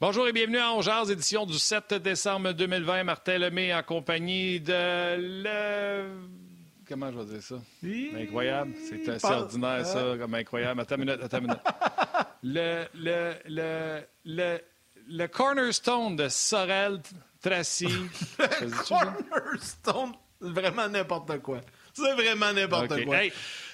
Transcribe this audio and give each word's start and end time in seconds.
Bonjour 0.00 0.26
et 0.28 0.32
bienvenue 0.32 0.58
à 0.58 0.72
Ongears, 0.72 1.10
édition 1.10 1.44
du 1.44 1.58
7 1.58 1.94
décembre 1.94 2.52
2020. 2.52 3.04
Martin 3.04 3.36
Lemay 3.38 3.74
en 3.74 3.82
compagnie 3.82 4.58
de 4.60 4.72
le... 5.18 6.04
Comment 6.88 7.12
je 7.12 7.18
vais 7.18 7.24
dire 7.38 7.42
ça? 7.42 7.56
Incroyable. 8.18 8.72
C'est 8.88 9.06
assez 9.08 9.26
ordinaire, 9.26 9.84
ça, 9.86 10.14
comme 10.18 10.34
incroyable. 10.34 10.80
Attends 10.80 10.94
une 10.96 11.04
minute, 11.04 11.22
attends 11.22 11.38
une 11.38 11.44
minute. 11.44 11.60
Le, 12.42 12.86
le, 12.94 13.34
le, 13.50 14.00
le, 14.24 14.58
le 15.10 15.26
cornerstone 15.26 16.16
de 16.16 16.26
Sorel 16.30 17.02
Tracy. 17.42 17.86
cornerstone, 18.88 20.12
vraiment 20.40 20.88
n'importe 20.88 21.38
quoi. 21.42 21.60
C'est 21.92 22.14
vraiment 22.14 22.50
n'importe 22.54 23.04
quoi. 23.04 23.18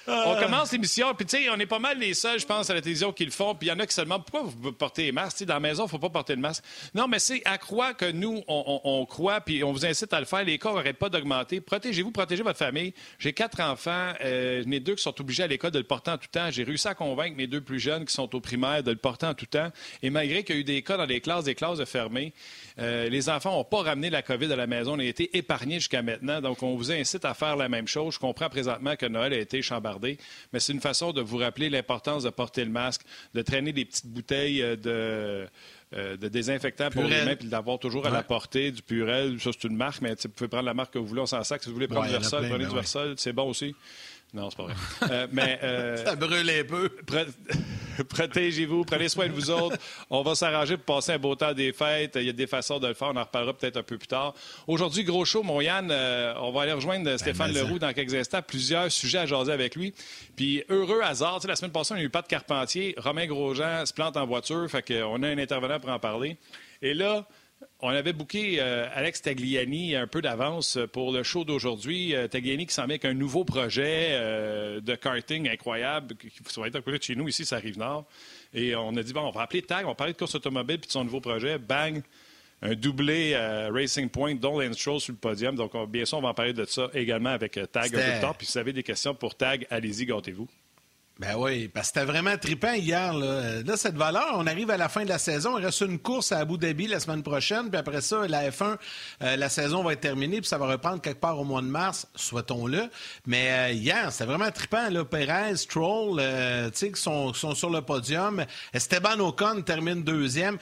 On 0.07 0.35
commence 0.35 0.71
l'émission, 0.71 1.13
puis 1.13 1.25
tu 1.25 1.37
sais, 1.37 1.49
on 1.49 1.59
est 1.59 1.65
pas 1.65 1.79
mal 1.79 1.99
les 1.99 2.13
seuls, 2.13 2.39
je 2.39 2.45
pense, 2.45 2.69
à 2.69 2.73
la 2.73 2.81
télévision 2.81 3.11
qui 3.11 3.25
le 3.25 3.31
font. 3.31 3.55
Puis 3.55 3.67
il 3.67 3.71
y 3.71 3.73
en 3.73 3.79
a 3.79 3.85
qui 3.85 3.93
se 3.93 4.01
demandent 4.01 4.25
pourquoi 4.25 4.49
vous 4.49 4.71
portez 4.71 5.03
les 5.03 5.11
masques? 5.11 5.43
dans 5.45 5.53
la 5.55 5.59
maison, 5.59 5.83
il 5.83 5.85
ne 5.85 5.89
faut 5.89 5.99
pas 5.99 6.09
porter 6.09 6.35
le 6.35 6.41
masque. 6.41 6.63
Non, 6.93 7.07
mais 7.07 7.19
c'est 7.19 7.41
à 7.45 7.57
croire 7.57 7.95
que 7.95 8.09
nous, 8.09 8.43
on, 8.47 9.05
croit, 9.05 9.41
puis 9.41 9.63
on 9.63 9.71
vous 9.71 9.85
incite 9.85 10.13
à 10.13 10.19
le 10.19 10.25
faire. 10.25 10.43
Les 10.43 10.57
cas 10.57 10.73
n'arrêtent 10.73 10.97
pas 10.97 11.09
d'augmenter. 11.09 11.61
Protégez-vous, 11.61 12.11
protégez 12.11 12.43
votre 12.43 12.59
famille. 12.59 12.93
J'ai 13.19 13.33
quatre 13.33 13.61
enfants. 13.61 14.13
Euh, 14.23 14.63
ai 14.69 14.79
deux 14.79 14.95
qui 14.95 15.03
sont 15.03 15.19
obligés 15.19 15.43
à 15.43 15.47
l'école 15.47 15.71
de 15.71 15.79
le 15.79 15.83
porter 15.85 16.11
en 16.11 16.17
tout 16.17 16.27
temps. 16.31 16.49
J'ai 16.51 16.63
réussi 16.63 16.87
à 16.87 16.95
convaincre 16.95 17.35
mes 17.35 17.47
deux 17.47 17.61
plus 17.61 17.79
jeunes 17.79 18.05
qui 18.05 18.13
sont 18.13 18.33
au 18.35 18.39
primaire 18.39 18.83
de 18.83 18.91
le 18.91 18.97
porter 18.97 19.25
en 19.25 19.33
tout 19.33 19.45
temps. 19.45 19.71
Et 20.03 20.09
malgré 20.09 20.43
qu'il 20.43 20.55
y 20.55 20.57
a 20.57 20.61
eu 20.61 20.63
des 20.63 20.81
cas 20.81 20.97
dans 20.97 21.05
les 21.05 21.21
classes, 21.21 21.45
des 21.45 21.55
classes 21.55 21.83
fermées, 21.85 22.33
euh, 22.79 23.09
les 23.09 23.29
enfants 23.29 23.51
n'ont 23.51 23.63
pas 23.63 23.81
ramené 23.81 24.09
la 24.09 24.21
COVID 24.21 24.51
à 24.51 24.55
la 24.55 24.67
maison. 24.67 24.95
On 24.95 24.99
a 24.99 25.03
été 25.03 25.35
épargnés 25.37 25.75
jusqu'à 25.75 26.01
maintenant. 26.01 26.41
Donc, 26.41 26.63
on 26.63 26.75
vous 26.75 26.91
incite 26.91 27.25
à 27.25 27.33
faire 27.33 27.55
la 27.55 27.69
même 27.69 27.87
chose. 27.87 28.15
Je 28.15 28.19
comprends 28.19 28.49
présentement 28.49 28.95
que 28.95 29.05
Noël 29.05 29.33
a 29.33 29.37
été 29.37 29.61
chambardé, 29.61 29.96
mais 30.01 30.59
c'est 30.59 30.73
une 30.73 30.81
façon 30.81 31.11
de 31.11 31.21
vous 31.21 31.37
rappeler 31.37 31.69
l'importance 31.69 32.23
de 32.23 32.29
porter 32.29 32.63
le 32.63 32.71
masque, 32.71 33.01
de 33.33 33.41
traîner 33.41 33.73
des 33.73 33.85
petites 33.85 34.07
bouteilles 34.07 34.61
euh, 34.61 34.75
de. 34.75 35.47
Euh, 35.95 36.17
de 36.17 36.27
désinfectant 36.27 36.89
pour 36.89 37.05
les 37.05 37.23
mains, 37.23 37.37
puis 37.37 37.47
d'avoir 37.47 37.79
toujours 37.79 38.05
à 38.05 38.09
la 38.09 38.21
portée 38.21 38.71
du 38.71 38.81
Purel. 38.81 39.39
Ça, 39.39 39.51
c'est 39.53 39.69
une 39.69 39.77
marque, 39.77 40.01
mais 40.01 40.15
vous 40.21 40.29
pouvez 40.31 40.49
prendre 40.49 40.65
la 40.65 40.73
marque 40.73 40.91
que 40.91 40.99
vous 40.99 41.05
voulez, 41.05 41.21
on 41.21 41.25
s'en 41.25 41.41
sac. 41.45 41.63
Si 41.63 41.69
vous 41.69 41.75
voulez 41.75 41.87
prendre 41.87 42.07
du 42.07 42.11
Versol, 42.11 42.49
prenez 42.49 42.65
du 42.65 42.75
Versol, 42.75 43.13
c'est 43.15 43.31
bon 43.31 43.47
aussi. 43.47 43.73
Non, 44.33 44.49
c'est 44.49 44.57
pas 44.57 44.63
vrai. 44.63 44.73
Euh, 45.09 45.27
mais, 45.31 45.59
euh, 45.63 45.97
ça 46.05 46.15
brûle 46.15 46.49
un 46.49 46.63
peu. 46.65 46.89
Protégez-vous, 48.09 48.83
prenez 48.83 49.09
soin 49.09 49.27
de 49.27 49.31
vous 49.31 49.49
autres. 49.49 49.77
On 50.09 50.21
va 50.21 50.35
s'arranger 50.35 50.75
pour 50.77 50.97
passer 50.97 51.13
un 51.13 51.17
beau 51.17 51.35
temps 51.35 51.53
des 51.53 51.71
fêtes. 51.71 52.15
Il 52.15 52.23
y 52.23 52.29
a 52.29 52.33
des 52.33 52.45
façons 52.45 52.77
de 52.77 52.87
le 52.87 52.93
faire. 52.93 53.09
On 53.09 53.15
en 53.15 53.23
reparlera 53.23 53.53
peut-être 53.53 53.77
un 53.77 53.83
peu 53.83 53.97
plus 53.97 54.07
tard. 54.07 54.33
Aujourd'hui, 54.67 55.03
gros 55.03 55.23
show, 55.23 55.43
mon 55.43 55.61
Yann. 55.61 55.89
Euh, 55.89 56.33
on 56.41 56.51
va 56.51 56.63
aller 56.63 56.73
rejoindre 56.73 57.05
ben, 57.05 57.17
Stéphane 57.17 57.53
Leroux 57.53 57.79
dans 57.79 57.93
quelques 57.93 58.13
instants. 58.13 58.41
Plusieurs 58.41 58.91
sujets 58.91 59.19
à 59.19 59.25
jaser 59.25 59.51
avec 59.51 59.75
lui. 59.75 59.93
Puis, 60.35 60.63
heureux 60.69 61.01
hasard, 61.01 61.39
la 61.47 61.55
semaine 61.55 61.71
passée, 61.71 61.93
on 61.93 61.97
a 61.97 62.01
eu 62.01 62.09
pas 62.09 62.21
de 62.21 62.27
Carpentier. 62.27 62.95
Romain 62.97 63.25
Grosjean 63.27 63.85
se 63.85 63.93
plante 63.93 64.17
en 64.17 64.27
voiture. 64.27 64.69
Fait 64.69 64.83
qu'on 64.83 65.23
a 65.23 65.27
un 65.27 65.37
intervenant 65.37 65.79
pour 65.79 65.89
en 65.89 65.99
parler. 65.99 66.37
Et 66.81 66.93
là, 66.93 67.25
on 67.79 67.89
avait 67.89 68.13
booké 68.13 68.57
euh, 68.59 68.87
Alex 68.93 69.21
Tagliani 69.21 69.95
un 69.95 70.07
peu 70.07 70.21
d'avance 70.21 70.79
pour 70.93 71.11
le 71.11 71.21
show 71.23 71.43
d'aujourd'hui. 71.43 72.15
Euh, 72.15 72.27
Tagliani 72.27 72.65
qui 72.65 72.73
s'en 72.73 72.87
met 72.87 72.93
avec 72.93 73.05
un 73.05 73.13
nouveau 73.13 73.45
projet 73.45 74.09
euh, 74.11 74.81
de 74.81 74.95
karting 74.95 75.47
incroyable 75.47 76.15
qui 76.15 76.31
va 76.59 76.67
être 76.67 76.77
à 76.77 76.81
côté 76.81 76.97
de 76.97 77.03
chez 77.03 77.15
nous, 77.15 77.27
ici, 77.27 77.45
ça 77.45 77.57
arrive 77.57 77.77
nord. 77.77 78.05
Et 78.53 78.75
on 78.75 78.95
a 78.95 79.03
dit, 79.03 79.13
bon, 79.13 79.21
on 79.21 79.31
va 79.31 79.41
appeler 79.41 79.61
Tag, 79.61 79.85
on 79.85 79.89
va 79.89 79.95
parler 79.95 80.13
de 80.13 80.17
course 80.17 80.33
automobile 80.35 80.79
puis 80.79 80.87
de 80.87 80.91
son 80.91 81.03
nouveau 81.03 81.21
projet. 81.21 81.59
Bang! 81.59 82.01
Un 82.63 82.73
doublé 82.73 83.37
Racing 83.71 84.09
Point, 84.09 84.33
dont 84.33 84.59
Lance 84.59 84.79
Stroll 84.79 84.99
sur 84.99 85.13
le 85.13 85.19
podium. 85.19 85.55
Donc, 85.55 85.73
bien 85.91 86.05
sûr, 86.05 86.17
on 86.17 86.21
va 86.21 86.29
en 86.29 86.33
parler 86.33 86.53
de 86.53 86.65
ça 86.65 86.89
également 86.95 87.29
avec 87.29 87.59
Tag 87.71 87.95
un 87.95 87.99
peu 87.99 88.11
plus 88.11 88.19
tard. 88.19 88.35
Puis 88.35 88.47
si 88.47 88.53
vous 88.53 88.57
avez 88.57 88.73
des 88.73 88.81
questions 88.81 89.13
pour 89.13 89.35
Tag, 89.35 89.67
allez-y, 89.69 90.07
gâtez-vous. 90.07 90.47
Ben 91.19 91.35
oui, 91.35 91.67
parce 91.67 91.89
que 91.89 91.99
c'était 91.99 92.05
vraiment 92.05 92.37
trippant 92.37 92.73
hier. 92.73 93.11
Là. 93.11 93.75
cette 93.75 93.95
valeur, 93.95 94.35
on 94.35 94.45
arrive 94.45 94.69
à 94.69 94.77
la 94.77 94.87
fin 94.87 95.03
de 95.03 95.09
la 95.09 95.17
saison. 95.17 95.57
Il 95.57 95.65
reste 95.65 95.81
une 95.81 95.97
course 95.97 96.31
à 96.31 96.37
Abu 96.37 96.59
Dhabi 96.59 96.85
la 96.85 96.99
semaine 96.99 97.23
prochaine. 97.23 97.69
Puis 97.71 97.79
après 97.79 98.01
ça, 98.01 98.27
la 98.27 98.51
F1, 98.51 98.77
euh, 99.23 99.35
la 99.35 99.49
saison 99.49 99.83
va 99.83 99.93
être 99.93 100.01
terminée. 100.01 100.41
Puis 100.41 100.47
ça 100.47 100.59
va 100.59 100.67
reprendre 100.67 101.01
quelque 101.01 101.19
part 101.19 101.39
au 101.39 101.43
mois 101.43 101.63
de 101.63 101.67
mars, 101.67 102.07
souhaitons-le. 102.13 102.83
Mais 103.25 103.49
euh, 103.49 103.71
hier, 103.71 104.11
c'était 104.11 104.25
vraiment 104.25 104.51
trippant. 104.51 104.91
Là. 104.91 105.05
Perez, 105.05 105.55
Stroll, 105.57 106.19
euh, 106.19 106.69
tu 106.69 106.77
sais, 106.77 106.91
qui 106.91 107.01
sont, 107.01 107.33
sur 107.33 107.71
le 107.71 107.81
podium. 107.81 108.45
Esteban 108.71 109.19
Ocon 109.19 109.63
termine 109.63 110.03
deuxième. 110.03 110.59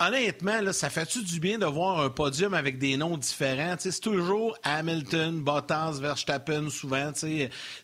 honnêtement, 0.00 0.72
ça 0.72 0.90
fait-tu 0.90 1.22
du 1.22 1.38
bien 1.38 1.58
de 1.58 1.66
voir 1.66 2.00
un 2.00 2.10
podium 2.10 2.54
avec 2.54 2.78
des 2.78 2.96
noms 2.96 3.16
différents? 3.16 3.76
C'est 3.78 4.00
toujours 4.00 4.58
Hamilton, 4.64 5.42
Bottas, 5.42 5.98
Verstappen, 6.00 6.70
souvent. 6.70 7.12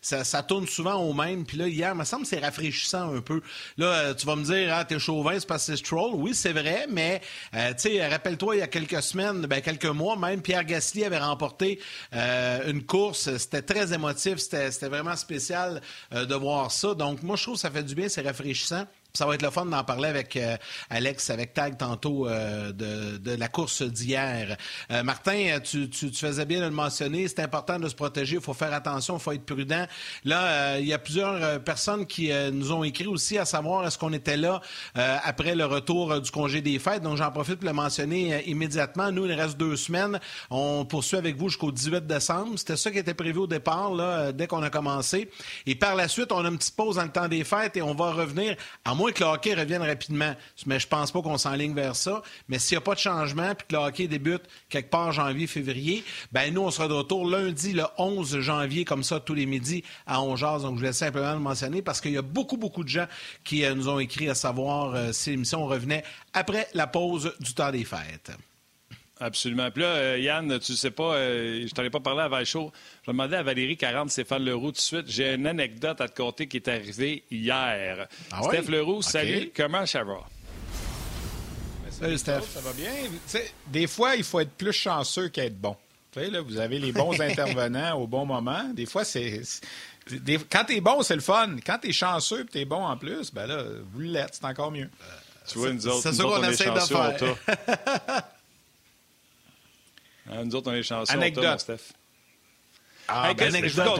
Ça, 0.01 0.25
ça 0.25 0.43
tourne 0.43 0.67
souvent 0.67 0.95
au 0.95 1.13
même. 1.13 1.45
Puis 1.45 1.57
là, 1.57 1.69
hier, 1.69 1.95
semble 2.09 2.25
c'est 2.25 2.39
rafraîchissant 2.39 3.15
un 3.15 3.21
peu. 3.21 3.41
Là, 3.77 3.85
euh, 3.85 4.13
tu 4.13 4.25
vas 4.25 4.35
me 4.35 4.43
dire, 4.43 4.73
ah, 4.73 4.85
t'es 4.85 4.99
chauvin, 4.99 5.39
c'est 5.39 5.47
parce 5.47 5.65
que 5.65 5.73
c'est 5.73 5.85
Stroll. 5.85 6.11
Oui, 6.15 6.33
c'est 6.33 6.53
vrai, 6.53 6.87
mais 6.89 7.21
euh, 7.53 7.69
tu 7.73 7.89
sais, 7.89 8.07
rappelle-toi, 8.07 8.55
il 8.55 8.59
y 8.59 8.61
a 8.61 8.67
quelques 8.67 9.01
semaines, 9.01 9.41
ben, 9.45 9.61
quelques 9.61 9.85
mois 9.85 10.15
même, 10.17 10.41
Pierre 10.41 10.65
Gasly 10.65 11.05
avait 11.05 11.19
remporté 11.19 11.79
euh, 12.13 12.69
une 12.69 12.83
course. 12.83 13.37
C'était 13.37 13.61
très 13.61 13.93
émotif, 13.93 14.37
c'était 14.37 14.69
vraiment 14.89 15.15
spécial 15.15 15.81
de 16.11 16.35
voir 16.35 16.71
ça. 16.71 16.93
Donc, 16.93 17.23
moi, 17.23 17.35
je 17.35 17.43
trouve 17.43 17.55
que 17.55 17.61
ça 17.61 17.71
fait 17.71 17.83
du 17.83 17.95
bien, 17.95 18.09
c'est 18.09 18.21
rafraîchissant. 18.21 18.85
Ça 19.13 19.25
va 19.25 19.33
être 19.33 19.41
le 19.41 19.49
fun 19.49 19.65
d'en 19.65 19.83
parler 19.83 20.07
avec 20.07 20.37
euh, 20.37 20.55
Alex, 20.91 21.31
avec 21.31 21.55
Tag 21.55 21.77
tantôt 21.77 22.27
euh, 22.27 22.71
de, 22.71 23.35
la 23.35 23.47
course 23.47 23.81
d'hier. 23.81 24.55
Euh, 24.91 25.01
Martin, 25.01 25.59
tu, 25.63 25.89
faisais 26.13 26.45
bien 26.45 26.59
de 26.59 26.65
le 26.65 26.71
mentionner, 26.71 27.27
c'est 27.27 27.39
important 27.39 27.79
de 27.79 27.89
se 27.89 27.95
protéger, 27.95 28.35
il 28.35 28.41
faut 28.41 28.53
faire 28.53 28.71
attention, 28.71 29.17
il 29.17 29.19
faut 29.19 29.31
être 29.31 29.45
prudent. 29.45 29.87
Là, 30.25 30.77
il 30.77 30.85
y 30.85 30.93
a 30.93 30.99
plusieurs 30.99 31.59
personnes 31.63 32.05
qui 32.05 32.31
nous 32.51 32.71
ont 32.71 32.83
écrit 32.83 33.07
aussi 33.07 33.37
à 33.39 33.45
savoir 33.45 33.87
est-ce 33.87 33.97
qu'on 33.97 34.13
était 34.13 34.37
là 34.37 34.61
après 34.93 35.55
le 35.55 35.65
retour 35.65 36.21
du 36.21 36.29
congé 36.29 36.61
des 36.61 36.77
fêtes. 36.77 37.01
Donc 37.01 37.17
j'en 37.17 37.31
profite 37.31 37.55
pour 37.55 37.67
le 37.67 37.73
mentionner 37.73 38.47
immédiatement. 38.47 39.11
Nous, 39.11 39.25
il 39.25 39.33
reste 39.33 39.57
deux 39.57 39.75
semaines. 39.75 40.19
On 40.49 40.85
poursuit 40.85 41.17
avec 41.17 41.35
vous 41.35 41.49
jusqu'au 41.49 41.71
18 41.71 42.05
décembre. 42.05 42.57
C'était 42.57 42.77
ça 42.77 42.91
qui 42.91 42.99
était 42.99 43.13
prévu 43.13 43.39
au 43.39 43.47
départ, 43.47 43.93
là, 43.93 44.31
dès 44.31 44.47
qu'on 44.47 44.63
a 44.63 44.69
commencé. 44.69 45.29
Et 45.65 45.75
par 45.75 45.95
la 45.95 46.07
suite, 46.07 46.31
on 46.31 46.43
a 46.45 46.49
une 46.49 46.57
petite 46.57 46.75
pause 46.75 46.97
dans 46.97 47.03
le 47.03 47.11
temps 47.11 47.27
des 47.27 47.43
fêtes 47.43 47.77
et 47.77 47.81
on 47.81 47.93
va 47.93 48.11
revenir 48.11 48.55
à 48.85 48.93
moins 48.99 49.11
que 49.13 49.23
le 49.23 49.29
hockey 49.29 49.53
revienne 49.53 49.81
rapidement. 49.81 50.35
Mais 50.65 50.79
je 50.79 50.87
pense 50.87 51.11
pas 51.11 51.21
qu'on 51.21 51.37
s'enligne 51.37 51.73
vers 51.73 51.95
ça. 51.95 52.21
Mais 52.49 52.59
s'il 52.59 52.75
n'y 52.75 52.79
a 52.79 52.81
pas 52.81 52.95
de 52.95 52.99
changement 52.99 53.55
puis 53.55 53.67
que 53.67 53.75
le 53.75 53.81
hockey 53.81 54.07
débute 54.07 54.43
quelque 54.67 54.89
part 54.89 55.11
janvier, 55.11 55.47
février, 55.47 56.03
ben 56.31 56.53
nous, 56.53 56.61
on 56.61 56.71
sera 56.71 56.87
de 56.87 56.93
retour 56.93 57.25
lundi, 57.27 57.73
le 57.73 57.85
11 57.97 58.39
janvier, 58.41 58.83
comme 58.85 59.03
ça, 59.03 59.19
tous 59.19 59.33
les 59.33 59.45
midis 59.45 59.83
à 60.05 60.21
11 60.21 60.39
Donc, 60.61 60.75
je 60.75 60.79
voulais 60.79 60.93
simplement 60.93 61.33
le 61.33 61.39
mentionner 61.39 61.81
parce 61.81 62.01
qu'il 62.01 62.11
y 62.11 62.17
a 62.17 62.21
beaucoup, 62.21 62.57
beaucoup 62.57 62.83
de 62.83 62.89
gens 62.89 63.07
qui 63.43 63.63
euh, 63.63 63.73
nous 63.73 63.87
ont 63.87 63.99
écrit 63.99 64.29
à 64.29 64.35
savoir 64.35 64.93
euh, 64.93 65.11
si 65.13 65.31
l'émission 65.31 65.65
revenait 65.65 66.03
après 66.33 66.67
la 66.73 66.87
pause 66.87 67.33
du 67.39 67.53
temps 67.53 67.71
des 67.71 67.85
fêtes. 67.85 68.31
Absolument. 69.19 69.69
Puis 69.69 69.83
là, 69.83 69.87
euh, 69.89 70.17
Yann, 70.17 70.59
tu 70.59 70.75
sais 70.75 70.91
pas, 70.91 71.15
euh, 71.15 71.67
je 71.67 71.73
t'en 71.73 71.83
ai 71.83 71.89
pas 71.89 71.99
parlé 71.99 72.21
avant 72.21 72.39
le 72.39 72.45
show. 72.45 72.71
Je 73.05 73.11
demandais 73.11 73.35
à 73.35 73.43
Valérie 73.43 73.75
40 73.75 74.09
Stéphane 74.09 74.45
Leroux 74.45 74.67
tout 74.67 74.77
de 74.77 74.77
suite. 74.77 75.05
J'ai 75.07 75.33
une 75.33 75.45
anecdote 75.45 75.99
à 75.99 76.07
te 76.07 76.15
conter 76.15 76.47
qui 76.47 76.57
est 76.57 76.67
arrivée 76.69 77.23
hier. 77.29 78.07
Ah 78.31 78.43
Steph 78.43 78.69
Leroux, 78.69 79.01
salut. 79.01 79.51
Comment 79.53 79.85
ça 79.85 80.03
va? 80.03 80.19
Salut, 81.89 82.17
Steph. 82.17 82.41
Ça 82.53 82.61
va 82.61 82.71
bien? 82.71 82.91
des 83.67 83.87
fois, 83.87 84.15
il 84.15 84.23
faut 84.23 84.39
être 84.39 84.53
plus 84.53 84.71
chanceux 84.71 85.27
qu'être 85.27 85.59
bon. 85.59 85.75
Là, 86.15 86.41
vous 86.41 86.57
avez 86.57 86.79
les 86.79 86.91
bons 86.91 87.19
intervenants 87.21 87.97
au 87.99 88.07
bon 88.07 88.25
moment. 88.25 88.63
Des 88.73 88.85
fois, 88.85 89.03
c'est. 89.03 89.41
Des... 90.09 90.37
Quand 90.37 90.63
t'es 90.63 90.81
bon, 90.81 91.01
c'est 91.01 91.15
le 91.15 91.21
fun. 91.21 91.57
Quand 91.65 91.77
t'es 91.77 91.91
chanceux 91.91 92.41
et 92.41 92.45
t'es 92.45 92.65
bon 92.65 92.83
en 92.83 92.97
plus, 92.97 93.33
ben 93.33 93.47
là, 93.47 93.63
vous 93.93 93.99
l'êtes, 93.99 94.35
c'est 94.39 94.45
encore 94.45 94.71
mieux. 94.71 94.89
tu 95.47 95.59
vois, 95.59 95.71
nous 95.71 95.87
autres, 95.87 96.09
nous 96.09 96.21
autres 96.21 96.39
on, 96.39 96.43
est 96.43 96.63
chanceux, 96.63 96.95
Hein, 100.29 100.45
nous 100.45 100.55
autres, 100.55 100.71
on 100.71 100.73
est 100.73 100.83
chanceux. 100.83 101.13
Anecdote. 101.13 101.59
Steph. 101.59 101.93
Ah, 103.07 103.33
ben, 103.33 103.55
anecdote, 103.55 103.99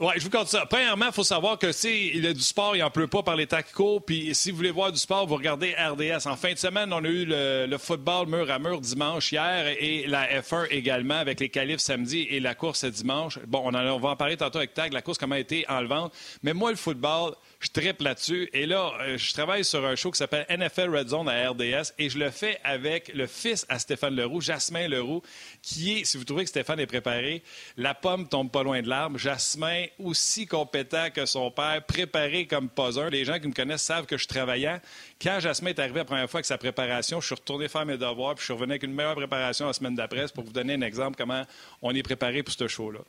oui, 0.00 0.14
je 0.16 0.24
vous 0.24 0.30
compte 0.30 0.48
ça. 0.48 0.66
Premièrement, 0.66 1.06
il 1.06 1.12
faut 1.12 1.22
savoir 1.22 1.58
que 1.58 1.70
si 1.70 2.08
il 2.08 2.24
y 2.24 2.26
a 2.26 2.32
du 2.32 2.40
sport, 2.40 2.74
il 2.74 2.80
n'en 2.80 2.90
pleut 2.90 3.06
pas 3.06 3.22
par 3.22 3.36
les 3.36 3.46
tacos. 3.46 4.00
Puis 4.00 4.34
si 4.34 4.50
vous 4.50 4.56
voulez 4.56 4.72
voir 4.72 4.90
du 4.90 4.98
sport, 4.98 5.26
vous 5.26 5.36
regardez 5.36 5.74
RDS. 5.74 6.26
En 6.26 6.36
fin 6.36 6.52
de 6.52 6.58
semaine, 6.58 6.92
on 6.92 7.04
a 7.04 7.08
eu 7.08 7.24
le, 7.24 7.76
football 7.78 8.26
mur 8.26 8.50
à 8.50 8.58
mur 8.58 8.80
dimanche 8.80 9.30
hier 9.30 9.68
et 9.78 10.06
la 10.08 10.40
F1 10.40 10.66
également 10.70 11.14
avec 11.14 11.38
les 11.38 11.50
qualifs 11.50 11.78
samedi 11.78 12.26
et 12.30 12.40
la 12.40 12.56
course 12.56 12.84
dimanche. 12.84 13.38
Bon, 13.46 13.62
on, 13.64 13.74
on 13.74 14.00
va 14.00 14.08
en 14.10 14.16
parler 14.16 14.36
tantôt 14.36 14.58
avec 14.58 14.74
Tag, 14.74 14.92
la 14.92 15.02
course 15.02 15.18
comment 15.18 15.36
a 15.36 15.38
été 15.38 15.64
enlevante. 15.68 16.12
Mais 16.42 16.52
moi, 16.52 16.70
le 16.70 16.76
football, 16.76 17.34
je 17.60 17.68
tripe 17.70 18.00
là-dessus. 18.02 18.48
Et 18.52 18.66
là, 18.66 18.92
euh, 19.00 19.18
je 19.18 19.32
travaille 19.32 19.64
sur 19.64 19.84
un 19.84 19.96
show 19.96 20.10
qui 20.10 20.18
s'appelle 20.18 20.46
NFL 20.50 20.94
Red 20.94 21.08
Zone 21.08 21.28
à 21.28 21.50
RDS 21.50 21.92
et 21.98 22.10
je 22.10 22.18
le 22.18 22.30
fais 22.30 22.58
avec 22.64 23.12
le 23.14 23.26
fils 23.26 23.64
à 23.68 23.78
Stéphane 23.78 24.14
Leroux, 24.14 24.40
Jasmin 24.40 24.88
Leroux, 24.88 25.22
qui 25.62 25.98
est, 25.98 26.04
si 26.04 26.18
vous 26.18 26.24
trouvez 26.24 26.44
que 26.44 26.50
Stéphane 26.50 26.80
est 26.80 26.86
préparé, 26.86 27.42
la 27.76 27.94
pomme 27.94 28.28
tombe 28.28 28.50
pas 28.50 28.62
loin 28.62 28.82
de 28.82 28.88
l'arbre. 28.88 29.18
Jasmin 29.18 29.84
aussi 29.98 30.46
compétent 30.46 31.08
que 31.14 31.26
son 31.26 31.50
père, 31.50 31.82
préparé 31.86 32.46
comme 32.46 32.68
pas 32.68 33.00
un. 33.00 33.08
Les 33.08 33.24
gens 33.24 33.38
qui 33.38 33.48
me 33.48 33.54
connaissent 33.54 33.82
savent 33.82 34.06
que 34.06 34.18
je 34.18 34.28
travaillais. 34.28 34.80
Quand 35.20 35.40
Jasmin 35.40 35.70
est 35.70 35.78
arrivé 35.78 35.98
la 35.98 36.04
première 36.04 36.30
fois 36.30 36.38
avec 36.38 36.46
sa 36.46 36.58
préparation, 36.58 37.20
je 37.20 37.26
suis 37.26 37.34
retourné 37.34 37.68
faire 37.68 37.86
mes 37.86 37.96
devoirs, 37.96 38.34
puis 38.34 38.42
je 38.42 38.44
suis 38.46 38.52
revenu 38.52 38.72
avec 38.72 38.82
une 38.82 38.92
meilleure 38.92 39.14
préparation 39.14 39.66
la 39.66 39.72
semaine 39.72 39.94
d'après 39.94 40.26
pour 40.34 40.44
vous 40.44 40.52
donner 40.52 40.74
un 40.74 40.82
exemple 40.82 41.16
comment 41.16 41.42
on 41.82 41.94
est 41.94 42.02
préparé 42.02 42.42
pour 42.42 42.54
ce 42.54 42.68
show-là. 42.68 43.00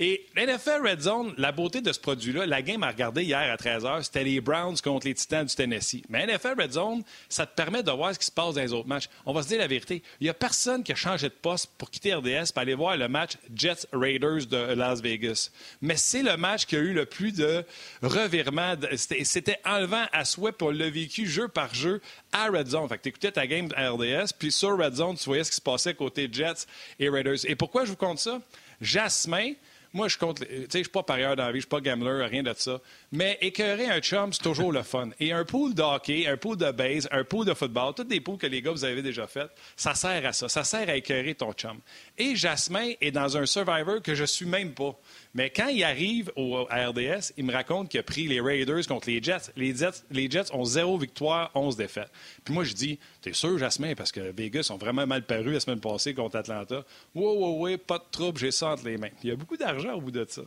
Et 0.00 0.24
l'NFL 0.36 0.86
Red 0.86 1.00
Zone, 1.00 1.34
la 1.38 1.50
beauté 1.50 1.80
de 1.80 1.92
ce 1.92 1.98
produit-là, 1.98 2.46
la 2.46 2.62
game 2.62 2.84
à 2.84 2.88
regarder 2.88 3.24
hier 3.24 3.36
à 3.38 3.56
13h, 3.56 4.04
c'était 4.04 4.22
les 4.22 4.40
Browns 4.40 4.76
contre 4.76 5.08
les 5.08 5.14
Titans 5.14 5.44
du 5.44 5.52
Tennessee. 5.52 6.02
Mais 6.08 6.24
NFL 6.24 6.54
Red 6.56 6.72
Zone, 6.72 7.02
ça 7.28 7.46
te 7.46 7.56
permet 7.56 7.82
de 7.82 7.90
voir 7.90 8.14
ce 8.14 8.18
qui 8.20 8.26
se 8.26 8.30
passe 8.30 8.54
dans 8.54 8.60
les 8.60 8.72
autres 8.72 8.86
matchs. 8.86 9.08
On 9.26 9.32
va 9.32 9.42
se 9.42 9.48
dire 9.48 9.58
la 9.58 9.66
vérité. 9.66 10.04
Il 10.20 10.24
n'y 10.24 10.30
a 10.30 10.34
personne 10.34 10.84
qui 10.84 10.92
a 10.92 10.94
changé 10.94 11.28
de 11.28 11.34
poste 11.34 11.72
pour 11.76 11.90
quitter 11.90 12.14
RDS 12.14 12.52
pour 12.52 12.62
aller 12.62 12.76
voir 12.76 12.96
le 12.96 13.08
match 13.08 13.32
Jets 13.52 13.88
Raiders 13.92 14.46
de 14.46 14.74
Las 14.74 15.00
Vegas. 15.00 15.50
Mais 15.82 15.96
c'est 15.96 16.22
le 16.22 16.36
match 16.36 16.66
qui 16.66 16.76
a 16.76 16.78
eu 16.78 16.92
le 16.92 17.04
plus 17.04 17.32
de 17.32 17.64
revirements. 18.00 18.76
C'était 18.94 19.58
enlevant 19.64 20.06
à 20.12 20.24
souhait 20.24 20.52
pour 20.52 20.70
le 20.70 20.88
vécu 20.88 21.26
jeu 21.26 21.48
par 21.48 21.74
jeu 21.74 22.00
à 22.30 22.46
Red 22.46 22.68
Zone. 22.68 22.88
Fait 22.88 22.98
que 22.98 23.02
tu 23.02 23.08
écoutais 23.08 23.32
ta 23.32 23.48
game 23.48 23.68
à 23.74 23.90
RDS, 23.90 24.32
puis 24.38 24.52
sur 24.52 24.78
Red 24.78 24.94
Zone, 24.94 25.16
tu 25.16 25.24
voyais 25.24 25.42
ce 25.42 25.50
qui 25.50 25.56
se 25.56 25.60
passait 25.60 25.94
côté 25.94 26.28
Jets 26.30 26.66
et 27.00 27.08
Raiders. 27.08 27.44
Et 27.46 27.56
pourquoi 27.56 27.84
je 27.84 27.90
vous 27.90 27.96
compte 27.96 28.20
ça? 28.20 28.40
Jasmin, 28.80 29.54
moi, 29.92 30.08
je 30.08 30.18
compte. 30.18 30.40
Tu 30.40 30.46
sais, 30.46 30.66
je 30.72 30.78
suis 30.78 30.88
pas 30.88 31.02
parieur 31.02 31.34
dans 31.34 31.46
la 31.46 31.52
vie, 31.52 31.58
je 31.58 31.62
suis 31.62 31.68
pas 31.68 31.80
gambler, 31.80 32.26
rien 32.26 32.42
de 32.42 32.52
ça. 32.56 32.80
Mais 33.12 33.38
écœurer 33.40 33.86
un 33.86 34.00
chum, 34.00 34.32
c'est 34.32 34.42
toujours 34.42 34.72
le 34.72 34.82
fun. 34.82 35.10
Et 35.18 35.32
un 35.32 35.44
pool 35.44 35.74
de 35.74 35.82
hockey, 35.82 36.26
un 36.26 36.36
pool 36.36 36.56
de 36.56 36.70
base, 36.70 37.08
un 37.10 37.24
pool 37.24 37.46
de 37.46 37.54
football, 37.54 37.94
tous 37.94 38.04
des 38.04 38.20
pools 38.20 38.38
que 38.38 38.46
les 38.46 38.60
gars, 38.60 38.72
vous 38.72 38.84
avez 38.84 39.02
déjà 39.02 39.26
fait, 39.26 39.48
ça 39.76 39.94
sert 39.94 40.26
à 40.26 40.32
ça. 40.32 40.48
Ça 40.48 40.64
sert 40.64 40.88
à 40.88 40.96
écœurer 40.96 41.34
ton 41.34 41.52
chum. 41.52 41.78
Et 42.16 42.36
Jasmin 42.36 42.92
est 43.00 43.10
dans 43.10 43.36
un 43.36 43.46
Survivor 43.46 44.02
que 44.02 44.14
je 44.14 44.24
suis 44.24 44.46
même 44.46 44.72
pas. 44.72 44.94
Mais 45.34 45.50
quand 45.50 45.68
il 45.68 45.84
arrive 45.84 46.32
au, 46.36 46.66
à 46.70 46.88
RDS, 46.88 47.32
il 47.36 47.44
me 47.44 47.52
raconte 47.52 47.90
qu'il 47.90 48.00
a 48.00 48.02
pris 48.02 48.26
les 48.26 48.40
Raiders 48.40 48.86
contre 48.86 49.08
les 49.08 49.22
Jets. 49.22 49.52
Les 49.56 49.74
Jets, 49.74 50.02
les 50.10 50.30
Jets 50.30 50.52
ont 50.52 50.64
zéro 50.64 50.98
victoire, 50.98 51.50
11 51.54 51.76
défaites. 51.76 52.10
Puis 52.44 52.54
moi, 52.54 52.64
je 52.64 52.72
dis, 52.72 52.98
t'es 53.20 53.32
sûr, 53.32 53.58
Jasmin, 53.58 53.94
parce 53.94 54.12
que 54.12 54.32
Vegas 54.36 54.68
ont 54.70 54.78
vraiment 54.78 55.06
mal 55.06 55.24
paru 55.24 55.52
la 55.52 55.60
semaine 55.60 55.80
passée 55.80 56.14
contre 56.14 56.36
Atlanta. 56.36 56.84
Oui, 57.14 57.34
oui, 57.36 57.54
oui, 57.58 57.76
pas 57.76 57.98
de 57.98 58.04
trouble, 58.10 58.38
j'ai 58.38 58.50
ça 58.50 58.68
entre 58.68 58.84
les 58.86 58.96
mains. 58.96 59.10
Il 59.22 59.28
y 59.28 59.32
a 59.32 59.36
beaucoup 59.36 59.56
d'argent 59.56 59.94
au 59.94 60.00
bout 60.00 60.10
de 60.10 60.26
ça. 60.28 60.42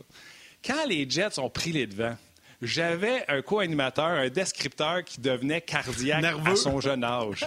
Quand 0.64 0.86
les 0.86 1.08
Jets 1.08 1.38
ont 1.38 1.50
pris 1.50 1.72
les 1.72 1.86
devants, 1.86 2.16
j'avais 2.62 3.24
un 3.28 3.42
co-animateur, 3.42 4.06
un 4.06 4.28
descripteur 4.28 5.02
qui 5.04 5.20
devenait 5.20 5.60
cardiaque 5.60 6.24
à 6.44 6.54
son 6.54 6.80
jeune 6.80 7.02
âge. 7.02 7.44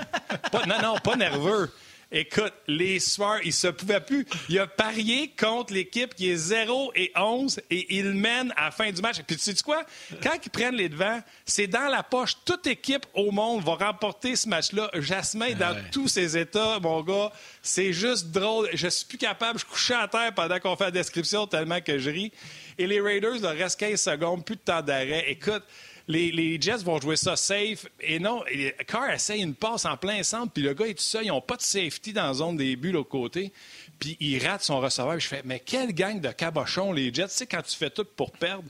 non, 0.68 0.82
non, 0.82 0.96
pas 0.98 1.16
nerveux. 1.16 1.72
Écoute, 2.12 2.54
les 2.68 3.00
soirs, 3.00 3.40
il 3.44 3.54
se 3.54 3.68
pouvait 3.68 4.00
plus. 4.00 4.26
Il 4.50 4.60
a 4.60 4.68
parié 4.68 5.34
contre 5.38 5.74
l'équipe 5.74 6.14
qui 6.14 6.30
est 6.30 6.36
0 6.36 6.92
et 6.96 7.12
11 7.16 7.60
et 7.70 7.98
il 7.98 8.12
mène 8.14 8.54
à 8.56 8.66
la 8.66 8.72
fin 8.72 8.92
du 8.92 9.02
match. 9.02 9.18
Puis 9.26 9.38
tu 9.38 9.42
sais 9.42 9.64
quoi? 9.64 9.84
Quand 10.22 10.34
ils 10.44 10.50
prennent 10.50 10.76
les 10.76 10.90
devants, 10.90 11.22
c'est 11.46 11.68
dans 11.68 11.88
la 11.88 12.04
poche. 12.04 12.36
Toute 12.46 12.68
équipe 12.68 13.06
au 13.14 13.32
monde 13.32 13.64
va 13.64 13.76
remporter 13.76 14.36
ce 14.36 14.48
match-là. 14.48 14.90
Jasmin, 14.94 15.54
dans 15.56 15.76
tous 15.92 16.08
ses 16.08 16.38
états, 16.38 16.80
mon 16.80 17.02
gars, 17.02 17.32
c'est 17.62 17.94
juste 17.94 18.32
drôle. 18.32 18.70
Je 18.74 18.88
suis 18.88 19.06
plus 19.06 19.18
capable. 19.18 19.60
Je 19.60 19.66
couchais 19.66 19.96
à 19.96 20.08
terre 20.08 20.34
pendant 20.34 20.60
qu'on 20.60 20.76
fait 20.76 20.86
la 20.86 20.92
description 20.92 21.48
tellement 21.48 21.82
que 21.82 21.98
je 21.98 22.10
ris. 22.10 22.32
Et 22.78 22.88
les 22.88 23.02
Raiders, 23.02 23.38
il 23.38 23.46
reste 23.46 23.80
15 23.80 24.00
secondes, 24.00 24.46
plus 24.46 24.56
de 24.56 24.62
temps 24.62 24.82
d'arrêt. 24.82 25.26
Écoute, 25.28 25.64
les, 26.08 26.62
Jets 26.62 26.84
vont 26.84 27.00
jouer 27.00 27.16
ça 27.16 27.36
safe. 27.36 27.88
Et 28.00 28.20
non, 28.20 28.44
Carr 28.88 29.12
essaye 29.12 29.42
une 29.42 29.56
passe 29.56 29.86
en 29.86 29.98
plein 29.98 30.22
centre, 30.24 30.52
puis 30.52 30.64
le 30.64 30.74
gars 30.74 30.88
est 30.88 30.94
tout 30.94 31.04
seul. 31.04 31.26
Ils 31.26 31.30
n'ont 31.30 31.42
pas 31.42 31.56
de 31.56 31.62
safety 31.62 32.14
dans 32.14 32.28
la 32.28 32.34
zone 32.34 32.58
des 32.58 32.76
buts 32.76 32.92
l'autre 32.92 33.10
côté. 33.10 33.52
Puis 34.00 34.18
il 34.20 34.46
rate 34.46 34.64
son 34.64 34.80
receveur. 34.80 35.20
Je 35.20 35.28
fais, 35.28 35.42
mais 35.46 35.60
quelle 35.60 35.94
gang 35.94 36.20
de 36.20 36.30
cabochons, 36.30 36.92
les 36.92 37.14
Jets. 37.14 37.28
Tu 37.28 37.36
sais, 37.36 37.48
quand 37.48 37.62
tu 37.62 37.76
fais 37.76 37.90
tout 37.90 38.06
pour 38.16 38.32
perdre. 38.32 38.70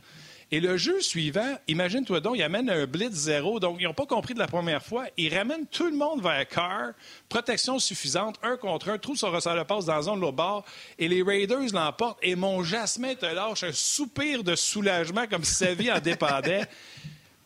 Et 0.52 0.60
le 0.60 0.78
jeu 0.78 1.02
suivant, 1.02 1.58
imagine-toi 1.68 2.20
donc, 2.20 2.38
il 2.38 2.44
amène 2.44 2.70
un 2.70 2.86
blitz 2.86 3.12
zéro. 3.12 3.60
Donc, 3.60 3.78
ils 3.80 3.86
n'ont 3.86 3.94
pas 3.96 4.06
compris 4.06 4.36
de 4.36 4.40
la 4.40 4.48
première 4.48 4.84
fois. 4.84 5.06
Ils 5.18 5.36
ramènent 5.36 5.66
tout 5.66 5.88
le 5.88 5.98
monde 5.98 6.22
vers 6.22 6.48
Carr. 6.48 6.92
Protection 7.28 7.80
suffisante, 7.80 8.36
un 8.44 8.56
contre 8.56 8.90
un, 8.90 9.00
trouve 9.00 9.18
son 9.18 9.32
receveur 9.32 9.58
de 9.58 9.64
passe 9.64 9.86
dans 9.86 9.96
la 9.96 10.02
zone 10.04 10.18
de 10.18 10.22
l'autre 10.22 10.38
bord. 10.38 10.64
Et 11.00 11.08
les 11.08 11.24
Raiders 11.24 11.74
l'emportent. 11.74 12.20
Et 12.22 12.36
mon 12.36 12.64
Jasmin 12.64 13.16
te 13.16 13.26
lâche 13.26 13.64
un 13.64 13.74
soupir 13.74 14.44
de 14.44 14.56
soulagement 14.56 15.26
comme 15.28 15.44
si 15.44 15.56
sa 15.56 15.74
vie 15.74 15.92
en 15.92 16.00
dépendait. 16.00 16.66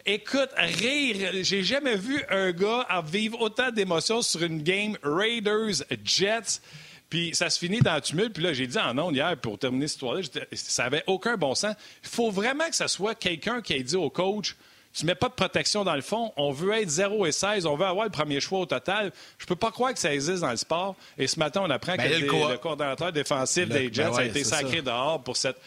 Écoute, 0.05 0.49
rire, 0.55 1.31
j'ai 1.41 1.63
jamais 1.63 1.95
vu 1.95 2.23
un 2.29 2.51
gars 2.51 2.87
vivre 3.05 3.41
autant 3.41 3.71
d'émotions 3.71 4.21
sur 4.21 4.43
une 4.43 4.63
game 4.63 4.97
Raiders 5.03 5.83
Jets. 6.03 6.61
Puis 7.09 7.31
ça 7.33 7.49
se 7.49 7.59
finit 7.59 7.79
dans 7.79 7.95
le 7.95 8.01
tumulte. 8.01 8.33
Puis 8.33 8.43
là, 8.43 8.53
j'ai 8.53 8.67
dit 8.67 8.77
en 8.77 8.97
ondes 8.97 9.15
hier, 9.15 9.35
pour 9.37 9.57
terminer 9.57 9.87
cette 9.87 9.95
histoire-là, 9.95 10.21
ça 10.53 10.83
n'avait 10.83 11.03
aucun 11.07 11.37
bon 11.37 11.55
sens. 11.55 11.75
Il 12.03 12.09
faut 12.09 12.31
vraiment 12.31 12.67
que 12.69 12.75
ce 12.75 12.87
soit 12.87 13.15
quelqu'un 13.15 13.61
qui 13.61 13.73
ait 13.73 13.83
dit 13.83 13.95
au 13.95 14.09
coach 14.09 14.55
tu 14.93 15.05
mets 15.05 15.15
pas 15.15 15.29
de 15.29 15.33
protection 15.33 15.83
dans 15.83 15.95
le 15.95 16.01
fond. 16.01 16.33
On 16.35 16.51
veut 16.51 16.73
être 16.73 16.89
0 16.89 17.25
et 17.25 17.31
16. 17.31 17.65
On 17.65 17.75
veut 17.75 17.85
avoir 17.85 18.05
le 18.05 18.11
premier 18.11 18.39
choix 18.39 18.59
au 18.59 18.65
total. 18.65 19.11
Je 19.37 19.45
peux 19.45 19.55
pas 19.55 19.71
croire 19.71 19.93
que 19.93 19.99
ça 19.99 20.13
existe 20.13 20.41
dans 20.41 20.49
le 20.49 20.57
sport. 20.57 20.95
Et 21.17 21.27
ce 21.27 21.37
matin, 21.37 21.61
on 21.63 21.69
apprend 21.69 21.95
ben, 21.95 22.09
que 22.09 22.25
le, 22.25 22.57
coordonnateur 22.57 23.11
défensif 23.11 23.69
des 23.69 23.93
Jets 23.93 24.09
ben 24.09 24.17
a 24.17 24.25
été 24.25 24.43
sacré 24.43 24.81
dehors 24.81 25.21
pour 25.23 25.37
cette 25.37 25.57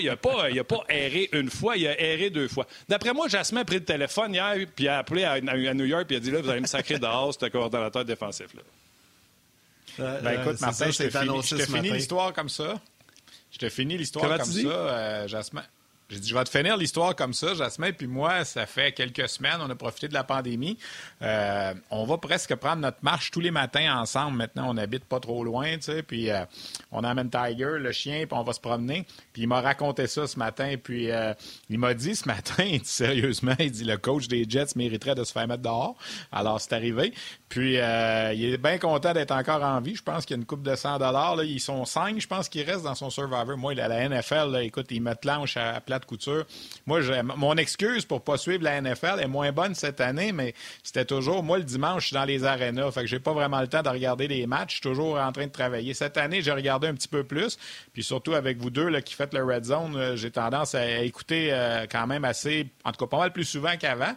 il 0.00 0.06
n'a 0.06 0.16
pas, 0.16 0.48
pas 0.68 0.84
erré 0.88 1.28
une 1.32 1.50
fois, 1.50 1.76
il 1.76 1.86
a 1.86 2.00
erré 2.00 2.30
deux 2.30 2.48
fois. 2.48 2.66
D'après 2.88 3.12
moi, 3.12 3.28
Jasmin 3.28 3.62
a 3.62 3.64
pris 3.64 3.76
le 3.76 3.84
téléphone 3.84 4.34
hier, 4.34 4.56
puis 4.74 4.88
a 4.88 4.98
appelé 4.98 5.24
à, 5.24 5.40
New 5.40 5.84
York, 5.84 6.06
puis 6.06 6.16
il 6.16 6.18
a 6.18 6.20
dit 6.20 6.30
là, 6.30 6.40
vous 6.40 6.50
allez 6.50 6.60
me 6.60 6.66
sacrer 6.66 6.98
dehors, 6.98 7.34
ce 7.34 7.46
coordonnateur 7.46 8.04
défensif. 8.04 8.54
Là. 8.54 8.62
Euh, 10.00 10.20
ben 10.20 10.40
écoute, 10.40 10.56
euh, 10.62 10.66
Martin, 10.66 10.90
je 10.90 10.98
te 11.56 11.66
finis, 11.66 11.90
l'histoire 11.90 12.32
comme 12.32 12.48
ça. 12.48 12.80
Je 13.50 13.58
te 13.58 13.68
finis 13.68 13.98
l'histoire 13.98 14.38
comme 14.38 14.46
ça, 14.46 14.68
euh, 14.68 15.28
Jasmin. 15.28 15.64
J'ai 16.12 16.20
dit, 16.20 16.28
je 16.28 16.34
vais 16.34 16.44
te 16.44 16.50
finir 16.50 16.76
l'histoire 16.76 17.16
comme 17.16 17.32
ça, 17.32 17.54
Jasmin. 17.54 17.92
Puis 17.92 18.06
moi, 18.06 18.44
ça 18.44 18.66
fait 18.66 18.92
quelques 18.92 19.30
semaines, 19.30 19.56
on 19.60 19.70
a 19.70 19.74
profité 19.74 20.08
de 20.08 20.12
la 20.12 20.24
pandémie. 20.24 20.76
Euh, 21.22 21.72
on 21.90 22.04
va 22.04 22.18
presque 22.18 22.54
prendre 22.56 22.82
notre 22.82 22.98
marche 23.00 23.30
tous 23.30 23.40
les 23.40 23.50
matins 23.50 23.98
ensemble. 23.98 24.36
Maintenant, 24.36 24.68
on 24.68 24.74
n'habite 24.74 25.06
pas 25.06 25.20
trop 25.20 25.42
loin, 25.42 25.74
tu 25.76 25.84
sais. 25.84 26.02
Puis 26.02 26.30
euh, 26.30 26.44
on 26.90 27.02
amène 27.02 27.30
Tiger, 27.30 27.78
le 27.78 27.92
chien, 27.92 28.26
puis 28.26 28.38
on 28.38 28.42
va 28.42 28.52
se 28.52 28.60
promener. 28.60 29.06
Puis 29.32 29.42
il 29.42 29.48
m'a 29.48 29.62
raconté 29.62 30.06
ça 30.06 30.26
ce 30.26 30.38
matin. 30.38 30.74
Puis 30.82 31.10
euh, 31.10 31.32
il 31.70 31.78
m'a 31.78 31.94
dit 31.94 32.14
ce 32.14 32.28
matin, 32.28 32.62
il 32.70 32.82
dit, 32.82 32.88
sérieusement, 32.90 33.54
il 33.58 33.70
dit, 33.70 33.84
le 33.84 33.96
coach 33.96 34.28
des 34.28 34.44
Jets 34.46 34.76
mériterait 34.76 35.14
de 35.14 35.24
se 35.24 35.32
faire 35.32 35.48
mettre 35.48 35.62
dehors. 35.62 35.96
Alors, 36.30 36.60
c'est 36.60 36.74
arrivé. 36.74 37.14
Puis 37.48 37.76
il 37.76 37.78
est 37.78 38.62
bien 38.62 38.76
content 38.76 39.14
d'être 39.14 39.32
encore 39.32 39.62
en 39.62 39.80
vie. 39.80 39.94
Je 39.94 40.02
pense 40.02 40.26
qu'il 40.26 40.36
y 40.36 40.38
a 40.38 40.40
une 40.40 40.46
coupe 40.46 40.62
de 40.62 40.74
100 40.74 40.98
là. 40.98 41.36
Ils 41.42 41.60
sont 41.60 41.86
cinq, 41.86 42.20
je 42.20 42.26
pense, 42.26 42.50
qu'il 42.50 42.68
reste 42.68 42.82
dans 42.82 42.94
son 42.94 43.08
Survivor. 43.08 43.56
Moi, 43.56 43.72
il 43.72 43.80
a 43.80 43.88
la 43.88 44.08
NFL, 44.08 44.58
écoute, 44.62 44.86
il 44.90 45.02
me 45.02 45.14
planche 45.14 45.56
à, 45.56 45.76
à 45.76 45.80
plate 45.80 46.01
couture. 46.06 46.44
Moi, 46.86 47.00
mon 47.22 47.56
excuse 47.56 48.04
pour 48.04 48.22
pas 48.22 48.36
suivre 48.36 48.64
la 48.64 48.80
NFL 48.80 49.20
est 49.20 49.28
moins 49.28 49.52
bonne 49.52 49.74
cette 49.74 50.00
année, 50.00 50.32
mais 50.32 50.54
c'était 50.82 51.04
toujours, 51.04 51.42
moi, 51.42 51.58
le 51.58 51.64
dimanche, 51.64 52.02
je 52.02 52.06
suis 52.08 52.14
dans 52.14 52.24
les 52.24 52.44
arénas, 52.44 52.90
fait 52.92 53.02
que 53.02 53.06
j'ai 53.06 53.20
pas 53.20 53.32
vraiment 53.32 53.60
le 53.60 53.68
temps 53.68 53.82
de 53.82 53.88
regarder 53.88 54.28
les 54.28 54.46
matchs. 54.46 54.70
Je 54.70 54.74
suis 54.76 54.82
toujours 54.82 55.18
en 55.18 55.32
train 55.32 55.46
de 55.46 55.52
travailler. 55.52 55.94
Cette 55.94 56.16
année, 56.16 56.42
j'ai 56.42 56.52
regardé 56.52 56.88
un 56.88 56.94
petit 56.94 57.08
peu 57.08 57.24
plus, 57.24 57.58
puis 57.92 58.02
surtout 58.02 58.34
avec 58.34 58.58
vous 58.58 58.70
deux 58.70 58.88
là, 58.88 59.02
qui 59.02 59.14
faites 59.14 59.34
le 59.34 59.44
Red 59.44 59.64
Zone, 59.64 59.96
euh, 59.96 60.16
j'ai 60.16 60.30
tendance 60.30 60.74
à 60.74 61.00
écouter 61.02 61.52
euh, 61.52 61.86
quand 61.90 62.06
même 62.06 62.24
assez, 62.24 62.68
en 62.84 62.92
tout 62.92 63.04
cas 63.04 63.08
pas 63.08 63.18
mal 63.18 63.32
plus 63.32 63.44
souvent 63.44 63.76
qu'avant. 63.78 64.14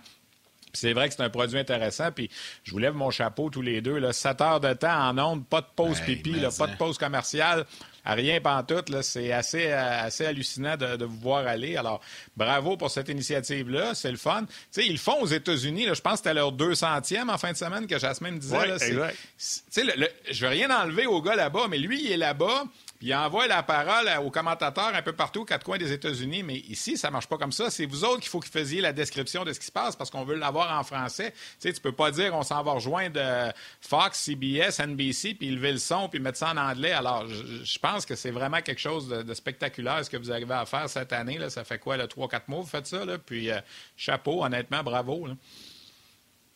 C'est 0.75 0.93
vrai 0.93 1.07
que 1.07 1.15
c'est 1.15 1.23
un 1.23 1.29
produit 1.29 1.57
intéressant. 1.57 2.11
Puis 2.11 2.29
je 2.63 2.71
vous 2.71 2.79
lève 2.79 2.93
mon 2.93 3.09
chapeau 3.09 3.49
tous 3.49 3.61
les 3.61 3.81
deux. 3.81 3.97
Là. 3.97 4.13
7 4.13 4.41
heures 4.41 4.59
de 4.59 4.73
temps 4.73 5.09
en 5.09 5.17
ondes, 5.17 5.45
pas 5.45 5.61
de 5.61 5.67
pause 5.73 6.01
pipi, 6.01 6.41
pas 6.57 6.67
de 6.67 6.75
pause 6.75 6.97
commerciale 6.97 7.65
rien 8.13 8.39
pantoute. 8.39 9.01
C'est 9.01 9.31
assez, 9.31 9.67
euh, 9.67 10.03
assez 10.03 10.25
hallucinant 10.25 10.77
de, 10.77 11.05
vous 11.05 11.19
voir 11.19 11.47
aller. 11.47 11.75
Alors, 11.77 12.01
bravo 12.37 12.77
pour 12.77 12.91
cette 12.91 13.09
initiative-là. 13.09 13.95
C'est 13.95 14.11
le 14.11 14.17
fun. 14.17 14.45
ils 14.77 14.91
le 14.91 14.97
font 14.97 15.21
aux 15.21 15.27
États-Unis. 15.27 15.87
Je 15.93 16.01
pense 16.01 16.13
que 16.13 16.17
c'était 16.17 16.33
leur 16.33 16.51
200e 16.51 17.29
en 17.29 17.37
fin 17.37 17.51
de 17.51 17.57
semaine 17.57 17.87
que 17.87 17.97
Jasmine 17.97 18.35
me 18.35 18.39
disait. 18.39 18.67
là, 18.67 20.07
je 20.29 20.41
veux 20.45 20.51
rien 20.51 20.69
enlever 20.69 21.07
au 21.07 21.21
gars 21.21 21.35
là-bas, 21.35 21.67
mais 21.69 21.77
lui, 21.77 22.03
il 22.05 22.11
est 22.11 22.17
là-bas 22.17 22.65
il 23.05 23.13
envoie 23.13 23.45
la 23.45 23.61
parole 23.61 24.09
aux 24.25 24.31
commentateurs 24.31 24.95
un 24.95 25.01
peu 25.03 25.13
partout 25.13 25.41
aux 25.41 25.45
quatre 25.45 25.63
coins 25.63 25.77
des 25.77 25.91
États-Unis. 25.91 26.41
Mais 26.41 26.55
ici, 26.55 26.97
ça 26.97 27.11
marche 27.11 27.27
pas 27.27 27.37
comme 27.37 27.51
ça. 27.51 27.69
C'est 27.69 27.85
vous 27.85 28.03
autres 28.03 28.21
qu'il 28.21 28.29
faut 28.29 28.39
que 28.39 28.47
vous 28.47 28.51
faisiez 28.51 28.81
la 28.81 28.93
description 28.93 29.43
de 29.43 29.53
ce 29.53 29.59
qui 29.59 29.67
se 29.67 29.71
passe 29.71 29.95
parce 29.95 30.09
qu'on 30.09 30.23
veut 30.23 30.33
l'avoir 30.33 30.75
en 30.75 30.83
français. 30.83 31.31
Tu 31.31 31.37
sais, 31.59 31.73
tu 31.73 31.81
peux 31.81 31.91
pas 31.91 32.09
dire 32.09 32.33
on 32.33 32.41
s'en 32.41 32.63
va 32.63 32.71
rejoindre 32.71 33.19
Fox, 33.79 34.17
CBS, 34.17 34.79
NBC, 34.79 35.35
puis 35.35 35.51
lever 35.51 35.73
le 35.73 35.77
son, 35.77 36.09
puis 36.09 36.19
mettre 36.19 36.39
ça 36.39 36.51
en 36.51 36.57
anglais. 36.57 36.93
Alors, 36.93 37.27
je, 37.27 37.79
pense 37.79 38.07
que 38.07 38.15
c'est 38.15 38.31
vraiment 38.31 38.61
quelque 38.61 38.81
chose 38.81 39.07
de, 39.07 39.33
spectaculaire 39.35 40.03
ce 40.03 40.09
que 40.09 40.17
vous 40.17 40.31
arrivez 40.31 40.55
à 40.55 40.65
faire 40.65 40.89
cette 40.89 41.13
année. 41.13 41.37
Ça 41.49 41.63
fait 41.63 41.77
quoi, 41.77 41.99
trois, 42.07 42.27
quatre 42.27 42.47
mois, 42.47 42.61
vous 42.61 42.67
faites 42.67 42.87
ça? 42.87 43.05
Là? 43.05 43.19
Puis, 43.19 43.51
euh, 43.51 43.59
chapeau, 43.95 44.43
honnêtement, 44.43 44.81
bravo. 44.81 45.27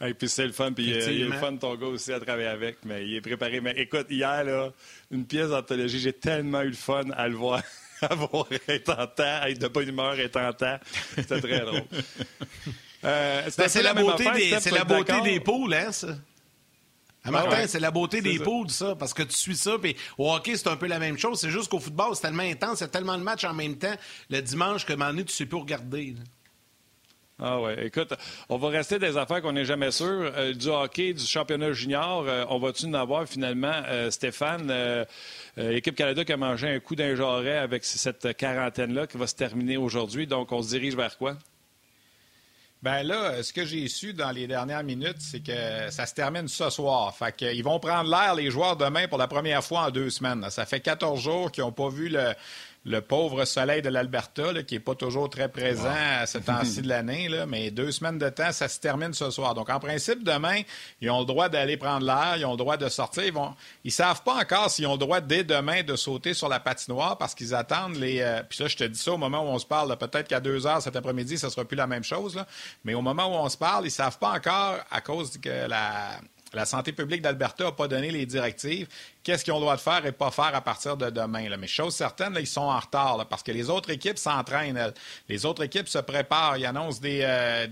Et 0.02 0.14
puis 0.14 0.30
c'est 0.30 0.46
le 0.46 0.54
fun, 0.54 0.72
puis 0.72 0.94
euh, 0.94 1.12
il 1.12 1.22
est 1.22 1.26
le 1.26 1.34
fun 1.34 1.58
ton 1.58 1.76
gars 1.76 1.88
aussi 1.88 2.14
à 2.14 2.20
travailler 2.20 2.48
avec, 2.48 2.78
mais 2.86 3.06
il 3.06 3.16
est 3.16 3.22
préparé. 3.22 3.60
Mais 3.60 3.74
écoute, 3.78 4.08
hier, 4.10 4.46
là, 4.46 4.72
une 5.12 5.26
pièce 5.26 5.50
d'anthologie, 5.50 6.00
j'ai 6.00 6.14
tellement 6.14 6.62
eu 6.62 6.70
le 6.70 6.74
fun 6.74 7.10
à 7.12 7.28
le 7.28 7.36
voir. 7.36 7.62
avoir 8.02 8.46
être 8.68 8.98
en 8.98 9.08
temps, 9.08 9.44
être 9.44 9.60
de 9.60 9.68
bonne 9.68 9.90
humeur, 9.90 10.20
être 10.20 10.40
en 10.40 10.54
temps. 10.54 10.80
C'était 11.16 11.42
très 11.42 11.60
drôle. 11.62 11.84
Euh, 13.06 13.50
ben, 13.58 13.70
c'est 13.70 13.82
la, 13.82 13.94
beauté 13.94 14.30
des, 14.32 14.60
c'est 14.60 14.72
la 14.72 14.84
beauté 14.84 15.22
des 15.22 15.40
poules, 15.40 15.74
hein, 15.74 15.90
ça? 15.94 16.18
Ah, 17.24 17.32
Martin, 17.32 17.66
c'est 17.66 17.80
la 17.80 17.92
beauté 17.92 18.20
des 18.20 18.40
poules, 18.40 18.70
ça, 18.70 18.94
parce 18.94 19.14
que 19.14 19.24
tu 19.24 19.38
suis 19.38 19.56
ça. 19.56 19.78
Puis 19.82 19.96
au 20.18 20.30
hockey, 20.30 20.58
c'est 20.58 20.68
un 20.68 20.76
peu 20.76 20.88
la 20.88 21.00
même 21.00 21.18
chose. 21.18 21.40
C'est 21.40 21.50
juste 21.50 21.70
qu'au 21.70 21.80
football, 21.80 22.14
c'est 22.16 22.24
tellement 22.24 22.44
intense, 22.44 22.82
il 22.82 22.84
y 22.84 22.84
a 22.84 22.90
tellement 22.90 23.18
de 23.18 23.24
matchs 23.24 23.46
en 23.46 23.54
même 23.54 23.78
temps 23.78 23.96
le 24.30 24.42
dimanche 24.42 24.86
que, 24.86 24.92
maintenant, 24.92 25.24
tu 25.24 25.34
sais 25.34 25.46
plus 25.46 25.60
regarder. 25.60 26.16
Ah 27.42 27.62
ouais, 27.62 27.88
écoute, 27.88 28.14
on 28.50 28.58
va 28.58 28.68
rester 28.68 29.00
des 29.00 29.16
affaires 29.16 29.42
qu'on 29.42 29.54
n'est 29.54 29.64
jamais 29.64 29.92
sûr. 29.92 30.08
Euh, 30.36 30.54
du 30.54 30.68
hockey, 30.68 31.14
du 31.14 31.26
championnat 31.26 31.72
junior, 31.72 32.26
euh, 32.28 32.44
on 32.50 32.60
va-tu 32.60 32.86
en 32.86 32.94
avoir 32.94 33.26
finalement, 33.28 33.72
euh, 33.88 34.12
Stéphane, 34.12 35.06
l'équipe 35.56 35.96
Canada 35.96 36.26
qui 36.26 36.34
a 36.34 36.38
mangé 36.38 36.68
un 36.68 36.80
coup 36.80 36.96
d'un 36.96 37.16
avec 37.46 37.86
cette 37.86 38.36
quarantaine-là 38.36 39.08
qui 39.08 39.18
va 39.18 39.26
se 39.26 39.36
terminer 39.36 39.78
aujourd'hui. 39.78 40.28
Donc, 40.28 40.52
on 40.52 40.62
se 40.62 40.70
dirige 40.70 40.96
vers 40.96 41.18
quoi? 41.18 41.38
Ben 42.82 43.04
là, 43.04 43.44
ce 43.44 43.52
que 43.52 43.66
j'ai 43.66 43.90
su 43.90 44.14
dans 44.14 44.32
les 44.32 44.48
dernières 44.48 44.84
minutes, 44.84 45.18
c'est 45.20 45.42
que 45.42 45.92
ça 45.92 46.06
se 46.06 46.14
termine 46.14 46.48
ce 46.48 46.70
soir. 46.70 47.14
Fait 47.14 47.36
qu'ils 47.36 47.64
vont 47.64 47.78
prendre 47.78 48.10
l'air, 48.10 48.36
les 48.36 48.50
joueurs, 48.50 48.78
demain 48.78 49.10
pour 49.10 49.18
la 49.18 49.28
première 49.28 49.62
fois 49.62 49.88
en 49.88 49.92
deux 49.92 50.10
semaines. 50.10 50.50
Ça 50.50 50.66
fait 50.66 50.80
14 50.80 51.20
jours 51.20 51.52
qu'ils 51.52 51.66
n'ont 51.66 51.74
pas 51.74 51.90
vu 51.90 52.08
le, 52.08 52.34
le 52.86 53.02
pauvre 53.02 53.46
soleil 53.46 53.82
de 53.82 53.90
l'Alberta, 53.90 54.64
qui 54.64 54.76
n'est 54.76 54.80
pas 54.80 54.96
toujours 54.96 55.30
très 55.30 55.50
présent 55.50 55.94
à 56.20 56.26
ce 56.26 56.38
temps-ci 56.38 56.82
de 56.82 56.88
l'année, 56.88 57.30
mais 57.48 57.72
deux 57.72 57.92
semaines 57.92 58.18
de 58.18 58.30
temps, 58.30 58.52
ça 58.52 58.68
se 58.68 58.80
termine 58.80 59.14
ce 59.14 59.30
soir. 59.32 59.54
Donc, 59.54 59.70
en 59.70 59.80
principe, 59.80 60.24
demain, 60.24 60.62
ils 61.02 61.10
ont 61.10 61.20
le 61.20 61.26
droit 61.26 61.50
d'aller 61.50 61.78
prendre 61.78 62.06
l'air, 62.06 62.36
ils 62.38 62.46
ont 62.46 62.52
le 62.52 62.58
droit 62.58 62.78
de 62.78 62.88
sortir. 62.88 63.24
Ils 63.26 63.34
vont, 63.34 63.54
ils 63.84 63.92
savent 63.92 64.24
pas 64.24 64.36
encore 64.36 64.70
s'ils 64.70 64.88
ont 64.88 64.94
le 64.94 64.98
droit 64.98 65.20
dès 65.20 65.44
demain 65.44 65.84
de 65.84 65.96
sauter 65.96 66.34
sur 66.34 66.48
la 66.48 66.60
patinoire 66.60 67.18
parce 67.18 67.36
qu'ils 67.36 67.54
attendent 67.54 67.96
les. 67.96 68.22
Euh, 68.22 68.42
puis 68.48 68.58
ça, 68.58 68.68
je 68.68 68.78
te 68.78 68.84
dis 68.84 69.00
ça 69.00 69.12
au 69.12 69.18
moment 69.18 69.42
où 69.42 69.48
on 69.48 69.60
se 69.60 69.66
parle. 69.66 69.96
Peut-être 69.98 70.28
qu'à 70.28 70.40
deux 70.40 70.66
heures 70.66 70.82
cet 70.82 70.96
après-midi, 70.96 71.38
ça 71.38 71.50
sera 71.50 71.66
plus 71.66 71.78
la 71.78 71.88
même 71.88 72.04
chose. 72.04 72.44
Mais 72.84 72.94
au 72.94 73.02
moment 73.02 73.28
où 73.28 73.44
on 73.44 73.50
se 73.50 73.58
parle, 73.58 73.86
ils 73.86 73.92
savent 73.92 74.18
pas 74.18 74.32
encore 74.32 74.78
à 74.90 75.02
cause 75.02 75.38
que 75.38 75.68
la 75.68 76.20
la 76.54 76.66
santé 76.66 76.92
publique 76.92 77.22
d'Alberta 77.22 77.66
n'a 77.66 77.72
pas 77.72 77.88
donné 77.88 78.12
les 78.12 78.26
directives. 78.26 78.88
Qu'est-ce 79.24 79.50
droit 79.52 79.76
de 79.76 79.82
faire 79.82 80.06
et 80.06 80.12
pas 80.12 80.32
faire 80.32 80.56
à 80.56 80.62
partir 80.62 80.98
de 80.98 81.10
demain? 81.10 81.56
Mais 81.58 81.68
chose 81.68 81.96
certaine, 81.96 82.36
ils 82.40 82.48
sont 82.48 82.62
en 82.62 82.80
retard 82.80 83.28
parce 83.28 83.44
que 83.44 83.52
les 83.52 83.70
autres 83.70 83.90
équipes 83.90 84.18
s'entraînent. 84.18 84.94
Les 85.28 85.46
autres 85.46 85.64
équipes 85.64 85.88
se 85.88 86.00
préparent. 86.00 86.58
Ils 86.58 86.66
annoncent 86.66 87.02
des, 87.02 87.22
euh, 87.24 87.68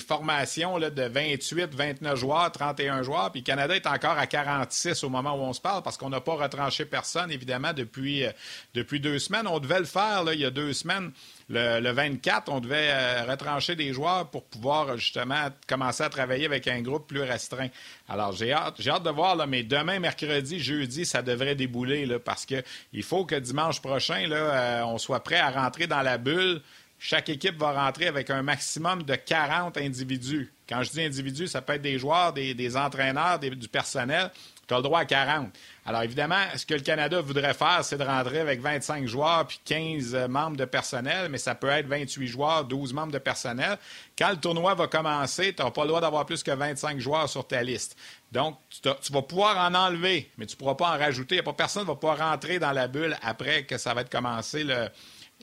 formations 0.00 0.78
de 0.78 1.02
28, 1.02 1.74
29 1.74 2.16
joueurs, 2.18 2.52
31 2.52 3.02
joueurs. 3.02 3.32
Puis 3.32 3.42
Canada 3.42 3.74
est 3.74 3.86
encore 3.86 4.18
à 4.18 4.26
46 4.26 5.04
au 5.04 5.08
moment 5.08 5.34
où 5.34 5.40
on 5.40 5.52
se 5.52 5.60
parle 5.60 5.82
parce 5.82 5.96
qu'on 5.96 6.10
n'a 6.10 6.20
pas 6.20 6.34
retranché 6.34 6.84
personne, 6.84 7.30
évidemment, 7.30 7.72
depuis, 7.72 8.24
euh, 8.24 8.32
depuis 8.74 9.00
deux 9.00 9.18
semaines. 9.18 9.46
On 9.46 9.58
devait 9.58 9.80
le 9.80 9.84
faire 9.84 10.24
il 10.32 10.40
y 10.40 10.44
a 10.44 10.50
deux 10.50 10.72
semaines. 10.72 11.12
Le, 11.50 11.90
24, 11.90 12.52
on 12.52 12.60
devait 12.60 12.90
euh, 12.90 13.24
retrancher 13.24 13.74
des 13.74 13.94
joueurs 13.94 14.28
pour 14.28 14.44
pouvoir 14.44 14.98
justement 14.98 15.48
commencer 15.66 16.02
à 16.02 16.10
travailler 16.10 16.44
avec 16.44 16.68
un 16.68 16.82
groupe 16.82 17.06
plus 17.06 17.22
restreint. 17.22 17.68
Alors, 18.06 18.32
j'ai 18.32 18.52
hâte, 18.52 18.74
j'ai 18.78 18.90
de 18.90 19.10
voir, 19.10 19.46
mais 19.46 19.62
demain, 19.62 19.98
mercredi, 19.98 20.60
jeudi, 20.60 21.06
ça 21.06 21.22
devrait 21.22 21.54
débouler 21.54 22.06
parce 22.18 22.44
qu'il 22.44 23.02
faut 23.02 23.24
que 23.24 23.36
dimanche 23.36 23.80
prochain, 23.80 24.30
euh, 24.30 24.82
on 24.84 24.98
soit 24.98 25.20
prêt 25.20 25.38
à 25.38 25.50
rentrer 25.50 25.86
dans 25.86 26.02
la 26.02 26.18
bulle. 26.18 26.60
Chaque 26.98 27.30
équipe 27.30 27.56
va 27.56 27.72
rentrer 27.72 28.08
avec 28.08 28.28
un 28.28 28.42
maximum 28.42 29.04
de 29.04 29.14
40 29.14 29.78
individus. 29.78 30.52
Quand 30.68 30.82
je 30.82 30.90
dis 30.90 31.02
individus, 31.02 31.46
ça 31.46 31.62
peut 31.62 31.74
être 31.74 31.82
des 31.82 31.98
joueurs, 31.98 32.32
des, 32.34 32.76
entraîneurs, 32.76 33.38
du 33.38 33.68
personnel. 33.68 34.30
Tu 34.68 34.74
as 34.74 34.76
le 34.76 34.82
droit 34.82 35.00
à 35.00 35.04
40. 35.06 35.48
Alors 35.86 36.02
évidemment, 36.02 36.44
ce 36.54 36.66
que 36.66 36.74
le 36.74 36.80
Canada 36.80 37.22
voudrait 37.22 37.54
faire, 37.54 37.80
c'est 37.82 37.96
de 37.96 38.04
rentrer 38.04 38.40
avec 38.40 38.60
25 38.60 39.06
joueurs 39.06 39.46
puis 39.46 39.58
15 39.64 40.14
euh, 40.14 40.28
membres 40.28 40.58
de 40.58 40.66
personnel, 40.66 41.30
mais 41.30 41.38
ça 41.38 41.54
peut 41.54 41.68
être 41.68 41.86
28 41.86 42.28
joueurs, 42.28 42.64
12 42.66 42.92
membres 42.92 43.12
de 43.12 43.18
personnel. 43.18 43.78
Quand 44.18 44.28
le 44.28 44.36
tournoi 44.36 44.74
va 44.74 44.86
commencer, 44.86 45.54
tu 45.54 45.62
n'auras 45.62 45.72
pas 45.72 45.82
le 45.82 45.88
droit 45.88 46.02
d'avoir 46.02 46.26
plus 46.26 46.42
que 46.42 46.50
25 46.50 47.00
joueurs 47.00 47.30
sur 47.30 47.46
ta 47.46 47.62
liste. 47.62 47.96
Donc, 48.30 48.58
tu, 48.82 49.12
vas 49.12 49.22
pouvoir 49.22 49.56
en 49.56 49.74
enlever, 49.74 50.30
mais 50.36 50.44
tu 50.44 50.54
ne 50.54 50.58
pourras 50.58 50.74
pas 50.74 50.94
en 50.94 50.98
rajouter. 50.98 51.36
Il 51.36 51.38
a 51.38 51.42
pas 51.42 51.54
personne 51.54 51.84
qui 51.84 51.88
va 51.88 51.94
pouvoir 51.94 52.18
rentrer 52.18 52.58
dans 52.58 52.72
la 52.72 52.88
bulle 52.88 53.16
après 53.22 53.64
que 53.64 53.78
ça 53.78 53.94
va 53.94 54.02
être 54.02 54.10
commencé 54.10 54.64
le, 54.64 54.88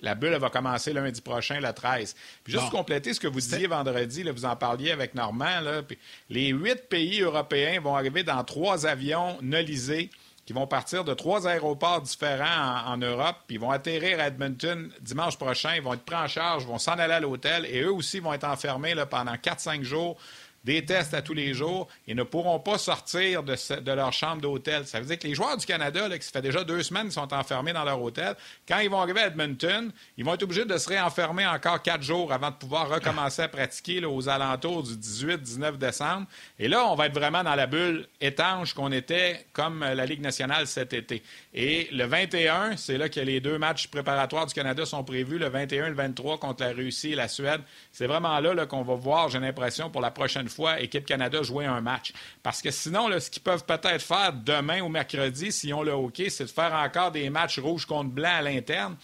la 0.02 0.16
bulle 0.16 0.36
va 0.36 0.50
commencer 0.50 0.94
lundi 0.94 1.22
prochain, 1.22 1.60
le 1.60 1.72
13. 1.72 2.16
Puis 2.44 2.54
juste 2.54 2.70
compléter 2.70 3.14
ce 3.14 3.20
que 3.20 3.28
vous 3.28 3.40
disiez 3.40 3.68
vendredi, 3.68 4.24
là, 4.24 4.32
vous 4.32 4.46
en 4.46 4.56
parliez 4.56 4.92
avec 4.92 5.16
Normand, 5.16 5.62
là, 5.62 5.82
les 6.30 6.50
huit 6.50 6.90
pays 6.90 7.22
européens 7.22 7.80
vont 7.80 7.96
arriver 7.96 8.24
dans 8.24 8.44
trois 8.44 8.86
avions 8.86 9.38
nolisés 9.42 10.10
qui 10.46 10.54
vont 10.54 10.68
partir 10.68 11.04
de 11.04 11.14
trois 11.16 11.48
aéroports 11.48 12.02
différents 12.02 12.86
en, 12.86 12.98
Europe, 12.98 13.36
puis 13.48 13.56
ils 13.56 13.60
vont 13.60 13.72
atterrir 13.72 14.20
à 14.20 14.28
Edmonton 14.28 14.92
dimanche 15.02 15.38
prochain, 15.38 15.74
ils 15.76 15.82
vont 15.82 15.96
être 15.96 16.06
pris 16.06 16.16
en 16.16 16.28
charge, 16.28 16.66
vont 16.66 16.78
s'en 16.78 16.94
aller 16.94 17.14
à 17.14 17.20
l'hôtel, 17.20 17.66
et 17.66 17.82
eux 17.82 17.92
aussi 17.92 18.20
vont 18.20 18.32
être 18.32 18.44
enfermés 18.44 18.94
là, 18.94 19.08
pendant 19.08 19.34
4-5 19.34 19.82
jours 19.82 20.18
des 20.66 20.84
tests 20.84 21.14
à 21.14 21.22
tous 21.22 21.36
les 21.36 21.54
jours 21.54 21.88
et 22.08 22.16
ne 22.16 22.24
pourront 22.24 22.60
pas 22.60 22.80
sortir 22.80 23.44
de, 23.44 23.92
leur 23.92 24.12
chambre 24.12 24.42
d'hôtel. 24.42 24.86
Ça 24.88 25.00
veut 25.00 25.06
dire 25.06 25.20
que 25.20 25.28
les 25.28 25.36
joueurs 25.36 25.56
du 25.58 25.66
Canada, 25.66 26.10
qui 26.18 26.26
ça 26.26 26.32
fait 26.32 26.42
déjà 26.42 26.64
deux 26.64 26.82
semaines 26.82 27.12
sont 27.12 27.32
enfermés 27.34 27.72
dans 27.72 27.84
leur 27.84 28.02
hôtel, 28.02 28.36
quand 28.68 28.80
ils 28.80 28.90
vont 28.90 29.00
arriver 29.00 29.22
à 29.22 29.28
Edmonton, 29.28 29.92
ils 30.18 30.26
vont 30.26 30.34
être 30.34 30.44
obligés 30.44 30.66
de 30.66 30.78
se 30.78 30.90
réenfermer 30.90 31.46
encore 31.46 31.82
quatre 31.84 32.02
jours 32.02 32.34
avant 32.34 32.50
de 32.50 32.56
pouvoir 32.56 32.90
recommencer 32.90 33.44
à 33.44 33.48
pratiquer 33.48 34.04
aux 34.04 34.28
alentours 34.28 34.82
du 34.82 34.96
18-19 34.96 35.78
décembre. 35.78 36.26
Et 36.58 36.68
là, 36.68 36.84
on 36.86 36.96
va 36.96 37.06
être 37.06 37.14
vraiment 37.14 37.44
dans 37.44 37.56
la 37.56 37.68
bulle 37.68 38.08
étanche 38.20 38.74
qu'on 38.74 38.92
était 38.92 39.46
comme 39.54 39.82
la 39.82 40.06
Ligue 40.06 40.22
nationale 40.22 40.66
cet 40.66 40.94
été. 40.94 41.22
Et 41.54 41.88
le 41.92 42.06
21, 42.06 42.76
c'est 42.78 42.98
là 42.98 43.08
que 43.08 43.20
les 43.20 43.40
deux 43.40 43.60
matchs 43.60 43.88
préparatoires 43.88 44.48
du 44.48 44.54
Canada 44.54 44.86
sont 44.86 45.04
prévus, 45.04 45.38
le 45.38 45.50
21 45.50 45.86
et 45.86 45.90
le 45.90 45.96
23 45.96 46.40
contre 46.40 46.64
la 46.64 46.72
Russie 46.72 47.12
et 47.12 47.16
la 47.16 47.28
Suède. 47.28 47.62
C'est 47.92 48.08
vraiment 48.08 48.40
là, 48.40 48.54
là 48.54 48.66
qu'on 48.66 48.82
va 48.82 48.96
voir, 48.96 49.30
j'ai 49.30 49.40
l'impression, 49.40 49.90
pour 49.92 50.02
la 50.02 50.12
prochaine 50.12 50.50
fois, 50.50 50.55
Équipe 50.80 51.06
Canada 51.06 51.42
jouer 51.44 51.66
un 51.66 51.82
match. 51.82 52.14
Parce 52.42 52.62
que 52.62 52.72
sinon, 52.72 53.10
ce 53.20 53.30
qu'ils 53.30 53.44
peuvent 53.44 53.66
peut-être 53.66 54.02
faire 54.02 54.34
demain 54.34 54.82
ou 54.82 54.90
mercredi, 54.90 55.52
s'ils 55.52 55.74
ont 55.74 55.84
le 55.84 55.92
hockey, 55.92 56.30
c'est 56.30 56.46
de 56.46 56.50
faire 56.50 56.74
encore 56.74 57.12
des 57.12 57.30
matchs 57.30 57.60
rouge 57.60 57.86
contre 57.86 58.10
blanc 58.10 58.38
à 58.38 58.42
l'interne. 58.42 58.96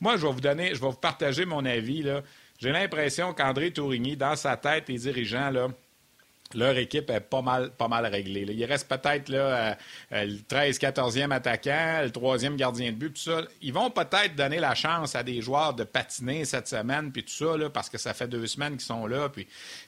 Moi, 0.00 0.16
je 0.16 0.26
vais 0.26 0.32
vous 0.32 0.40
donner, 0.40 0.74
je 0.74 0.80
vais 0.80 0.88
vous 0.88 0.92
partager 0.92 1.44
mon 1.44 1.64
avis. 1.64 2.04
J'ai 2.58 2.72
l'impression 2.72 3.32
qu'André 3.32 3.70
Tourigny, 3.72 4.16
dans 4.16 4.36
sa 4.36 4.56
tête, 4.56 4.88
les 4.88 4.98
dirigeants, 4.98 5.50
là, 5.50 5.68
leur 6.52 6.76
équipe 6.76 7.10
est 7.10 7.20
pas 7.20 7.42
mal, 7.42 7.70
pas 7.70 7.88
mal 7.88 8.06
réglée. 8.06 8.46
Il 8.48 8.64
reste 8.64 8.88
peut-être 8.88 9.30
euh, 9.30 9.74
euh, 10.12 10.24
le 10.24 10.42
13, 10.42 10.78
14e 10.78 11.32
attaquant, 11.32 12.02
le 12.02 12.10
3e 12.10 12.56
gardien 12.56 12.92
de 12.92 12.96
but, 12.96 13.14
tout 13.14 13.22
ça. 13.22 13.42
Ils 13.62 13.72
vont 13.72 13.90
peut-être 13.90 14.36
donner 14.36 14.60
la 14.60 14.74
chance 14.74 15.16
à 15.16 15.22
des 15.22 15.40
joueurs 15.40 15.74
de 15.74 15.84
patiner 15.84 16.44
cette 16.44 16.68
semaine, 16.68 17.10
puis 17.10 17.24
tout 17.24 17.32
ça, 17.32 17.56
là, 17.56 17.70
parce 17.70 17.88
que 17.88 17.98
ça 17.98 18.14
fait 18.14 18.28
deux 18.28 18.46
semaines 18.46 18.72
qu'ils 18.72 18.82
sont 18.82 19.06
là. 19.06 19.28
Puis... 19.28 19.46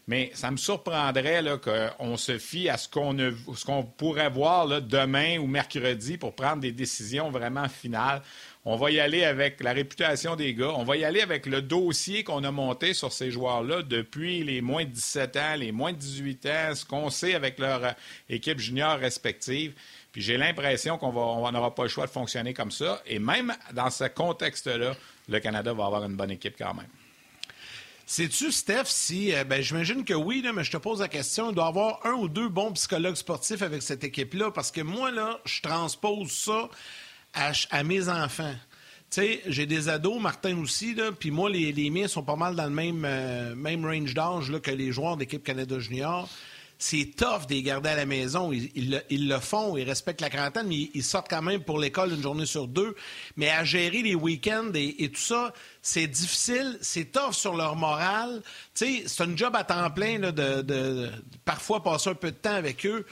Mais 0.08 0.30
ça 0.34 0.50
me 0.50 0.56
surprendrait 0.56 1.42
qu'on 1.62 2.16
se 2.16 2.38
fie 2.38 2.68
à 2.68 2.76
ce 2.76 2.88
qu'on, 2.88 3.16
ce 3.54 3.64
qu'on 3.64 3.84
pourrait 3.84 4.30
voir 4.30 4.80
demain 4.80 5.38
ou 5.38 5.46
mercredi 5.46 6.16
pour 6.16 6.34
prendre 6.34 6.62
des 6.62 6.72
décisions 6.72 7.30
vraiment 7.30 7.68
finales. 7.68 8.22
On 8.68 8.74
va 8.74 8.90
y 8.90 8.98
aller 8.98 9.22
avec 9.22 9.62
la 9.62 9.72
réputation 9.72 10.34
des 10.34 10.52
gars. 10.52 10.72
On 10.74 10.82
va 10.82 10.96
y 10.96 11.04
aller 11.04 11.20
avec 11.20 11.46
le 11.46 11.62
dossier 11.62 12.24
qu'on 12.24 12.42
a 12.42 12.50
monté 12.50 12.94
sur 12.94 13.12
ces 13.12 13.30
joueurs-là 13.30 13.82
depuis 13.82 14.42
les 14.42 14.60
moins 14.60 14.84
de 14.84 14.90
17 14.90 15.36
ans, 15.36 15.54
les 15.56 15.70
moins 15.70 15.92
de 15.92 15.98
18 15.98 16.46
ans, 16.46 16.74
ce 16.74 16.84
qu'on 16.84 17.08
sait 17.08 17.36
avec 17.36 17.60
leur 17.60 17.84
euh, 17.84 17.92
équipe 18.28 18.58
junior 18.58 18.98
respective. 18.98 19.72
Puis 20.10 20.20
j'ai 20.20 20.36
l'impression 20.36 20.98
qu'on 20.98 21.12
n'aura 21.12 21.74
pas 21.76 21.84
le 21.84 21.88
choix 21.88 22.06
de 22.06 22.10
fonctionner 22.10 22.54
comme 22.54 22.72
ça. 22.72 23.00
Et 23.06 23.20
même 23.20 23.54
dans 23.72 23.88
ce 23.88 24.02
contexte-là, 24.02 24.96
le 25.28 25.38
Canada 25.38 25.72
va 25.72 25.86
avoir 25.86 26.02
une 26.02 26.16
bonne 26.16 26.32
équipe 26.32 26.56
quand 26.58 26.74
même. 26.74 26.88
Sais-tu, 28.04 28.50
Steph, 28.50 28.86
si. 28.86 29.32
Euh, 29.32 29.44
ben, 29.44 29.62
j'imagine 29.62 30.04
que 30.04 30.14
oui, 30.14 30.44
mais 30.52 30.64
je 30.64 30.72
te 30.72 30.76
pose 30.76 31.00
la 31.00 31.08
question. 31.08 31.50
Il 31.50 31.54
doit 31.54 31.66
y 31.66 31.68
avoir 31.68 32.04
un 32.04 32.14
ou 32.14 32.28
deux 32.28 32.48
bons 32.48 32.72
psychologues 32.72 33.14
sportifs 33.14 33.62
avec 33.62 33.82
cette 33.82 34.02
équipe-là, 34.02 34.50
parce 34.50 34.72
que 34.72 34.80
moi, 34.80 35.12
là, 35.12 35.38
je 35.44 35.60
transpose 35.60 36.32
ça 36.32 36.68
à, 37.36 37.84
mes 37.84 38.08
enfants. 38.08 38.54
Tu 39.10 39.38
j'ai 39.46 39.66
des 39.66 39.88
ados, 39.88 40.20
Martin 40.20 40.58
aussi, 40.58 40.96
puis 41.18 41.30
moi, 41.30 41.48
les, 41.48 41.72
les, 41.72 41.90
miens 41.90 42.08
sont 42.08 42.24
pas 42.24 42.36
mal 42.36 42.56
dans 42.56 42.64
le 42.64 42.70
même, 42.70 43.04
euh, 43.04 43.54
même 43.54 43.84
range 43.84 44.14
d'âge 44.14 44.52
que 44.60 44.70
les 44.70 44.90
joueurs 44.90 45.16
d'équipe 45.16 45.44
Canada 45.44 45.78
Junior. 45.78 46.28
C'est 46.78 47.12
tough 47.16 47.46
de 47.48 47.54
les 47.54 47.62
garder 47.62 47.88
à 47.88 47.96
la 47.96 48.04
maison. 48.04 48.52
Ils, 48.52 49.28
le 49.28 49.38
font, 49.38 49.78
ils 49.78 49.84
respectent 49.84 50.20
la 50.20 50.28
quarantaine, 50.28 50.66
mais 50.66 50.90
ils, 50.92 51.02
sortent 51.02 51.28
quand 51.30 51.40
même 51.40 51.62
pour 51.62 51.78
l'école 51.78 52.12
une 52.12 52.20
journée 52.20 52.44
sur 52.44 52.68
deux. 52.68 52.94
Mais 53.36 53.48
à 53.48 53.64
gérer 53.64 54.02
les 54.02 54.14
week-ends 54.14 54.72
et, 54.74 55.08
tout 55.08 55.20
ça, 55.20 55.54
c'est 55.80 56.06
difficile, 56.06 56.76
c'est 56.82 57.12
tough 57.12 57.32
sur 57.32 57.56
leur 57.56 57.76
morale. 57.76 58.42
C'est 58.74 59.06
un 59.20 59.34
job 59.34 59.56
à 59.56 59.64
temps 59.64 59.90
plein 59.90 60.18
de 60.18 61.10
parfois 61.46 61.82
passer 61.82 62.10
un 62.10 62.14
peu 62.14 62.30
de 62.30 62.36
temps 62.36 62.54
avec 62.54 62.84
eux 62.84 63.06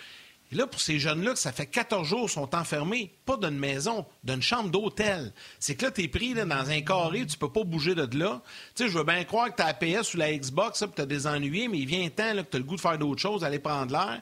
là, 0.54 0.66
pour 0.66 0.80
ces 0.80 0.98
jeunes-là, 0.98 1.36
ça 1.36 1.52
fait 1.52 1.66
14 1.66 2.06
jours 2.06 2.30
sont 2.30 2.54
enfermés, 2.54 3.14
pas 3.26 3.36
d'une 3.36 3.58
maison, 3.58 4.06
d'une 4.22 4.42
chambre 4.42 4.70
d'hôtel. 4.70 5.32
C'est 5.58 5.74
que 5.74 5.86
là, 5.86 5.90
tu 5.90 6.02
es 6.02 6.08
pris 6.08 6.34
dans 6.34 6.70
un 6.70 6.80
carré, 6.80 7.26
tu 7.26 7.36
peux 7.36 7.50
pas 7.50 7.64
bouger 7.64 7.94
de 7.94 8.18
là. 8.18 8.42
Tu 8.74 8.84
sais, 8.84 8.90
je 8.90 8.98
veux 8.98 9.04
bien 9.04 9.24
croire 9.24 9.50
que 9.50 9.56
tu 9.56 9.62
as 9.62 9.66
la 9.66 9.74
PS 9.74 10.14
ou 10.14 10.16
la 10.18 10.32
Xbox, 10.32 10.80
puis 10.80 10.92
tu 10.96 11.02
as 11.02 11.06
des 11.06 11.26
ennuyés, 11.26 11.68
mais 11.68 11.78
il 11.78 11.86
vient 11.86 12.04
un 12.04 12.10
temps 12.10 12.32
là, 12.32 12.42
que 12.42 12.50
tu 12.50 12.56
as 12.56 12.60
le 12.60 12.64
goût 12.64 12.76
de 12.76 12.80
faire 12.80 12.98
d'autres 12.98 13.20
choses, 13.20 13.42
d'aller 13.42 13.58
prendre 13.58 13.92
l'air. 13.92 14.20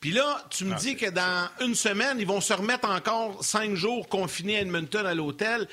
Puis 0.00 0.12
là, 0.12 0.44
tu 0.50 0.64
me 0.64 0.74
ah, 0.74 0.76
dis 0.76 0.96
que 0.96 1.10
dans 1.10 1.48
une 1.60 1.74
semaine, 1.74 2.18
ils 2.20 2.26
vont 2.26 2.40
se 2.40 2.52
remettre 2.52 2.88
encore 2.88 3.44
cinq 3.44 3.74
jours 3.74 4.08
confinés 4.08 4.58
à 4.58 4.60
Edmonton 4.60 5.06
à 5.06 5.14
l'hôtel. 5.14 5.66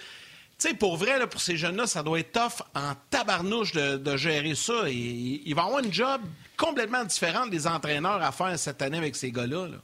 Tu 0.57 0.69
sais, 0.69 0.73
pour 0.73 0.97
vrai, 0.97 1.19
là, 1.19 1.27
pour 1.27 1.41
ces 1.41 1.57
jeunes-là, 1.57 1.87
ça 1.87 2.03
doit 2.03 2.19
être 2.19 2.31
tough 2.31 2.65
en 2.73 2.93
tabarnouche 3.09 3.73
de, 3.73 4.17
gérer 4.17 4.55
ça. 4.55 4.89
Et, 4.89 5.41
ils 5.45 5.53
vont 5.53 5.63
avoir 5.63 5.83
une 5.83 5.91
job 5.91 6.21
complètement 6.57 7.03
différente 7.03 7.49
des 7.49 7.67
entraîneurs 7.67 8.23
à 8.23 8.31
faire 8.31 8.57
cette 8.57 8.81
année 8.81 8.97
avec 8.97 9.15
ces 9.15 9.31
gars-là. 9.31 9.67
là 9.67 9.77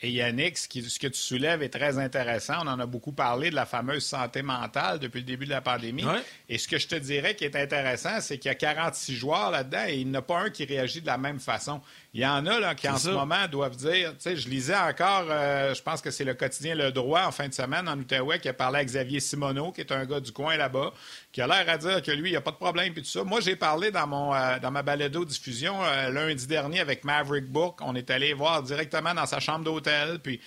Et 0.00 0.10
Yannick, 0.10 0.56
ce, 0.56 0.68
que 0.68 1.08
tu 1.08 1.20
soulèves 1.20 1.62
est 1.62 1.70
très 1.70 1.98
intéressant. 1.98 2.54
On 2.62 2.68
en 2.68 2.78
a 2.78 2.86
beaucoup 2.86 3.10
parlé 3.10 3.50
de 3.50 3.56
la 3.56 3.66
fameuse 3.66 4.04
santé 4.04 4.42
mentale 4.42 5.00
depuis 5.00 5.18
le 5.18 5.26
début 5.26 5.44
de 5.44 5.50
la 5.50 5.60
pandémie. 5.60 6.04
Et 6.48 6.56
ce 6.56 6.68
que 6.68 6.78
je 6.78 6.86
te 6.86 6.94
dirais 6.94 7.34
qui 7.34 7.44
est 7.44 7.56
intéressant, 7.56 8.20
c'est 8.20 8.38
qu'il 8.38 8.48
y 8.48 8.52
a 8.52 8.54
46 8.54 9.14
joueurs 9.16 9.50
là-dedans 9.50 9.84
et 9.88 9.96
il 9.96 10.08
n'y 10.08 10.16
en 10.16 10.20
a 10.20 10.22
pas 10.22 10.38
un 10.38 10.50
qui 10.50 10.64
réagit 10.64 11.00
de 11.00 11.06
la 11.06 11.18
même 11.18 11.40
façon. 11.40 11.80
Il 12.14 12.22
y 12.22 12.26
en 12.26 12.46
a 12.46 12.58
là, 12.58 12.74
qui, 12.74 12.88
en 12.88 12.96
ce 12.96 13.10
moment, 13.10 13.46
doivent 13.50 13.76
dire. 13.76 14.12
Tu 14.12 14.20
sais, 14.20 14.36
je 14.36 14.48
lisais 14.48 14.74
encore, 14.74 15.26
euh, 15.28 15.74
je 15.74 15.82
pense 15.82 16.00
que 16.00 16.10
c'est 16.10 16.24
le 16.24 16.32
quotidien 16.32 16.74
Le 16.74 16.90
Droit 16.90 17.24
en 17.24 17.32
fin 17.32 17.48
de 17.48 17.52
semaine 17.52 17.86
en 17.86 17.98
Outaouais 17.98 18.38
qui 18.38 18.48
a 18.48 18.54
parlé 18.54 18.78
à 18.78 18.84
Xavier 18.84 19.20
Simoneau, 19.20 19.72
qui 19.72 19.82
est 19.82 19.92
un 19.92 20.06
gars 20.06 20.18
du 20.18 20.32
coin 20.32 20.56
là-bas, 20.56 20.92
qui 21.32 21.42
a 21.42 21.46
l'air 21.46 21.68
à 21.68 21.76
dire 21.76 22.02
que 22.02 22.10
lui, 22.10 22.30
il 22.30 22.32
n'y 22.32 22.36
a 22.36 22.40
pas 22.40 22.50
de 22.50 22.56
problème 22.56 22.94
et 22.96 23.02
tout 23.02 23.08
ça. 23.08 23.24
Moi, 23.24 23.40
j'ai 23.40 23.56
parlé 23.56 23.90
dans, 23.90 24.06
mon, 24.06 24.34
euh, 24.34 24.58
dans 24.58 24.70
ma 24.70 24.82
balado-diffusion 24.82 25.84
euh, 25.84 26.10
lundi 26.10 26.46
dernier 26.46 26.80
avec 26.80 27.04
Maverick 27.04 27.46
Book. 27.46 27.76
On 27.82 27.94
est 27.94 28.10
allé 28.10 28.32
voir 28.32 28.62
directement 28.62 29.12
dans 29.12 29.26
sa 29.26 29.38
chambre 29.38 29.64
d'hôtel. 29.64 30.18
Puis 30.20 30.40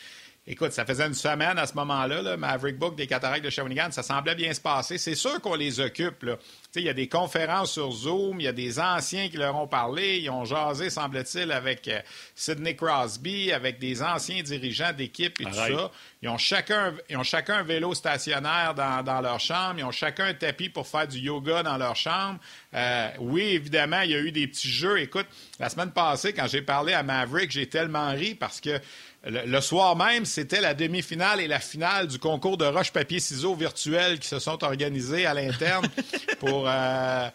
Écoute, 0.51 0.73
ça 0.73 0.85
faisait 0.85 1.07
une 1.07 1.13
semaine 1.13 1.57
à 1.57 1.65
ce 1.65 1.75
moment-là, 1.75 2.35
Maverick 2.35 2.77
Book 2.77 2.97
des 2.97 3.07
cataractes 3.07 3.45
de 3.45 3.49
Shawinigan, 3.49 3.89
ça 3.91 4.03
semblait 4.03 4.35
bien 4.35 4.53
se 4.53 4.59
passer. 4.59 4.97
C'est 4.97 5.15
sûr 5.15 5.39
qu'on 5.39 5.55
les 5.55 5.79
occupe. 5.79 6.23
Là. 6.23 6.35
Il 6.75 6.81
y 6.81 6.89
a 6.89 6.93
des 6.93 7.07
conférences 7.07 7.71
sur 7.71 7.89
Zoom, 7.89 8.41
il 8.41 8.43
y 8.43 8.47
a 8.49 8.51
des 8.51 8.77
anciens 8.77 9.29
qui 9.29 9.37
leur 9.37 9.55
ont 9.55 9.67
parlé, 9.67 10.19
ils 10.19 10.29
ont 10.29 10.43
jasé, 10.43 10.89
semble-t-il, 10.89 11.53
avec 11.53 11.87
euh, 11.87 12.01
Sidney 12.35 12.75
Crosby, 12.75 13.53
avec 13.53 13.79
des 13.79 14.03
anciens 14.03 14.43
dirigeants 14.43 14.91
d'équipe 14.91 15.39
et 15.39 15.45
tout 15.45 15.53
ça. 15.53 15.89
Ils 16.21 16.27
ont, 16.27 16.37
chacun, 16.37 16.95
ils 17.09 17.15
ont 17.15 17.23
chacun 17.23 17.59
un 17.59 17.63
vélo 17.63 17.93
stationnaire 17.93 18.75
dans, 18.75 19.21
leur 19.21 19.39
chambre, 19.39 19.75
ils 19.77 19.85
ont 19.85 19.91
chacun 19.91 20.25
un 20.25 20.33
tapis 20.33 20.67
pour 20.67 20.85
faire 20.85 21.07
du 21.07 21.19
yoga 21.19 21.63
dans 21.63 21.77
leur 21.77 21.95
chambre. 21.95 22.39
Euh, 22.73 23.09
oui, 23.19 23.43
évidemment, 23.53 24.01
il 24.01 24.11
y 24.11 24.15
a 24.15 24.19
eu 24.19 24.33
des 24.33 24.47
petits 24.47 24.69
jeux. 24.69 24.99
Écoute, 24.99 25.27
la 25.59 25.69
semaine 25.69 25.91
passée, 25.91 26.33
quand 26.33 26.47
j'ai 26.47 26.61
parlé 26.61 26.91
à 26.91 27.03
Maverick, 27.03 27.51
j'ai 27.51 27.67
tellement 27.67 28.11
ri 28.11 28.35
parce 28.35 28.59
que 28.59 28.79
le, 29.23 29.61
soir 29.61 29.95
même, 29.95 30.25
c'était 30.25 30.61
la 30.61 30.73
demi-finale 30.73 31.41
et 31.41 31.47
la 31.47 31.59
finale 31.59 32.07
du 32.07 32.17
concours 32.17 32.57
de 32.57 32.65
roche-papier-ciseaux 32.65 33.53
virtuel 33.53 34.19
qui 34.19 34.27
se 34.27 34.39
sont 34.39 34.63
organisés 34.63 35.25
à 35.25 35.33
l'interne 35.33 35.87
pour 36.39 36.65
euh, 36.67 37.29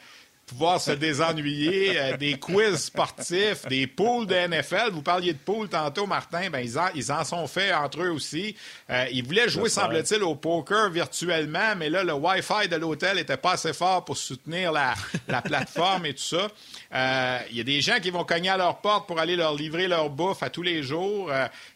pouvoir 0.47 0.81
se 0.81 0.93
désennuyer, 0.93 1.99
euh, 1.99 2.17
des 2.17 2.39
quiz 2.39 2.77
sportifs, 2.77 3.67
des 3.69 3.89
poules 3.89 4.27
de 4.29 4.35
NFL. 4.35 4.93
Vous 4.93 5.03
parliez 5.03 5.33
de 5.33 5.39
poules 5.39 5.69
tantôt, 5.69 6.07
Martin. 6.07 6.51
Ben, 6.51 6.61
ils, 6.61 6.79
en, 6.79 6.87
ils 6.95 7.11
en 7.11 7.25
sont 7.25 7.49
faits 7.49 7.75
entre 7.75 8.03
eux 8.03 8.11
aussi. 8.11 8.55
Euh, 8.89 9.07
ils 9.11 9.27
voulaient 9.27 9.49
jouer, 9.49 9.69
semble-t-il, 9.69 10.23
au 10.23 10.37
poker 10.37 10.89
virtuellement, 10.91 11.75
mais 11.77 11.91
là, 11.91 12.05
le 12.05 12.13
Wi-Fi 12.13 12.69
de 12.69 12.77
l'hôtel 12.77 13.19
était 13.19 13.37
pas 13.37 13.53
assez 13.53 13.73
fort 13.73 14.05
pour 14.05 14.17
soutenir 14.17 14.71
la, 14.71 14.95
la 15.27 15.43
plateforme 15.43 16.07
et 16.07 16.15
tout 16.15 16.23
ça. 16.23 16.47
Euh, 16.95 17.39
il 17.51 17.57
y 17.57 17.61
a 17.61 17.65
des 17.65 17.81
gens 17.81 17.99
qui 18.01 18.11
vont 18.11 18.25
cogner 18.25 18.51
à 18.51 18.57
leur 18.57 18.81
porte 18.81 19.09
pour 19.09 19.19
aller 19.19 19.35
leur 19.35 19.55
livrer 19.55 19.89
leur 19.89 20.11
bouffe 20.11 20.45
à 20.45 20.51
tous 20.51 20.63
les 20.63 20.85
jours. 20.85 21.29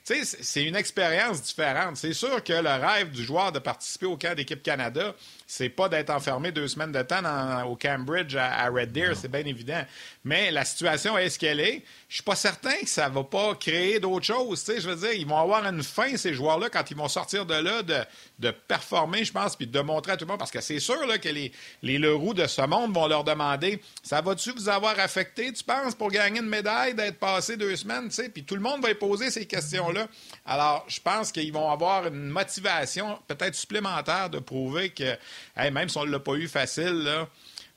tu 0.07 0.25
sais, 0.25 0.39
c'est 0.41 0.62
une 0.62 0.77
expérience 0.77 1.43
différente. 1.43 1.97
C'est 1.97 2.12
sûr 2.12 2.43
que 2.45 2.53
le 2.53 2.87
rêve 2.87 3.11
du 3.11 3.25
joueur 3.25 3.50
de 3.50 3.59
participer 3.59 4.07
au 4.07 4.17
camp 4.17 4.37
d'équipe 4.37 4.62
Canada, 4.62 5.12
c'est 5.50 5.69
pas 5.69 5.88
d'être 5.88 6.11
enfermé 6.11 6.52
deux 6.52 6.69
semaines 6.69 6.92
de 6.92 7.02
temps 7.02 7.66
au 7.66 7.75
Cambridge 7.75 8.37
à, 8.37 8.69
Red 8.69 8.92
Deer, 8.92 9.16
c'est 9.16 9.28
bien 9.28 9.45
évident. 9.45 9.83
Mais 10.23 10.52
la 10.52 10.64
situation 10.64 11.19
est 11.19 11.28
ce 11.28 11.40
qu'elle 11.40 11.59
est. 11.59 11.83
Je 12.11 12.17
suis 12.17 12.25
pas 12.25 12.35
certain 12.35 12.75
que 12.81 12.88
ça 12.88 13.09
va 13.09 13.23
pas 13.23 13.55
créer 13.55 14.00
d'autres 14.00 14.26
choses. 14.26 14.64
Je 14.67 14.88
veux 14.88 14.97
dire, 14.97 15.12
ils 15.12 15.29
vont 15.29 15.38
avoir 15.38 15.64
une 15.64 15.85
fin, 15.85 16.17
ces 16.17 16.35
joueurs-là, 16.35 16.69
quand 16.69 16.90
ils 16.90 16.97
vont 16.97 17.07
sortir 17.07 17.47
de 17.47 17.55
là, 17.55 17.85
de, 17.85 18.50
performer, 18.50 19.25
je 19.25 19.33
pense, 19.33 19.55
puis 19.55 19.69
de 19.69 19.81
montrer 19.81 20.12
à 20.12 20.17
tout 20.17 20.25
le 20.25 20.31
monde. 20.31 20.40
Parce 20.40 20.50
que 20.50 20.61
c'est 20.61 20.81
sûr 20.81 21.07
là, 21.07 21.19
que 21.19 21.29
les, 21.29 21.52
les 21.85 21.99
Leroux 21.99 22.35
de 22.35 22.49
ce 22.49 22.62
monde 22.62 22.93
vont 22.93 23.07
leur 23.07 23.23
demander 23.23 23.81
Ça 24.02 24.23
va-tu 24.23 24.50
vous 24.50 24.69
avoir 24.69 24.99
affecté, 24.99 25.52
tu 25.52 25.62
penses, 25.62 25.95
pour 25.95 26.11
gagner 26.11 26.40
une 26.40 26.49
médaille, 26.49 26.95
d'être 26.95 27.21
passé 27.21 27.57
deux 27.57 27.76
semaines? 27.76 28.09
Puis 28.35 28.43
tout 28.43 28.57
le 28.57 28.61
monde 28.61 28.83
va 28.83 28.90
y 28.90 28.95
poser 28.97 29.31
ces 29.31 29.47
questions-là. 29.47 30.09
Alors, 30.47 30.85
je 30.88 30.99
pense 31.00 31.31
qu'ils 31.31 31.52
vont 31.52 31.71
avoir 31.71 32.09
une 32.09 32.26
motivation 32.26 33.21
peut-être 33.29 33.55
supplémentaire 33.55 34.31
de 34.31 34.40
prouver 34.40 34.90
que 34.90 35.17
même 35.57 35.88
si 35.88 35.97
on 35.97 36.05
ne 36.05 36.11
l'a 36.11 36.19
pas 36.19 36.35
eu 36.35 36.49
facile, 36.49 37.05
là, 37.05 37.29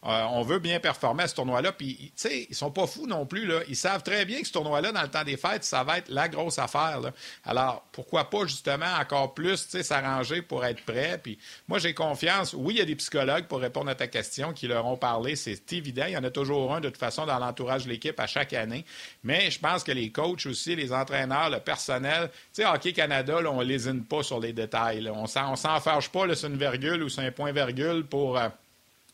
euh, 0.06 0.26
on 0.32 0.42
veut 0.42 0.60
bien 0.60 0.80
performer 0.80 1.24
à 1.24 1.28
ce 1.28 1.36
tournoi-là. 1.36 1.72
Puis, 1.72 1.96
tu 1.96 2.12
sais, 2.16 2.48
ils 2.50 2.56
sont 2.56 2.72
pas 2.72 2.88
fous 2.88 3.08
non 3.08 3.26
plus. 3.26 3.46
Là. 3.46 3.62
Ils 3.70 3.76
savent 3.76 4.04
très 4.04 4.26
bien 4.26 4.42
que 4.42 4.48
ce 4.48 4.52
tournoi-là, 4.52 4.92
dans 4.92 5.02
le 5.02 5.08
temps 5.08 5.24
des 5.24 5.38
fêtes, 5.38 5.64
ça 5.64 5.84
va 5.84 6.00
être 6.00 6.10
la 6.10 6.28
grosse 6.28 6.60
affaire. 6.60 7.00
Alors, 7.46 7.86
pourquoi 7.92 8.30
pas, 8.30 8.46
justement, 8.46 8.94
encore 9.00 9.34
plus, 9.34 9.68
s'arranger 9.82 10.42
pour 10.42 10.66
être 10.66 10.84
prêt. 10.84 11.20
Puis, 11.24 11.38
moi, 11.68 11.80
j'ai 11.80 11.94
confiance. 11.94 12.54
Oui, 12.54 12.76
il 12.76 12.78
y 12.80 12.82
a 12.82 12.86
des 12.86 12.96
psychologues 12.96 13.46
pour 13.46 13.62
répondre 13.62 13.90
à 13.90 13.96
ta 13.96 14.08
question 14.08 14.52
qui 14.52 14.68
leur 14.68 14.86
ont 14.86 14.98
parlé. 14.98 15.38
C'est 15.38 15.72
évident. 15.72 16.06
Il 16.08 16.14
y 16.14 16.18
en 16.18 16.24
a 16.24 16.32
toujours 16.32 16.74
un, 16.74 16.82
de 16.82 16.90
toute 16.90 16.98
façon, 16.98 17.26
dans 17.26 17.40
l'entourage 17.40 17.86
de 17.86 17.90
l'équipe 17.90 18.20
à 18.20 18.28
chaque 18.28 18.52
année. 18.54 18.86
Mais 19.24 19.52
je 19.52 19.60
pense 19.60 19.84
que 19.86 19.94
les 19.94 20.10
coachs 20.10 20.46
aussi, 20.46 20.76
les 20.76 20.92
entraîneurs, 20.92 21.50
le 21.50 21.60
personnel, 21.60 22.30
tu 22.54 22.62
sais, 22.62 22.66
Hockey 22.66 22.92
Canada, 22.92 23.40
là, 23.42 23.52
on 23.52 23.62
lésine 23.62 24.04
pas 24.04 24.22
sur 24.22 24.40
les 24.42 24.52
détails. 24.52 25.10
On 25.10 25.24
ne 25.24 25.56
s'enfarge 25.56 26.10
pas 26.10 26.36
sur 26.36 26.50
une 26.50 26.58
virgule 26.58 27.04
ou 27.04 27.10
sur 27.10 27.24
un 27.24 27.32
point-virgule 27.32 28.06
pour. 28.06 28.38
Euh, 28.38 28.50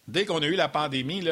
Dès 0.10 0.26
qu'on 0.26 0.42
a 0.42 0.46
eu 0.46 0.56
la 0.56 0.68
pandémie, 0.68 1.24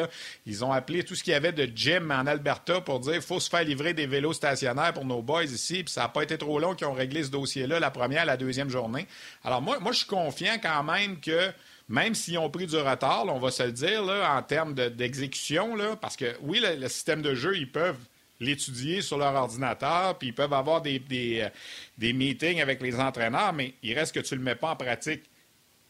ils 0.46 0.64
ont 0.64 0.72
appelé 0.72 1.04
tout 1.04 1.14
ce 1.14 1.22
qu'il 1.22 1.32
y 1.32 1.36
avait 1.36 1.52
de 1.52 1.68
gym 1.74 2.10
en 2.10 2.26
Alberta 2.26 2.80
pour 2.80 3.00
dire 3.00 3.22
faut 3.22 3.40
se 3.40 3.50
faire 3.50 3.64
livrer 3.64 3.94
des 3.94 4.06
vélos 4.06 4.32
stationnaires 4.32 4.92
pour 4.92 5.04
nos 5.04 5.22
boys 5.22 5.44
ici. 5.44 5.82
Puis 5.84 5.92
ça 5.92 6.02
n'a 6.02 6.08
pas 6.08 6.22
été 6.22 6.38
trop 6.38 6.58
long 6.58 6.74
qu'ils 6.74 6.86
ont 6.86 6.92
réglé 6.92 7.24
ce 7.24 7.30
dossier-là 7.30 7.80
la 7.80 7.90
première, 7.90 8.24
la 8.24 8.36
deuxième 8.36 8.70
journée. 8.70 9.06
Alors 9.44 9.60
moi, 9.60 9.78
je 9.90 9.98
suis 9.98 10.06
confiant 10.06 10.56
quand 10.62 10.82
même 10.84 11.20
que 11.20 11.52
même 11.88 12.14
s'ils 12.14 12.38
ont 12.38 12.50
pris 12.50 12.66
du 12.66 12.76
retard, 12.76 13.24
on 13.28 13.38
va 13.38 13.50
se 13.50 13.62
le 13.62 13.72
dire, 13.72 14.02
en 14.02 14.42
termes 14.42 14.74
d'exécution, 14.74 15.74
parce 16.00 16.16
que 16.16 16.36
oui, 16.42 16.62
le, 16.62 16.88
système 16.88 17.22
de 17.22 17.34
jeu, 17.34 17.56
ils 17.56 17.70
peuvent 17.70 17.98
l'étudier 18.40 19.00
sur 19.00 19.18
leur 19.18 19.34
ordinateur, 19.34 20.16
puis 20.18 20.28
ils 20.28 20.34
peuvent 20.34 20.52
avoir 20.52 20.82
des, 20.82 20.98
des, 20.98 21.40
euh, 21.40 21.48
des 21.96 22.12
meetings 22.12 22.60
avec 22.60 22.80
les 22.80 23.00
entraîneurs, 23.00 23.52
mais 23.52 23.74
il 23.82 23.98
reste 23.98 24.14
que 24.14 24.20
tu 24.20 24.34
ne 24.34 24.38
le 24.38 24.44
mets 24.44 24.54
pas 24.54 24.70
en 24.70 24.76
pratique 24.76 25.24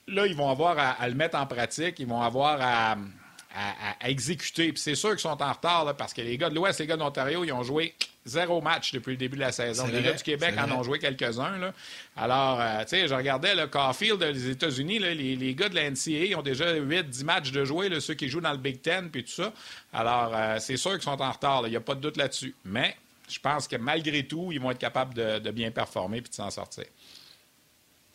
là, 0.08 0.26
ils 0.26 0.34
vont 0.34 0.50
avoir 0.50 0.76
à, 0.78 1.08
le 1.08 1.14
mettre 1.14 1.36
en 1.38 1.46
pratique, 1.46 1.98
ils 1.98 2.06
vont 2.06 2.22
avoir 2.22 2.58
à, 2.60 2.96
exécuter. 4.02 4.72
Puis 4.72 4.80
c'est 4.80 4.94
sûr 4.94 5.10
qu'ils 5.10 5.20
sont 5.20 5.42
en 5.42 5.52
retard 5.52 5.94
parce 5.96 6.12
que 6.12 6.20
les 6.20 6.38
gars 6.38 6.48
de 6.48 6.54
l'Ouest, 6.54 6.78
les 6.78 6.86
gars 6.86 6.94
de 6.94 7.00
l'Ontario, 7.00 7.44
ils 7.44 7.52
ont 7.52 7.64
joué 7.64 7.94
zéro 8.24 8.60
match 8.60 8.92
depuis 8.92 9.12
le 9.12 9.16
début 9.16 9.36
de 9.36 9.40
la 9.40 9.50
saison. 9.52 9.86
Les 9.86 10.02
gars 10.02 10.12
du 10.12 10.22
Québec 10.22 10.54
en 10.58 10.70
ont 10.70 10.82
joué 10.82 10.98
quelques-uns. 10.98 11.72
Alors, 12.16 12.60
euh, 12.60 12.82
tu 12.82 12.90
sais, 12.90 13.08
je 13.08 13.14
regardais 13.14 13.54
le 13.54 13.66
Caulfield 13.66 14.22
des 14.22 14.50
États-Unis, 14.50 14.98
les, 14.98 15.54
gars 15.54 15.68
de 15.68 15.74
la 15.74 15.90
NCAA 15.90 16.38
ont 16.38 16.42
déjà 16.42 16.74
8-10 16.74 17.24
matchs 17.24 17.50
de 17.50 17.64
jouer, 17.64 18.00
ceux 18.00 18.14
qui 18.14 18.28
jouent 18.28 18.42
dans 18.42 18.52
le 18.52 18.58
Big 18.58 18.80
Ten 18.80 19.10
puis 19.10 19.24
tout 19.24 19.32
ça. 19.32 19.52
Alors, 19.92 20.30
euh, 20.34 20.56
c'est 20.60 20.76
sûr 20.76 20.92
qu'ils 20.92 21.02
sont 21.02 21.20
en 21.20 21.32
retard, 21.32 21.62
il 21.66 21.70
n'y 21.70 21.76
a 21.76 21.80
pas 21.80 21.94
de 21.94 22.00
doute 22.00 22.16
là-dessus. 22.16 22.54
Mais 22.64 22.96
je 23.28 23.40
pense 23.40 23.66
que 23.66 23.76
malgré 23.76 24.24
tout, 24.24 24.52
ils 24.52 24.60
vont 24.60 24.70
être 24.70 24.78
capables 24.78 25.14
de, 25.14 25.38
de 25.38 25.50
bien 25.50 25.70
performer 25.70 26.20
puis 26.20 26.30
de 26.30 26.34
s'en 26.34 26.50
sortir. 26.50 26.84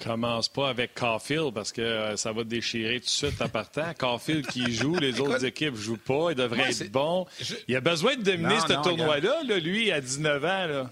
Commence 0.04 0.50
pas 0.50 0.70
avec 0.70 0.94
Caulfield 0.96 1.54
parce 1.54 1.72
que 1.72 1.82
euh, 1.82 2.18
ça 2.18 2.34
va 2.34 2.44
déchirer 2.44 3.00
tout 3.00 3.06
de 3.06 3.10
suite 3.10 3.42
en 3.42 3.48
partant. 3.48 3.94
Caulfield 3.98 4.46
qui 4.48 4.74
joue, 4.74 4.96
les 4.96 5.22
autres 5.22 5.46
équipes 5.46 5.76
jouent 5.76 5.98
pas. 5.98 6.32
Il 6.32 6.36
devrait 6.36 6.72
être 6.72 6.92
bon. 6.92 7.26
Il 7.68 7.76
a 7.76 7.82
besoin 7.82 8.16
de 8.16 8.24
dominer 8.24 8.60
ce 8.60 8.74
tournoi-là, 8.84 9.44
lui, 9.60 9.92
à 9.92 10.02
19 10.02 10.44
ans. 10.44 10.68
Là. 10.68 10.92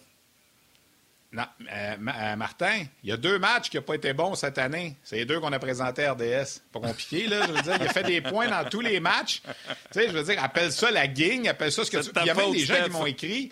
Non, 1.34 1.46
euh, 1.72 1.96
euh, 1.96 2.36
Martin, 2.36 2.84
il 3.04 3.10
y 3.10 3.14
a 3.14 3.18
deux 3.18 3.40
matchs 3.40 3.70
qui 3.70 3.78
n'ont 3.78 3.84
pas 3.84 3.96
été 3.96 4.12
bons 4.12 4.36
cette 4.36 4.58
année. 4.58 4.98
C'est 5.02 5.16
les 5.16 5.26
deux 5.26 5.40
qu'on 5.40 5.54
a 5.54 5.60
présentés 5.60 6.04
à 6.04 6.12
RDS. 6.12 6.60
Pas 6.74 6.82
compliqué, 6.82 7.28
là. 7.28 7.48
Je 7.48 7.54
veux 7.54 7.62
dire, 7.62 7.78
il 7.80 7.88
a 7.88 7.94
fait 7.94 8.04
des 8.04 8.20
points 8.20 8.50
dans 8.50 8.68
tous 8.70 8.82
les 8.82 9.00
matchs. 9.00 9.42
Tu 9.42 9.54
sais, 9.92 10.08
je 10.08 10.12
veux 10.12 10.24
dire, 10.24 10.44
appelle 10.44 10.74
ça 10.74 10.92
la 10.92 11.08
gang, 11.08 11.48
appelle 11.48 11.72
ça 11.72 11.86
ce 11.86 11.92
que 11.92 11.98
tu. 12.00 12.10
Il 12.20 12.26
y 12.26 12.30
a 12.30 12.34
même 12.34 12.52
des 12.52 12.60
gens 12.60 12.84
qui 12.84 12.90
m'ont 12.90 13.06
écrit. 13.06 13.50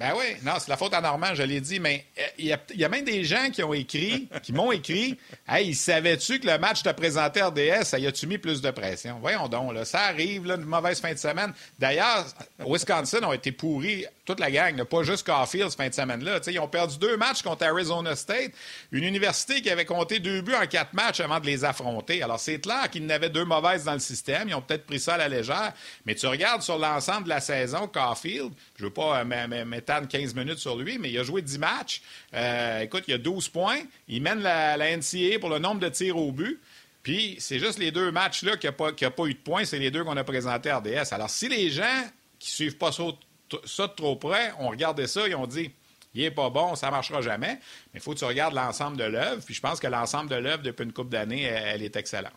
Ben 0.00 0.14
oui, 0.16 0.24
non, 0.42 0.54
c'est 0.58 0.70
la 0.70 0.78
faute 0.78 0.94
à 0.94 1.02
Normand, 1.02 1.34
je 1.34 1.42
l'ai 1.42 1.60
dit, 1.60 1.78
mais 1.78 2.06
euh, 2.18 2.22
il 2.38 2.46
y, 2.46 2.84
a, 2.84 2.88
même 2.88 3.04
des 3.04 3.22
gens 3.22 3.50
qui 3.50 3.62
ont 3.62 3.74
écrit, 3.74 4.30
qui 4.42 4.54
m'ont 4.54 4.72
écrit 4.72 5.18
Hey, 5.46 5.74
savais-tu 5.74 6.40
que 6.40 6.46
le 6.46 6.56
match 6.56 6.82
t'a 6.82 6.94
présenté 6.94 7.42
à 7.42 7.48
RDS, 7.48 7.84
ça 7.84 7.98
y 7.98 8.06
a-tu 8.06 8.26
mis 8.26 8.38
plus 8.38 8.62
de 8.62 8.70
pression? 8.70 9.18
Voyons 9.20 9.46
donc, 9.46 9.74
là, 9.74 9.84
ça 9.84 10.04
arrive, 10.04 10.46
une 10.46 10.64
mauvaise 10.64 11.02
fin 11.02 11.12
de 11.12 11.18
semaine. 11.18 11.52
D'ailleurs, 11.78 12.24
Wisconsin 12.60 13.22
ont 13.24 13.34
été 13.34 13.52
pourris, 13.52 14.06
toute 14.24 14.40
la 14.40 14.50
gang, 14.50 14.82
pas 14.84 15.02
juste 15.02 15.26
Caulfield 15.26 15.68
cette 15.68 15.78
fin 15.78 15.88
de 15.88 15.94
semaine-là. 15.94 16.40
Ils 16.46 16.60
ont 16.60 16.68
perdu 16.68 16.96
deux 16.96 17.18
matchs 17.18 17.42
contre 17.42 17.66
Arizona 17.66 18.16
State, 18.16 18.52
une 18.92 19.04
université 19.04 19.60
qui 19.60 19.68
avait 19.68 19.84
compté 19.84 20.18
deux 20.18 20.40
buts 20.40 20.54
en 20.54 20.66
quatre 20.66 20.94
matchs 20.94 21.20
avant 21.20 21.40
de 21.40 21.46
les 21.46 21.62
affronter. 21.62 22.22
Alors, 22.22 22.40
c'est 22.40 22.60
clair 22.60 22.88
qu'ils 22.88 23.04
n'avaient 23.04 23.28
deux 23.28 23.44
mauvaises 23.44 23.84
dans 23.84 23.92
le 23.92 23.98
système. 23.98 24.48
Ils 24.48 24.54
ont 24.54 24.62
peut-être 24.62 24.86
pris 24.86 25.00
ça 25.00 25.14
à 25.14 25.18
la 25.18 25.28
légère. 25.28 25.74
Mais 26.06 26.14
tu 26.14 26.26
regardes 26.26 26.62
sur 26.62 26.78
l'ensemble 26.78 27.24
de 27.24 27.28
la 27.28 27.40
saison, 27.40 27.86
Caulfield, 27.86 28.52
je 28.78 28.84
veux 28.84 28.92
pas 28.92 29.18
euh, 29.20 29.64
m'étendre 29.90 30.08
15 30.08 30.34
minutes 30.34 30.58
sur 30.58 30.76
lui, 30.76 30.98
mais 30.98 31.10
il 31.10 31.18
a 31.18 31.22
joué 31.22 31.42
10 31.42 31.58
matchs. 31.58 32.02
Euh, 32.34 32.80
écoute, 32.80 33.04
il 33.08 33.14
a 33.14 33.18
12 33.18 33.48
points. 33.48 33.80
Il 34.08 34.22
mène 34.22 34.40
la, 34.40 34.96
NCA 34.96 35.38
pour 35.40 35.50
le 35.50 35.58
nombre 35.58 35.80
de 35.80 35.88
tirs 35.88 36.16
au 36.16 36.32
but. 36.32 36.60
Puis, 37.02 37.36
c'est 37.38 37.58
juste 37.58 37.78
les 37.78 37.90
deux 37.90 38.12
matchs-là 38.12 38.56
qui 38.56 38.66
n'ont 38.66 38.72
pas, 38.72 39.24
eu 39.24 39.34
de 39.34 39.38
points. 39.38 39.64
C'est 39.64 39.78
les 39.78 39.90
deux 39.90 40.04
qu'on 40.04 40.16
a 40.16 40.24
présentés 40.24 40.70
à 40.70 40.78
RDS. 40.78 41.12
Alors, 41.12 41.30
si 41.30 41.48
les 41.48 41.70
gens 41.70 42.04
qui 42.38 42.50
suivent 42.50 42.76
pas 42.76 42.92
ça, 42.92 43.04
de 43.52 43.94
trop 43.94 44.16
près 44.16 44.52
ont 44.58 44.68
regardé 44.68 45.06
ça 45.06 45.26
et 45.26 45.34
ont 45.34 45.46
dit 45.46 45.70
il 46.12 46.22
n'est 46.22 46.30
pas 46.30 46.50
bon, 46.50 46.74
ça 46.74 46.86
ne 46.86 46.92
marchera 46.92 47.22
jamais. 47.22 47.58
Mais 47.92 47.98
il 47.98 48.00
faut 48.00 48.12
que 48.12 48.18
tu 48.18 48.24
regardes 48.24 48.54
l'ensemble 48.54 48.96
de 48.96 49.04
l'œuvre. 49.04 49.42
Puis 49.44 49.54
je 49.54 49.60
pense 49.60 49.78
que 49.78 49.86
l'ensemble 49.86 50.28
de 50.28 50.36
l'œuvre, 50.36 50.62
depuis 50.62 50.84
une 50.84 50.92
couple 50.92 51.10
d'années, 51.10 51.42
elle, 51.42 51.82
est 51.82 51.96
excellente. 51.96 52.32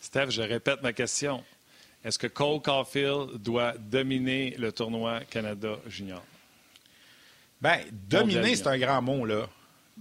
Steph, 0.00 0.30
je 0.30 0.42
répète 0.42 0.82
ma 0.82 0.92
question. 0.92 1.44
Est-ce 2.04 2.18
que 2.18 2.26
Cole 2.26 2.60
Caulfield 2.60 3.36
doit 3.42 3.74
dominer 3.78 4.54
le 4.58 4.72
tournoi 4.72 5.20
Canada 5.30 5.76
Junior? 5.86 6.22
Bien, 7.62 7.78
dominer, 7.92 8.56
c'est 8.56 8.66
un 8.66 8.78
grand 8.78 9.00
mot, 9.00 9.24
là 9.24 9.46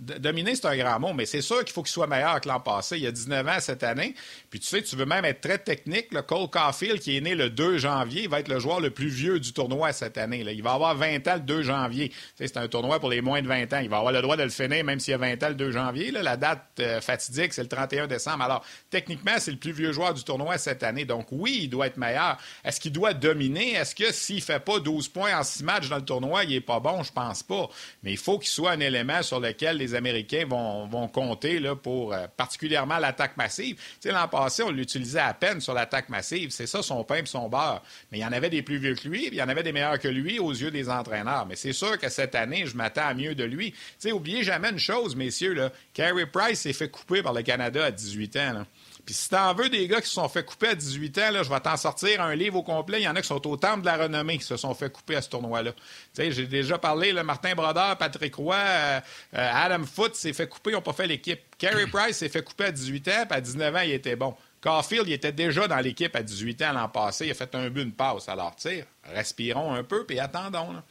dominer, 0.01 0.55
c'est 0.55 0.65
un 0.65 0.75
grand 0.75 0.99
mot, 0.99 1.13
mais 1.13 1.25
c'est 1.25 1.41
sûr 1.41 1.63
qu'il 1.63 1.73
faut 1.73 1.83
qu'il 1.83 1.91
soit 1.91 2.07
meilleur 2.07 2.41
que 2.41 2.47
l'an 2.47 2.59
passé. 2.59 2.97
Il 2.97 3.03
y 3.03 3.07
a 3.07 3.11
19 3.11 3.47
ans 3.47 3.59
cette 3.59 3.83
année. 3.83 4.15
Puis 4.49 4.59
tu 4.59 4.67
sais, 4.67 4.81
tu 4.81 4.95
veux 4.95 5.05
même 5.05 5.25
être 5.25 5.41
très 5.41 5.59
technique. 5.59 6.07
Le 6.11 6.23
Cole 6.23 6.49
Caulfield, 6.49 6.99
qui 6.99 7.17
est 7.17 7.21
né 7.21 7.35
le 7.35 7.49
2 7.49 7.77
janvier, 7.77 8.27
va 8.27 8.39
être 8.39 8.47
le 8.47 8.59
joueur 8.59 8.79
le 8.79 8.89
plus 8.89 9.09
vieux 9.09 9.39
du 9.39 9.53
tournoi 9.53 9.93
cette 9.93 10.17
année. 10.17 10.43
Là. 10.43 10.51
Il 10.53 10.63
va 10.63 10.73
avoir 10.73 10.95
20 10.95 11.27
ans 11.27 11.35
le 11.35 11.41
2 11.41 11.61
janvier. 11.61 12.11
c'est 12.35 12.57
un 12.57 12.67
tournoi 12.67 12.99
pour 12.99 13.09
les 13.09 13.21
moins 13.21 13.41
de 13.41 13.47
20 13.47 13.73
ans. 13.73 13.79
Il 13.79 13.89
va 13.89 13.97
avoir 13.97 14.11
le 14.11 14.21
droit 14.21 14.37
de 14.37 14.43
le 14.43 14.49
finir 14.49 14.83
même 14.83 14.99
s'il 14.99 15.11
y 15.11 15.15
a 15.15 15.17
20 15.17 15.43
ans 15.43 15.49
le 15.49 15.55
2 15.55 15.71
janvier. 15.71 16.11
La 16.11 16.35
date 16.35 16.63
euh, 16.79 16.99
fatidique, 16.99 17.53
c'est 17.53 17.63
le 17.63 17.69
31 17.69 18.07
décembre. 18.07 18.43
Alors, 18.43 18.65
techniquement, 18.89 19.33
c'est 19.37 19.51
le 19.51 19.57
plus 19.57 19.71
vieux 19.71 19.91
joueur 19.91 20.13
du 20.15 20.23
tournoi 20.23 20.57
cette 20.57 20.81
année. 20.81 21.05
Donc 21.05 21.27
oui, 21.31 21.59
il 21.63 21.69
doit 21.69 21.87
être 21.87 21.97
meilleur. 21.97 22.37
Est-ce 22.63 22.79
qu'il 22.79 22.91
doit 22.91 23.13
dominer? 23.13 23.73
Est-ce 23.73 23.93
que 23.93 24.11
s'il 24.11 24.37
ne 24.37 24.41
fait 24.41 24.59
pas 24.59 24.79
12 24.79 25.09
points 25.09 25.37
en 25.37 25.43
6 25.43 25.63
matchs 25.63 25.89
dans 25.89 25.97
le 25.97 26.05
tournoi, 26.05 26.43
il 26.43 26.51
n'est 26.51 26.61
pas 26.61 26.79
bon? 26.79 27.03
Je 27.03 27.11
pense 27.11 27.43
pas. 27.43 27.69
Mais 28.01 28.11
il 28.11 28.17
faut 28.17 28.39
qu'il 28.39 28.49
soit 28.49 28.71
un 28.71 28.79
élément 28.79 29.21
sur 29.21 29.39
lequel 29.39 29.77
les 29.77 29.90
Américains 29.95 30.45
vont, 30.45 31.07
compter 31.07 31.59
là, 31.59 31.75
pour 31.75 32.13
euh, 32.13 32.27
particulièrement 32.35 32.97
l'attaque 32.97 33.37
massive. 33.37 33.79
L'an 34.05 34.27
passé, 34.27 34.63
on 34.63 34.71
l'utilisait 34.71 35.19
à 35.19 35.33
peine 35.33 35.61
sur 35.61 35.73
l'attaque 35.73 36.09
massive. 36.09 36.51
C'est 36.51 36.67
ça 36.67 36.81
son 36.81 37.03
pain 37.03 37.17
et 37.17 37.25
son 37.25 37.49
beurre. 37.49 37.81
Mais 38.11 38.19
il 38.19 38.21
y 38.21 38.25
en 38.25 38.31
avait 38.31 38.49
des 38.49 38.61
plus 38.61 38.77
vieux 38.77 38.95
que 38.95 39.07
lui, 39.07 39.27
il 39.27 39.35
y 39.35 39.41
en 39.41 39.49
avait 39.49 39.63
des 39.63 39.71
meilleurs 39.71 39.99
que 39.99 40.07
lui 40.07 40.39
aux 40.39 40.51
yeux 40.51 40.71
des 40.71 40.89
entraîneurs. 40.89 41.45
Mais 41.45 41.55
c'est 41.55 41.73
sûr 41.73 41.97
que 41.97 42.09
cette 42.09 42.35
année, 42.35 42.65
je 42.65 42.75
m'attends 42.75 43.07
à 43.07 43.13
mieux 43.13 43.35
de 43.35 43.43
lui. 43.43 43.73
sais, 43.97 44.11
oubliez 44.11 44.43
jamais 44.43 44.69
une 44.69 44.79
chose, 44.79 45.15
messieurs. 45.15 45.53
Là. 45.53 45.71
Carey 45.93 46.25
Price 46.25 46.61
s'est 46.61 46.73
fait 46.73 46.89
couper 46.89 47.21
par 47.21 47.33
le 47.33 47.41
Canada 47.41 47.85
à 47.85 47.91
18 47.91 48.37
ans. 48.37 48.65
Puis 49.05 49.13
si 49.13 49.29
t'en 49.29 49.53
veux 49.53 49.69
des 49.69 49.87
gars 49.87 50.01
qui 50.01 50.07
se 50.07 50.13
sont 50.13 50.29
fait 50.29 50.45
couper 50.45 50.69
à 50.69 50.75
18 50.75 51.17
ans, 51.17 51.31
là, 51.31 51.43
je 51.43 51.49
vais 51.49 51.59
t'en 51.59 51.77
sortir 51.77 52.21
un 52.21 52.35
livre 52.35 52.57
au 52.57 52.63
complet. 52.63 53.01
Il 53.01 53.03
y 53.03 53.07
en 53.07 53.15
a 53.15 53.21
qui 53.21 53.27
sont 53.27 53.45
au 53.47 53.57
temple 53.57 53.81
de 53.81 53.85
la 53.85 53.97
renommée 53.97 54.37
qui 54.37 54.45
se 54.45 54.57
sont 54.57 54.73
fait 54.73 54.91
couper 54.91 55.15
à 55.15 55.21
ce 55.21 55.29
tournoi-là. 55.29 55.71
J'ai 56.17 56.47
déjà 56.47 56.77
parlé, 56.77 57.11
là, 57.11 57.23
Martin 57.23 57.55
Brodeur, 57.55 57.97
Patrick 57.97 58.35
Roy, 58.35 58.55
euh, 58.55 58.99
euh, 59.35 59.51
Adam 59.53 59.83
Foote 59.85 60.15
s'est 60.15 60.33
fait 60.33 60.47
couper, 60.47 60.71
ils 60.71 60.73
n'ont 60.73 60.81
pas 60.81 60.93
fait 60.93 61.07
l'équipe. 61.07 61.39
Carey 61.57 61.87
Price 61.91 62.17
s'est 62.17 62.29
fait 62.29 62.43
couper 62.43 62.65
à 62.65 62.71
18 62.71 63.07
ans, 63.07 63.25
puis 63.29 63.37
à 63.37 63.41
19 63.41 63.75
ans, 63.75 63.81
il 63.81 63.91
était 63.91 64.15
bon. 64.15 64.35
Caulfield, 64.61 65.07
il 65.07 65.13
était 65.13 65.31
déjà 65.31 65.67
dans 65.67 65.79
l'équipe 65.79 66.15
à 66.15 66.21
18 66.21 66.61
ans 66.61 66.73
l'an 66.73 66.89
passé. 66.89 67.25
Il 67.25 67.31
a 67.31 67.33
fait 67.33 67.53
un 67.55 67.69
but, 67.69 67.81
une 67.81 67.93
passe. 67.93 68.29
Alors, 68.29 68.55
tu 68.55 68.69
respirons 69.03 69.73
un 69.73 69.83
peu, 69.83 70.05
puis 70.05 70.19
attendons. 70.19 70.71
Là. 70.71 70.83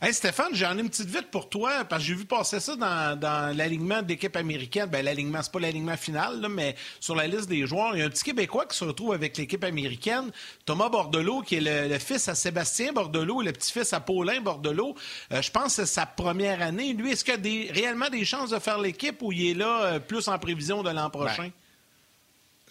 Hey 0.00 0.12
Stéphane, 0.12 0.54
j'en 0.54 0.76
ai 0.76 0.80
une 0.80 0.88
petite 0.88 1.08
vite 1.08 1.30
pour 1.30 1.48
toi, 1.48 1.84
parce 1.84 2.02
que 2.02 2.08
j'ai 2.08 2.14
vu 2.14 2.24
passer 2.24 2.60
ça 2.60 2.76
dans, 2.76 3.56
l'alignement 3.56 4.02
d'équipe 4.02 4.36
américaine. 4.36 4.86
Ben, 4.86 5.04
l'alignement, 5.04 5.40
c'est 5.42 5.52
pas 5.52 5.60
l'alignement 5.60 5.96
final, 5.96 6.46
mais 6.50 6.74
sur 7.00 7.14
la 7.14 7.26
liste 7.26 7.48
des 7.48 7.66
joueurs, 7.66 7.94
il 7.94 8.00
y 8.00 8.02
a 8.02 8.06
un 8.06 8.10
petit 8.10 8.24
Québécois 8.24 8.66
qui 8.66 8.76
se 8.76 8.84
retrouve 8.84 9.12
avec 9.12 9.36
l'équipe 9.36 9.62
américaine, 9.64 10.30
Thomas 10.64 10.88
Bordelot, 10.88 11.42
qui 11.42 11.56
est 11.56 11.88
le, 11.88 11.98
fils 11.98 12.28
à 12.28 12.34
Sébastien 12.34 12.92
Bordelot 12.92 13.42
et 13.42 13.46
le 13.46 13.52
petit-fils 13.52 13.92
à 13.92 14.00
Paulin 14.00 14.40
Bordelot. 14.40 14.94
Euh, 15.32 15.42
je 15.42 15.50
pense 15.50 15.76
que 15.76 15.84
c'est 15.84 15.86
sa 15.86 16.06
première 16.06 16.62
année. 16.62 16.92
Lui, 16.92 17.12
est-ce 17.12 17.24
qu'il 17.24 17.34
a 17.34 17.72
réellement 17.72 18.08
des 18.08 18.24
chances 18.24 18.50
de 18.50 18.58
faire 18.58 18.78
l'équipe 18.78 19.22
ou 19.22 19.32
il 19.32 19.50
est 19.50 19.54
là 19.54 19.82
euh, 19.84 19.98
plus 19.98 20.28
en 20.28 20.38
prévision 20.38 20.82
de 20.82 20.90
l'an 20.90 21.10
prochain? 21.10 21.44
Ben, 21.44 21.52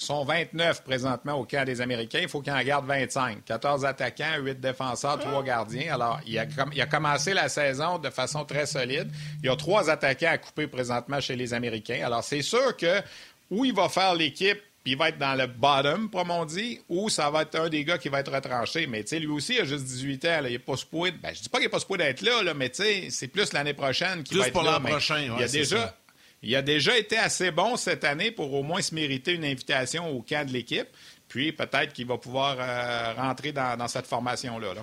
sont 0.06 0.24
29 0.24 0.84
présentement 0.84 1.34
au 1.34 1.46
camp 1.46 1.66
des 1.66 1.82
Américains. 1.82 2.20
Il 2.22 2.30
faut 2.30 2.42
qu'il 2.42 2.54
en 2.54 2.64
garde 2.64 2.86
25. 2.86 3.46
14 3.46 3.86
attaquants, 3.86 4.38
8 4.40 4.60
défenseurs, 4.60 5.20
3 5.20 5.44
gardiens. 5.44 5.94
Alors, 5.94 6.20
il 6.26 6.38
a, 6.38 6.46
il 6.74 6.82
a 6.82 6.86
commencé 6.86 7.34
la 7.34 7.50
saison 7.50 8.00
de 8.00 8.10
façon 8.10 8.46
très 8.46 8.66
solide. 8.66 9.12
Il 9.42 9.48
y 9.48 9.50
a 9.50 9.56
trois 9.56 9.90
attaquants 9.90 10.32
à 10.32 10.38
couper 10.38 10.68
présentement 10.68 11.20
chez 11.20 11.36
les 11.36 11.54
Américains. 11.54 12.02
Alors, 12.04 12.24
c'est 12.24 12.42
sûr 12.42 12.76
que 12.78 13.02
où 13.50 13.66
il 13.66 13.74
va 13.74 13.90
faire 13.90 14.16
l'équipe, 14.16 14.60
puis 14.84 14.94
il 14.94 14.98
va 14.98 15.10
être 15.10 15.20
dans 15.20 15.36
le 15.36 15.46
bottom, 15.46 16.10
comme 16.10 16.32
on 16.32 16.46
dit, 16.46 16.80
ou 16.90 17.10
ça 17.10 17.30
va 17.30 17.44
être 17.44 17.56
un 17.60 17.70
des 17.70 17.84
gars 17.84 18.00
qui 18.00 18.10
va 18.10 18.22
être 18.22 18.32
retranché. 18.34 18.88
Mais 18.88 19.04
tu 19.04 19.10
sais, 19.10 19.20
lui 19.20 19.28
aussi, 19.28 19.54
il 19.56 19.62
a 19.62 19.66
juste 19.66 19.84
18 19.84 20.26
ans. 20.26 20.42
il 20.46 20.54
n'est 20.54 20.60
pas 20.60 20.76
supposé... 20.76 21.12
Ben, 21.12 21.32
je 21.36 21.42
dis 21.42 21.50
pas 21.50 21.60
qu'il 21.60 21.68
n'est 21.68 21.72
pas 21.72 21.80
supposé 21.80 22.00
d'être 22.00 22.22
là, 22.22 22.42
là 22.42 22.54
mais 22.56 22.70
tu 22.70 22.82
sais, 22.82 23.08
c'est 23.12 23.28
plus 23.28 23.54
l'année 23.54 23.74
prochaine 23.74 24.24
qu'il 24.24 24.40
va 24.40 24.48
être 24.48 24.54
pour 24.54 24.64
l'an 24.64 24.80
prochain, 24.80 25.20
Il 25.20 25.40
y 25.40 25.44
a 25.44 25.48
déjà... 25.48 25.96
Il 26.44 26.56
a 26.56 26.62
déjà 26.62 26.98
été 26.98 27.18
assez 27.18 27.52
bon 27.52 27.78
cette 27.78 28.04
année 28.04 28.32
pour 28.32 28.54
au 28.54 28.64
moins 28.64 28.82
se 28.82 28.96
mériter 28.96 29.34
une 29.34 29.46
invitation 29.46 30.10
au 30.10 30.22
camp 30.22 30.48
de 30.48 30.54
l'équipe. 30.54 30.88
Puis 31.28 31.52
peut-être 31.52 31.94
qu'il 31.94 32.08
va 32.08 32.18
pouvoir 32.18 32.58
euh, 32.60 33.14
rentrer 33.14 33.52
dans, 33.52 33.88
cette 33.88 34.08
formation-là. 34.08 34.74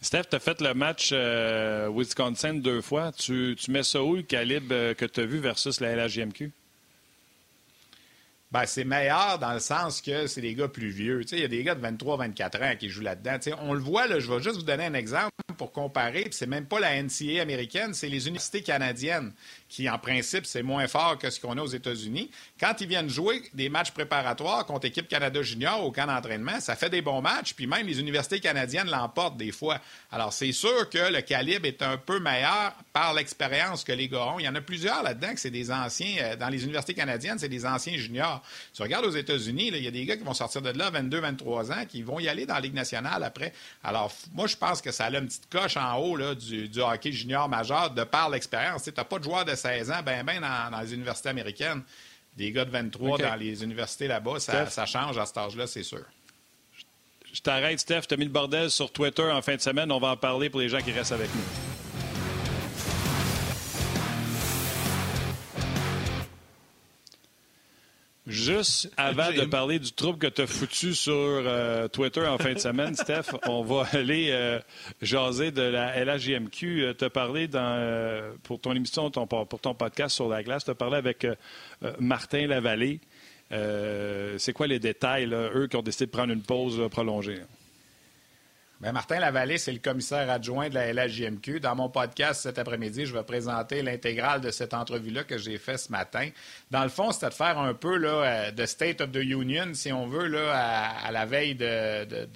Steph, 0.00 0.24
tu 0.30 0.36
as 0.36 0.40
fait 0.40 0.60
le 0.60 0.74
match 0.74 1.10
euh, 1.12 1.90
Wisconsin 1.92 2.54
deux 2.54 2.80
fois. 2.80 3.12
Tu, 3.12 3.56
mets 3.68 3.82
ça 3.82 4.02
où, 4.02 4.16
le 4.16 4.22
calibre 4.22 4.68
euh, 4.72 4.94
que 4.94 5.04
tu 5.04 5.20
as 5.20 5.26
vu 5.26 5.38
versus 5.38 5.80
la 5.80 5.94
LHJMQ? 5.94 6.50
Ben, 8.52 8.66
c'est 8.66 8.84
meilleur 8.84 9.38
dans 9.38 9.54
le 9.54 9.60
sens 9.60 10.02
que 10.02 10.26
c'est 10.26 10.42
des 10.42 10.54
gars 10.54 10.68
plus 10.68 10.90
vieux. 10.90 11.22
Il 11.32 11.38
y 11.38 11.44
a 11.44 11.48
des 11.48 11.64
gars 11.64 11.74
de 11.74 11.80
23-24 11.80 12.62
ans 12.62 12.76
qui 12.78 12.90
jouent 12.90 13.00
là-dedans. 13.00 13.38
on 13.62 13.72
le 13.72 13.80
voit, 13.80 14.06
là, 14.06 14.20
je 14.20 14.30
vais 14.30 14.42
juste 14.42 14.56
vous 14.56 14.62
donner 14.62 14.84
un 14.84 14.92
exemple 14.92 15.30
pour 15.56 15.72
comparer. 15.72 16.28
C'est 16.32 16.46
même 16.46 16.66
pas 16.66 16.78
la 16.78 17.02
NCA 17.02 17.40
américaine, 17.40 17.94
c'est 17.94 18.10
les 18.10 18.26
universités 18.26 18.62
canadiennes 18.62 19.32
qui, 19.70 19.88
en 19.88 19.98
principe, 19.98 20.44
c'est 20.44 20.62
moins 20.62 20.86
fort 20.86 21.16
que 21.16 21.30
ce 21.30 21.40
qu'on 21.40 21.56
a 21.56 21.62
aux 21.62 21.66
États-Unis. 21.66 22.30
Quand 22.60 22.78
ils 22.82 22.86
viennent 22.86 23.08
jouer 23.08 23.42
des 23.54 23.70
matchs 23.70 23.92
préparatoires 23.92 24.66
contre 24.66 24.84
l'équipe 24.84 25.08
Canada 25.08 25.40
Junior 25.40 25.82
au 25.82 25.90
camp 25.90 26.06
d'entraînement, 26.06 26.60
ça 26.60 26.76
fait 26.76 26.90
des 26.90 27.00
bons 27.00 27.22
matchs, 27.22 27.54
puis 27.54 27.66
même 27.66 27.86
les 27.86 28.00
universités 28.00 28.38
canadiennes 28.38 28.90
l'emportent 28.90 29.38
des 29.38 29.52
fois. 29.52 29.80
Alors, 30.10 30.34
c'est 30.34 30.52
sûr 30.52 30.90
que 30.90 31.10
le 31.10 31.22
calibre 31.22 31.64
est 31.64 31.80
un 31.80 31.96
peu 31.96 32.20
meilleur 32.20 32.74
par 32.92 33.14
l'expérience 33.14 33.84
que 33.84 33.92
les 33.92 34.08
gars 34.08 34.26
ont. 34.26 34.38
Il 34.38 34.44
y 34.44 34.48
en 34.48 34.54
a 34.54 34.60
plusieurs 34.60 35.02
là-dedans 35.02 35.32
que 35.32 35.40
c'est 35.40 35.50
des 35.50 35.70
anciens, 35.70 36.16
euh, 36.20 36.36
dans 36.36 36.48
les 36.48 36.62
universités 36.64 36.94
canadiennes, 36.94 37.38
c'est 37.38 37.48
des 37.48 37.64
anciens 37.64 37.96
juniors. 37.96 38.42
Si 38.46 38.76
tu 38.76 38.82
regardes 38.82 39.06
aux 39.06 39.16
États-Unis, 39.16 39.68
il 39.72 39.82
y 39.82 39.88
a 39.88 39.90
des 39.90 40.04
gars 40.04 40.16
qui 40.16 40.24
vont 40.24 40.34
sortir 40.34 40.60
de 40.60 40.70
là 40.70 40.90
22, 40.90 41.20
23 41.20 41.72
ans, 41.72 41.86
qui 41.88 42.02
vont 42.02 42.20
y 42.20 42.28
aller 42.28 42.44
dans 42.44 42.54
la 42.54 42.60
Ligue 42.60 42.74
nationale 42.74 43.22
après. 43.22 43.52
Alors, 43.82 44.12
moi, 44.34 44.46
je 44.46 44.56
pense 44.56 44.82
que 44.82 44.92
ça 44.92 45.06
a 45.06 45.10
une 45.10 45.26
petite 45.26 45.48
coche 45.50 45.76
en 45.76 45.96
haut 45.96 46.16
là, 46.16 46.34
du, 46.34 46.68
hockey 46.76 47.12
junior 47.12 47.48
majeur 47.48 47.90
de 47.90 48.04
par 48.04 48.28
l'expérience. 48.28 48.82
Tu 48.82 48.92
n'as 48.94 49.04
pas 49.04 49.18
de 49.18 49.24
joueurs 49.24 49.44
de 49.44 49.54
16 49.54 49.90
ans, 49.90 50.02
ben, 50.04 50.24
ben, 50.24 50.40
dans, 50.40 50.80
les 50.80 50.92
universités 50.92 51.30
américaines. 51.30 51.82
Des 52.36 52.50
gars 52.50 52.64
de 52.64 52.70
23 52.70 53.18
dans 53.18 53.34
les 53.34 53.62
universités 53.62 54.08
là-bas, 54.08 54.40
ça, 54.40 54.86
change 54.86 55.18
à 55.18 55.26
cet 55.26 55.36
âge-là, 55.36 55.66
c'est 55.66 55.82
sûr. 55.82 56.04
Je 57.30 57.40
t'arrête, 57.40 57.78
Steph. 57.78 58.02
Tu 58.08 58.14
as 58.14 58.16
mis 58.16 58.24
le 58.24 58.30
bordel 58.30 58.70
sur 58.70 58.90
Twitter 58.90 59.22
en 59.22 59.40
fin 59.40 59.56
de 59.56 59.60
semaine. 59.60 59.90
On 59.90 59.98
va 59.98 60.08
en 60.08 60.16
parler 60.16 60.50
pour 60.50 60.60
les 60.60 60.68
gens 60.68 60.80
qui 60.80 60.92
restent 60.92 61.12
avec 61.12 61.34
nous. 61.34 61.81
Juste 68.32 68.90
avant 68.96 69.30
de 69.30 69.44
parler 69.44 69.78
du 69.78 69.92
trouble 69.92 70.18
que 70.18 70.26
tu 70.26 70.40
as 70.40 70.46
foutu 70.46 70.94
sur 70.94 71.12
euh, 71.14 71.86
Twitter 71.88 72.26
en 72.26 72.38
fin 72.38 72.54
de 72.54 72.58
semaine, 72.58 72.94
Steph, 72.94 73.26
on 73.46 73.62
va 73.62 73.86
aller 73.92 74.28
euh, 74.30 74.58
jaser 75.02 75.50
de 75.50 75.60
la 75.60 76.02
LHJMQ. 76.02 76.82
Euh, 76.82 76.94
tu 76.98 77.04
as 77.04 77.10
parlé 77.10 77.46
dans, 77.46 78.32
pour 78.42 78.58
ton 78.58 78.72
émission, 78.72 79.10
pour 79.10 79.60
ton 79.60 79.74
podcast 79.74 80.14
sur 80.14 80.28
la 80.30 80.42
glace, 80.42 80.64
tu 80.64 80.70
as 80.70 80.74
parlé 80.74 80.96
avec 80.96 81.26
Martin 81.98 82.46
Lavallée. 82.46 83.00
C'est 83.50 84.52
quoi 84.54 84.66
les 84.66 84.78
détails, 84.78 85.30
eux 85.32 85.66
qui 85.68 85.76
ont 85.76 85.82
décidé 85.82 86.06
de 86.06 86.10
prendre 86.10 86.32
une 86.32 86.42
pause 86.42 86.88
prolongée? 86.90 87.40
Bien, 88.82 88.90
Martin 88.90 89.20
Lavallée, 89.20 89.58
c'est 89.58 89.70
le 89.70 89.78
commissaire 89.78 90.28
adjoint 90.28 90.68
de 90.68 90.74
la 90.74 90.92
LHJMQ. 90.92 91.60
Dans 91.60 91.76
mon 91.76 91.88
podcast 91.88 92.42
cet 92.42 92.58
après-midi, 92.58 93.06
je 93.06 93.14
vais 93.14 93.22
présenter 93.22 93.80
l'intégrale 93.80 94.40
de 94.40 94.50
cette 94.50 94.74
entrevue-là 94.74 95.22
que 95.22 95.38
j'ai 95.38 95.56
faite 95.56 95.78
ce 95.78 95.92
matin. 95.92 96.28
Dans 96.68 96.82
le 96.82 96.88
fond, 96.88 97.12
c'était 97.12 97.28
de 97.28 97.34
faire 97.34 97.60
un 97.60 97.74
peu 97.74 97.96
là, 97.96 98.08
euh, 98.08 98.50
de 98.50 98.66
State 98.66 99.00
of 99.00 99.12
the 99.12 99.22
Union, 99.22 99.68
si 99.74 99.92
on 99.92 100.08
veut, 100.08 100.26
là, 100.26 100.96
à, 101.00 101.12
la 101.12 101.24
veille 101.26 101.54
de, 101.54 102.26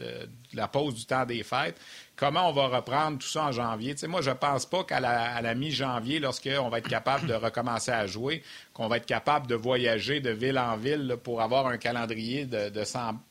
la 0.54 0.68
pause 0.68 0.94
du 0.94 1.04
temps 1.04 1.26
des 1.26 1.42
fêtes 1.42 1.80
comment 2.16 2.48
on 2.48 2.52
va 2.52 2.68
reprendre 2.68 3.18
tout 3.18 3.26
ça 3.26 3.44
en 3.44 3.52
janvier? 3.52 3.94
Moi, 4.08 4.22
je 4.22 4.30
ne 4.30 4.34
pense 4.34 4.66
pas 4.66 4.82
qu'à 4.84 5.00
la, 5.00 5.54
mi-janvier, 5.54 6.18
lorsqu'on 6.18 6.68
va 6.68 6.78
être 6.78 6.88
capable 6.88 7.26
de 7.26 7.34
recommencer 7.34 7.92
à 7.92 8.06
jouer, 8.06 8.42
qu'on 8.72 8.88
va 8.88 8.96
être 8.96 9.06
capable 9.06 9.46
de 9.46 9.54
voyager 9.54 10.20
de 10.20 10.30
ville 10.30 10.58
en 10.58 10.76
ville 10.76 11.16
pour 11.22 11.42
avoir 11.42 11.66
un 11.66 11.78
calendrier 11.78 12.46
de, 12.46 12.70
de, 12.70 12.84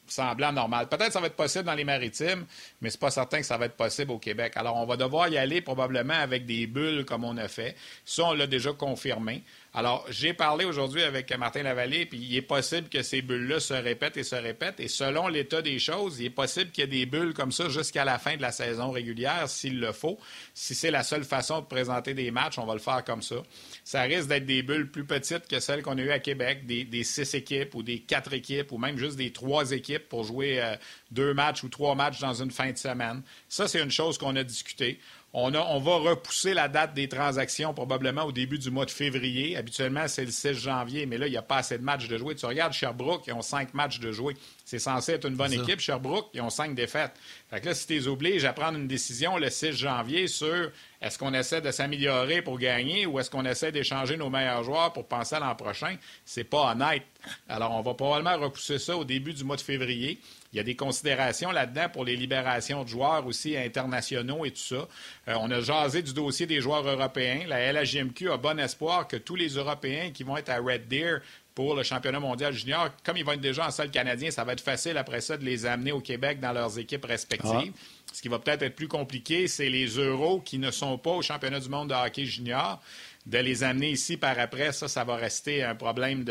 semblant 0.08 0.52
normal. 0.52 0.88
Peut-être 0.88 1.08
que 1.08 1.14
ça 1.14 1.20
va 1.20 1.28
être 1.28 1.36
possible 1.36 1.66
dans 1.66 1.74
les 1.74 1.84
maritimes, 1.84 2.46
mais 2.82 2.90
c'est 2.90 3.00
pas 3.00 3.12
certain 3.12 3.40
que 3.40 3.46
ça 3.46 3.58
va 3.58 3.66
être 3.66 3.76
possible 3.76 4.12
au 4.12 4.20
Québec. 4.20 4.54
Alors, 4.56 4.78
on 4.78 4.86
va 4.86 4.98
devoir 4.98 5.28
y 5.30 5.38
aller 5.38 5.62
probablement 5.62 6.14
avec 6.14 6.46
des 6.46 6.68
bulles 6.68 7.06
comme 7.06 7.24
on 7.24 7.38
a 7.38 7.48
fait. 7.48 7.76
Ça, 8.06 8.24
on 8.26 8.34
l'a 8.34 8.48
déjà 8.48 8.72
confirmé. 8.74 9.44
Alors, 9.78 10.06
j'ai 10.10 10.34
parlé 10.34 10.64
aujourd'hui 10.64 11.04
avec 11.04 11.38
Martin 11.38 11.64
Lavallée, 11.64 12.06
puis 12.06 12.18
il 12.18 12.34
est 12.38 12.42
possible 12.42 12.88
que 12.88 13.02
ces 13.02 13.22
bulles-là 13.22 13.60
se 13.60 13.74
répètent 13.74 14.16
et 14.16 14.24
se 14.24 14.36
répètent. 14.36 14.80
Et 14.80 14.88
selon 14.88 15.28
l'état 15.28 15.62
des 15.62 15.80
choses, 15.80 16.18
il 16.22 16.28
est 16.28 16.30
possible 16.30 16.72
qu'il 16.72 16.84
y 16.84 16.86
ait 16.86 16.88
des 16.88 17.06
bulles 17.06 17.34
comme 17.34 17.52
ça 17.52 17.68
jusqu'à 17.68 18.06
la 18.06 18.18
fin 18.18 18.38
de 18.38 18.42
la 18.42 18.54
saison 18.54 18.92
régulière, 18.92 19.50
s'il 19.50 19.82
le 19.82 19.92
faut. 19.92 20.18
Si 20.54 20.76
c'est 20.76 20.92
la 20.92 21.04
seule 21.04 21.26
façon 21.26 21.60
de 21.60 21.66
présenter 21.66 22.14
des 22.14 22.32
matchs, 22.32 22.58
on 22.58 22.66
va 22.66 22.72
le 22.72 22.80
faire 22.80 23.04
comme 23.04 23.22
ça. 23.22 23.36
Ça 23.84 24.04
risque 24.04 24.30
d'être 24.30 24.46
des 24.46 24.64
bulles 24.64 24.90
plus 24.90 25.04
petites 25.04 25.46
que 25.46 25.60
celles 25.60 25.82
qu'on 25.82 25.98
a 25.98 26.02
eues 26.02 26.12
à 26.12 26.20
Québec, 26.20 26.66
des, 26.66 27.04
six 27.04 27.34
équipes 27.34 27.76
ou 27.76 27.84
des 27.84 28.00
quatre 28.00 28.32
équipes 28.32 28.72
ou 28.72 28.78
même 28.78 28.98
juste 28.98 29.18
des 29.18 29.34
trois 29.34 29.74
équipes 29.74 30.08
pour 30.08 30.24
jouer 30.24 30.62
euh, 30.62 30.78
deux 31.12 31.34
matchs 31.34 31.64
ou 31.64 31.68
trois 31.68 31.96
matchs 31.96 32.22
dans 32.22 32.42
une 32.42 32.52
fin 32.52 32.72
de 32.72 32.78
semaine. 32.78 33.24
Ça, 33.50 33.68
c'est 33.68 33.82
une 33.82 33.92
chose 33.92 34.18
qu'on 34.18 34.38
a 34.38 34.44
discutée. 34.46 35.02
On, 35.38 35.54
a, 35.54 35.60
on 35.60 35.80
va 35.80 35.98
repousser 35.98 36.54
la 36.54 36.70
date 36.70 36.94
des 36.94 37.10
transactions 37.10 37.74
probablement 37.74 38.24
au 38.24 38.32
début 38.32 38.58
du 38.58 38.72
mois 38.72 38.86
de 38.86 38.92
février. 38.92 39.58
Habituellement, 39.58 40.08
c'est 40.08 40.24
le 40.24 40.32
16 40.32 40.58
janvier, 40.58 41.06
mais 41.06 41.18
là, 41.18 41.28
il 41.28 41.32
n'y 41.32 41.38
a 41.38 41.42
pas 41.42 41.58
assez 41.58 41.78
de 41.78 41.84
matchs 41.84 42.08
de 42.08 42.18
jouer. 42.18 42.36
Tu 42.36 42.46
regardes 42.46 42.72
Sherbrooke, 42.72 43.24
ils 43.28 43.34
ont 43.34 43.42
cinq 43.42 43.74
matchs 43.74 44.00
de 44.00 44.14
jouer. 44.14 44.38
C'est 44.64 44.80
censé 44.80 45.12
être 45.12 45.28
une 45.28 45.36
bonne 45.36 45.52
équipe. 45.52 45.82
Sherbrooke, 45.82 46.30
ils 46.34 46.40
ont 46.40 46.50
cinq 46.50 46.74
défaites. 46.74 47.12
Fait 47.50 47.60
que 47.60 47.66
là, 47.66 47.74
si 47.74 47.86
tu 47.86 47.94
les 47.94 48.08
obliges 48.08 48.46
à 48.46 48.54
prendre 48.54 48.78
une 48.78 48.88
décision 48.88 49.38
le 49.38 49.50
6 49.50 49.74
janvier 49.74 50.28
sur 50.28 50.72
est-ce 51.02 51.18
qu'on 51.20 51.34
essaie 51.34 51.62
de 51.62 51.72
s'améliorer 51.72 52.42
pour 52.42 52.58
gagner 52.58 53.06
ou 53.06 53.20
est-ce 53.20 53.30
qu'on 53.30 53.46
essaie 53.46 53.72
d'échanger 53.72 54.18
nos 54.18 54.30
meilleurs 54.30 54.64
joueurs 54.64 54.94
pour 54.94 55.08
penser 55.08 55.36
à 55.36 55.40
l'an 55.40 55.56
prochain, 55.56 55.96
c'est 56.24 56.44
pas 56.44 56.72
honnête. 56.72 57.04
Alors, 57.50 57.72
on 57.72 57.82
va 57.82 57.94
probablement 57.94 58.38
repousser 58.38 58.80
ça 58.80 58.96
au 58.96 59.04
début 59.04 59.34
du 59.34 59.44
mois 59.44 59.56
de 59.56 59.62
février. 59.62 60.20
Il 60.54 60.58
y 60.58 60.60
a 60.60 60.64
des 60.64 60.76
considérations 60.76 61.52
là-dedans 61.52 61.90
pour 61.92 62.06
les 62.06 62.16
libérations 62.16 62.84
de 62.84 62.90
joueurs 62.90 63.26
aussi 63.26 63.58
internationaux 63.58 64.46
et 64.46 64.52
tout 64.52 64.58
ça. 64.58 64.88
Euh, 65.28 65.36
on 65.40 65.52
a 65.52 65.60
jasé 65.60 66.02
du 66.02 66.14
dossier 66.14 66.46
des 66.46 66.62
joueurs 66.62 66.88
européens. 66.88 67.42
La 67.48 67.74
LHJMQ 67.74 68.32
a 68.32 68.38
bon 68.38 68.60
espoir 68.60 69.08
que 69.08 69.18
tous 69.18 69.36
les 69.36 69.50
Européens 69.56 70.12
qui 70.14 70.24
vont 70.24 70.38
être 70.38 70.50
à 70.50 70.60
Red 70.60 70.88
Deer 70.88 71.20
pour 71.54 71.76
le 71.76 71.84
championnat 71.84 72.20
mondial 72.20 72.54
junior, 72.54 72.90
comme 73.04 73.18
ils 73.18 73.26
vont 73.26 73.32
être 73.32 73.42
déjà 73.42 73.68
en 73.68 73.72
sol 73.72 73.90
canadien, 73.90 74.30
ça 74.30 74.44
va 74.44 74.54
être 74.54 74.62
facile 74.62 74.98
après 74.98 75.22
ça 75.22 75.38
de 75.38 75.46
les 75.46 75.66
amener 75.66 75.94
au 75.94 76.02
Québec 76.02 76.40
dans 76.40 76.52
leurs 76.52 76.78
équipes 76.78 77.06
respectives. 77.06 77.74
Ah. 77.74 77.95
Ce 78.14 78.22
qui 78.22 78.28
va 78.28 78.40
peut-être 78.40 78.62
être 78.62 78.76
plus 78.76 78.88
compliqué, 78.88 79.48
c'est 79.48 79.70
les 79.70 79.88
euros 79.88 80.40
qui 80.40 80.58
ne 80.58 80.72
sont 80.72 80.98
pas 80.98 81.12
au 81.12 81.22
championnat 81.22 81.60
du 81.60 81.70
monde 81.70 81.90
de 81.90 81.94
hockey 81.94 82.26
junior 82.26 82.82
de 83.26 83.40
les 83.40 83.64
amener 83.64 83.90
ici 83.90 84.18
par 84.18 84.38
après, 84.38 84.72
ça, 84.72 84.88
ça 84.88 85.04
va 85.04 85.16
rester 85.16 85.64
un 85.64 85.74
problème 85.74 86.24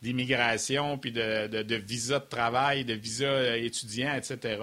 d'immigration, 0.00 0.94
de, 0.94 0.98
puis 0.98 1.12
de, 1.12 1.74
visa 1.76 2.20
de 2.20 2.24
travail, 2.24 2.84
de 2.84 2.94
visa 2.94 3.56
étudiant, 3.58 4.14
etc. 4.14 4.58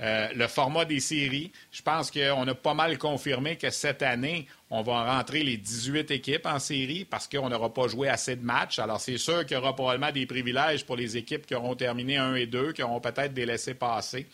Euh, 0.00 0.28
le 0.34 0.46
format 0.48 0.86
des 0.86 1.00
séries, 1.00 1.52
je 1.72 1.82
pense 1.82 2.10
qu'on 2.10 2.48
a 2.48 2.54
pas 2.54 2.72
mal 2.72 2.96
confirmé 2.96 3.56
que 3.56 3.68
cette 3.68 4.02
année, 4.02 4.46
on 4.70 4.80
va 4.82 5.14
rentrer 5.16 5.42
les 5.42 5.58
18 5.58 6.10
équipes 6.10 6.46
en 6.46 6.58
série 6.58 7.04
parce 7.04 7.28
qu'on 7.28 7.50
n'aura 7.50 7.74
pas 7.74 7.86
joué 7.86 8.08
assez 8.08 8.36
de 8.36 8.44
matchs. 8.44 8.78
Alors, 8.78 9.00
c'est 9.00 9.18
sûr 9.18 9.44
qu'il 9.44 9.56
y 9.56 9.60
aura 9.60 9.74
probablement 9.74 10.12
des 10.12 10.24
privilèges 10.24 10.86
pour 10.86 10.96
les 10.96 11.18
équipes 11.18 11.44
qui 11.44 11.54
auront 11.54 11.74
terminé 11.74 12.16
1 12.16 12.36
et 12.36 12.46
2, 12.46 12.72
qui 12.72 12.82
auront 12.82 13.00
peut-être 13.00 13.34
des 13.34 13.44
laissés 13.44 13.74
passer. 13.74 14.26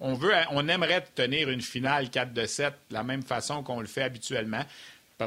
On, 0.00 0.14
veut, 0.14 0.32
on 0.50 0.66
aimerait 0.68 1.04
tenir 1.14 1.50
une 1.50 1.60
finale 1.60 2.10
4 2.10 2.32
de 2.32 2.46
7 2.46 2.74
de 2.88 2.94
la 2.94 3.02
même 3.02 3.22
façon 3.22 3.62
qu'on 3.62 3.80
le 3.80 3.86
fait 3.86 4.02
habituellement 4.02 4.64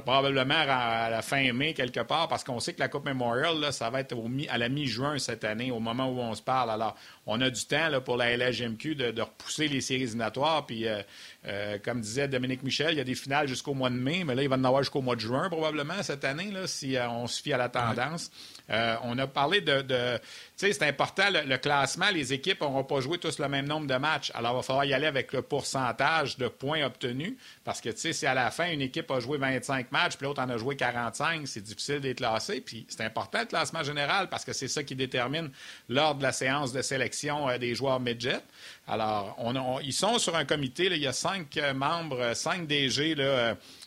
probablement 0.01 0.55
à 0.55 1.09
la 1.09 1.21
fin 1.21 1.51
mai 1.53 1.73
quelque 1.73 1.99
part, 2.01 2.27
parce 2.27 2.43
qu'on 2.43 2.59
sait 2.59 2.73
que 2.73 2.79
la 2.79 2.87
Coupe 2.87 3.05
Memorial, 3.05 3.71
ça 3.71 3.89
va 3.89 3.99
être 3.99 4.15
à 4.49 4.57
la 4.57 4.69
mi-juin 4.69 5.19
cette 5.19 5.43
année, 5.43 5.71
au 5.71 5.79
moment 5.79 6.07
où 6.07 6.19
on 6.19 6.33
se 6.33 6.41
parle. 6.41 6.71
Alors, 6.71 6.95
on 7.25 7.39
a 7.41 7.49
du 7.49 7.65
temps 7.65 7.89
pour 8.03 8.17
la 8.17 8.35
LHMQ 8.35 8.95
de, 8.95 9.21
repousser 9.21 9.67
les 9.67 9.81
séries 9.81 10.03
éliminatoires. 10.03 10.65
Puis, 10.65 10.87
euh, 10.87 11.01
euh, 11.47 11.77
comme 11.83 12.01
disait 12.01 12.27
Dominique 12.27 12.63
Michel, 12.63 12.91
il 12.91 12.97
y 12.97 13.01
a 13.01 13.05
des 13.05 13.15
finales 13.15 13.47
jusqu'au 13.47 13.73
mois 13.73 13.89
de 13.89 13.95
mai, 13.95 14.23
mais 14.25 14.35
là, 14.35 14.43
il 14.43 14.49
va 14.49 14.57
en 14.57 14.63
avoir 14.63 14.83
jusqu'au 14.83 15.01
mois 15.01 15.15
de 15.15 15.21
juin 15.21 15.49
probablement 15.49 16.01
cette 16.03 16.25
année, 16.25 16.51
là, 16.51 16.67
si 16.67 16.97
euh, 16.97 17.09
on 17.09 17.27
se 17.27 17.41
fie 17.41 17.53
à 17.53 17.57
la 17.57 17.69
tendance. 17.69 18.29
on 18.69 19.17
a 19.17 19.27
parlé 19.27 19.61
de. 19.61 19.81
tu 19.81 20.21
sais, 20.57 20.73
c'est 20.73 20.87
important, 20.87 21.23
le, 21.29 21.57
classement, 21.57 22.09
les 22.11 22.33
équipes 22.33 22.61
n'auront 22.61 22.83
pas 22.83 22.99
joué 22.99 23.17
tous 23.17 23.39
le 23.39 23.47
même 23.47 23.67
nombre 23.67 23.87
de 23.87 23.95
matchs. 23.95 24.31
Alors, 24.35 24.53
il 24.53 24.55
va 24.57 24.63
falloir 24.63 24.85
y 24.85 24.93
aller 24.93 25.07
avec 25.07 25.31
le 25.31 25.41
pourcentage 25.41 26.37
de 26.37 26.47
points 26.49 26.83
obtenus, 26.85 27.35
parce 27.63 27.79
que, 27.79 27.89
tu 27.89 27.97
sais, 27.97 28.13
si 28.13 28.25
à 28.25 28.33
la 28.33 28.51
fin, 28.51 28.69
une 28.71 28.81
équipe 28.81 29.09
a 29.11 29.19
joué 29.19 29.37
25 29.37 29.91
matchs, 29.91 30.17
puis 30.17 30.25
l'autre 30.25 30.41
en 30.41 30.49
a 30.49 30.57
joué 30.57 30.75
45, 30.75 31.47
c'est 31.47 31.61
difficile 31.61 32.01
d'être 32.01 32.17
classé. 32.17 32.59
Puis, 32.59 32.85
c'est 32.89 33.01
important 33.01 33.39
le 33.39 33.45
classement 33.45 33.83
général, 33.83 34.27
parce 34.29 34.43
que 34.43 34.51
c'est 34.51 34.67
ça 34.67 34.83
qui 34.83 34.95
détermine 34.95 35.49
lors 35.87 36.15
de 36.15 36.23
la 36.23 36.31
séance 36.31 36.73
de 36.73 36.81
sélection 36.81 37.12
euh, 37.23 37.57
des 37.57 37.75
joueurs 37.75 37.99
midget. 37.99 38.41
Alors, 38.87 39.37
ils 39.83 39.93
sont 39.93 40.19
sur 40.19 40.35
un 40.35 40.45
comité. 40.45 40.85
il 40.85 40.97
y 40.97 41.07
a 41.07 41.13
cinq 41.13 41.57
euh, 41.57 41.73
membres, 41.73 42.19
euh, 42.19 42.33
cinq 42.33 42.67
DG. 42.67 43.15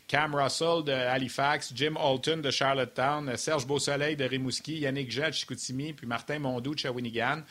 Cam 0.08 0.36
Russell 0.36 0.84
de 0.84 0.92
Halifax, 0.92 1.72
Jim 1.74 1.94
Holton 1.96 2.40
de 2.40 2.50
Charlottetown, 2.52 3.36
Serge 3.36 3.66
Beausoleil 3.66 4.14
de 4.14 4.24
Rimouski, 4.24 4.78
Yannick 4.78 5.10
Jett 5.10 5.30
de 5.30 5.32
Chicoutimi, 5.32 5.92
puis 5.94 6.06
Martin 6.06 6.38
Mondou 6.38 6.74
de 6.74 6.78
Shawinigan 6.78 7.42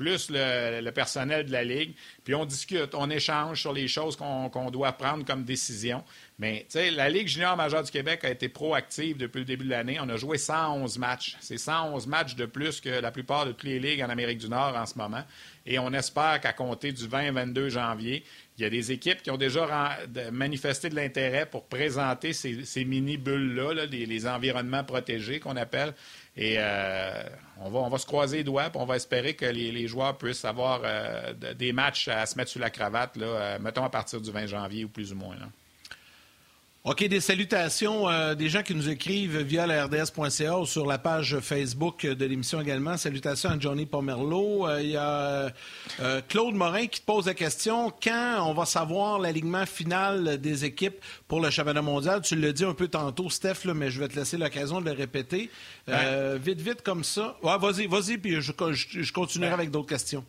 plus 0.00 0.30
le, 0.30 0.90
personnel 0.92 1.44
de 1.44 1.52
la 1.52 1.62
Ligue. 1.62 1.92
Puis 2.24 2.34
on 2.34 2.46
discute, 2.46 2.94
on 2.94 3.10
échange 3.10 3.60
sur 3.60 3.74
les 3.74 3.86
choses 3.86 4.16
qu'on 4.16 4.70
doit 4.70 4.92
prendre 4.92 5.26
comme 5.26 5.44
décision. 5.44 6.02
Mais 6.38 6.66
la 6.74 7.10
Ligue 7.10 7.28
junior 7.28 7.54
majeure 7.54 7.82
du 7.82 7.90
Québec 7.90 8.24
a 8.24 8.30
été 8.30 8.48
proactive 8.48 9.18
depuis 9.18 9.40
le 9.40 9.44
début 9.44 9.66
de 9.66 9.70
l'année. 9.70 9.98
On 10.00 10.08
a 10.08 10.16
joué 10.16 10.38
111 10.38 10.96
matchs. 10.96 11.36
C'est 11.40 11.58
111 11.58 12.06
matchs 12.06 12.34
de 12.34 12.46
plus 12.46 12.80
que 12.80 12.88
la 12.88 13.10
plupart 13.10 13.44
de 13.44 13.52
toutes 13.52 13.64
les 13.64 13.78
ligues 13.78 14.02
en 14.02 14.08
Amérique 14.08 14.38
du 14.38 14.48
Nord 14.48 14.74
en 14.74 14.86
ce 14.86 14.96
moment. 14.96 15.22
Et 15.66 15.78
on 15.78 15.92
espère 15.92 16.40
qu'à 16.40 16.54
compter 16.54 16.92
du 16.92 17.06
20-22 17.06 17.68
janvier, 17.68 18.24
il 18.56 18.62
y 18.62 18.64
a 18.64 18.70
des 18.70 18.92
équipes 18.92 19.22
qui 19.22 19.30
ont 19.30 19.36
déjà 19.36 19.98
manifesté 20.32 20.88
de 20.88 20.94
l'intérêt 20.94 21.44
pour 21.44 21.64
présenter 21.64 22.32
ces, 22.32 22.84
mini-bulles-là, 22.86 23.84
les, 23.84 24.26
environnements 24.26 24.84
protégés 24.84 25.40
qu'on 25.40 25.56
appelle. 25.56 25.92
Et 26.36 26.56
euh, 26.58 27.22
on, 27.60 27.70
va, 27.70 27.80
on 27.80 27.88
va 27.88 27.98
se 27.98 28.06
croiser 28.06 28.38
les 28.38 28.44
doigts, 28.44 28.70
puis 28.70 28.80
on 28.80 28.86
va 28.86 28.96
espérer 28.96 29.34
que 29.34 29.46
les, 29.46 29.86
joueurs 29.88 30.16
puissent 30.16 30.44
avoir 30.44 30.82
euh, 30.84 31.32
des 31.32 31.72
matchs 31.72 32.08
à 32.08 32.24
se 32.26 32.36
mettre 32.36 32.50
sur 32.50 32.60
la 32.60 32.70
cravate, 32.70 33.16
euh, 33.18 33.58
mettons 33.60 33.84
à 33.84 33.90
partir 33.90 34.20
du 34.20 34.30
20 34.30 34.46
janvier 34.46 34.84
ou 34.84 34.88
plus 34.88 35.12
ou 35.12 35.16
moins. 35.16 35.36
OK, 36.82 37.04
des 37.04 37.20
salutations 37.20 38.08
euh, 38.08 38.34
des 38.34 38.48
gens 38.48 38.62
qui 38.62 38.74
nous 38.74 38.88
écrivent 38.88 39.36
via 39.42 39.66
la 39.66 39.84
RDS.ca 39.84 40.58
ou 40.58 40.64
sur 40.64 40.86
la 40.86 40.96
page 40.96 41.38
Facebook 41.40 42.06
de 42.06 42.24
l'émission 42.24 42.58
également. 42.58 42.96
Salutations 42.96 43.50
à 43.50 43.58
Johnny 43.58 43.84
Pomerleau. 43.84 44.66
Euh, 44.66 44.80
il 44.80 44.92
y 44.92 44.96
a 44.96 45.52
euh, 46.00 46.22
Claude 46.26 46.54
Morin 46.54 46.86
qui 46.86 47.02
te 47.02 47.04
pose 47.04 47.26
la 47.26 47.34
question 47.34 47.92
quand 48.02 48.46
on 48.46 48.54
va 48.54 48.64
savoir 48.64 49.18
l'alignement 49.18 49.66
final 49.66 50.40
des 50.40 50.64
équipes 50.64 51.04
pour 51.28 51.42
le 51.42 51.50
championnat 51.50 51.82
mondial? 51.82 52.22
Tu 52.22 52.34
l'as 52.34 52.52
dit 52.52 52.64
un 52.64 52.72
peu 52.72 52.88
tantôt, 52.88 53.28
Steph, 53.28 53.66
mais 53.74 53.90
je 53.90 54.00
vais 54.00 54.08
te 54.08 54.16
laisser 54.16 54.38
l'occasion 54.38 54.80
de 54.80 54.86
le 54.86 54.92
répéter. 54.92 55.50
Vite, 55.86 56.62
vite 56.62 56.80
comme 56.80 57.04
ça. 57.04 57.36
Ouais, 57.42 57.58
vas-y, 57.58 57.88
vas-y, 57.88 58.16
puis 58.16 58.40
je, 58.40 58.52
je 58.72 59.12
continuerai 59.12 59.52
avec 59.52 59.70
d'autres 59.70 59.88
questions 59.88 60.24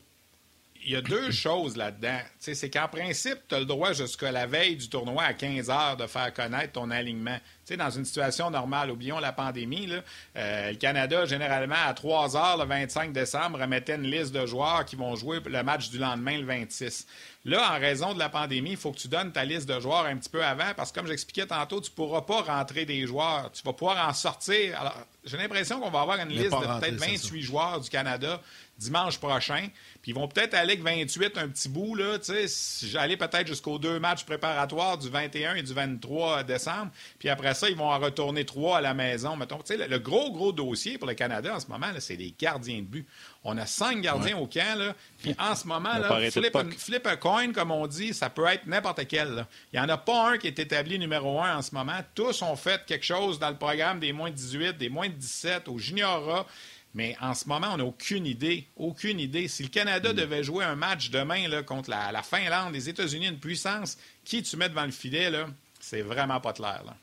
il 0.83 0.91
y 0.91 0.95
a 0.95 1.01
deux 1.01 1.31
choses 1.31 1.77
là-dedans. 1.77 2.19
C'est 2.39 2.69
qu'en 2.69 2.87
principe, 2.87 3.39
tu 3.47 3.55
as 3.55 3.59
le 3.59 3.65
droit 3.65 3.93
jusqu'à 3.93 4.31
la 4.31 4.45
veille 4.45 4.75
du 4.75 4.89
tournoi 4.89 5.23
à 5.23 5.33
15 5.33 5.69
heures 5.69 5.97
de 5.97 6.07
faire 6.07 6.33
connaître 6.33 6.73
ton 6.73 6.89
alignement. 6.91 7.37
dans 7.77 7.89
une 7.89 8.05
situation 8.05 8.49
normale, 8.49 8.91
oublions 8.91 9.19
la 9.19 9.31
pandémie, 9.31 9.89
euh, 10.35 10.71
le 10.71 10.75
Canada, 10.75 11.25
généralement, 11.25 11.75
à 11.87 11.93
3 11.93 12.35
heures 12.35 12.57
le 12.57 12.65
25 12.65 13.13
décembre, 13.13 13.59
remettait 13.59 13.95
une 13.95 14.03
liste 14.03 14.33
de 14.33 14.45
joueurs 14.45 14.85
qui 14.85 14.95
vont 14.95 15.15
jouer 15.15 15.39
le 15.45 15.63
match 15.63 15.89
du 15.89 15.97
lendemain, 15.97 16.37
le 16.37 16.45
26. 16.45 17.07
Là, 17.45 17.75
en 17.75 17.79
raison 17.79 18.13
de 18.13 18.19
la 18.19 18.29
pandémie, 18.29 18.71
il 18.71 18.77
faut 18.77 18.91
que 18.91 18.99
tu 18.99 19.07
donnes 19.07 19.31
ta 19.31 19.45
liste 19.45 19.67
de 19.67 19.79
joueurs 19.79 20.05
un 20.05 20.17
petit 20.17 20.29
peu 20.29 20.43
avant 20.43 20.73
parce 20.75 20.91
que, 20.91 20.99
comme 20.99 21.07
j'expliquais 21.07 21.47
tantôt, 21.47 21.81
tu 21.81 21.89
ne 21.89 21.95
pourras 21.95 22.21
pas 22.21 22.41
rentrer 22.41 22.85
des 22.85 23.07
joueurs. 23.07 23.51
Tu 23.51 23.63
vas 23.63 23.73
pouvoir 23.73 24.07
en 24.07 24.13
sortir. 24.13 24.79
Alors, 24.79 24.95
j'ai 25.23 25.37
l'impression 25.37 25.79
qu'on 25.79 25.89
va 25.89 26.01
avoir 26.01 26.19
une 26.19 26.29
liste 26.29 26.51
de 26.51 26.79
peut-être 26.79 26.99
28 26.99 27.41
joueurs 27.41 27.79
du 27.79 27.89
Canada 27.89 28.39
dimanche 28.81 29.19
prochain. 29.19 29.67
Puis 30.01 30.11
ils 30.11 30.15
vont 30.15 30.27
peut-être 30.27 30.55
aller 30.55 30.73
avec 30.73 30.83
28 30.83 31.37
un 31.37 31.47
petit 31.47 31.69
bout, 31.69 31.95
là, 31.95 32.17
tu 32.17 32.47
sais, 32.47 32.87
j'allais 32.87 33.17
peut-être 33.17 33.47
jusqu'aux 33.47 33.77
deux 33.77 33.99
matchs 33.99 34.25
préparatoires 34.25 34.97
du 34.97 35.09
21 35.09 35.55
et 35.55 35.61
du 35.61 35.73
23 35.73 36.43
décembre. 36.43 36.91
Puis 37.19 37.29
après 37.29 37.53
ça, 37.53 37.69
ils 37.69 37.75
vont 37.75 37.89
en 37.89 37.99
retourner 37.99 38.43
trois 38.43 38.79
à 38.79 38.81
la 38.81 38.93
maison, 38.93 39.35
mettons. 39.35 39.59
Tu 39.59 39.77
sais, 39.77 39.87
le, 39.87 39.99
gros, 39.99 40.31
gros 40.31 40.51
dossier 40.51 40.97
pour 40.97 41.07
le 41.07 41.13
Canada 41.13 41.55
en 41.55 41.59
ce 41.59 41.67
moment, 41.67 41.87
c'est 41.99 42.15
les 42.15 42.33
gardiens 42.37 42.79
de 42.79 42.85
but. 42.85 43.07
On 43.43 43.57
a 43.57 43.65
cinq 43.65 44.01
gardiens 44.01 44.37
au 44.37 44.47
camp, 44.47 44.77
là. 44.77 44.95
Puis 45.19 45.35
en 45.39 45.55
ce 45.55 45.67
moment, 45.67 45.97
là, 45.97 46.29
flip, 46.29 47.05
a, 47.07 47.15
coin, 47.15 47.51
comme 47.53 47.71
on 47.71 47.87
dit, 47.87 48.13
ça 48.13 48.29
peut 48.29 48.45
être 48.45 48.65
n'importe 48.67 49.07
quel. 49.07 49.45
Il 49.73 49.79
n'y 49.79 49.85
en 49.85 49.89
a 49.89 49.97
pas 49.97 50.31
un 50.31 50.37
qui 50.37 50.47
est 50.47 50.59
établi 50.59 50.99
numéro 50.99 51.41
un 51.41 51.57
en 51.57 51.61
ce 51.61 51.73
moment. 51.73 51.99
Tous 52.13 52.41
ont 52.41 52.55
fait 52.55 52.85
quelque 52.85 53.05
chose 53.05 53.39
dans 53.39 53.49
le 53.49 53.57
programme 53.57 53.99
des 53.99 54.13
moins 54.13 54.29
de 54.29 54.35
18, 54.35 54.77
des 54.77 54.89
moins 54.89 55.09
de 55.09 55.13
17, 55.13 55.67
au 55.67 55.77
juniora. 55.77 56.45
Mais 56.93 57.15
en 57.21 57.33
ce 57.33 57.47
moment, 57.47 57.69
on 57.73 57.77
n'a 57.77 57.85
aucune 57.85 58.25
idée. 58.25 58.67
Aucune 58.75 59.19
idée. 59.19 59.47
Si 59.47 59.63
le 59.63 59.69
Canada 59.69 60.11
mm. 60.11 60.15
devait 60.15 60.43
jouer 60.43 60.65
un 60.65 60.75
match 60.75 61.09
demain 61.09 61.47
là, 61.47 61.63
contre 61.63 61.89
la, 61.89 62.21
Finlande, 62.23 62.73
les 62.73 62.89
États-Unis, 62.89 63.27
une 63.27 63.39
puissance, 63.39 63.97
qui 64.25 64.43
tu 64.43 64.57
mets 64.57 64.69
devant 64.69 64.85
le 64.85 64.91
filet, 64.91 65.29
là, 65.29 65.47
c'est 65.79 66.01
vraiment 66.01 66.39
pas 66.39 66.53
clair. 66.53 66.83
Là. 66.85 66.95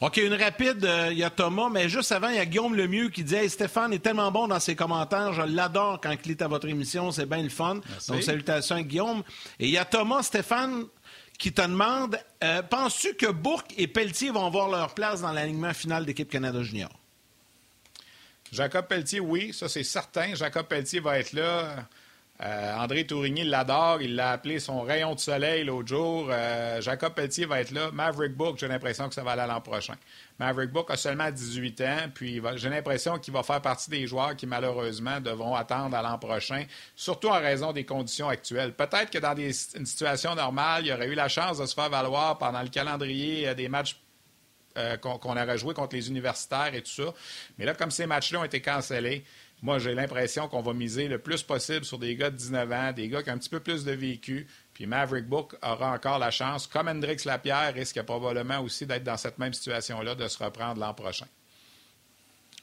OK, 0.00 0.16
une 0.16 0.34
rapide, 0.34 0.84
euh, 0.84 1.08
il 1.12 1.18
y 1.18 1.22
a 1.22 1.30
Thomas, 1.30 1.68
mais 1.70 1.88
juste 1.88 2.10
avant, 2.10 2.28
il 2.28 2.34
y 2.34 2.40
a 2.40 2.44
Guillaume 2.44 2.74
Lemieux 2.74 3.08
qui 3.08 3.22
dit 3.22 3.48
Stéphane 3.48 3.92
est 3.92 4.00
tellement 4.00 4.32
bon 4.32 4.48
dans 4.48 4.58
ses 4.58 4.74
commentaires, 4.74 5.32
je 5.32 5.42
l'adore 5.42 6.00
quand 6.00 6.12
il 6.24 6.32
est 6.32 6.42
à 6.42 6.48
votre 6.48 6.68
émission, 6.68 7.12
c'est 7.12 7.24
bien 7.24 7.40
le 7.40 7.48
fun. 7.48 7.80
Donc, 8.08 8.22
salutations 8.22 8.76
à 8.76 8.82
Guillaume. 8.82 9.22
Et 9.60 9.66
il 9.66 9.70
y 9.70 9.78
a 9.78 9.84
Thomas, 9.84 10.24
Stéphane, 10.24 10.86
qui 11.38 11.52
te 11.52 11.62
demande 11.62 12.18
euh, 12.42 12.62
Penses-tu 12.62 13.14
que 13.14 13.30
Bourque 13.30 13.74
et 13.78 13.86
Pelletier 13.86 14.30
vont 14.30 14.44
avoir 14.44 14.68
leur 14.68 14.92
place 14.92 15.20
dans 15.20 15.30
l'alignement 15.30 15.72
final 15.72 16.04
d'équipe 16.04 16.28
Canada 16.28 16.64
Junior? 16.64 16.90
Jacob 18.52 18.86
Pelletier, 18.86 19.20
oui, 19.20 19.52
ça 19.54 19.68
c'est 19.68 19.82
certain. 19.82 20.34
Jacob 20.34 20.66
Pelletier 20.66 21.00
va 21.00 21.18
être 21.18 21.32
là. 21.32 21.86
Euh, 22.42 22.74
André 22.76 23.06
Tourigny 23.06 23.44
l'adore. 23.44 24.02
Il 24.02 24.14
l'a 24.14 24.32
appelé 24.32 24.58
son 24.58 24.82
rayon 24.82 25.14
de 25.14 25.20
soleil 25.20 25.64
l'autre 25.64 25.88
jour. 25.88 26.28
Euh, 26.30 26.80
Jacob 26.82 27.14
Pelletier 27.14 27.46
va 27.46 27.60
être 27.60 27.70
là. 27.70 27.90
Maverick 27.92 28.36
Book, 28.36 28.58
j'ai 28.58 28.68
l'impression 28.68 29.08
que 29.08 29.14
ça 29.14 29.22
va 29.22 29.32
aller 29.32 29.46
l'an 29.46 29.60
prochain. 29.62 29.94
Maverick 30.38 30.70
Book 30.70 30.90
a 30.90 30.96
seulement 30.96 31.30
18 31.30 31.80
ans, 31.82 32.10
puis 32.12 32.42
j'ai 32.56 32.68
l'impression 32.68 33.18
qu'il 33.18 33.32
va 33.32 33.42
faire 33.42 33.62
partie 33.62 33.90
des 33.90 34.06
joueurs 34.06 34.34
qui, 34.34 34.46
malheureusement, 34.46 35.20
devront 35.20 35.54
attendre 35.54 35.96
à 35.96 36.02
l'an 36.02 36.18
prochain, 36.18 36.64
surtout 36.96 37.28
en 37.28 37.40
raison 37.40 37.72
des 37.72 37.84
conditions 37.84 38.28
actuelles. 38.28 38.74
Peut-être 38.74 39.10
que 39.10 39.18
dans 39.18 39.36
une 39.36 39.86
situation 39.86 40.34
normale, 40.34 40.84
il 40.84 40.92
aurait 40.92 41.08
eu 41.08 41.14
la 41.14 41.28
chance 41.28 41.58
de 41.58 41.64
se 41.64 41.74
faire 41.74 41.90
valoir 41.90 42.38
pendant 42.38 42.60
le 42.62 42.68
calendrier 42.68 43.48
euh, 43.48 43.54
des 43.54 43.68
matchs 43.68 43.96
qu'on 45.00 45.36
aurait 45.36 45.58
joué 45.58 45.74
contre 45.74 45.96
les 45.96 46.08
universitaires 46.08 46.74
et 46.74 46.82
tout 46.82 46.90
ça. 46.90 47.14
Mais 47.58 47.64
là, 47.64 47.74
comme 47.74 47.90
ces 47.90 48.06
matchs-là 48.06 48.40
ont 48.40 48.44
été 48.44 48.60
cancellés, 48.60 49.24
moi, 49.62 49.78
j'ai 49.78 49.94
l'impression 49.94 50.48
qu'on 50.48 50.60
va 50.60 50.74
miser 50.74 51.06
le 51.06 51.18
plus 51.18 51.44
possible 51.44 51.84
sur 51.84 51.96
des 51.96 52.16
gars 52.16 52.30
de 52.30 52.36
19 52.36 52.72
ans, 52.72 52.92
des 52.92 53.08
gars 53.08 53.22
qui 53.22 53.30
ont 53.30 53.34
un 53.34 53.38
petit 53.38 53.48
peu 53.48 53.60
plus 53.60 53.84
de 53.84 53.92
vécu. 53.92 54.48
Puis 54.74 54.86
Maverick 54.86 55.26
Book 55.26 55.54
aura 55.62 55.92
encore 55.92 56.18
la 56.18 56.32
chance, 56.32 56.66
comme 56.66 56.88
Hendrix 56.88 57.18
Lapierre 57.24 57.72
risque 57.72 58.02
probablement 58.02 58.58
aussi 58.58 58.86
d'être 58.86 59.04
dans 59.04 59.16
cette 59.16 59.38
même 59.38 59.52
situation-là, 59.52 60.16
de 60.16 60.26
se 60.26 60.42
reprendre 60.42 60.80
l'an 60.80 60.92
prochain. 60.94 61.26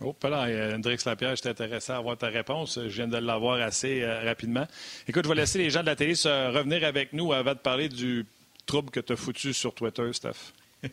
Oh, 0.02 0.14
là, 0.24 0.76
Hendrix 0.76 0.98
Lapierre, 1.06 1.38
j'étais 1.38 1.50
intéressé 1.50 1.94
à 1.94 1.98
avoir 1.98 2.18
ta 2.18 2.28
réponse. 2.28 2.78
Je 2.82 2.88
viens 2.90 3.08
de 3.08 3.18
l'avoir 3.18 3.62
assez 3.62 4.02
euh, 4.02 4.22
rapidement. 4.24 4.68
Écoute, 5.08 5.24
je 5.24 5.30
vais 5.30 5.36
laisser 5.36 5.58
les 5.58 5.70
gens 5.70 5.82
de 5.82 5.86
la 5.86 5.96
télé 5.96 6.16
se 6.16 6.54
revenir 6.54 6.84
avec 6.84 7.14
nous 7.14 7.32
avant 7.32 7.54
de 7.54 7.60
parler 7.60 7.88
du 7.88 8.26
trouble 8.66 8.92
que 8.92 9.00
tu 9.00 9.14
as 9.14 9.16
foutu 9.16 9.54
sur 9.54 9.74
Twitter, 9.74 10.12
Steph. 10.12 10.54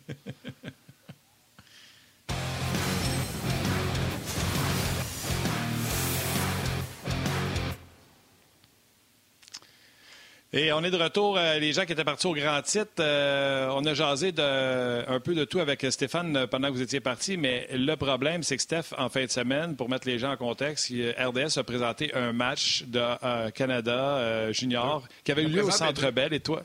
Et 10.59 10.73
on 10.73 10.83
est 10.83 10.91
de 10.91 10.97
retour, 10.97 11.37
euh, 11.37 11.59
les 11.59 11.75
gens 11.75 11.85
qui 11.85 11.93
étaient 11.93 12.03
partis 12.03 12.27
au 12.27 12.33
grand 12.33 12.63
titre. 12.63 12.89
Euh, 13.01 13.69
on 13.75 13.85
a 13.85 13.93
jasé 13.93 14.33
de, 14.33 15.07
un 15.07 15.21
peu 15.21 15.35
de 15.35 15.45
tout 15.45 15.61
avec 15.61 15.85
Stéphane 15.91 16.47
pendant 16.47 16.69
que 16.69 16.73
vous 16.73 16.81
étiez 16.81 17.01
parti, 17.01 17.37
mais 17.37 17.69
le 17.73 17.95
problème, 17.97 18.43
c'est 18.43 18.57
que 18.57 18.63
Steph, 18.63 18.95
en 18.97 19.11
fin 19.11 19.27
de 19.27 19.31
semaine, 19.31 19.77
pour 19.77 19.91
mettre 19.91 20.09
les 20.09 20.19
gens 20.19 20.33
en 20.33 20.39
contexte, 20.39 20.91
RDS 20.91 21.59
a 21.59 21.63
présenté 21.63 22.15
un 22.15 22.33
match 22.33 22.85
de 22.87 23.03
euh, 23.23 23.51
Canada 23.51 24.51
junior 24.53 25.07
qui 25.25 25.33
avait 25.33 25.43
eu 25.43 25.49
lieu 25.49 25.63
au 25.63 25.71
Centre 25.71 26.11
Bell. 26.11 26.33
Et 26.33 26.41
toi? 26.41 26.63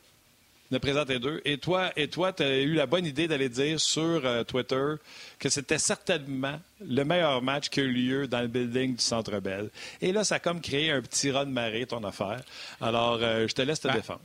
De 0.72 0.78
présenter 0.78 1.20
deux. 1.20 1.42
Et 1.46 1.58
toi, 1.58 1.92
et 1.98 2.08
toi, 2.08 2.32
tu 2.32 2.44
as 2.44 2.60
eu 2.60 2.74
la 2.74 2.86
bonne 2.86 3.06
idée 3.06 3.28
d'aller 3.28 3.50
dire 3.50 3.80
sur 3.80 4.26
euh, 4.26 4.44
Twitter 4.44 4.96
que 5.38 5.50
c'était 5.50 5.78
certainement 5.78 6.60
le 6.80 7.04
meilleur 7.04 7.42
match 7.42 7.70
qui 7.70 7.82
a 7.82 7.84
eu 7.84 7.92
lieu 7.92 8.28
dans 8.28 8.42
le 8.42 8.48
building 8.48 8.96
du 8.96 9.04
Centre 9.04 9.40
Bell. 9.40 9.70
Et 10.02 10.12
là, 10.12 10.24
ça 10.24 10.36
a 10.36 10.40
comme 10.40 10.62
créé 10.62 10.92
un 10.92 11.02
petit 11.02 11.32
raz 11.32 11.46
de 11.46 11.52
marée, 11.52 11.86
ton 11.86 12.04
affaire. 12.04 12.42
Alors, 12.80 13.20
euh, 13.22 13.48
je 13.48 13.54
te 13.54 13.62
laisse 13.62 13.82
te 13.82 13.88
ben, 13.90 13.96
défendre. 13.96 14.22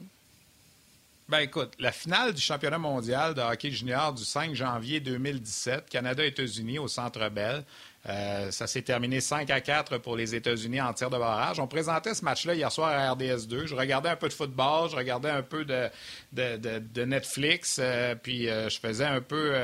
Ben 1.29 1.41
écoute, 1.41 1.73
la 1.81 1.91
finale 1.91 2.33
du 2.33 2.41
championnat 2.41 2.79
mondial 2.79 3.35
de 3.35 3.41
hockey 3.41 3.73
junior 3.73 4.15
du 4.15 4.25
5 4.25 4.55
janvier 4.55 5.01
2017, 5.01 5.91
Canada-États-Unis 5.91 6.79
au 6.79 6.87
Centre 6.87 7.29
Bell, 7.31 7.65
euh, 8.09 8.51
ça 8.51 8.67
s'est 8.67 8.83
terminé 8.83 9.21
5 9.21 9.51
à 9.51 9.61
4 9.61 9.99
pour 9.99 10.17
les 10.17 10.35
États-Unis 10.35 10.81
en 10.81 10.93
tir 10.93 11.11
de 11.11 11.19
barrage. 11.19 11.59
On 11.59 11.67
présentait 11.67 12.15
ce 12.15 12.25
match-là 12.25 12.55
hier 12.55 12.71
soir 12.71 12.91
à 12.91 13.13
RDS 13.13 13.47
2. 13.49 13.67
Je 13.67 13.75
regardais 13.75 14.09
un 14.09 14.17
peu 14.17 14.29
de 14.29 14.33
football, 14.33 14.91
je 14.91 14.97
regardais 14.97 15.31
un 15.31 15.43
peu 15.43 15.65
de, 15.65 17.05
Netflix, 17.05 17.79
euh, 17.81 18.15
puis 18.15 18.49
euh, 18.49 18.69
je 18.69 18.79
faisais 18.79 19.05
un 19.05 19.21
peu. 19.21 19.55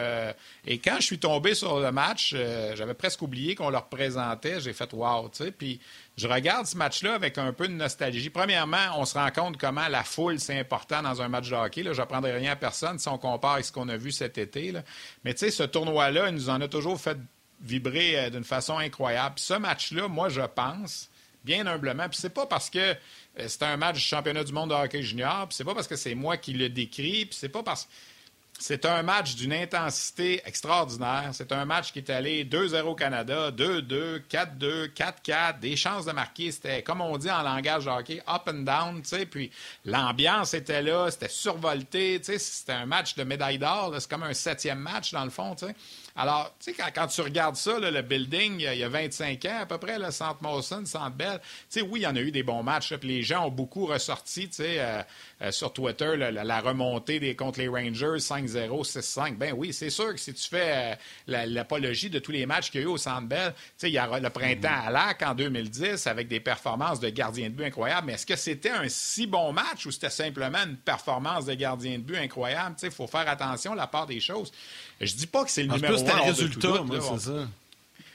Et 0.67 0.79
quand 0.79 0.97
je 0.99 1.07
suis 1.07 1.19
tombé 1.19 1.55
sur 1.55 1.79
le 1.79 1.93
match, 1.93 2.35
j'avais 2.75 2.95
presque 2.95 3.23
oublié 3.23 3.55
qu'on 3.55 3.71
le 3.71 3.79
représentait. 3.79 4.61
J'ai 4.61 4.73
fait 4.73 4.93
wow, 4.93 5.29
tu 5.29 5.45
sais. 5.45 5.53
Puis 5.53 5.81
je 6.17 6.27
regarde 6.27 6.67
ce 6.67 6.77
match-là 6.77 7.15
avec 7.15 7.39
un 7.39 7.53
peu 7.53 7.69
de 7.69 7.73
nostalgie. 7.73 8.29
Premièrement, 8.29 8.99
on 8.99 9.05
se 9.05 9.17
rend 9.17 9.31
compte 9.31 9.57
comment 9.57 9.89
la 9.89 10.05
foule, 10.05 10.39
c'est 10.41 10.59
important 10.59 11.03
dans 11.03 11.23
un 11.23 11.29
match 11.29 11.49
de 11.49 11.55
hockey. 11.55 11.85
Je 11.85 11.91
n'apprendrai 11.91 12.33
rien 12.33 12.53
à 12.53 12.57
personne 12.57 12.99
si 12.99 13.09
on 13.09 13.19
compare 13.19 13.55
avec 13.55 13.65
ce 13.65 13.73
qu'on 13.73 13.89
a 13.89 13.97
vu 13.97 14.11
cet 14.11 14.37
été. 14.37 14.73
Mais 15.25 15.33
tu 15.33 15.41
sais, 15.41 15.51
ce 15.51 15.63
tournoi-là, 15.63 16.29
il 16.29 16.35
nous 16.35 16.51
en 16.51 16.61
a 16.61 16.69
toujours 16.69 17.01
fait 17.01 17.17
vibrer 17.63 18.19
euh, 18.19 18.31
d'une 18.31 18.45
façon 18.45 18.79
incroyable. 18.79 19.35
ce 19.39 19.55
match-là, 19.55 20.09
moi, 20.09 20.29
je 20.29 20.43
pense, 20.43 21.09
bien 21.45 21.67
humblement, 21.67 22.09
puis 22.09 22.19
c'est 22.21 22.35
pas 22.35 22.47
parce 22.47 22.71
que 22.71 22.79
euh, 22.79 22.95
c'est 23.47 23.63
un 23.63 23.77
match 23.77 23.97
du 23.97 24.03
championnat 24.03 24.45
du 24.45 24.53
monde 24.53 24.71
de 24.71 24.75
hockey 24.75 25.03
junior, 25.03 25.49
puis 25.49 25.57
c'est 25.57 25.65
pas 25.65 25.75
parce 25.75 25.89
que 25.89 25.97
c'est 25.97 26.15
moi 26.15 26.37
qui 26.37 26.53
le 26.53 26.69
décris, 26.69 27.27
puis 27.27 27.37
c'est 27.39 27.49
pas 27.49 27.63
parce 27.63 27.85
que 27.85 27.91
c'est 28.63 28.87
un 28.87 29.03
match 29.03 29.35
d'une 29.35 29.53
intensité 29.53 30.41
extraordinaire. 30.47 31.31
C'est 31.33 31.51
un 31.51 31.65
match 31.65 31.93
qui 31.93 31.99
est 31.99 32.11
allé 32.11 32.45
2-0 32.45 32.95
Canada, 32.97 33.51
2-2, 33.51 34.23
4-2, 34.31 34.93
4-4, 34.93 35.59
des 35.59 35.75
chances 35.75 36.05
de 36.05 36.13
marquer. 36.13 36.53
C'était, 36.53 36.81
comme 36.83 37.01
on 37.01 37.19
dit 37.19 37.31
en 37.31 37.43
langage 37.43 37.87
de 37.87 37.91
hockey, 37.91 38.23
up 38.29 38.43
and 38.47 38.63
down, 38.63 39.03
tu 39.03 39.09
sais. 39.09 39.27
Puis 39.27 39.51
l'ambiance 39.85 40.55
était 40.55 40.81
là, 40.81 41.11
c'était 41.11 41.29
survolté, 41.29 42.21
tu 42.21 42.27
sais. 42.27 42.39
C'était 42.39 42.73
un 42.73 42.87
match 42.87 43.17
de 43.17 43.25
médaille 43.25 43.59
d'or, 43.59 43.97
c'est 43.99 44.09
comme 44.09 44.23
un 44.23 44.35
septième 44.35 44.79
match 44.79 45.13
dans 45.13 45.25
le 45.25 45.31
fond, 45.31 45.57
tu 45.57 45.67
sais. 45.67 45.75
Alors, 46.15 46.55
tu 46.59 46.75
sais, 46.75 46.91
quand, 46.95 47.07
tu 47.07 47.21
regardes 47.23 47.57
ça, 47.57 47.79
le 47.79 48.03
building, 48.03 48.61
il 48.61 48.79
y 48.79 48.85
a 48.85 48.89
25 48.89 49.45
ans 49.47 49.59
à 49.63 49.67
peu 49.67 49.79
près, 49.79 49.99
le 49.99 50.11
Centre 50.11 50.43
Mawson, 50.43 50.85
Centre 50.85 51.17
Bell, 51.17 51.41
tu 51.71 51.81
sais, 51.81 51.83
oui, 51.83 52.01
il 52.01 52.03
y 52.03 52.07
en 52.07 52.17
a 52.17 52.21
eu 52.21 52.31
des 52.31 52.43
bons 52.43 52.63
matchs, 52.63 52.95
puis 52.97 53.09
les 53.09 53.23
gens 53.23 53.47
ont 53.47 53.51
beaucoup 53.51 53.87
ressorti, 53.87 54.49
tu 54.49 54.57
sais, 54.57 54.77
euh, 54.79 55.03
euh, 55.41 55.51
sur 55.51 55.73
Twitter, 55.73 56.17
la, 56.17 56.61
remontée 56.61 57.19
des, 57.19 57.35
contre 57.35 57.61
les 57.61 57.69
Rangers, 57.69 58.19
5-0, 58.19 58.85
6-5. 58.85 59.37
Ben 59.37 59.55
oui, 59.57 59.73
c'est 59.73 59.91
sûr 59.91 60.13
que 60.13 60.21
si 60.21 60.35
tu 60.35 60.49
fais 60.49 60.99
euh, 61.29 61.47
l'apologie 61.47 62.11
de 62.11 62.19
tous 62.19 62.33
les 62.33 62.45
matchs 62.45 62.71
qu'il 62.71 62.83
y 62.83 62.85
a 62.85 62.87
eu 62.87 62.91
au 62.91 62.99
Centre 62.99 63.27
Bell, 63.27 63.55
tu 63.55 63.63
sais, 63.79 63.89
il 63.89 63.95
y 63.95 63.99
a 63.99 64.21
le 64.21 64.31
printemps 64.31 64.83
à 64.87 64.91
l'AC 64.91 65.23
en 65.23 65.35
2010 65.35 66.07
avec 66.07 66.29
des 66.29 66.41
performances 66.41 67.01
de 67.01 67.09
gardien 67.09 67.49
de 67.49 67.55
but 67.55 67.65
incroyables, 67.65 68.09
mais 68.09 68.15
est-ce 68.15 68.27
que 68.27 68.37
c'était 68.37 68.71
un 68.71 68.89
si 68.89 69.27
bon 69.27 69.53
match 69.53 69.87
ou 69.87 69.91
c'était 69.91 70.11
simplement 70.11 70.59
une 70.59 70.77
performance 70.77 71.47
de 71.47 71.55
gardien 71.55 71.99
de 71.99 72.03
but 72.03 72.19
incroyable? 72.19 72.75
Tu 72.77 72.83
sais, 72.83 72.87
il 72.89 72.93
faut 72.93 73.07
faire 73.07 73.29
attention 73.29 73.73
à 73.73 73.77
la 73.77 73.87
part 73.87 74.07
des 74.07 74.21
choses. 74.21 74.53
Je 75.03 75.15
dis 75.15 75.27
pas 75.27 75.45
que 75.45 75.51
c'est 75.51 75.65
le 75.65 75.73
numéro 75.75 75.95
un. 75.95 76.17
le 76.17 76.23
résultat, 76.23 76.69
c'est 77.19 77.21
ça. 77.27 77.49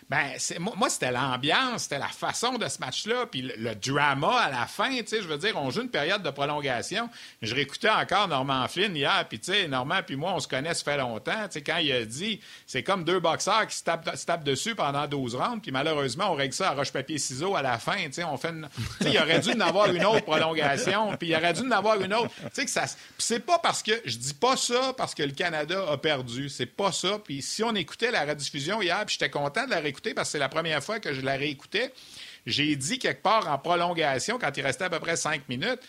Ben, 0.09 0.37
moi, 0.77 0.89
c'était 0.89 1.11
l'ambiance, 1.11 1.83
c'était 1.83 1.99
la 1.99 2.07
façon 2.07 2.57
de 2.57 2.65
ce 2.69 2.79
match-là, 2.79 3.25
puis 3.29 3.41
le, 3.41 3.75
drama 3.75 4.37
à 4.37 4.49
la 4.49 4.65
fin, 4.65 4.95
tu 4.99 5.07
sais, 5.07 5.21
je 5.21 5.27
veux 5.27 5.37
dire, 5.37 5.57
on 5.57 5.69
joue 5.69 5.81
une 5.81 5.89
période 5.89 6.23
de 6.23 6.29
prolongation. 6.29 7.09
Je 7.41 7.53
réécoutais 7.53 7.89
encore 7.89 8.29
Norman 8.29 8.69
Flynn 8.69 8.95
hier, 8.95 9.25
puis 9.27 9.37
tu 9.37 9.51
sais, 9.51 9.67
Norman 9.67 9.99
puis 10.05 10.15
moi, 10.15 10.31
on 10.33 10.39
se 10.39 10.47
connaît, 10.47 10.73
ça 10.73 10.85
fait 10.85 10.95
longtemps, 10.95 11.47
tu 11.47 11.53
sais, 11.53 11.61
quand 11.61 11.77
il 11.79 11.91
a 11.91 12.05
dit, 12.05 12.39
c'est 12.65 12.83
comme 12.83 13.03
deux 13.03 13.19
boxeurs 13.19 13.67
qui 13.67 13.75
se 13.75 13.83
tapent, 13.83 14.43
dessus 14.45 14.75
pendant 14.75 15.07
12 15.07 15.35
rounds, 15.35 15.61
puis 15.61 15.71
malheureusement, 15.71 16.31
on 16.31 16.35
règle 16.35 16.53
ça 16.53 16.69
à 16.69 16.73
roche-papier-ciseaux 16.73 17.57
à 17.57 17.61
la 17.61 17.77
fin, 17.77 17.97
tu 18.05 18.13
sais, 18.13 18.23
on 18.23 18.37
fait 18.37 18.49
une... 18.49 18.69
Tu 18.99 19.03
sais, 19.03 19.11
il 19.11 19.19
aurait 19.19 19.39
dû 19.39 19.51
en 19.51 19.59
avoir 19.59 19.91
une 19.91 20.05
autre 20.05 20.23
prolongation, 20.23 21.17
puis 21.19 21.29
il 21.29 21.35
aurait 21.35 21.51
dû 21.51 21.63
en 21.63 21.71
avoir 21.71 21.99
une 21.99 22.13
autre. 22.13 22.31
Tu 22.35 22.43
sais, 22.53 22.65
que 22.65 22.71
ça... 22.71 22.85
c'est 23.17 23.45
pas 23.45 23.59
parce 23.59 23.83
que... 23.83 23.91
Je 24.05 24.17
dis 24.17 24.33
pas 24.33 24.55
ça 24.55 24.93
parce 24.95 25.13
que 25.13 25.23
le 25.23 25.33
Canada 25.33 25.83
a 25.91 25.97
perdu, 25.97 26.47
c'est 26.47 26.65
pas 26.65 26.93
ça, 26.93 27.19
puis 27.19 27.41
si 27.41 27.61
on 27.61 27.75
écoutait 27.75 28.11
la 28.11 28.23
rediffusion 28.23 28.81
hier, 28.81 29.03
puis 29.05 29.17
j'étais 29.19 29.29
content 29.29 29.65
de 29.65 29.71
la 29.71 29.81
réécouter, 29.81 29.96
parce 30.01 30.29
que 30.29 30.31
c'est 30.33 30.39
la 30.39 30.49
première 30.49 30.83
fois 30.83 30.99
que 30.99 31.13
je 31.13 31.21
la 31.21 31.35
réécoutais. 31.35 31.93
J'ai 32.45 32.75
dit 32.75 32.99
quelque 32.99 33.21
part 33.21 33.47
en 33.51 33.57
prolongation, 33.57 34.39
quand 34.39 34.55
il 34.55 34.61
restait 34.61 34.85
à 34.85 34.89
peu 34.89 34.99
près 34.99 35.17
cinq 35.17 35.47
minutes, 35.49 35.81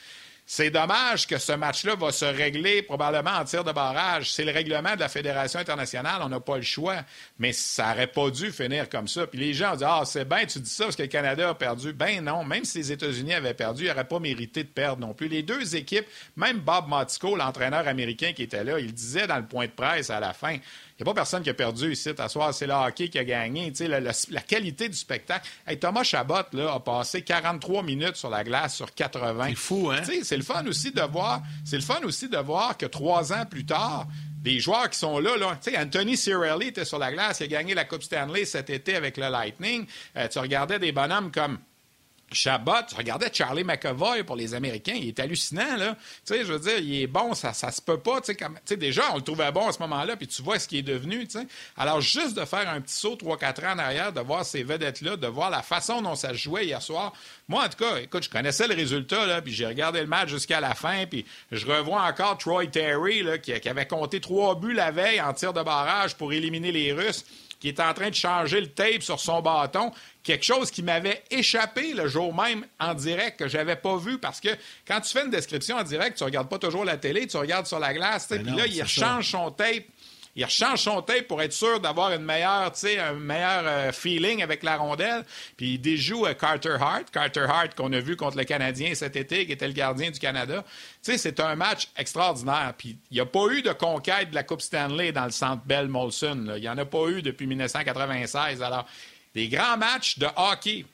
c'est 0.51 0.71
dommage 0.71 1.27
que 1.27 1.37
ce 1.37 1.53
match-là 1.53 1.95
va 1.95 2.11
se 2.11 2.25
régler 2.25 2.81
probablement 2.81 3.33
en 3.33 3.45
tir 3.45 3.65
de 3.65 3.71
barrage. 3.71 4.33
C'est 4.33 4.47
le 4.47 4.51
règlement 4.51 4.95
de 4.95 5.01
la 5.01 5.11
Fédération 5.11 5.61
internationale, 5.61 6.23
on 6.23 6.31
n'a 6.31 6.41
pas 6.41 6.57
le 6.57 6.63
choix. 6.63 7.03
Mais 7.39 7.53
ça 7.53 7.91
n'aurait 7.91 8.07
pas 8.07 8.31
dû 8.31 8.51
finir 8.51 8.89
comme 8.89 9.09
ça. 9.09 9.27
Puis 9.27 9.39
les 9.39 9.53
gens 9.53 9.75
ont 9.75 9.77
dit 9.77 9.85
Ah, 9.87 10.05
c'est 10.07 10.27
bien, 10.27 10.47
tu 10.47 10.59
dis 10.59 10.71
ça 10.71 10.85
parce 10.85 10.97
que 10.97 11.03
le 11.03 11.09
Canada 11.09 11.51
a 11.51 11.55
perdu. 11.55 11.93
Ben 11.93 12.25
non, 12.25 12.45
même 12.45 12.65
si 12.65 12.79
les 12.79 12.93
États-Unis 12.93 13.35
avaient 13.35 13.53
perdu, 13.53 13.85
ils 13.85 13.89
n'auraient 13.89 14.09
pas 14.09 14.21
mérité 14.21 14.63
de 14.63 14.69
perdre 14.69 15.07
non 15.07 15.13
plus. 15.13 15.29
Les 15.29 15.43
deux 15.43 15.77
équipes, 15.77 16.07
même 16.35 16.61
Bob 16.61 16.89
Motico, 16.89 17.37
l'entraîneur 17.37 17.87
américain 17.87 18.33
qui 18.33 18.45
était 18.45 18.65
là, 18.65 18.81
il 18.81 18.95
disait 18.95 19.27
dans 19.27 19.37
le 19.37 19.47
point 19.47 19.67
de 19.67 19.73
presse 19.73 20.09
à 20.09 20.19
la 20.19 20.33
fin 20.33 20.57
n'y 20.99 21.03
a 21.03 21.05
pas 21.05 21.15
personne 21.15 21.43
qui 21.43 21.51
a 21.51 21.55
perdu 21.55 21.93
ici. 21.93 22.11
À 22.19 22.29
soir, 22.29 22.53
c'est 22.53 22.67
le 22.67 22.73
hockey 22.73 23.09
qui 23.09 23.19
a 23.19 23.25
gagné. 23.25 23.73
La, 23.81 24.01
la, 24.01 24.41
qualité 24.41 24.89
du 24.89 24.97
spectacle. 24.97 25.49
Thomas 25.81 26.03
Chabot 26.03 26.35
là, 26.53 26.75
a 26.75 26.81
passé 26.81 27.23
43 27.23 27.83
minutes 27.83 28.17
sur 28.17 28.31
la 28.31 28.43
glace 28.43 28.77
sur 28.77 28.93
80. 28.93 29.47
C'est 29.49 29.55
fou, 29.55 29.91
hein? 29.91 30.03
C'est 30.23 30.37
le 30.37 30.43
fun 30.43 30.67
aussi 30.67 30.91
de 30.91 31.03
voir. 31.03 31.43
C'est 31.65 31.77
le 31.77 31.83
fun 31.83 32.01
aussi 32.03 32.29
de 32.29 32.39
voir 32.39 32.77
que 32.77 32.87
trois 32.87 33.33
ans 33.33 33.47
plus 33.47 33.65
tard, 33.65 34.07
des 34.43 34.61
joueurs 34.61 34.89
qui 34.91 34.99
sont 34.99 35.19
là, 35.19 35.37
là 35.37 35.59
Anthony 35.79 36.17
Cirelli 36.17 36.69
était 36.69 36.85
sur 36.85 36.99
la 36.99 37.13
glace, 37.13 37.41
il 37.41 37.45
a 37.45 37.47
gagné 37.49 37.75
la 37.75 37.85
Coupe 37.85 38.03
Stanley 38.03 38.45
cet 38.45 38.71
été 38.71 38.95
avec 38.95 39.17
le 39.17 39.29
Lightning. 39.29 39.87
Euh, 40.17 40.29
tu 40.29 40.39
regardais 40.39 40.79
des 40.79 40.93
bonhommes 40.93 41.31
comme 41.31 41.59
Chabot, 42.31 42.83
tu 42.87 42.95
regardais 42.95 43.31
Charlie 43.33 43.65
McAvoy 43.65 44.23
pour 44.23 44.37
les 44.37 44.55
Américains, 44.55 44.95
il 44.95 45.09
est 45.09 45.21
hallucinant, 45.21 45.77
là. 45.77 45.97
Tu 46.27 46.35
sais, 46.35 46.45
je 46.45 46.53
veux 46.53 46.59
dire, 46.59 46.79
il 46.79 47.03
est 47.03 47.07
bon, 47.07 47.35
ça, 47.35 47.53
ça 47.53 47.71
se 47.71 47.81
peut 47.81 47.99
pas, 47.99 48.21
tu 48.21 48.37
sais, 48.65 48.77
déjà, 48.77 49.03
on 49.13 49.17
le 49.17 49.23
trouvait 49.23 49.51
bon 49.51 49.69
à 49.69 49.73
ce 49.73 49.79
moment-là, 49.81 50.17
puis 50.17 50.27
tu 50.27 50.43
vois 50.43 50.59
ce 50.59 50.69
qu'il 50.69 50.79
est 50.79 50.83
devenu, 50.83 51.27
tu 51.27 51.39
sais. 51.39 51.47
Alors, 51.77 52.01
juste 52.01 52.37
de 52.37 52.45
faire 52.45 52.69
un 52.69 52.81
petit 52.81 52.95
saut 52.95 53.17
3-4 53.17 53.67
ans 53.67 53.73
en 53.75 53.79
arrière, 53.79 54.13
de 54.13 54.21
voir 54.21 54.45
ces 54.45 54.63
vedettes-là, 54.63 55.17
de 55.17 55.27
voir 55.27 55.49
la 55.51 55.63
façon 55.63 56.03
dont 56.03 56.15
ça 56.15 56.35
jouait 56.35 56.67
hier 56.67 56.83
soir. 56.83 57.15
Moi, 57.49 57.65
en 57.65 57.69
tout 57.69 57.83
cas, 57.83 57.97
écoute, 57.97 58.25
je 58.25 58.29
connaissais 58.31 58.69
le 58.69 58.75
résultat, 58.75 59.27
là, 59.27 59.41
puis 59.41 59.53
j'ai 59.55 59.67
regardé 59.67 60.01
le 60.01 60.07
match 60.07 60.29
jusqu'à 60.29 60.61
la 60.61 60.75
fin, 60.75 61.07
puis 61.07 61.25
je 61.51 61.65
revois 61.65 62.03
encore 62.03 62.37
Troy 62.37 62.67
Terry, 62.67 63.23
là, 63.23 63.39
qui, 63.39 63.59
qui 63.59 63.69
avait 63.69 63.87
compté 63.87 64.21
trois 64.21 64.55
buts 64.55 64.75
la 64.75 64.91
veille 64.91 65.21
en 65.21 65.33
tir 65.33 65.55
de 65.55 65.63
barrage 65.63 66.15
pour 66.15 66.33
éliminer 66.33 66.73
les 66.73 66.93
Russes. 66.93 67.25
qui 67.61 67.69
est 67.69 67.81
en 67.81 67.93
train 67.93 68.11
de 68.11 68.15
changer 68.15 68.61
le 68.61 68.69
tape 68.69 69.03
sur 69.03 69.19
son 69.19 69.41
bâton. 69.43 69.91
Quelque 70.23 70.45
chose 70.45 70.71
qui 70.71 70.83
m'avait 70.83 71.25
échappé 71.31 71.93
le 71.93 72.07
jour 72.07 72.33
même 72.35 72.65
en 72.79 72.95
direct, 72.95 73.39
que 73.39 73.49
j'avais 73.49 73.75
pas 73.77 73.97
vu, 73.97 74.19
parce 74.19 74.41
que 74.41 74.51
quand 74.87 75.01
tu 75.01 75.11
fais 75.13 75.25
une 75.25 75.31
description 75.31 75.77
en 75.77 75.83
direct, 75.83 76.19
tu 76.19 76.25
regardes 76.25 76.49
pas 76.49 76.59
toujours 76.59 76.85
la 76.85 76.97
télé, 76.99 77.27
tu 77.27 77.37
regardes 77.37 77.67
sur 77.67 77.81
la 77.81 77.95
glace, 77.95 78.29
puis 78.29 78.39
là, 78.55 78.67
il 78.67 78.87
change 78.87 79.31
son 79.31 79.51
tape 79.51 79.85
il 80.39 80.45
rechange 80.45 80.83
son 80.83 81.03
tape 81.03 81.27
pour 81.27 81.43
être 81.43 81.53
sûr 81.53 81.81
d'avoir 81.81 82.13
une 82.13 82.23
meilleure, 82.23 82.73
un 82.73 83.13
meilleur 83.15 83.63
euh, 83.67 83.91
feeling 83.91 84.41
avec 84.41 84.63
la 84.63 84.77
rondelle. 84.77 85.25
Puis 85.57 85.75
il 85.75 85.79
déjoue 85.79 86.27
euh, 86.27 86.35
Carter 86.35 86.77
Hart. 86.81 87.11
Carter 87.11 87.47
Hart 87.49 87.75
qu'on 87.75 87.93
a 87.93 87.99
vu 87.99 88.15
contre 88.15 88.37
le 88.37 88.45
Canadien 88.45 88.95
cet 88.95 89.17
été, 89.17 89.47
qui 89.47 89.53
était 89.53 89.67
le 89.67 89.73
gardien 89.73 90.13
du 90.13 90.21
Canada. 90.21 90.65
c'est 91.03 91.41
un 91.41 91.57
match 91.57 91.89
extraordinaire. 91.97 92.73
Puis 92.79 92.97
il 93.11 93.15
n'y 93.15 93.21
a 93.21 93.27
pas 93.27 93.49
eu 93.51 93.63
de 93.63 93.73
conquête 93.73 94.31
de 94.31 94.37
la 94.37 94.45
Coupe 94.45 94.63
Stanley 94.63 95.11
dans 95.11 95.25
le 95.25 95.33
centre 95.33 95.65
Bell 95.65 95.89
Molson. 95.89 96.53
Il 96.55 96.61
n'y 96.61 96.69
en 96.69 96.79
a 96.79 96.85
pas 96.85 97.09
eu 97.09 97.21
depuis 97.21 97.49
1996. 97.49 98.63
Alors, 98.63 98.87
des 99.35 99.49
grands 99.49 99.77
matchs 99.77 100.21
de 100.21 100.29
hockey, 100.37 100.85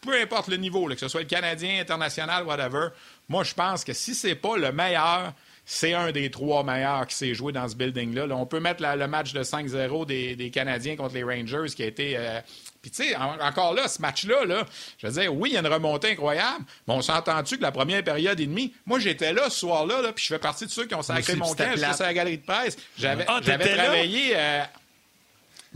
peu 0.00 0.16
importe 0.22 0.46
le 0.46 0.58
niveau, 0.58 0.86
que 0.86 0.96
ce 0.96 1.08
soit 1.08 1.22
le 1.22 1.26
Canadien, 1.26 1.80
international, 1.80 2.44
whatever. 2.44 2.90
Moi, 3.28 3.42
je 3.42 3.52
pense 3.52 3.82
que 3.82 3.92
si 3.92 4.14
c'est 4.14 4.36
pas 4.36 4.56
le 4.56 4.70
meilleur, 4.70 5.32
c'est 5.68 5.94
un 5.94 6.12
des 6.12 6.30
trois 6.30 6.62
meilleurs 6.62 7.08
qui 7.08 7.16
s'est 7.16 7.34
joué 7.34 7.52
dans 7.52 7.68
ce 7.68 7.74
building-là. 7.74 8.28
on 8.30 8.46
peut 8.46 8.60
mettre 8.60 8.82
le 8.82 9.08
match 9.08 9.32
de 9.32 9.42
5-0 9.42 10.06
des, 10.06 10.50
Canadiens 10.50 10.94
contre 10.94 11.14
les 11.14 11.24
Rangers 11.24 11.74
qui 11.74 11.82
a 11.82 11.86
été. 11.86 12.16
Euh, 12.16 12.40
puis, 12.80 12.92
tu 12.92 13.02
sais, 13.02 13.16
encore 13.16 13.74
là, 13.74 13.88
ce 13.88 14.00
match-là, 14.00 14.44
là, 14.44 14.64
je 14.96 15.08
veux 15.08 15.20
dire, 15.20 15.34
oui, 15.34 15.50
il 15.50 15.54
y 15.54 15.56
a 15.56 15.60
une 15.60 15.66
remontée 15.66 16.12
incroyable, 16.12 16.64
mais 16.86 16.94
on 16.94 17.02
s'entend-tu 17.02 17.56
que 17.56 17.62
la 17.62 17.72
première 17.72 18.04
période 18.04 18.38
et 18.38 18.46
demie, 18.46 18.72
moi, 18.86 19.00
j'étais 19.00 19.32
là 19.32 19.50
ce 19.50 19.58
soir-là, 19.58 20.02
là, 20.02 20.12
puis 20.12 20.24
je 20.24 20.32
fais 20.32 20.38
partie 20.38 20.66
de 20.66 20.70
ceux 20.70 20.86
qui 20.86 20.94
ont 20.94 21.02
sacré 21.02 21.34
mon 21.34 21.52
camp, 21.52 21.72
je 21.74 21.82
à 21.82 22.06
la 22.06 22.14
galerie 22.14 22.38
de 22.38 22.44
presse. 22.44 22.76
J'avais 22.96 23.24
ah, 23.26 23.40
travaillé. 23.42 24.34
Euh, 24.36 24.62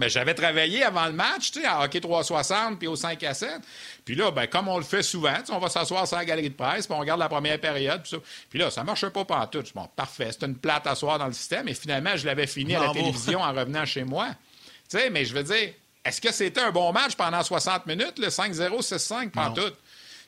ben, 0.01 0.09
j'avais 0.09 0.33
travaillé 0.35 0.83
avant 0.83 1.07
le 1.07 1.13
match, 1.13 1.53
tu 1.53 1.61
sais, 1.61 1.67
à 1.67 1.85
hockey 1.85 2.01
360 2.01 2.79
puis 2.79 2.89
au 2.89 2.97
5 2.97 3.23
à 3.23 3.35
7. 3.35 3.51
Puis 4.05 4.15
là, 4.15 4.31
ben, 4.31 4.47
comme 4.47 4.69
on 4.69 4.79
le 4.79 4.85
fait 4.85 5.03
souvent, 5.03 5.37
on 5.51 5.59
va 5.59 5.69
s'asseoir 5.69 6.09
sur 6.09 6.17
la 6.17 6.25
galerie 6.25 6.49
de 6.49 6.55
presse, 6.55 6.87
puis 6.87 6.97
on 6.97 7.01
regarde 7.01 7.21
la 7.21 7.29
première 7.29 7.61
période. 7.61 8.01
Puis, 8.03 8.11
ça. 8.11 8.17
puis 8.49 8.59
là, 8.59 8.71
ça 8.71 8.83
marchait 8.83 9.11
pas 9.11 9.25
tout. 9.47 9.63
Bon, 9.75 9.89
parfait, 9.95 10.33
c'était 10.33 10.47
une 10.47 10.57
plate 10.57 10.87
à 10.87 10.95
soir 10.95 11.19
dans 11.19 11.27
le 11.27 11.35
système. 11.35 11.69
Et 11.69 11.75
finalement, 11.75 12.17
je 12.17 12.25
l'avais 12.25 12.47
fini 12.47 12.75
à 12.75 12.87
la 12.87 12.93
télévision 12.93 13.41
en 13.41 13.53
revenant 13.53 13.85
chez 13.85 14.05
moi. 14.05 14.29
Tu 14.89 14.99
sais, 14.99 15.11
mais 15.11 15.27
je 15.27 15.35
veux 15.35 15.45
dire, 15.45 15.75
est-ce 16.05 16.21
que 16.21 16.33
c'était 16.33 16.63
un 16.63 16.71
bon 16.71 16.93
match 16.93 17.15
pendant 17.15 17.43
60 17.43 17.85
minutes, 17.85 18.19
le 18.19 18.29
5-0, 18.29 18.81
6-5, 18.81 19.31
pas 19.31 19.53
tout? 19.55 19.73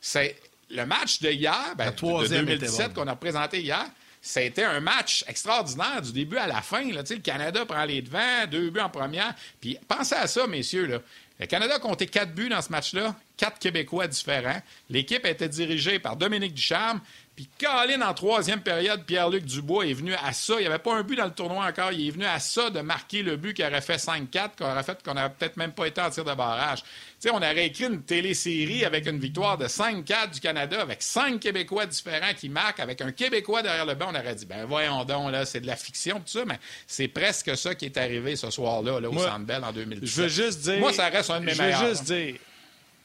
C'est 0.03 0.37
le 0.69 0.85
match 0.85 1.21
de 1.21 1.31
hier, 1.31 1.75
ben, 1.77 1.91
de 1.91 2.29
2017 2.29 2.93
qu'on 2.93 3.07
a 3.07 3.17
présenté 3.17 3.61
hier, 3.61 3.87
été 4.23 4.65
un 4.65 4.81
match 4.81 5.25
extraordinaire 5.27 6.01
du 6.01 6.13
début 6.13 6.37
à 6.37 6.47
la 6.47 6.63
fin. 6.63 6.85
Là. 6.93 7.03
Le 7.09 7.17
Canada 7.19 7.67
prend 7.67 7.85
les 7.85 8.03
devants, 8.03 8.47
deux 8.51 8.71
buts 8.71 8.81
en 8.81 8.89
première. 8.89 9.35
Puis 9.61 9.79
pensez 9.89 10.15
à 10.15 10.27
ça, 10.27 10.47
messieurs. 10.47 10.87
Là. 10.87 10.99
Le 11.41 11.47
Canada 11.47 11.75
a 11.75 11.79
compté 11.81 12.07
quatre 12.07 12.35
buts 12.35 12.49
dans 12.49 12.63
ce 12.63 12.71
match-là, 12.71 13.17
quatre 13.43 13.59
Québécois 13.59 14.07
différents. 14.07 14.63
L'équipe 14.89 15.27
était 15.27 15.49
dirigée 15.49 15.99
par 15.99 16.17
Dominique 16.17 16.55
Ducharme. 16.55 17.01
Puis 17.35 17.49
Colin, 17.59 18.03
en 18.03 18.15
troisième 18.15 18.61
période, 18.61 19.05
Pierre-Luc 19.05 19.45
Dubois 19.47 19.87
est 19.87 19.95
venu 19.95 20.15
à 20.15 20.33
ça. 20.33 20.55
Il 20.59 20.61
n'y 20.61 20.67
avait 20.67 20.79
pas 20.79 20.95
un 20.95 21.03
but 21.03 21.17
dans 21.17 21.25
le 21.25 21.33
tournoi 21.33 21.65
encore. 21.65 21.91
Il 21.91 22.07
est 22.07 22.11
venu 22.11 22.25
à 22.25 22.39
ça 22.39 22.71
de 22.71 22.81
marquer 22.83 23.23
le 23.23 23.37
but 23.37 23.55
qui 23.55 23.65
aurait 23.65 23.81
fait 23.81 23.97
5-4, 23.97 24.51
qui 24.57 24.63
aurait 24.63 24.83
fait 24.85 25.03
qu'on 25.03 25.15
n'aurait 25.15 25.33
peut-être 25.33 25.57
même 25.57 25.73
pas 25.73 25.87
été 25.87 26.01
en 26.01 26.11
tir 26.11 26.25
de 26.25 26.35
barrage. 26.35 26.85
On 27.33 27.39
aurait 27.39 27.67
écrit 27.67 27.87
une 27.87 28.03
télésérie 28.03 28.85
avec 28.85 29.09
une 29.09 29.19
victoire 29.19 29.59
de 29.59 29.67
5-4 29.67 30.35
du 30.35 30.41
Canada, 30.41 30.81
avec 30.81 31.03
cinq 31.03 31.41
Québécois 31.41 31.87
différents 31.87 32.35
qui 32.37 32.49
marquent, 32.49 32.81
avec 32.81 33.01
un 33.01 33.11
Québécois 33.11 33.63
derrière 33.63 33.87
le 33.87 33.95
banc. 33.95 34.11
On 34.13 34.15
aurait 34.15 34.37
dit, 34.37 34.47
ben 34.47 34.67
voyons 34.67 35.05
donc, 35.05 35.33
là, 35.33 35.45
c'est 35.47 35.61
de 35.61 35.67
la 35.67 35.77
fiction, 35.77 36.19
tout 36.19 36.39
ça, 36.39 36.45
mais 36.45 36.61
c'est 36.87 37.09
presque 37.09 37.57
ça 37.57 37.75
qui 37.75 37.87
est 37.87 37.97
arrivé 37.97 38.37
ce 38.37 38.51
soir-là, 38.51 39.01
là, 39.01 39.09
au 39.11 39.19
Centre 39.19 39.65
en 39.65 39.73
2017. 39.73 40.09
Je 40.09 40.23
veux 40.23 40.29
juste 40.29 40.61
dire... 40.61 40.79
Moi, 40.79 40.93
ça 40.93 41.09
reste 41.09 41.31
un 41.31 41.41
de 41.41 41.47
mes 41.47 41.55
meilleurs. 41.55 41.81
Je 41.81 41.85
veux 41.85 41.91
juste 41.91 42.05
dire... 42.05 42.37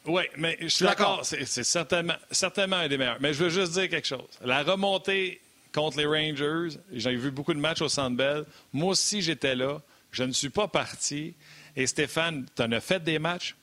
Oui, 0.08 0.24
mais 0.38 0.58
je 0.62 0.68
suis 0.68 0.86
d'accord. 0.86 1.22
C'est 1.24 1.45
certainement, 1.64 2.16
certainement 2.32 2.78
un 2.78 2.88
des 2.88 2.97
meilleurs. 2.97 3.18
Mais 3.20 3.34
je 3.34 3.43
veux 3.43 3.49
juste 3.49 3.74
dire 3.74 3.89
quelque 3.89 4.08
chose. 4.08 4.28
La 4.43 4.64
remontée 4.64 5.41
contre 5.74 5.97
les 5.97 6.05
Rangers, 6.05 6.78
j'ai 6.93 7.16
vu 7.16 7.30
beaucoup 7.30 7.53
de 7.53 7.60
matchs 7.60 7.82
au 7.82 7.89
Centre 7.89 8.16
Bell. 8.16 8.45
Moi 8.74 8.91
aussi, 8.91 9.22
j'étais 9.22 9.55
là. 9.55 9.82
Je 10.12 10.24
ne 10.24 10.32
suis 10.32 10.49
pas 10.49 10.68
parti. 10.68 11.34
Et 11.76 11.86
Stéphane, 11.86 12.45
tu 12.55 12.62
en 12.64 12.72
as 12.72 12.80
fait 12.80 13.03
des 13.03 13.20
matchs? 13.20 13.55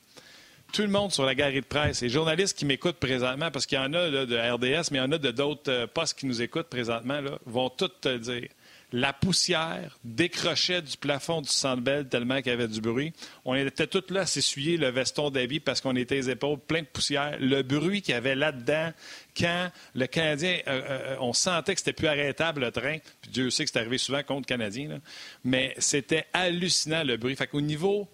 Tout 0.71 0.83
le 0.83 0.87
monde 0.87 1.11
sur 1.11 1.25
la 1.25 1.35
galerie 1.35 1.61
de 1.61 1.65
presse, 1.65 2.01
les 2.01 2.09
journalistes 2.09 2.57
qui 2.57 2.65
m'écoutent 2.65 2.97
présentement, 2.97 3.49
parce 3.49 3.65
qu'il 3.65 3.77
y 3.77 3.81
en 3.81 3.93
a 3.93 4.09
de 4.09 4.53
RDS, 4.53 4.89
mais 4.91 4.97
il 4.97 5.01
y 5.01 5.01
en 5.01 5.11
a 5.11 5.17
de 5.17 5.31
d'autres 5.31 5.71
euh, 5.71 5.87
postes 5.87 6.19
qui 6.19 6.25
nous 6.25 6.41
écoutent 6.41 6.67
présentement, 6.67 7.21
là, 7.21 7.37
vont 7.45 7.69
tout 7.69 7.87
te 7.87 8.17
dire 8.17 8.49
la 8.91 9.13
poussière 9.13 9.97
décrochait 10.03 10.81
du 10.81 10.97
plafond 10.97 11.41
du 11.41 11.49
Centre 11.49 11.81
Bell 11.81 12.07
tellement 12.07 12.37
qu'il 12.37 12.47
y 12.47 12.51
avait 12.51 12.67
du 12.67 12.81
bruit. 12.81 13.13
On 13.43 13.55
était 13.55 13.87
tous 13.87 14.13
là 14.13 14.21
à 14.21 14.25
s'essuyer 14.25 14.77
le 14.77 14.89
veston 14.89 15.29
d'habit 15.29 15.59
parce 15.59 15.81
qu'on 15.81 15.95
était 15.95 16.15
les 16.15 16.29
épaules 16.29 16.59
plein 16.59 16.81
de 16.81 16.87
poussière. 16.87 17.37
Le 17.39 17.61
bruit 17.61 18.01
qu'il 18.01 18.13
y 18.13 18.17
avait 18.17 18.35
là-dedans, 18.35 18.91
quand 19.37 19.69
le 19.95 20.07
Canadien, 20.07 20.59
euh, 20.67 20.81
euh, 20.89 21.15
on 21.19 21.33
sentait 21.33 21.73
que 21.73 21.79
c'était 21.79 21.93
plus 21.93 22.07
arrêtable 22.07 22.61
le 22.61 22.71
train. 22.71 22.97
Puis 23.21 23.31
Dieu 23.31 23.49
sait 23.49 23.65
que 23.65 23.71
c'est 23.71 23.79
arrivé 23.79 23.97
souvent 23.97 24.23
contre 24.23 24.47
Canadien. 24.47 24.99
Mais 25.43 25.73
c'était 25.77 26.25
hallucinant 26.33 27.03
le 27.03 27.17
bruit. 27.17 27.35
Fait 27.35 27.51
niveau 27.53 28.07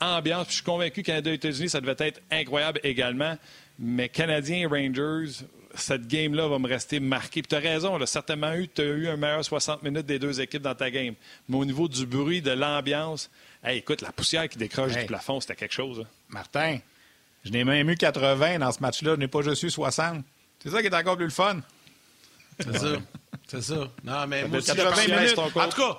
ambiance, 0.00 0.48
je 0.48 0.54
suis 0.54 0.62
convaincu 0.62 1.02
que 1.02 1.06
Canada-États-Unis, 1.06 1.70
ça 1.70 1.80
devait 1.80 1.96
être 1.98 2.20
incroyable 2.30 2.80
également. 2.82 3.36
Mais 3.78 4.08
Canadiens 4.08 4.68
Rangers, 4.68 5.44
cette 5.82 6.06
game-là 6.06 6.48
va 6.48 6.58
me 6.58 6.68
rester 6.68 7.00
marquée. 7.00 7.42
tu 7.42 7.54
as 7.54 7.58
raison, 7.58 7.96
là, 7.98 8.06
certainement 8.06 8.52
eu, 8.54 8.68
tu 8.68 8.80
as 8.80 8.84
eu 8.84 9.08
un 9.08 9.16
meilleur 9.16 9.44
60 9.44 9.82
minutes 9.82 10.06
des 10.06 10.18
deux 10.18 10.40
équipes 10.40 10.62
dans 10.62 10.74
ta 10.74 10.90
game. 10.90 11.14
Mais 11.48 11.56
au 11.56 11.64
niveau 11.64 11.88
du 11.88 12.06
bruit, 12.06 12.42
de 12.42 12.50
l'ambiance, 12.50 13.30
écoute, 13.66 14.02
la 14.02 14.12
poussière 14.12 14.48
qui 14.48 14.58
décroche 14.58 14.96
du 14.96 15.06
plafond, 15.06 15.40
c'était 15.40 15.56
quelque 15.56 15.74
chose. 15.74 16.00
Hein. 16.00 16.08
Martin, 16.28 16.78
je 17.44 17.50
n'ai 17.50 17.64
même 17.64 17.88
eu 17.90 17.96
80 17.96 18.58
dans 18.58 18.72
ce 18.72 18.80
match-là, 18.80 19.12
je 19.14 19.20
n'ai 19.20 19.28
pas 19.28 19.42
juste 19.42 19.62
eu 19.62 19.70
60. 19.70 20.24
C'est 20.62 20.70
ça 20.70 20.80
qui 20.80 20.86
est 20.88 20.94
encore 20.94 21.16
plus 21.16 21.24
le 21.24 21.30
fun. 21.30 21.60
C'est 22.58 22.78
ça. 22.78 22.88
C'est 23.46 23.62
ça. 23.62 23.88
Non, 24.04 24.26
mais 24.28 24.46
moi 24.46 24.60
80 24.60 25.06
minutes. 25.06 25.38
En 25.38 25.48
tout 25.48 25.80
cas, 25.80 25.98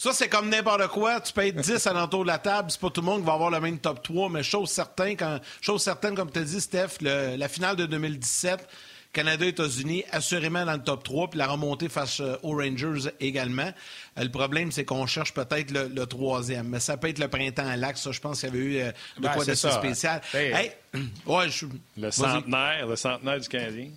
ça, 0.00 0.14
c'est 0.14 0.30
comme 0.30 0.48
n'importe 0.48 0.88
quoi. 0.88 1.20
Tu 1.20 1.30
peux 1.30 1.46
être 1.46 1.56
10 1.60 1.86
à 1.86 1.92
l'entour 1.92 2.22
de 2.22 2.28
la 2.28 2.38
table. 2.38 2.70
C'est 2.70 2.80
pas 2.80 2.88
tout 2.88 3.02
le 3.02 3.04
monde 3.04 3.20
qui 3.20 3.26
va 3.26 3.34
avoir 3.34 3.50
le 3.50 3.60
même 3.60 3.78
top 3.78 4.02
3, 4.02 4.30
mais 4.30 4.42
chose 4.42 4.70
certaine, 4.70 5.14
quand, 5.14 5.38
chose 5.60 5.82
certaine 5.82 6.14
comme 6.14 6.30
tu 6.30 6.38
as 6.38 6.42
dit, 6.42 6.58
Steph, 6.58 7.02
la 7.02 7.48
finale 7.48 7.76
de 7.76 7.84
2017, 7.84 8.66
Canada-États-Unis, 9.12 10.04
assurément 10.10 10.64
dans 10.64 10.72
le 10.72 10.82
top 10.82 11.04
3, 11.04 11.28
puis 11.28 11.38
la 11.38 11.48
remontée 11.48 11.90
face 11.90 12.20
euh, 12.20 12.36
aux 12.42 12.56
Rangers 12.56 13.10
également. 13.20 13.70
Euh, 14.16 14.22
le 14.22 14.30
problème, 14.30 14.72
c'est 14.72 14.86
qu'on 14.86 15.04
cherche 15.04 15.34
peut-être 15.34 15.70
le, 15.70 16.06
troisième. 16.06 16.68
Mais 16.68 16.80
ça 16.80 16.96
peut 16.96 17.08
être 17.08 17.18
le 17.18 17.28
printemps 17.28 17.68
à 17.68 17.76
l'axe. 17.76 18.00
Ça, 18.00 18.12
je 18.12 18.20
pense 18.20 18.40
qu'il 18.40 18.48
y 18.48 18.52
avait 18.52 18.64
eu 18.64 18.76
euh, 18.78 18.92
de 19.18 19.22
ben, 19.22 19.32
quoi 19.32 19.44
de 19.44 19.52
spécial. 19.52 20.22
Hey, 20.32 20.72
ouais, 21.26 21.50
je... 21.50 21.66
Le 21.98 22.10
centenaire, 22.10 22.86
le 22.86 22.96
centenaire 22.96 23.38
du 23.38 23.48
Canadien. 23.48 23.88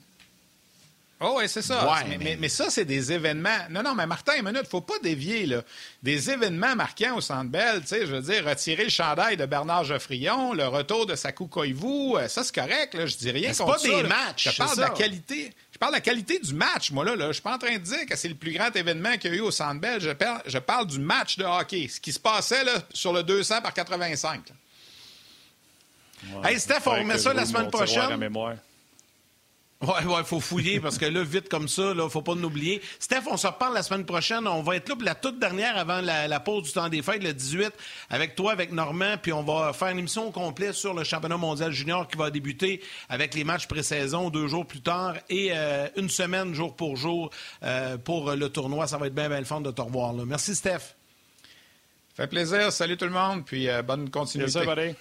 Oh, 1.20 1.36
oui, 1.38 1.48
c'est 1.48 1.62
ça. 1.62 2.04
mais, 2.20 2.50
ça, 2.50 2.70
c'est 2.70 2.84
des 2.84 3.12
événements. 3.14 3.58
Non, 3.70 3.82
non, 3.82 3.96
mais 3.96 4.06
Martin, 4.06 4.34
une 4.38 4.46
minute, 4.46 4.68
faut 4.70 4.82
pas 4.82 5.00
dévier, 5.02 5.46
là. 5.46 5.62
Des 6.02 6.30
événements 6.30 6.76
marquants 6.76 7.16
au 7.16 7.22
Centre 7.22 7.50
Bell, 7.50 7.82
tu 7.82 7.88
sais, 7.88 8.06
je 8.06 8.16
veux 8.16 8.22
dire, 8.22 8.46
retirer 8.46 8.84
le 8.84 8.90
chandail 8.90 9.38
de 9.38 9.46
Bernard 9.46 9.86
Geoffrion, 9.86 10.54
le 10.54 10.68
retour 10.68 11.06
de 11.06 11.16
Sakou 11.16 11.48
Koivu, 11.48 12.18
euh, 12.18 12.28
ça, 12.28 12.44
c'est 12.44 12.54
correct, 12.54 12.94
là. 12.94 13.06
Je 13.06 13.16
dis 13.16 13.32
rien 13.32 13.54
contre 13.54 13.80
ça. 13.80 13.86
C'est 13.86 13.92
pas 13.92 14.02
des 14.02 14.08
matchs. 14.08 14.50
Je 14.52 14.58
parle 14.58 14.76
de 14.76 14.82
la 14.82 14.90
qualité. 14.90 15.54
Je 15.72 15.78
parle 15.78 15.94
de 15.94 15.98
la 15.98 16.02
qualité 16.02 16.40
du 16.40 16.54
match, 16.54 16.92
moi, 16.92 17.06
là. 17.06 17.16
là. 17.16 17.28
Je 17.28 17.34
suis 17.34 17.42
pas 17.42 17.56
en 17.56 17.60
train 17.60 17.74
de 17.74 17.84
dire 17.84 18.06
que 18.06 18.18
c'est 18.18 18.30
le 18.30 18.36
plus 18.36 18.52
grand 18.52 18.76
événement 18.76 19.14
qu'il 19.18 19.32
y 19.32 19.34
a 19.36 19.38
eu 19.38 19.42
au 19.42 19.52
Centre 19.52 19.80
Bell. 19.80 20.02
Je 20.02 20.10
parle, 20.10 20.42
je 20.46 20.58
parle 20.58 20.88
du 20.88 21.00
match 21.00 21.38
de 21.38 21.46
hockey. 21.46 21.88
Ce 21.90 22.02
qui 22.02 22.12
se 22.12 22.20
passait, 22.20 22.66
là, 22.66 22.74
sur 22.94 23.14
le 23.14 23.24
200 23.24 23.62
par 23.62 23.74
85. 23.74 24.42
hey, 26.44 26.60
Steph, 26.60 26.82
on 26.86 26.92
remet 26.92 27.18
ça 27.18 27.34
la 27.34 27.46
semaine 27.46 27.70
prochaine. 27.72 28.30
Oui, 29.84 30.14
il 30.18 30.26
faut 30.26 30.40
fouiller 30.40 30.80
parce 30.80 30.98
que 30.98 31.06
là, 31.06 31.24
vite 31.24 31.50
comme 31.50 31.68
ça, 31.68 31.92
il 31.92 31.98
ne 31.98 32.08
faut 32.08 32.22
pas 32.22 32.36
nous 32.36 32.48
oublier. 32.48 32.82
Steph, 33.00 33.24
on 33.30 33.36
se 33.36 33.48
reparle 33.48 33.74
la 33.74 33.84
semaine 33.84 34.06
prochaine. 34.06 34.48
On 34.48 34.62
va 34.62 34.78
être 34.78 34.88
là 34.88 34.96
pour 34.96 35.04
la 35.04 35.16
toute 35.16 35.40
dernière 35.40 35.78
avant 35.78 36.00
la, 36.00 36.40
pause 36.40 36.64
du 36.64 36.72
temps 36.72 36.88
des 36.88 37.02
fêtes, 37.02 37.22
le 37.22 37.34
18, 37.34 37.72
avec 38.10 38.36
toi, 38.36 38.54
avec 38.54 38.72
Normand, 38.72 39.18
puis 39.22 39.34
on 39.34 39.44
va 39.44 39.74
faire 39.74 39.90
une 39.90 40.00
émission 40.00 40.32
complète 40.32 40.74
sur 40.74 40.94
le 40.94 41.04
championnat 41.04 41.38
mondial 41.38 41.72
junior 41.72 42.08
qui 42.08 42.18
va 42.18 42.32
débuter 42.32 42.82
avec 43.10 43.34
les 43.34 43.44
matchs 43.44 43.68
pré-saison 43.68 44.30
deux 44.30 44.48
jours 44.48 44.66
plus 44.66 44.82
tard 44.82 45.16
et 45.30 45.50
euh, 45.52 45.88
une 45.98 46.10
semaine 46.10 46.54
jour 46.54 46.76
pour 46.76 46.96
jour 46.96 47.30
euh, 47.64 47.98
pour 47.98 48.32
le 48.32 48.50
tournoi. 48.50 48.88
Ça 48.88 48.98
va 48.98 49.08
être 49.08 49.16
bien, 49.16 49.28
bien 49.28 49.40
le 49.40 49.46
fun 49.46 49.62
de 49.62 49.72
te 49.72 49.82
revoir. 49.82 50.14
Là. 50.14 50.24
Merci, 50.26 50.56
Steph. 50.56 50.96
Fait 52.16 52.28
plaisir. 52.28 52.72
Salut 52.72 52.96
tout 52.96 53.06
le 53.06 53.12
monde, 53.12 53.44
puis 53.46 53.68
euh, 53.68 53.82
bonne 53.82 54.10
continuité. 54.10 54.66
Merci, 54.66 54.96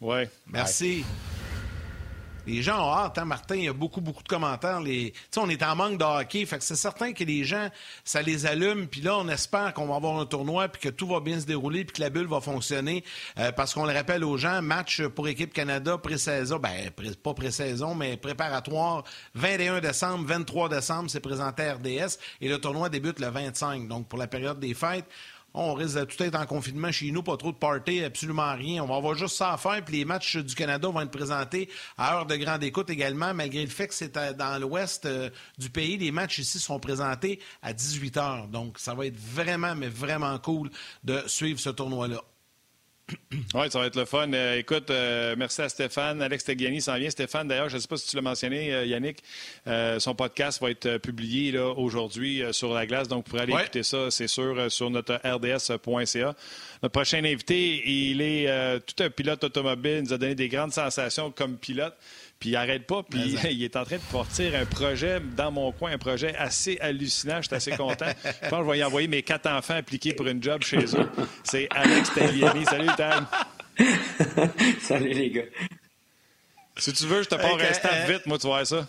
Oui. 0.00 0.24
Merci. 0.48 1.04
Les 2.46 2.62
gens 2.62 2.78
ont 2.78 2.94
hâte, 2.94 3.18
hein, 3.18 3.24
Martin? 3.24 3.56
Il 3.56 3.64
y 3.64 3.68
a 3.68 3.72
beaucoup, 3.72 4.00
beaucoup 4.00 4.22
de 4.22 4.28
commentaires. 4.28 4.80
Les... 4.80 5.12
on 5.36 5.48
est 5.48 5.62
en 5.64 5.74
manque 5.74 5.98
de 5.98 6.04
hockey. 6.04 6.46
Fait 6.46 6.58
que 6.58 6.64
c'est 6.64 6.76
certain 6.76 7.12
que 7.12 7.24
les 7.24 7.42
gens, 7.42 7.68
ça 8.04 8.22
les 8.22 8.46
allume. 8.46 8.86
Puis 8.86 9.00
là, 9.00 9.18
on 9.18 9.28
espère 9.28 9.74
qu'on 9.74 9.86
va 9.86 9.96
avoir 9.96 10.20
un 10.20 10.26
tournoi 10.26 10.68
puis 10.68 10.80
que 10.80 10.88
tout 10.88 11.08
va 11.08 11.18
bien 11.18 11.40
se 11.40 11.46
dérouler 11.46 11.84
puis 11.84 11.96
que 11.96 12.00
la 12.00 12.08
bulle 12.08 12.28
va 12.28 12.40
fonctionner. 12.40 13.02
Euh, 13.38 13.50
parce 13.50 13.74
qu'on 13.74 13.84
le 13.84 13.92
rappelle 13.92 14.22
aux 14.22 14.36
gens, 14.36 14.62
match 14.62 15.02
pour 15.02 15.26
équipe 15.26 15.52
Canada 15.52 15.98
pré-saison, 15.98 16.58
ben, 16.58 16.90
pas 17.22 17.34
pré-saison, 17.34 17.96
mais 17.96 18.16
préparatoire, 18.16 19.02
21 19.34 19.80
décembre, 19.80 20.24
23 20.26 20.68
décembre, 20.68 21.10
c'est 21.10 21.20
présenté 21.20 21.64
à 21.64 21.74
RDS. 21.74 22.18
Et 22.40 22.48
le 22.48 22.58
tournoi 22.58 22.88
débute 22.88 23.18
le 23.18 23.28
25. 23.28 23.88
Donc, 23.88 24.06
pour 24.06 24.18
la 24.20 24.28
période 24.28 24.60
des 24.60 24.74
fêtes, 24.74 25.06
on 25.56 25.74
risque 25.74 25.98
de 25.98 26.04
tout 26.04 26.22
être 26.22 26.38
en 26.38 26.46
confinement 26.46 26.92
chez 26.92 27.10
nous, 27.10 27.22
pas 27.22 27.36
trop 27.36 27.50
de 27.50 27.56
party, 27.56 28.04
absolument 28.04 28.54
rien. 28.54 28.84
On 28.84 28.86
va 28.86 28.96
avoir 28.96 29.14
juste 29.14 29.36
ça 29.36 29.54
à 29.54 29.56
faire, 29.56 29.82
puis 29.84 29.96
les 29.96 30.04
matchs 30.04 30.36
du 30.36 30.54
Canada 30.54 30.88
vont 30.88 31.00
être 31.00 31.10
présentés 31.10 31.68
à 31.96 32.14
heure 32.14 32.26
de 32.26 32.36
grande 32.36 32.62
écoute 32.62 32.90
également, 32.90 33.32
malgré 33.32 33.62
le 33.62 33.70
fait 33.70 33.88
que 33.88 33.94
c'est 33.94 34.16
euh, 34.18 34.34
dans 34.34 34.60
l'ouest 34.60 35.06
euh, 35.06 35.30
du 35.58 35.70
pays. 35.70 35.96
Les 35.96 36.12
matchs 36.12 36.38
ici 36.38 36.58
sont 36.58 36.78
présentés 36.78 37.40
à 37.62 37.72
18 37.72 38.16
heures. 38.18 38.48
Donc, 38.48 38.78
ça 38.78 38.94
va 38.94 39.06
être 39.06 39.16
vraiment, 39.16 39.74
mais 39.74 39.88
vraiment 39.88 40.38
cool 40.38 40.70
de 41.02 41.22
suivre 41.26 41.58
ce 41.58 41.70
tournoi-là. 41.70 42.22
Oui, 43.54 43.70
ça 43.70 43.78
va 43.78 43.86
être 43.86 43.96
le 43.96 44.04
fun. 44.04 44.32
Euh, 44.32 44.58
écoute, 44.58 44.90
euh, 44.90 45.36
merci 45.38 45.62
à 45.62 45.68
Stéphane. 45.68 46.20
Alex 46.20 46.44
Tegiani 46.44 46.80
s'en 46.80 46.96
vient. 46.98 47.08
Stéphane, 47.08 47.46
d'ailleurs, 47.46 47.68
je 47.68 47.76
ne 47.76 47.80
sais 47.80 47.86
pas 47.86 47.96
si 47.96 48.08
tu 48.08 48.16
l'as 48.16 48.22
mentionné, 48.22 48.74
euh, 48.74 48.84
Yannick, 48.84 49.22
son 49.98 50.14
podcast 50.14 50.60
va 50.60 50.70
être 50.70 50.98
publié 50.98 51.56
aujourd'hui 51.58 52.42
sur 52.52 52.74
la 52.74 52.86
glace. 52.86 53.08
Donc, 53.08 53.24
vous 53.24 53.30
pourrez 53.30 53.42
aller 53.42 53.52
écouter 53.52 53.82
ça, 53.82 54.10
c'est 54.10 54.26
sûr, 54.26 54.70
sur 54.70 54.90
notre 54.90 55.20
rds.ca. 55.24 56.34
Notre 56.82 56.92
prochain 56.92 57.24
invité, 57.24 57.82
il 57.88 58.20
est 58.20 58.80
tout 58.80 59.02
un 59.02 59.10
pilote 59.10 59.44
automobile. 59.44 59.98
Il 59.98 60.02
nous 60.04 60.12
a 60.12 60.18
donné 60.18 60.34
des 60.34 60.48
grandes 60.48 60.72
sensations 60.72 61.30
comme 61.30 61.56
pilote. 61.56 61.94
Puis 62.38 62.50
il 62.50 62.52
n'arrête 62.52 62.86
pas, 62.86 63.02
puis 63.02 63.36
il 63.50 63.62
est 63.62 63.76
en 63.76 63.84
train 63.84 63.96
de 63.96 64.02
porter 64.10 64.54
un 64.54 64.66
projet 64.66 65.20
dans 65.20 65.50
mon 65.50 65.72
coin, 65.72 65.92
un 65.92 65.98
projet 65.98 66.34
assez 66.36 66.78
hallucinant. 66.80 67.40
Je 67.40 67.46
suis 67.46 67.56
assez 67.56 67.70
content. 67.72 68.06
Je 68.42 68.48
pense 68.48 68.60
que 68.60 68.66
je 68.66 68.70
vais 68.70 68.78
y 68.78 68.84
envoyer 68.84 69.08
mes 69.08 69.22
quatre 69.22 69.48
enfants 69.48 69.74
appliqués 69.76 70.12
pour 70.12 70.26
une 70.26 70.42
job 70.42 70.62
chez 70.62 70.84
eux. 70.84 71.10
C'est 71.44 71.68
Alex 71.70 72.12
Tagliani. 72.14 72.64
Salut, 72.66 72.90
Tag. 72.96 73.24
Salut, 74.80 75.12
les 75.12 75.30
gars. 75.30 75.42
Si 76.76 76.92
tu 76.92 77.06
veux, 77.06 77.22
je 77.22 77.28
te 77.28 77.34
pars 77.36 77.58
un 77.58 77.72
staff 77.72 78.10
vite, 78.10 78.26
moi, 78.26 78.38
tu 78.38 78.46
vois 78.46 78.64
ça. 78.64 78.86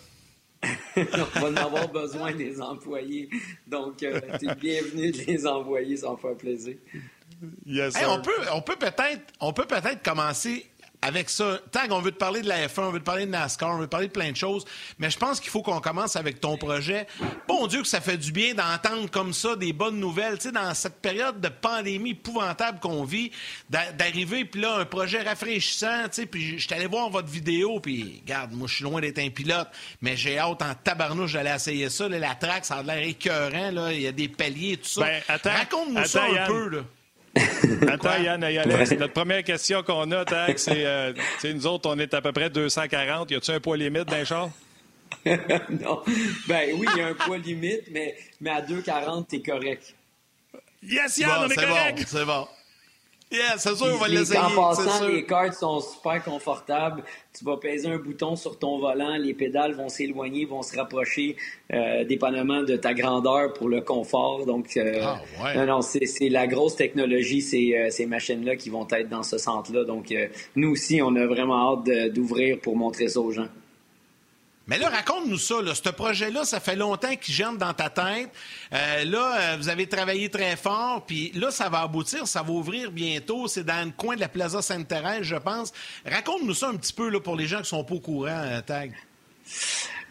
on 0.96 1.40
va 1.40 1.48
en 1.48 1.56
avoir 1.56 1.88
besoin 1.88 2.34
des 2.34 2.60
employés. 2.60 3.30
Donc, 3.66 4.02
euh, 4.02 4.20
tu 4.38 4.48
es 4.48 4.54
bienvenu 4.54 5.12
de 5.12 5.18
les 5.26 5.46
envoyer, 5.46 5.96
ça 5.96 6.10
va 6.10 6.16
faire 6.16 6.36
plaisir. 6.36 6.74
Yes, 7.64 7.94
on 8.06 8.20
peut, 8.20 8.32
on 8.52 8.60
peut 8.60 8.76
peut-être, 8.76 9.32
on 9.40 9.52
peut 9.52 9.66
peut-être 9.66 10.02
commencer 10.02 10.66
avec 11.00 11.30
ça, 11.30 11.58
Tag, 11.70 11.92
on 11.92 12.00
veut 12.00 12.10
te 12.10 12.16
parler 12.16 12.42
de 12.42 12.48
la 12.48 12.66
F1, 12.66 12.80
on 12.80 12.90
veut 12.90 12.98
te 12.98 13.04
parler 13.04 13.26
de 13.26 13.30
NASCAR, 13.30 13.70
on 13.70 13.78
veut 13.78 13.86
te 13.86 13.90
parler 13.90 14.08
de 14.08 14.12
plein 14.12 14.32
de 14.32 14.36
choses, 14.36 14.64
mais 14.98 15.10
je 15.10 15.18
pense 15.18 15.38
qu'il 15.38 15.50
faut 15.50 15.62
qu'on 15.62 15.80
commence 15.80 16.16
avec 16.16 16.40
ton 16.40 16.56
projet. 16.56 17.06
Bon 17.46 17.66
Dieu 17.66 17.82
que 17.82 17.88
ça 17.88 18.00
fait 18.00 18.16
du 18.16 18.32
bien 18.32 18.54
d'entendre 18.54 19.08
comme 19.10 19.32
ça 19.32 19.54
des 19.54 19.72
bonnes 19.72 20.00
nouvelles, 20.00 20.38
tu 20.38 20.48
sais, 20.48 20.52
dans 20.52 20.74
cette 20.74 21.00
période 21.00 21.40
de 21.40 21.48
pandémie 21.48 22.10
épouvantable 22.10 22.80
qu'on 22.80 23.04
vit, 23.04 23.30
d'arriver, 23.70 24.44
puis 24.44 24.60
là, 24.60 24.76
un 24.76 24.84
projet 24.84 25.22
rafraîchissant, 25.22 26.04
tu 26.04 26.22
sais, 26.22 26.26
puis 26.26 26.58
je 26.58 26.66
suis 26.66 26.74
allé 26.74 26.86
voir 26.86 27.10
votre 27.10 27.28
vidéo, 27.28 27.78
puis 27.80 28.20
regarde, 28.24 28.52
moi, 28.52 28.66
je 28.66 28.74
suis 28.74 28.84
loin 28.84 29.00
d'être 29.00 29.18
un 29.18 29.30
pilote, 29.30 29.68
mais 30.02 30.16
j'ai 30.16 30.38
hâte 30.38 30.62
en 30.62 30.74
tabarnouche 30.74 31.34
d'aller 31.34 31.50
essayer 31.50 31.90
ça, 31.90 32.08
la 32.08 32.34
track, 32.34 32.64
ça 32.64 32.76
a 32.76 32.82
l'air 32.82 33.06
écœurant, 33.06 33.70
là, 33.70 33.92
il 33.92 34.02
y 34.02 34.06
a 34.06 34.12
des 34.12 34.28
paliers, 34.28 34.78
tout 34.78 34.88
ça. 34.88 35.02
Ben, 35.02 35.22
Raconte-nous 35.44 36.04
ça 36.04 36.24
un 36.24 36.46
peu, 36.46 36.68
là. 36.68 36.80
Attends, 37.88 38.16
Yann, 38.18 38.40
Notre 38.40 39.12
première 39.12 39.44
question 39.44 39.82
qu'on 39.82 40.10
a, 40.10 40.24
Tag, 40.24 40.58
c'est 40.58 40.84
euh, 40.84 41.12
nous 41.44 41.66
autres, 41.66 41.90
on 41.90 41.98
est 41.98 42.12
à 42.14 42.20
peu 42.20 42.32
près 42.32 42.50
240. 42.50 43.30
Y 43.30 43.34
a-tu 43.34 43.50
un 43.50 43.60
poids 43.60 43.76
limite 43.76 44.04
dans 44.04 44.16
les 44.16 44.24
non. 45.70 46.02
Ben 46.46 46.70
oui, 46.74 46.86
il 46.94 46.98
y 46.98 47.00
a 47.00 47.08
un 47.08 47.14
poids 47.14 47.38
limite, 47.38 47.84
mais, 47.90 48.14
mais 48.40 48.50
à 48.50 48.60
240, 48.60 49.28
t'es 49.28 49.40
correct. 49.40 49.94
Yes, 50.82 51.18
Yann, 51.18 51.44
on 51.44 51.48
est, 51.48 51.54
correct. 51.54 52.04
c'est 52.06 52.24
bon. 52.24 52.46
Yeah, 53.30 53.58
c'est 53.58 53.74
sûr, 53.74 53.88
on 53.92 53.98
va 53.98 54.08
l'essayer. 54.08 54.38
En 54.38 54.54
passant, 54.54 55.06
les 55.06 55.24
cartes 55.24 55.52
sont 55.52 55.80
super 55.80 56.24
confortables. 56.24 57.02
Tu 57.36 57.44
vas 57.44 57.58
peser 57.58 57.88
un 57.88 57.98
bouton 57.98 58.36
sur 58.36 58.58
ton 58.58 58.78
volant, 58.78 59.16
les 59.18 59.34
pédales 59.34 59.74
vont 59.74 59.90
s'éloigner, 59.90 60.46
vont 60.46 60.62
se 60.62 60.74
rapprocher 60.76 61.36
euh, 61.72 62.04
dépendamment 62.04 62.62
de 62.62 62.76
ta 62.76 62.94
grandeur 62.94 63.52
pour 63.52 63.68
le 63.68 63.82
confort. 63.82 64.46
Donc, 64.46 64.76
euh, 64.78 65.00
ah, 65.02 65.20
ouais. 65.44 65.54
non, 65.56 65.66
non, 65.66 65.82
c'est 65.82 66.28
la 66.30 66.46
grosse 66.46 66.76
technologie, 66.76 67.42
ces, 67.42 67.74
euh, 67.74 67.90
ces 67.90 68.06
machines-là 68.06 68.56
qui 68.56 68.70
vont 68.70 68.88
être 68.90 69.10
dans 69.10 69.22
ce 69.22 69.36
centre-là. 69.36 69.84
Donc, 69.84 70.10
euh, 70.10 70.28
nous 70.56 70.70
aussi, 70.70 71.02
on 71.02 71.14
a 71.14 71.26
vraiment 71.26 71.74
hâte 71.74 72.12
d'ouvrir 72.14 72.58
pour 72.60 72.76
montrer 72.76 73.08
ça 73.08 73.20
aux 73.20 73.30
gens. 73.30 73.48
Mais 74.68 74.76
là, 74.78 74.90
raconte-nous 74.90 75.38
ça. 75.38 75.56
Ce 75.74 75.88
projet-là, 75.88 76.44
ça 76.44 76.60
fait 76.60 76.76
longtemps 76.76 77.16
qu'il 77.16 77.32
gêne 77.32 77.56
dans 77.56 77.72
ta 77.72 77.88
tête. 77.88 78.28
Euh, 78.74 79.04
là, 79.04 79.36
euh, 79.38 79.56
vous 79.56 79.70
avez 79.70 79.86
travaillé 79.86 80.28
très 80.28 80.56
fort, 80.56 81.04
puis 81.06 81.32
là, 81.34 81.50
ça 81.50 81.70
va 81.70 81.80
aboutir, 81.80 82.28
ça 82.28 82.42
va 82.42 82.50
ouvrir 82.50 82.92
bientôt. 82.92 83.48
C'est 83.48 83.64
dans 83.64 83.86
le 83.86 83.92
coin 83.92 84.14
de 84.14 84.20
la 84.20 84.28
Plaza 84.28 84.60
Sainte-Thérèse, 84.60 85.22
je 85.22 85.36
pense. 85.36 85.72
Raconte-nous 86.04 86.52
ça 86.52 86.68
un 86.68 86.76
petit 86.76 86.92
peu 86.92 87.08
là, 87.08 87.18
pour 87.18 87.34
les 87.34 87.46
gens 87.46 87.62
qui 87.62 87.68
sont 87.68 87.82
pas 87.82 87.94
au 87.94 88.00
courant, 88.00 88.28
euh, 88.28 88.60
Tag. 88.60 88.92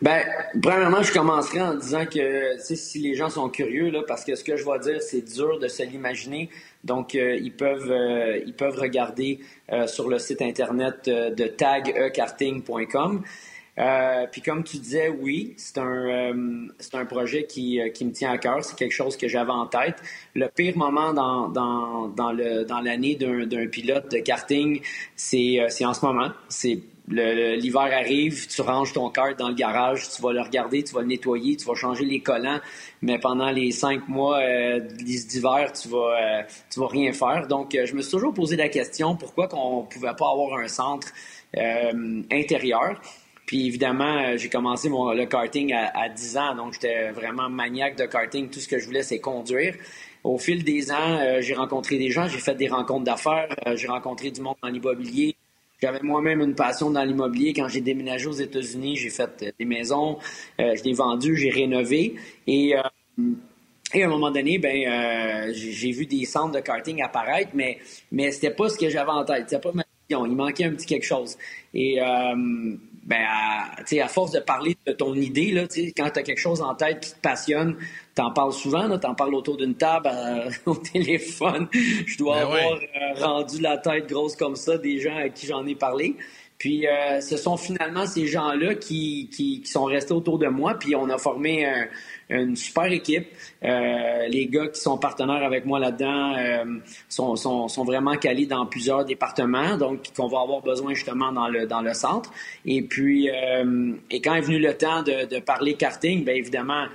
Ben, 0.02 0.24
premièrement, 0.62 1.04
je 1.04 1.14
commencerai 1.14 1.62
en 1.62 1.76
disant 1.76 2.06
que 2.08 2.58
si 2.60 3.00
les 3.00 3.14
gens 3.14 3.30
sont 3.30 3.50
curieux, 3.50 3.92
là, 3.92 4.02
parce 4.08 4.24
que 4.24 4.36
ce 4.36 4.44
que 4.44 4.58
je 4.58 4.66
vais 4.66 4.80
dire, 4.80 5.02
c'est 5.04 5.22
dur 5.22 5.60
de 5.60 5.68
se 5.68 5.84
l'imaginer. 5.84 6.50
Donc, 6.84 7.16
ils 7.16 7.52
peuvent 7.52 7.92
ils 8.46 8.54
peuvent 8.54 8.78
regarder 8.78 9.40
sur 9.88 10.08
le 10.08 10.20
site 10.20 10.44
internet 10.44 11.06
de 11.06 11.48
tagekarting.com. 11.48 13.24
Euh, 13.80 14.26
puis 14.32 14.42
comme 14.42 14.64
tu 14.64 14.78
disais, 14.78 15.10
oui, 15.10 15.54
c'est 15.58 15.78
un, 15.78 15.86
euh, 15.86 16.68
un 16.94 17.06
projet 17.06 17.46
qui, 17.46 17.80
euh, 17.80 17.90
qui 17.90 18.06
me 18.06 18.12
tient 18.12 18.32
à 18.32 18.38
cœur. 18.38 18.64
C'est 18.64 18.76
quelque 18.76 18.94
chose 18.94 19.18
que 19.18 19.28
j'avais 19.28 19.52
en 19.52 19.68
tête. 19.68 19.98
Le 20.34 20.48
pire 20.48 20.78
moment 20.78 21.14
dans, 21.14 21.48
dans, 21.48 22.08
dans, 22.08 22.32
le, 22.32 22.66
dans 22.66 22.80
l'année 22.82 23.16
d'un, 23.16 23.68
pilote 23.68 24.12
de 24.12 24.20
karting, 24.20 24.82
c'est, 25.16 25.60
c'est 25.70 25.86
en 25.86 25.94
ce 25.94 26.06
moment. 26.06 26.30
C'est 26.50 26.80
l'hiver 27.10 27.90
arrive, 27.94 28.48
tu 28.48 28.62
ranges 28.62 28.92
ton 28.92 29.10
kart 29.10 29.38
dans 29.40 29.48
le 29.48 29.54
garage, 29.54 30.10
tu 30.10 30.22
vas 30.22 30.34
le 30.34 30.42
regarder, 30.42 30.84
tu 30.84 30.94
vas 30.94 31.02
le 31.02 31.08
nettoyer, 31.08 31.56
tu 31.56 31.66
vas 31.66 31.74
changer 31.74 32.04
les 32.04 32.20
collants, 32.20 32.60
mais 33.02 33.18
pendant 33.18 33.50
les 33.50 33.72
cinq 33.72 34.10
mois 34.10 34.42
d'hiver, 34.82 35.72
tu 35.72 35.88
vas 35.88 36.44
tu 36.70 36.80
vas 36.80 36.88
rien 36.88 37.14
faire. 37.14 37.48
Donc, 37.48 37.78
je 37.82 37.94
me 37.94 38.02
suis 38.02 38.12
toujours 38.12 38.34
posé 38.34 38.58
la 38.58 38.68
question 38.68 39.16
pourquoi 39.16 39.48
qu'on 39.48 39.84
pouvait 39.84 40.16
pas 40.18 40.30
avoir 40.30 40.60
un 40.60 40.68
centre 40.68 41.08
intérieur. 42.30 43.00
Puis 43.48 43.66
évidemment, 43.66 44.18
euh, 44.18 44.38
j'ai 44.38 44.50
commencé 44.50 44.90
mon, 44.90 45.14
le 45.14 45.26
karting 45.26 45.74
à, 45.74 46.10
10 46.10 46.38
ans, 46.38 46.56
donc 46.56 46.74
j'étais 46.74 47.12
vraiment 47.12 47.50
maniaque 47.50 47.98
de 47.98 48.06
karting. 48.06 48.50
Tout 48.50 48.60
ce 48.60 48.68
que 48.68 48.78
je 48.78 48.86
voulais, 48.86 49.04
c'est 49.04 49.20
conduire. 49.20 49.74
Au 50.26 50.38
fil 50.38 50.66
des 50.66 50.92
ans, 50.92 51.18
euh, 51.22 51.40
j'ai 51.40 51.54
rencontré 51.54 51.98
des 51.98 52.12
gens, 52.12 52.28
j'ai 52.28 52.40
fait 52.40 52.56
des 52.56 52.68
rencontres 52.68 53.06
d'affaires, 53.06 53.48
euh, 53.66 53.78
j'ai 53.78 53.88
rencontré 53.88 54.32
du 54.32 54.42
monde 54.42 54.58
dans 54.62 54.68
l'immobilier. 54.68 55.38
J'avais 55.82 56.02
moi-même 56.02 56.42
une 56.42 56.56
passion 56.56 56.92
dans 56.92 57.04
l'immobilier. 57.04 57.54
Quand 57.54 57.70
j'ai 57.70 57.80
déménagé 57.80 58.28
aux 58.28 58.34
États-Unis, 58.34 58.98
j'ai 58.98 59.10
fait 59.10 59.56
des 59.58 59.66
maisons, 59.66 60.18
je 60.58 60.84
les 60.84 60.94
vendues, 60.94 61.38
j'ai 61.38 61.52
rénové. 61.52 62.16
Et, 62.48 62.74
et 63.94 64.04
à 64.04 64.06
un 64.08 64.10
moment 64.10 64.32
donné, 64.32 64.58
ben, 64.58 65.54
j'ai 65.54 65.92
vu 65.92 66.08
des 66.08 66.26
centres 66.26 66.56
de 66.56 66.62
karting 66.62 67.04
apparaître, 67.04 67.52
mais, 67.54 67.78
mais 68.12 68.32
c'était 68.32 68.50
pas 68.50 68.70
ce 68.70 68.78
que 68.80 68.90
j'avais 68.90 69.12
en 69.12 69.24
tête. 69.24 69.44
C'était 69.48 69.62
pas 69.62 69.72
ma 69.72 69.84
vision. 70.10 70.26
Il 70.26 70.36
manquait 70.36 70.64
un 70.64 70.72
petit 70.72 70.88
quelque 70.88 71.06
chose. 71.06 71.38
Et 71.76 72.00
ben, 73.08 73.24
à, 73.26 74.04
à 74.04 74.08
force 74.10 74.32
de 74.32 74.40
parler 74.40 74.76
de 74.86 74.92
ton 74.92 75.14
idée, 75.16 75.52
là, 75.52 75.64
quand 75.96 76.10
tu 76.10 76.20
as 76.20 76.24
quelque 76.24 76.40
chose 76.40 76.62
en 76.62 76.76
tête 76.76 77.00
qui 77.00 77.12
te 77.14 77.20
passionne, 77.22 77.78
tu 78.14 78.22
en 78.22 78.32
parles 78.32 78.52
souvent, 78.52 79.00
tu 79.00 79.08
en 79.08 79.16
parles 79.16 79.34
autour 79.34 79.56
d'une 79.56 79.76
table, 79.76 80.10
euh, 80.14 80.50
au 80.66 80.76
téléphone. 80.76 81.70
Je 81.72 82.18
dois 82.18 82.36
ben 82.36 82.42
avoir 82.42 82.74
euh, 82.74 83.26
rendu 83.26 83.62
la 83.62 83.78
tête 83.78 84.10
grosse 84.10 84.36
comme 84.36 84.58
ça 84.58 84.78
des 84.78 85.00
gens 85.00 85.16
à 85.16 85.30
qui 85.30 85.48
j'en 85.48 85.66
ai 85.66 85.76
parlé. 85.76 86.18
Puis 86.58 86.88
euh, 86.88 87.22
ce 87.22 87.38
sont 87.38 87.58
finalement 87.58 88.06
ces 88.06 88.28
gens-là 88.28 88.76
qui, 88.76 89.30
qui, 89.32 89.62
qui, 89.62 89.70
sont 89.70 89.86
restés 89.86 90.14
autour 90.14 90.40
de 90.40 90.48
moi, 90.48 90.74
puis 90.74 90.96
on 90.96 91.10
a 91.10 91.18
formé 91.18 91.66
une 92.30 92.56
super 92.56 92.86
équipe. 92.86 93.28
Euh, 93.64 94.28
les 94.28 94.48
gars 94.48 94.68
qui 94.68 94.80
sont 94.80 94.98
partenaires 94.98 95.44
avec 95.44 95.66
moi 95.66 95.80
là-dedans 95.80 96.36
euh, 96.36 96.80
sont, 97.08 97.36
sont, 97.36 97.68
sont, 97.68 97.84
vraiment 97.84 98.16
calés 98.16 98.46
dans 98.46 98.66
plusieurs 98.66 99.06
départements, 99.06 99.78
donc 99.78 100.14
qu'on 100.16 100.28
va 100.28 100.42
avoir 100.42 100.62
besoin 100.62 100.94
justement 100.94 101.32
dans 101.32 101.48
le, 101.48 101.68
dans 101.68 101.82
le 101.82 101.94
centre. 101.94 102.32
Et 102.66 102.82
puis, 102.82 103.30
euh, 103.30 103.94
et 104.12 104.22
quand 104.22 104.36
est 104.36 104.42
venu 104.42 104.60
le 104.60 104.74
temps 104.76 105.04
de, 105.04 105.26
de 105.26 105.40
parler 105.40 105.76
karting, 105.76 106.24
bien 106.24 106.36
évidemment, 106.36 106.86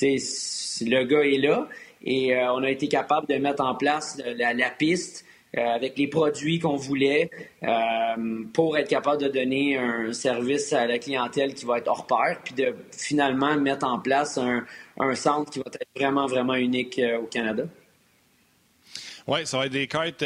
le 0.00 1.04
gars 1.04 1.22
est 1.22 1.38
là 1.38 1.68
et 2.04 2.36
on 2.36 2.64
a 2.64 2.70
été 2.70 2.88
capable 2.88 3.28
de 3.28 3.36
mettre 3.36 3.64
en 3.64 3.76
place 3.76 4.20
la, 4.36 4.52
la 4.52 4.70
piste 4.70 5.24
euh, 5.24 5.28
avec 5.56 5.98
les 5.98 6.08
produits 6.08 6.58
qu'on 6.58 6.76
voulait 6.76 7.30
euh, 7.62 8.44
pour 8.54 8.78
être 8.78 8.88
capable 8.88 9.22
de 9.22 9.28
donner 9.28 9.76
un 9.76 10.12
service 10.12 10.72
à 10.72 10.86
la 10.86 10.98
clientèle 10.98 11.54
qui 11.54 11.66
va 11.66 11.78
être 11.78 11.88
hors 11.88 12.06
pair, 12.06 12.40
puis 12.42 12.54
de 12.54 12.74
finalement 12.90 13.56
mettre 13.56 13.86
en 13.86 13.98
place 13.98 14.38
un, 14.38 14.64
un 14.98 15.14
centre 15.14 15.50
qui 15.50 15.58
va 15.58 15.66
être 15.66 15.86
vraiment, 15.94 16.26
vraiment 16.26 16.54
unique 16.54 16.98
euh, 16.98 17.18
au 17.18 17.26
Canada. 17.26 17.64
Oui, 19.26 19.46
ça 19.46 19.58
va 19.58 19.66
être 19.66 19.72
des 19.72 19.86
cartes 19.86 20.24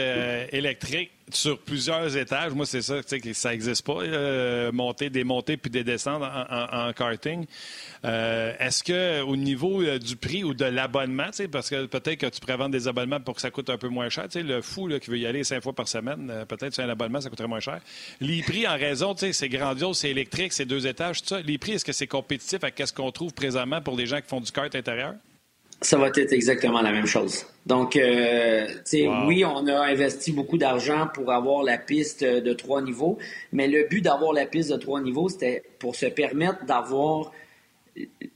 électriques 0.53 1.11
sur 1.33 1.59
plusieurs 1.59 2.17
étages. 2.17 2.53
Moi, 2.53 2.67
c'est 2.67 2.83
ça, 2.83 3.03
tu 3.03 3.21
sais, 3.21 3.33
ça 3.35 3.51
n'existe 3.51 3.85
pas, 3.85 4.01
euh, 4.03 4.71
monter, 4.73 5.11
démonter 5.11 5.57
puis 5.57 5.71
des 5.71 5.85
descendre 5.85 6.27
en, 6.73 6.93
karting. 6.93 7.47
Euh, 8.05 8.53
est-ce 8.59 8.85
que 8.85 9.23
au 9.23 9.37
niveau 9.37 9.83
euh, 9.83 9.99
du 9.99 10.17
prix 10.17 10.45
ou 10.45 10.55
de 10.55 10.65
l'abonnement, 10.65 11.31
parce 11.51 11.71
que 11.71 11.87
peut-être 11.87 12.19
que 12.19 12.27
tu 12.27 12.41
pourrais 12.41 12.69
des 12.69 12.89
abonnements 12.89 13.21
pour 13.21 13.35
que 13.35 13.41
ça 13.41 13.51
coûte 13.51 13.71
un 13.71 13.79
peu 13.79 13.89
moins 13.89 14.09
cher, 14.09 14.27
le 14.35 14.61
fou 14.63 14.89
qui 15.01 15.11
veut 15.11 15.19
y 15.19 15.27
aller 15.27 15.45
cinq 15.45 15.63
fois 15.63 15.73
par 15.73 15.89
semaine, 15.89 16.45
peut-être 16.49 16.75
c'est 16.75 16.83
un 16.83 16.89
abonnement, 16.89 17.21
ça 17.21 17.29
coûterait 17.29 17.49
moins 17.49 17.61
cher. 17.61 17.81
Les 18.21 18.43
prix, 18.43 18.67
en 18.67 18.77
raison, 18.77 19.15
c'est 19.17 19.49
grandiose, 19.49 19.99
c'est 19.99 20.11
électrique, 20.11 20.53
c'est 20.53 20.65
deux 20.65 20.87
étages, 20.87 21.23
tout 21.23 21.29
ça. 21.29 21.41
Les 21.41 21.59
prix, 21.59 21.73
est-ce 21.73 21.85
que 21.85 21.93
c'est 21.93 22.07
compétitif 22.07 22.63
avec 22.63 22.81
ce 22.85 22.93
qu'on 22.93 23.11
trouve 23.11 23.35
présentement 23.35 23.81
pour 23.81 23.97
les 23.97 24.07
gens 24.07 24.21
qui 24.21 24.29
font 24.29 24.41
du 24.41 24.53
kart 24.53 24.75
intérieur? 24.75 25.15
Ça 25.83 25.99
va 25.99 26.09
être 26.09 26.33
exactement 26.33 26.81
la 26.81 26.91
même 26.91 27.07
chose. 27.07 27.47
Donc, 27.67 27.97
euh, 27.97 28.67
oui, 29.27 29.45
on 29.45 29.67
a 29.67 29.87
investi 29.87 30.33
beaucoup 30.33 30.57
d'argent 30.57 31.09
pour 31.13 31.31
avoir 31.31 31.63
la 31.63 31.77
piste 31.79 32.25
de 32.25 32.53
trois 32.55 32.81
niveaux, 32.81 33.19
mais 33.53 33.69
le 33.69 33.87
but 33.89 34.01
d'avoir 34.01 34.33
la 34.33 34.47
piste 34.47 34.71
de 34.71 34.77
trois 34.77 35.01
niveaux, 35.01 35.29
c'était 35.29 35.63
pour 35.79 35.95
se 35.95 36.07
permettre 36.07 36.65
d'avoir 36.65 37.33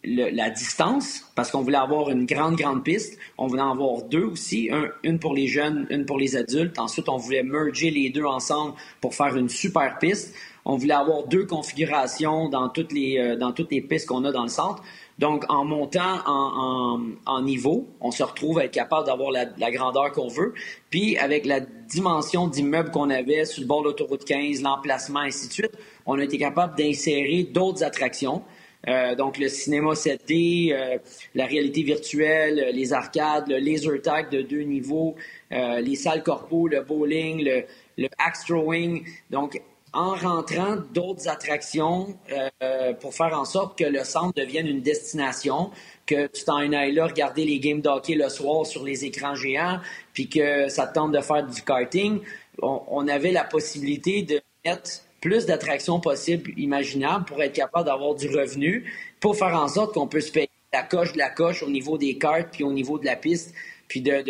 la 0.05 0.51
distance, 0.51 1.23
parce 1.35 1.51
qu'on 1.51 1.61
voulait 1.61 1.77
avoir 1.77 2.11
une 2.11 2.25
grande, 2.25 2.57
grande 2.57 2.83
piste. 2.83 3.19
On 3.37 3.47
voulait 3.47 3.63
en 3.63 3.73
avoir 3.73 4.03
deux 4.03 4.25
aussi, 4.25 4.71
une 5.03 5.19
pour 5.19 5.35
les 5.35 5.47
jeunes, 5.47 5.87
une 5.91 6.07
pour 6.07 6.19
les 6.19 6.37
adultes. 6.37 6.79
Ensuite, 6.79 7.09
on 7.09 7.19
voulait 7.19 7.43
merger 7.43 7.91
les 7.91 8.11
deux 8.11 8.25
ensemble 8.25 8.75
pour 9.01 9.15
faire 9.15 9.37
une 9.37 9.49
super 9.49 9.99
piste. 9.99 10.35
On 10.65 10.77
voulait 10.77 10.95
avoir 10.95 11.27
deux 11.27 11.45
configurations 11.47 12.49
dans 12.49 12.69
toutes 12.69 12.93
les, 12.93 13.19
euh, 13.19 13.37
dans 13.37 13.53
toutes 13.53 13.71
les 13.71 13.81
pistes 13.81 14.07
qu'on 14.07 14.25
a 14.25 14.33
dans 14.33 14.43
le 14.43 14.49
centre. 14.49 14.83
Donc, 15.21 15.45
en 15.51 15.67
montant 15.67 16.23
en, 16.25 17.43
niveau, 17.43 17.87
on 18.01 18.11
se 18.11 18.23
retrouve 18.23 18.59
à 18.59 18.65
être 18.65 18.73
capable 18.73 19.07
d'avoir 19.07 19.31
la, 19.31 19.71
grandeur 19.71 20.13
qu'on 20.13 20.29
veut. 20.29 20.55
Puis, 20.89 21.19
avec 21.19 21.45
la 21.45 21.61
dimension 21.61 22.49
d'immeuble 22.49 22.91
qu'on 22.91 23.11
avait 23.11 23.45
sur 23.45 23.61
le 23.61 23.67
bord 23.67 23.83
de 23.83 23.89
l'autoroute 23.89 24.25
15, 24.25 24.63
l'emplacement, 24.63 25.21
ainsi 25.21 25.49
de 25.49 25.53
suite, 25.53 25.77
on 26.07 26.19
a 26.19 26.25
été 26.25 26.39
capable 26.39 26.75
d'insérer 26.75 27.43
d'autres 27.43 27.85
attractions. 27.85 28.43
Euh, 28.89 29.15
donc, 29.15 29.37
le 29.37 29.49
cinéma 29.49 29.93
7D, 29.93 30.73
euh, 30.73 30.97
la 31.35 31.45
réalité 31.45 31.83
virtuelle, 31.83 32.71
les 32.73 32.95
arcades, 32.95 33.47
le 33.47 33.59
laser 33.59 34.01
tag 34.01 34.31
de 34.31 34.41
deux 34.41 34.63
niveaux, 34.63 35.17
euh, 35.53 35.81
les 35.81 35.97
salles 35.97 36.23
corpo, 36.23 36.67
le 36.67 36.81
bowling, 36.81 37.45
le, 37.45 37.65
le 37.99 38.09
axe 38.17 38.47
throwing. 38.47 39.05
Donc, 39.29 39.61
en 39.93 40.15
rentrant 40.15 40.77
d'autres 40.93 41.29
attractions 41.29 42.17
euh, 42.63 42.93
pour 42.95 43.15
faire 43.15 43.39
en 43.39 43.45
sorte 43.45 43.79
que 43.79 43.85
le 43.85 44.05
centre 44.05 44.35
devienne 44.35 44.67
une 44.67 44.83
destination, 44.83 45.71
que 46.07 46.27
tu 46.29 46.45
t'en 46.45 46.73
ailles 46.73 46.93
là 46.93 47.07
regarder 47.07 47.45
les 47.45 47.59
games 47.59 47.81
d'hockey 47.81 48.15
le 48.15 48.29
soir 48.29 48.67
sur 48.67 48.85
les 48.85 49.05
écrans 49.05 49.35
géants, 49.35 49.81
puis 50.13 50.29
que 50.29 50.69
ça 50.69 50.87
te 50.87 50.95
tente 50.95 51.13
de 51.13 51.21
faire 51.21 51.47
du 51.47 51.63
karting. 51.63 52.21
On, 52.63 53.09
avait 53.09 53.33
la 53.33 53.45
possibilité 53.45 54.23
de 54.23 54.41
mettre 54.65 54.91
plus 55.21 55.47
d'attractions 55.47 55.99
possibles, 55.99 56.53
imaginables, 56.57 57.25
pour 57.25 57.43
être 57.43 57.55
capable 57.55 57.87
d'avoir 57.87 58.15
du 58.15 58.29
revenu, 58.29 58.93
pour 59.19 59.37
faire 59.37 59.55
en 59.55 59.69
sorte 59.69 59.95
qu'on 59.95 60.07
peut 60.07 60.21
se 60.21 60.31
payer 60.31 60.51
la 60.73 60.83
coche 60.83 61.13
de 61.13 61.19
la 61.19 61.31
coche 61.31 61.63
au 61.63 61.71
niveau 61.71 61.99
des 61.99 62.19
cartes, 62.19 62.49
puis 62.53 62.65
au 62.65 62.73
niveau 62.73 62.99
de 62.99 63.07
la 63.07 63.17
piste, 63.17 63.55
puis 63.89 64.03
de, 64.03 64.23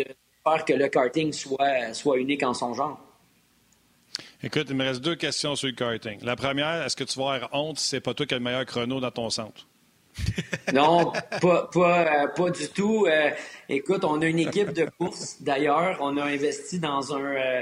faire 0.43 0.65
que 0.65 0.73
le 0.73 0.87
karting 0.87 1.33
soit 1.33 2.17
unique 2.17 2.43
en 2.43 2.53
son 2.53 2.73
genre. 2.73 2.99
Écoute, 4.43 4.67
il 4.69 4.75
me 4.75 4.83
reste 4.83 5.01
deux 5.01 5.15
questions 5.15 5.55
sur 5.55 5.67
le 5.67 5.73
karting. 5.73 6.17
La 6.23 6.35
première, 6.35 6.83
est-ce 6.83 6.95
que 6.95 7.03
tu 7.03 7.19
vas 7.19 7.33
avoir 7.33 7.49
honte 7.53 7.77
si 7.77 7.89
c'est 7.89 7.99
pas 7.99 8.15
toi 8.15 8.25
qui 8.25 8.33
as 8.33 8.37
le 8.37 8.43
meilleur 8.43 8.65
chrono 8.65 8.99
dans 8.99 9.11
ton 9.11 9.29
centre? 9.29 9.67
non, 10.73 11.13
pas, 11.39 11.69
pas, 11.71 12.23
euh, 12.23 12.27
pas 12.27 12.49
du 12.49 12.67
tout. 12.69 13.05
Euh, 13.07 13.29
écoute, 13.69 14.03
on 14.03 14.19
a 14.21 14.25
une 14.25 14.39
équipe 14.39 14.73
de 14.73 14.87
course 14.97 15.37
d'ailleurs. 15.41 15.99
On 16.01 16.17
a 16.17 16.23
investi 16.23 16.79
dans 16.79 17.13
un 17.13 17.21
euh, 17.21 17.61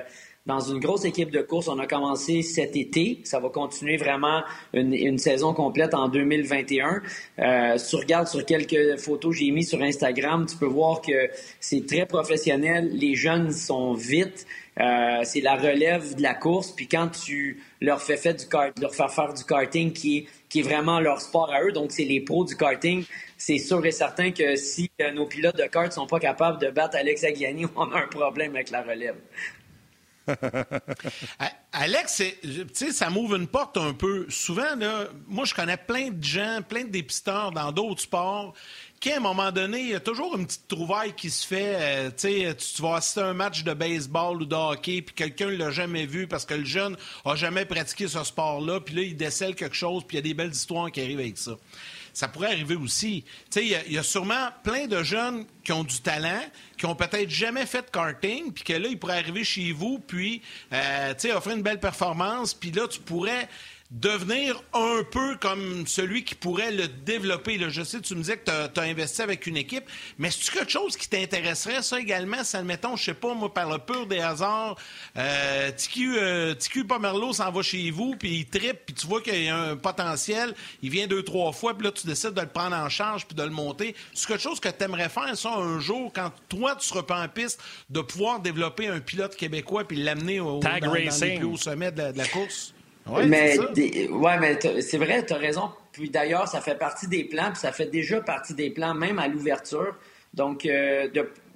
dans 0.49 0.59
une 0.59 0.79
grosse 0.79 1.05
équipe 1.05 1.29
de 1.29 1.41
course. 1.41 1.67
On 1.67 1.77
a 1.77 1.85
commencé 1.85 2.41
cet 2.41 2.75
été. 2.75 3.19
Ça 3.23 3.39
va 3.39 3.49
continuer 3.49 3.97
vraiment 3.97 4.41
une, 4.73 4.93
une 4.93 5.19
saison 5.19 5.53
complète 5.53 5.93
en 5.93 6.09
2021. 6.09 7.01
Euh, 7.37 7.77
si 7.77 7.89
tu 7.89 7.95
regardes 7.97 8.27
sur 8.27 8.43
quelques 8.45 8.97
photos 8.97 9.31
que 9.31 9.37
j'ai 9.37 9.51
mis 9.51 9.63
sur 9.63 9.81
Instagram, 9.81 10.47
tu 10.47 10.55
peux 10.55 10.65
voir 10.65 11.01
que 11.01 11.29
c'est 11.59 11.85
très 11.85 12.07
professionnel. 12.07 12.89
Les 12.93 13.13
jeunes 13.13 13.51
sont 13.51 13.93
vite. 13.93 14.47
Euh, 14.79 15.21
c'est 15.23 15.41
la 15.41 15.55
relève 15.55 16.15
de 16.15 16.21
la 16.21 16.33
course. 16.33 16.71
Puis 16.71 16.87
quand 16.87 17.09
tu 17.09 17.61
leur 17.81 18.01
fais 18.01 18.17
faire 18.17 18.35
du 18.35 18.45
faire 18.45 19.33
du 19.33 19.43
karting 19.43 19.91
qui 19.91 20.17
est, 20.17 20.27
qui 20.47 20.61
vraiment 20.61 20.99
leur 20.99 21.21
sport 21.21 21.51
à 21.51 21.63
eux, 21.63 21.71
donc 21.71 21.91
c'est 21.91 22.05
les 22.05 22.21
pros 22.21 22.45
du 22.45 22.55
karting, 22.55 23.03
c'est 23.37 23.57
sûr 23.57 23.85
et 23.85 23.91
certain 23.91 24.31
que 24.31 24.55
si 24.55 24.89
euh, 25.01 25.11
nos 25.11 25.25
pilotes 25.25 25.57
de 25.57 25.63
kart 25.63 25.91
sont 25.91 26.07
pas 26.07 26.19
capables 26.19 26.59
de 26.59 26.69
battre 26.69 26.95
Alex 26.97 27.23
Agliani, 27.23 27.65
on 27.75 27.91
a 27.91 28.03
un 28.03 28.07
problème 28.07 28.55
avec 28.55 28.69
la 28.69 28.81
relève. 28.81 29.15
Alex, 31.71 32.23
ça 32.91 33.09
m'ouvre 33.09 33.35
une 33.35 33.47
porte 33.47 33.77
un 33.77 33.93
peu. 33.93 34.25
Souvent, 34.29 34.75
là, 34.75 35.05
moi, 35.27 35.45
je 35.45 35.53
connais 35.53 35.77
plein 35.77 36.09
de 36.09 36.23
gens, 36.23 36.59
plein 36.67 36.83
de 36.83 36.89
dépisteurs 36.89 37.51
dans 37.51 37.71
d'autres 37.71 38.01
sports 38.01 38.53
qu'à 38.99 39.17
un 39.17 39.19
moment 39.19 39.51
donné, 39.51 39.79
il 39.79 39.89
y 39.89 39.95
a 39.95 39.99
toujours 39.99 40.35
une 40.37 40.45
petite 40.45 40.67
trouvaille 40.67 41.13
qui 41.13 41.29
se 41.29 41.45
fait. 41.45 42.09
Euh, 42.19 42.53
tu, 42.55 42.81
vas 42.81 42.95
assister 42.95 43.21
un 43.21 43.33
match 43.33 43.63
de 43.63 43.73
baseball 43.73 44.41
ou 44.41 44.45
de 44.45 44.55
hockey, 44.55 45.01
puis 45.01 45.15
quelqu'un 45.15 45.47
ne 45.47 45.55
l'a 45.55 45.71
jamais 45.71 46.05
vu 46.05 46.27
parce 46.27 46.45
que 46.45 46.53
le 46.53 46.65
jeune 46.65 46.97
a 47.25 47.35
jamais 47.35 47.65
pratiqué 47.65 48.07
ce 48.07 48.23
sport-là, 48.23 48.81
puis 48.81 48.95
là, 48.95 49.01
il 49.03 49.15
décèle 49.15 49.55
quelque 49.55 49.75
chose, 49.75 50.03
puis 50.05 50.17
il 50.17 50.19
y 50.19 50.23
a 50.23 50.23
des 50.23 50.33
belles 50.33 50.51
histoires 50.51 50.91
qui 50.91 51.01
arrivent 51.01 51.19
avec 51.19 51.37
ça. 51.37 51.55
Ça 52.19 52.27
pourrait 52.27 52.47
arriver 52.47 52.75
aussi. 52.75 53.23
Il 53.55 53.63
y, 53.63 53.97
a 53.97 54.03
sûrement 54.03 54.49
plein 54.61 54.87
de 54.87 55.03
jeunes 55.03 55.45
qui 55.63 55.71
ont 55.71 55.85
du 55.85 56.01
talent, 56.01 56.43
qui 56.77 56.85
ont 56.85 56.93
peut-être 56.93 57.29
jamais 57.29 57.65
fait 57.65 57.83
de 57.83 57.89
karting, 57.89 58.51
puis 58.51 58.65
que 58.65 58.73
là, 58.73 58.89
ils 58.89 58.99
pourraient 58.99 59.19
arriver 59.19 59.45
chez 59.45 59.71
vous, 59.71 59.99
puis 59.99 60.41
euh, 60.73 61.13
offrir 61.33 61.55
une 61.55 61.61
belle 61.61 61.79
performance, 61.79 62.53
puis 62.53 62.71
là, 62.71 62.89
tu 62.89 62.99
pourrais 62.99 63.47
devenir 63.91 64.61
un 64.73 65.01
peu 65.09 65.35
comme 65.37 65.87
celui 65.87 66.23
qui 66.23 66.35
pourrait 66.35 66.71
le 66.71 66.87
développer. 66.87 67.57
Là. 67.57 67.69
Je 67.69 67.81
sais, 67.81 67.99
tu 67.99 68.13
me 68.13 68.19
disais 68.19 68.37
que 68.37 68.45
tu 68.67 68.79
as, 68.79 68.83
investi 68.83 69.21
avec 69.23 69.47
une 69.47 69.57
équipe, 69.57 69.85
mais 70.19 70.29
c'est 70.29 70.51
quelque 70.51 70.71
chose 70.71 70.95
qui 70.95 71.09
t'intéresserait, 71.09 71.81
ça 71.81 71.99
également, 71.99 72.43
si, 72.43 72.55
admettons, 72.55 72.95
je 72.95 73.05
sais 73.05 73.13
pas, 73.13 73.33
moi, 73.33 73.51
par 73.51 73.69
le 73.69 73.79
pur 73.79 74.05
des 74.05 74.19
hasards, 74.19 74.77
euh, 75.17 75.71
TQ, 75.71 76.17
euh, 76.17 76.55
Pomerlo 76.87 77.33
s'en 77.33 77.51
va 77.51 77.61
chez 77.63 77.89
vous, 77.89 78.15
puis 78.15 78.37
il 78.37 78.45
tripe, 78.45 78.85
puis 78.85 78.95
tu 78.95 79.07
vois 79.07 79.21
qu'il 79.21 79.43
y 79.43 79.49
a 79.49 79.57
un 79.57 79.75
potentiel, 79.75 80.53
il 80.81 80.91
vient 80.91 81.07
deux, 81.07 81.23
trois 81.23 81.51
fois, 81.51 81.75
puis 81.75 81.85
là, 81.85 81.91
tu 81.91 82.05
décides 82.05 82.33
de 82.33 82.41
le 82.41 82.47
prendre 82.47 82.75
en 82.75 82.89
charge, 82.89 83.25
puis 83.25 83.35
de 83.35 83.43
le 83.43 83.49
monter. 83.49 83.95
C'est 84.13 84.27
quelque 84.27 84.43
chose 84.43 84.59
que 84.59 84.69
tu 84.69 84.83
aimerais 84.83 85.09
faire, 85.09 85.35
ça, 85.35 85.55
un 85.55 85.79
jour, 85.79 86.11
quand 86.13 86.31
toi, 86.47 86.75
tu 86.75 86.87
seras 86.87 87.03
pas 87.03 87.21
en 87.21 87.27
piste, 87.27 87.59
de 87.89 88.01
pouvoir 88.01 88.39
développer 88.39 88.87
un 88.87 88.99
pilote 88.99 89.35
québécois, 89.35 89.87
puis 89.87 89.97
l'amener 89.97 90.39
au, 90.39 90.59
dans, 90.59 90.79
dans 90.79 90.93
les 90.93 91.09
plus 91.09 91.45
hauts 91.45 91.57
sommets 91.57 91.91
de 91.91 92.15
la 92.15 92.27
course? 92.27 92.73
Mais 93.07 93.57
ouais, 94.09 94.39
mais 94.39 94.59
c'est 94.81 94.97
vrai, 94.97 95.25
tu 95.25 95.33
as 95.33 95.37
raison. 95.37 95.69
Puis 95.91 96.09
d'ailleurs, 96.09 96.47
ça 96.47 96.61
fait 96.61 96.75
partie 96.75 97.07
des 97.07 97.23
plans, 97.23 97.51
puis 97.51 97.59
ça 97.59 97.71
fait 97.71 97.87
déjà 97.87 98.21
partie 98.21 98.53
des 98.53 98.69
plans, 98.69 98.93
même 98.93 99.19
à 99.19 99.27
l'ouverture. 99.27 99.95
Donc, 100.33 100.65
euh, 100.65 101.07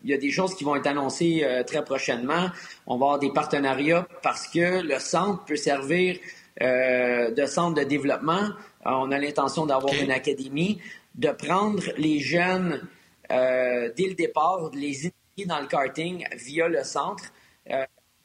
il 0.03 0.09
y 0.09 0.13
a 0.13 0.17
des 0.17 0.31
choses 0.31 0.55
qui 0.55 0.63
vont 0.63 0.75
être 0.75 0.87
annoncées 0.87 1.41
euh, 1.43 1.63
très 1.63 1.83
prochainement. 1.83 2.49
On 2.87 2.97
va 2.97 3.05
avoir 3.05 3.19
des 3.19 3.31
partenariats 3.31 4.07
parce 4.21 4.47
que 4.47 4.81
le 4.81 4.99
centre 4.99 5.45
peut 5.45 5.55
servir 5.55 6.17
euh, 6.61 7.31
de 7.31 7.45
centre 7.45 7.79
de 7.79 7.83
développement. 7.83 8.49
on 8.85 9.11
a 9.11 9.19
l'intention 9.19 9.65
d'avoir 9.65 9.93
une 9.93 10.11
académie, 10.11 10.81
de 11.15 11.29
prendre 11.29 11.83
les 11.97 12.19
jeunes 12.19 12.81
dès 13.29 14.07
le 14.07 14.13
départ, 14.13 14.69
de 14.69 14.77
les 14.77 15.05
initier 15.05 15.45
dans 15.47 15.59
le 15.59 15.65
karting 15.65 16.27
via 16.35 16.67
le 16.67 16.83
centre 16.83 17.23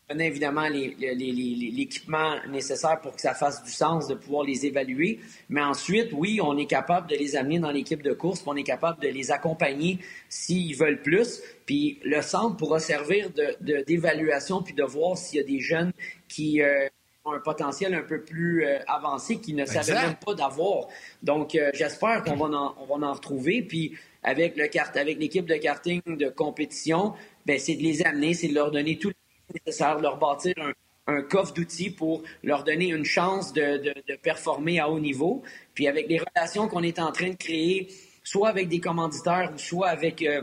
donner 0.09 0.27
évidemment 0.27 0.69
l'équipement 0.69 2.37
nécessaire 2.49 3.01
pour 3.01 3.15
que 3.15 3.21
ça 3.21 3.35
fasse 3.35 3.63
du 3.63 3.71
sens 3.71 4.09
de 4.09 4.15
pouvoir 4.15 4.45
les 4.45 4.65
évaluer. 4.65 5.21
Mais 5.51 5.61
ensuite, 5.61 6.11
oui, 6.13 6.41
on 6.43 6.57
est 6.57 6.67
capable 6.67 7.09
de 7.11 7.17
les 7.17 7.37
amener 7.37 7.59
dans 7.59 7.71
l'équipe 7.71 8.03
de 8.03 8.15
course, 8.15 8.43
on 8.47 8.57
est 8.57 8.63
capable 8.63 9.03
de 9.03 9.09
les 9.09 9.31
accompagner 9.31 9.99
s'ils 10.29 10.75
veulent 10.77 11.03
plus. 11.03 11.43
Puis 11.67 12.01
le 12.05 12.23
centre 12.23 12.57
pourra 12.57 12.81
servir 12.81 13.31
d'évaluation 13.61 14.61
de, 14.61 14.65
puis 14.65 14.75
de 14.75 14.85
voir 14.85 15.19
s'il 15.19 15.41
y 15.41 15.43
a 15.43 15.47
des 15.47 15.61
jeunes 15.61 15.93
qui 16.27 16.63
euh, 16.63 16.89
ont 17.27 17.33
un 17.33 17.41
potentiel 17.41 17.93
un 17.93 18.03
peu 18.03 18.23
plus 18.23 18.65
euh, 18.65 18.79
avancé 18.87 19.39
qu'ils 19.41 19.57
ne 19.57 19.67
savaient 19.67 19.93
même 19.93 20.17
pas 20.25 20.35
d'avoir. 20.35 20.87
Donc, 21.23 21.55
euh, 21.55 21.71
j'espère 21.75 22.23
qu'on 22.25 22.37
va, 22.37 22.47
en, 22.47 22.75
on 22.81 22.99
va 22.99 23.07
en 23.09 23.13
retrouver. 23.13 23.61
Puis 23.61 23.93
avec 24.23 24.57
l'équipe 24.57 25.45
de 25.45 25.55
karting 25.57 26.01
de 26.07 26.29
compétition, 26.31 27.13
ben, 27.45 27.59
c'est 27.59 27.75
de 27.75 27.83
les 27.83 28.03
amener, 28.03 28.33
c'est 28.33 28.49
de 28.49 28.55
leur 28.55 28.71
donner 28.71 28.99
tout 28.99 29.13
nécessaire 29.55 29.99
leur 29.99 30.19
bâtir 30.19 30.55
un, 30.59 31.23
coffre 31.23 31.55
d'outils 31.55 31.91
pour 31.91 32.23
leur 32.43 32.65
donner 32.65 32.89
une 32.89 33.05
chance 33.05 33.55
de, 33.55 33.95
performer 34.23 34.79
à 34.79 34.91
haut 34.91 35.01
niveau. 35.01 35.43
Puis 35.73 35.89
avec 35.89 36.07
les 36.07 36.19
relations 36.19 36.69
qu'on 36.69 36.83
est 36.83 36.99
en 36.99 37.13
train 37.13 37.31
de 37.31 37.37
créer, 37.37 37.89
soit 38.23 38.51
avec 38.51 38.69
des 38.69 38.81
commanditaires 38.81 39.51
ou 39.55 39.59
soit 39.59 39.89
avec 39.89 40.21
euh, 40.23 40.43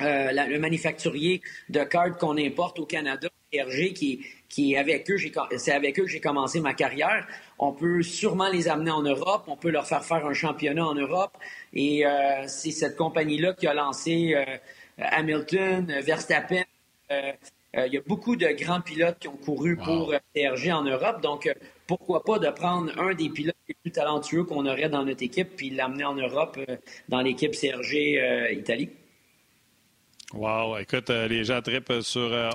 euh, 0.00 0.30
le 0.32 0.58
manufacturier 0.60 1.42
de 1.68 1.82
cartes 1.82 2.20
qu'on 2.20 2.38
importe 2.38 2.78
au 2.78 2.86
Canada, 2.86 3.28
RG, 3.52 3.92
qui, 3.92 4.24
qui 4.48 4.76
avec 4.76 5.10
eux, 5.10 5.16
c'est 5.56 5.72
avec 5.72 5.98
eux 5.98 6.04
que 6.04 6.08
j'ai 6.08 6.20
commencé 6.20 6.60
ma 6.60 6.74
carrière. 6.74 7.26
On 7.58 7.72
peut 7.72 8.02
sûrement 8.02 8.50
les 8.50 8.68
amener 8.68 8.92
en 8.92 9.02
Europe, 9.02 9.46
on 9.48 9.56
peut 9.56 9.70
leur 9.70 9.88
faire 9.88 10.04
faire 10.04 10.24
un 10.26 10.34
championnat 10.34 10.86
en 10.86 10.94
Europe. 10.94 11.36
Et 11.72 12.06
euh, 12.06 12.46
c'est 12.46 12.70
cette 12.70 12.94
compagnie-là 12.94 13.54
qui 13.54 13.66
a 13.66 13.74
lancé 13.74 14.36
Hamilton, 14.96 15.92
Verstappen. 16.02 16.62
Euh, 17.76 17.86
il 17.86 17.92
y 17.92 17.98
a 17.98 18.00
beaucoup 18.06 18.36
de 18.36 18.46
grands 18.48 18.80
pilotes 18.80 19.18
qui 19.18 19.28
ont 19.28 19.36
couru 19.36 19.76
pour 19.76 20.14
TRG 20.34 20.68
euh, 20.68 20.72
en 20.72 20.84
Europe. 20.84 21.20
Donc, 21.20 21.46
euh, 21.46 21.52
pourquoi 21.86 22.24
pas 22.24 22.38
de 22.38 22.48
prendre 22.48 22.90
un 22.98 23.14
des 23.14 23.28
pilotes 23.28 23.56
les 23.68 23.74
plus 23.74 23.92
talentueux 23.92 24.44
qu'on 24.44 24.64
aurait 24.66 24.88
dans 24.88 25.04
notre 25.04 25.22
équipe 25.22 25.56
puis 25.56 25.70
l'amener 25.70 26.04
en 26.04 26.14
Europe 26.14 26.58
dans 27.08 27.20
l'équipe 27.20 27.52
CRG 27.52 28.52
Italie? 28.52 28.90
Wow, 30.34 30.76
écoute, 30.76 31.08
les 31.08 31.44
gens 31.44 31.62
tripent 31.62 32.02
sur 32.02 32.30
euh, 32.30 32.50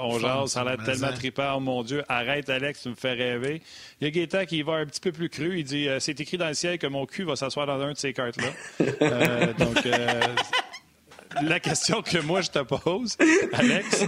ça 0.45 0.61
a 0.61 0.63
l'air 0.63 0.85
tellement 0.85 1.11
trippant, 1.11 1.55
oh, 1.55 1.59
mon 1.59 1.81
Dieu. 1.81 2.03
Arrête, 2.07 2.47
Alex, 2.47 2.83
tu 2.83 2.89
me 2.89 2.95
fais 2.95 3.13
rêver. 3.13 3.63
Il 3.99 4.05
y 4.05 4.07
a 4.07 4.11
Gaétan 4.11 4.45
qui 4.45 4.61
va 4.61 4.73
un 4.73 4.85
petit 4.85 4.99
peu 4.99 5.11
plus 5.11 5.29
cru. 5.29 5.57
Il 5.57 5.63
dit 5.63 5.87
C'est 5.99 6.19
écrit 6.19 6.37
dans 6.37 6.49
le 6.49 6.53
ciel 6.53 6.77
que 6.77 6.85
mon 6.85 7.07
cul 7.07 7.23
va 7.23 7.35
s'asseoir 7.35 7.65
dans 7.65 7.81
un 7.81 7.93
de 7.93 7.97
ces 7.97 8.13
cartes-là. 8.13 8.51
donc, 9.57 9.77
la 11.41 11.59
question 11.59 12.01
que 12.01 12.17
moi 12.19 12.41
je 12.41 12.51
te 12.51 12.59
pose, 12.59 13.17
Alex, 13.53 14.05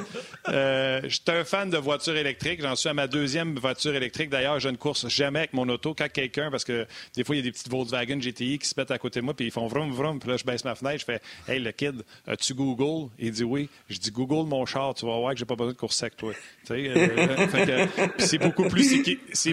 euh, 0.49 1.01
je 1.03 1.09
suis 1.09 1.23
un 1.27 1.43
fan 1.43 1.69
de 1.69 1.77
voitures 1.77 2.15
électriques. 2.15 2.61
J'en 2.61 2.75
suis 2.75 2.89
à 2.89 2.93
ma 2.93 3.07
deuxième 3.07 3.57
voiture 3.57 3.95
électrique. 3.95 4.29
D'ailleurs, 4.29 4.59
je 4.59 4.69
ne 4.69 4.77
course 4.77 5.07
jamais 5.07 5.39
avec 5.39 5.53
mon 5.53 5.67
auto. 5.69 5.93
Quand 5.93 6.11
quelqu'un, 6.11 6.51
parce 6.51 6.63
que 6.63 6.87
des 7.15 7.23
fois, 7.23 7.35
il 7.35 7.39
y 7.39 7.41
a 7.41 7.43
des 7.43 7.51
petites 7.51 7.69
Volkswagen 7.69 8.19
GTI 8.19 8.59
qui 8.59 8.67
se 8.67 8.73
mettent 8.77 8.91
à 8.91 8.97
côté 8.97 9.19
de 9.19 9.25
moi, 9.25 9.33
puis 9.33 9.45
ils 9.45 9.51
font 9.51 9.67
vroom, 9.67 9.91
vroom. 9.91 10.19
Puis 10.19 10.29
là, 10.29 10.37
je 10.37 10.43
baisse 10.43 10.63
ma 10.63 10.75
fenêtre, 10.75 10.99
je 10.99 11.05
fais 11.05 11.21
Hey, 11.47 11.59
le 11.59 11.71
kid, 11.71 12.03
as-tu 12.27 12.53
Google? 12.53 13.09
Il 13.19 13.31
dit 13.31 13.43
oui. 13.43 13.69
Je 13.89 13.97
dis 13.97 14.11
Google 14.11 14.47
mon 14.47 14.65
char, 14.65 14.93
tu 14.93 15.05
vas 15.05 15.17
voir 15.17 15.33
que 15.33 15.39
j'ai 15.39 15.45
pas 15.45 15.55
besoin 15.55 15.73
de 15.73 15.77
course 15.77 16.01
avec 16.03 16.17
toi. 16.17 16.33
Euh, 16.71 17.87
c'est 18.17 18.37
beaucoup, 18.37 18.67
plus 18.67 18.95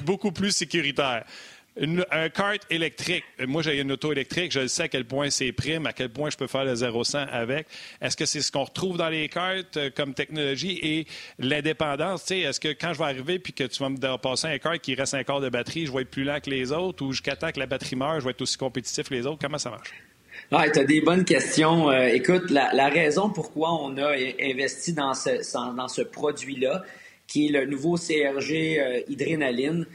beaucoup 0.03 0.33
plus 0.33 0.51
sécuritaire 0.53 1.25
un 1.77 2.29
kart 2.29 2.61
électrique, 2.69 3.25
moi 3.47 3.63
j'ai 3.63 3.81
une 3.81 3.93
auto 3.93 4.13
électrique, 4.13 4.53
je 4.53 4.67
sais 4.67 4.85
à 4.85 4.89
quel 4.89 5.07
point 5.07 5.31
c'est 5.31 5.53
prime, 5.53 5.87
à 5.87 5.93
quel 5.93 6.11
point 6.11 6.29
je 6.29 6.37
peux 6.37 6.47
faire 6.47 6.65
le 6.65 6.75
0-100 6.75 7.29
avec. 7.29 7.67
Est-ce 8.01 8.17
que 8.17 8.27
c'est 8.27 8.43
ce 8.43 8.53
qu'on 8.53 8.65
retrouve 8.65 8.99
dans 8.99 9.09
les 9.09 9.29
cartes 9.29 9.77
euh, 9.79 9.91
comme 9.95 10.13
technologie 10.13 10.79
et 10.83 11.07
l'indépendance? 11.39 12.31
Est-ce 12.31 12.61
que 12.61 12.69
quand 12.69 12.93
je 12.93 12.99
vais 12.99 13.05
arriver 13.07 13.39
puis 13.39 13.55
que 13.55 13.65
tu 13.65 13.83
vas 13.83 13.89
me 13.89 14.17
passer 14.19 14.49
un 14.49 14.59
kart 14.59 14.79
qui 14.81 14.95
reste 14.95 15.15
un 15.15 15.25
quart 15.25 15.41
de 15.41 15.49
batterie, 15.49 15.87
je 15.87 15.93
vais 15.93 16.03
être 16.03 16.11
plus 16.11 16.25
lent 16.25 16.41
que 16.41 16.51
les 16.51 16.73
autres 16.73 17.05
ou 17.05 17.13
jusqu'à 17.13 17.37
temps 17.37 17.51
que 17.51 17.59
la 17.59 17.67
batterie 17.67 17.97
meurt, 17.97 18.21
je 18.21 18.25
vais 18.25 18.33
être 18.33 18.43
aussi 18.43 18.59
compétitif 18.59 19.09
que 19.09 19.15
les 19.15 19.27
autres? 19.27 19.39
Comment 19.41 19.59
ça 19.59 19.71
marche? 19.71 19.93
Ouais, 20.51 20.71
tu 20.71 20.79
as 20.79 20.85
des 20.85 21.01
bonnes 21.01 21.25
questions. 21.25 21.91
Euh, 21.91 22.09
écoute, 22.09 22.51
la, 22.51 22.89
raison 22.89 23.31
pourquoi 23.31 23.73
on 23.73 23.97
a 23.97 24.15
investi 24.41 24.93
dans 24.93 25.15
ce, 25.15 25.75
dans 25.75 25.89
ce 25.89 26.03
produit-là, 26.03 26.83
qui 27.27 27.47
est 27.47 27.51
le 27.51 27.65
nouveau 27.65 27.97
CRG 27.97 28.79
euh, 28.79 29.01
Hydrénaline, 29.09 29.87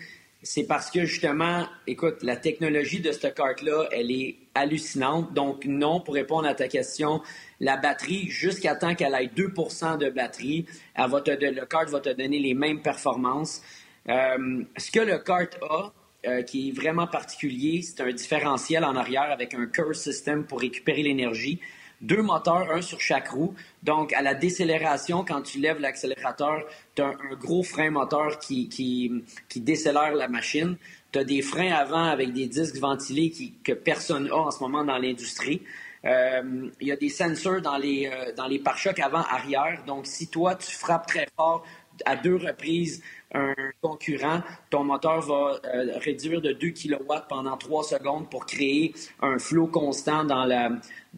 c'est 0.47 0.63
parce 0.63 0.89
que 0.89 1.03
justement, 1.03 1.67
écoute, 1.87 2.23
la 2.23 2.37
technologie 2.37 3.01
de 3.01 3.11
cette 3.11 3.35
carte-là, 3.35 3.89
elle 3.91 4.11
est 4.11 4.37
hallucinante. 4.55 5.33
Donc, 5.33 5.65
non, 5.65 5.99
pour 5.99 6.13
répondre 6.13 6.47
à 6.47 6.55
ta 6.55 6.69
question, 6.69 7.21
la 7.59 7.75
batterie, 7.75 8.29
jusqu'à 8.29 8.75
temps 8.75 8.95
qu'elle 8.95 9.13
ait 9.13 9.27
2% 9.27 9.97
de 9.97 10.09
batterie, 10.09 10.65
elle 10.95 11.09
va 11.09 11.21
le 11.25 11.65
carte 11.65 11.89
va 11.89 11.99
te 11.99 12.09
donner 12.09 12.39
les 12.39 12.53
mêmes 12.53 12.81
performances. 12.81 13.61
Euh, 14.07 14.63
ce 14.77 14.89
que 14.89 15.01
le 15.01 15.17
cart 15.19 15.49
a, 15.69 15.91
euh, 16.25 16.43
qui 16.43 16.69
est 16.69 16.71
vraiment 16.71 17.07
particulier, 17.07 17.81
c'est 17.81 18.01
un 18.01 18.13
différentiel 18.13 18.85
en 18.85 18.95
arrière 18.95 19.29
avec 19.29 19.53
un 19.53 19.65
curve 19.65 19.95
system 19.95 20.45
pour 20.45 20.61
récupérer 20.61 21.03
l'énergie 21.03 21.59
deux 22.01 22.21
moteurs, 22.21 22.71
un 22.71 22.81
sur 22.81 22.99
chaque 22.99 23.29
roue. 23.29 23.53
Donc, 23.83 24.13
à 24.13 24.21
la 24.21 24.33
décélération, 24.33 25.25
quand 25.27 25.41
tu 25.41 25.59
lèves 25.59 25.79
l'accélérateur, 25.79 26.63
tu 26.95 27.01
as 27.01 27.07
un, 27.07 27.35
gros 27.35 27.63
frein 27.63 27.89
moteur 27.89 28.39
qui, 28.39 28.69
qui, 28.69 29.11
qui 29.49 29.61
décélère 29.61 30.13
la 30.13 30.27
machine. 30.27 30.77
Tu 31.11 31.19
as 31.19 31.23
des 31.23 31.41
freins 31.41 31.71
avant 31.71 32.05
avec 32.05 32.33
des 32.33 32.47
disques 32.47 32.77
ventilés 32.77 33.31
qui, 33.31 33.53
que 33.63 33.73
personne 33.73 34.27
n'a 34.27 34.35
en 34.35 34.51
ce 34.51 34.59
moment 34.59 34.83
dans 34.83 34.97
l'industrie. 34.97 35.61
Euh, 36.05 36.69
il 36.79 36.87
y 36.87 36.91
a 36.91 36.95
des 36.95 37.09
sensors 37.09 37.61
dans 37.61 37.77
les, 37.77 38.07
euh, 38.07 38.33
dans 38.35 38.47
les 38.47 38.59
pare-chocs 38.59 38.99
avant-arrière. 38.99 39.83
Donc, 39.85 40.05
si 40.05 40.27
toi, 40.27 40.55
tu 40.55 40.71
frappes 40.71 41.07
très 41.07 41.27
fort 41.35 41.65
à 42.05 42.15
deux 42.15 42.35
reprises 42.35 43.01
un 43.33 43.53
concurrent, 43.81 44.41
ton 44.69 44.83
moteur 44.85 45.19
va 45.21 45.59
euh, 45.65 45.97
réduire 45.97 46.41
de 46.41 46.53
2 46.53 46.69
kW 46.69 47.13
pendant 47.27 47.57
3 47.57 47.83
secondes 47.83 48.29
pour 48.29 48.45
créer 48.45 48.93
un 49.21 49.37
flot 49.37 49.67
constant 49.67 50.23
dans 50.23 50.45
la, 50.45 50.69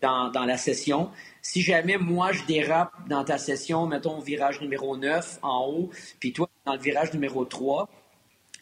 dans, 0.01 0.45
la 0.45 0.57
session. 0.57 1.09
Si 1.41 1.61
jamais 1.61 1.97
moi 1.97 2.31
je 2.31 2.43
dérape 2.45 2.91
dans 3.07 3.23
ta 3.23 3.37
session, 3.37 3.87
mettons 3.87 4.17
au 4.17 4.21
virage 4.21 4.61
numéro 4.61 4.97
9 4.97 5.39
en 5.41 5.67
haut, 5.67 5.89
puis 6.19 6.33
toi 6.33 6.49
dans 6.65 6.73
le 6.73 6.79
virage 6.79 7.13
numéro 7.13 7.45
3, 7.45 7.89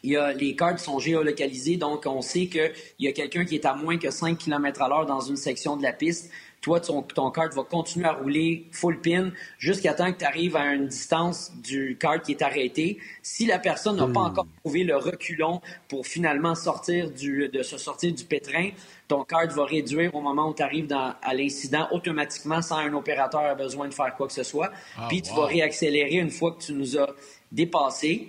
il 0.04 0.12
y 0.12 0.16
a, 0.16 0.32
les 0.32 0.54
cartes 0.54 0.78
sont 0.78 0.98
géolocalisées, 0.98 1.76
donc 1.76 2.04
on 2.06 2.22
sait 2.22 2.46
qu'il 2.46 2.72
y 3.00 3.08
a 3.08 3.12
quelqu'un 3.12 3.44
qui 3.44 3.56
est 3.56 3.66
à 3.66 3.74
moins 3.74 3.98
que 3.98 4.10
5 4.10 4.38
km 4.38 4.82
à 4.82 4.88
l'heure 4.88 5.06
dans 5.06 5.20
une 5.20 5.36
section 5.36 5.76
de 5.76 5.82
la 5.82 5.92
piste. 5.92 6.30
Toi, 6.60 6.80
ton, 6.80 7.02
ton 7.02 7.30
kart 7.30 7.54
va 7.54 7.62
continuer 7.62 8.06
à 8.06 8.12
rouler 8.12 8.66
full 8.72 9.00
pin 9.00 9.30
jusqu'à 9.58 9.94
temps 9.94 10.12
que 10.12 10.18
tu 10.18 10.24
arrives 10.24 10.56
à 10.56 10.74
une 10.74 10.88
distance 10.88 11.52
du 11.62 11.96
kart 11.98 12.22
qui 12.24 12.32
est 12.32 12.42
arrêté. 12.42 12.98
Si 13.22 13.46
la 13.46 13.58
personne 13.58 13.96
n'a 13.96 14.06
pas 14.06 14.20
hmm. 14.20 14.30
encore 14.30 14.46
trouvé 14.64 14.84
le 14.84 14.96
reculon 14.96 15.60
pour 15.88 16.06
finalement 16.06 16.54
sortir 16.54 17.10
du, 17.10 17.48
de 17.48 17.62
se 17.62 17.78
sortir 17.78 18.12
du 18.12 18.24
pétrin, 18.24 18.70
ton 19.06 19.24
kart 19.24 19.50
va 19.52 19.64
réduire 19.64 20.14
au 20.14 20.20
moment 20.20 20.48
où 20.48 20.54
tu 20.54 20.62
arrives 20.62 20.92
à 20.92 21.34
l'incident 21.34 21.88
automatiquement 21.92 22.60
sans 22.60 22.76
un 22.76 22.92
opérateur 22.92 23.40
a 23.40 23.54
besoin 23.54 23.88
de 23.88 23.94
faire 23.94 24.14
quoi 24.16 24.26
que 24.26 24.32
ce 24.32 24.42
soit. 24.42 24.70
Ah, 24.96 25.06
Puis 25.08 25.22
tu 25.22 25.32
vas 25.34 25.46
réaccélérer 25.46 26.16
une 26.16 26.30
fois 26.30 26.52
que 26.52 26.62
tu 26.62 26.72
nous 26.72 26.98
as 26.98 27.08
dépassé. 27.50 28.28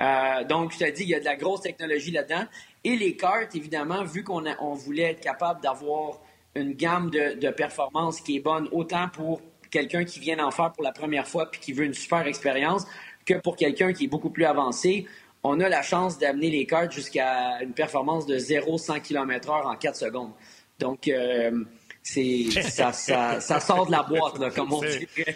Euh, 0.00 0.44
donc, 0.44 0.72
je 0.72 0.78
te 0.78 0.90
dis, 0.90 1.04
il 1.04 1.08
y 1.08 1.14
a 1.14 1.20
de 1.20 1.24
la 1.24 1.36
grosse 1.36 1.62
technologie 1.62 2.10
là-dedans. 2.10 2.44
Et 2.84 2.96
les 2.96 3.16
cartes, 3.16 3.54
évidemment, 3.54 4.04
vu 4.04 4.22
qu'on 4.22 4.44
on 4.60 4.74
voulait 4.74 5.12
être 5.12 5.20
capable 5.20 5.60
d'avoir 5.62 6.18
une 6.56 6.72
gamme 6.72 7.10
de, 7.10 7.38
de 7.38 7.50
performances 7.50 8.20
qui 8.20 8.36
est 8.36 8.40
bonne 8.40 8.68
autant 8.72 9.08
pour 9.08 9.40
quelqu'un 9.70 10.04
qui 10.04 10.20
vient 10.20 10.36
d'en 10.36 10.50
faire 10.50 10.72
pour 10.72 10.82
la 10.82 10.92
première 10.92 11.26
fois 11.26 11.50
puis 11.50 11.60
qui 11.60 11.72
veut 11.72 11.84
une 11.84 11.94
super 11.94 12.26
expérience 12.26 12.86
que 13.26 13.34
pour 13.34 13.56
quelqu'un 13.56 13.92
qui 13.92 14.04
est 14.04 14.08
beaucoup 14.08 14.30
plus 14.30 14.44
avancé. 14.44 15.06
On 15.42 15.60
a 15.60 15.68
la 15.68 15.82
chance 15.82 16.18
d'amener 16.18 16.50
les 16.50 16.66
cartes 16.66 16.92
jusqu'à 16.92 17.62
une 17.62 17.72
performance 17.72 18.26
de 18.26 18.38
0-100 18.38 19.00
km/h 19.00 19.66
en 19.66 19.76
4 19.76 19.96
secondes. 19.96 20.32
Donc, 20.78 21.08
euh, 21.08 21.64
c'est 22.02 22.46
ça, 22.62 22.92
ça, 22.92 23.40
ça, 23.40 23.60
sort 23.60 23.86
de 23.86 23.92
la 23.92 24.02
boîte, 24.02 24.38
là, 24.38 24.50
comme 24.50 24.72
on 24.72 24.80
dit. 24.80 25.06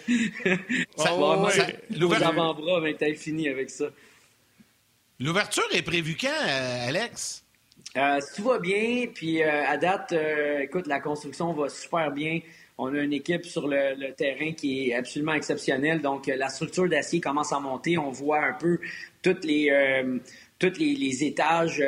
ça, 0.97 1.13
oh, 1.13 1.45
ouais. 1.45 2.23
avant-bras 2.23 2.79
va 2.79 2.89
être 2.89 3.03
infini 3.03 3.47
avec 3.47 3.69
ça. 3.69 3.85
L'ouverture 5.19 5.67
est 5.71 5.83
prévue 5.83 6.17
quand, 6.19 6.27
euh, 6.29 6.87
Alex? 6.87 7.43
Euh, 7.97 8.19
tout 8.35 8.43
va 8.43 8.59
bien, 8.59 9.07
puis 9.13 9.43
euh, 9.43 9.65
à 9.67 9.77
date, 9.77 10.13
euh, 10.13 10.59
écoute, 10.59 10.87
la 10.87 11.01
construction 11.01 11.51
va 11.51 11.67
super 11.67 12.11
bien. 12.11 12.39
On 12.77 12.93
a 12.93 12.99
une 12.99 13.11
équipe 13.13 13.45
sur 13.45 13.67
le, 13.67 14.13
terrain 14.13 14.53
qui 14.53 14.89
est 14.89 14.95
absolument 14.95 15.33
exceptionnelle. 15.33 16.01
Donc, 16.01 16.27
la 16.27 16.47
structure 16.49 16.87
d'acier 16.87 17.19
commence 17.19 17.51
à 17.51 17.59
monter. 17.59 17.97
On 17.97 18.11
voit 18.11 18.43
un 18.43 18.53
peu 18.53 18.79
toutes 19.21 19.43
les, 19.45 19.69
tous 20.57 20.79
les, 20.79 21.23
étages 21.23 21.83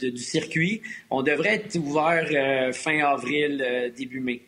du 0.00 0.16
circuit. 0.16 0.82
On 1.10 1.22
devrait 1.22 1.56
être 1.56 1.76
ouvert 1.76 2.74
fin 2.74 2.98
avril, 3.04 3.92
début 3.96 4.18
mai. 4.18 4.42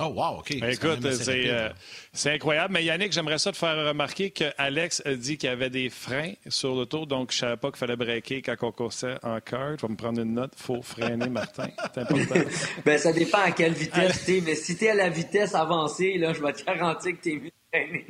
Oh, 0.00 0.06
wow, 0.06 0.38
OK. 0.38 0.58
Ben, 0.58 0.70
écoute, 0.70 1.04
euh, 1.04 1.68
c'est 2.14 2.30
incroyable. 2.30 2.72
Mais 2.72 2.84
Yannick, 2.84 3.12
j'aimerais 3.12 3.38
ça 3.38 3.52
te 3.52 3.58
faire 3.58 3.76
remarquer 3.76 4.30
qu'Alex 4.30 5.02
a 5.04 5.14
dit 5.14 5.36
qu'il 5.36 5.50
y 5.50 5.52
avait 5.52 5.68
des 5.68 5.90
freins 5.90 6.32
sur 6.48 6.74
l'auto, 6.74 7.04
donc 7.04 7.30
je 7.30 7.36
ne 7.36 7.40
savais 7.40 7.56
pas 7.58 7.68
qu'il 7.70 7.76
fallait 7.76 7.96
breaker 7.96 8.40
quand 8.40 8.56
on 8.62 8.72
coursait 8.72 9.16
en 9.22 9.38
cart. 9.40 9.76
Je 9.78 9.86
vais 9.86 9.92
me 9.92 9.96
prendre 9.96 10.20
une 10.22 10.32
note. 10.32 10.52
Il 10.56 10.62
faut 10.62 10.80
freiner, 10.80 11.28
Martin. 11.28 11.68
C'est 11.92 12.00
important. 12.00 12.40
ben, 12.86 12.98
ça 12.98 13.12
dépend 13.12 13.42
à 13.42 13.50
quelle 13.50 13.74
vitesse 13.74 14.24
tu 14.24 14.38
es. 14.38 14.40
Mais 14.40 14.54
si 14.54 14.78
tu 14.78 14.86
es 14.86 14.90
à 14.90 14.94
la 14.94 15.10
vitesse 15.10 15.54
avancée, 15.54 16.16
là, 16.16 16.32
je 16.32 16.42
vais 16.42 16.52
te 16.54 16.64
garantir 16.64 17.12
que 17.12 17.22
tu 17.22 17.32
es 17.32 17.36
mieux 17.36 17.50
freiner. 17.70 18.06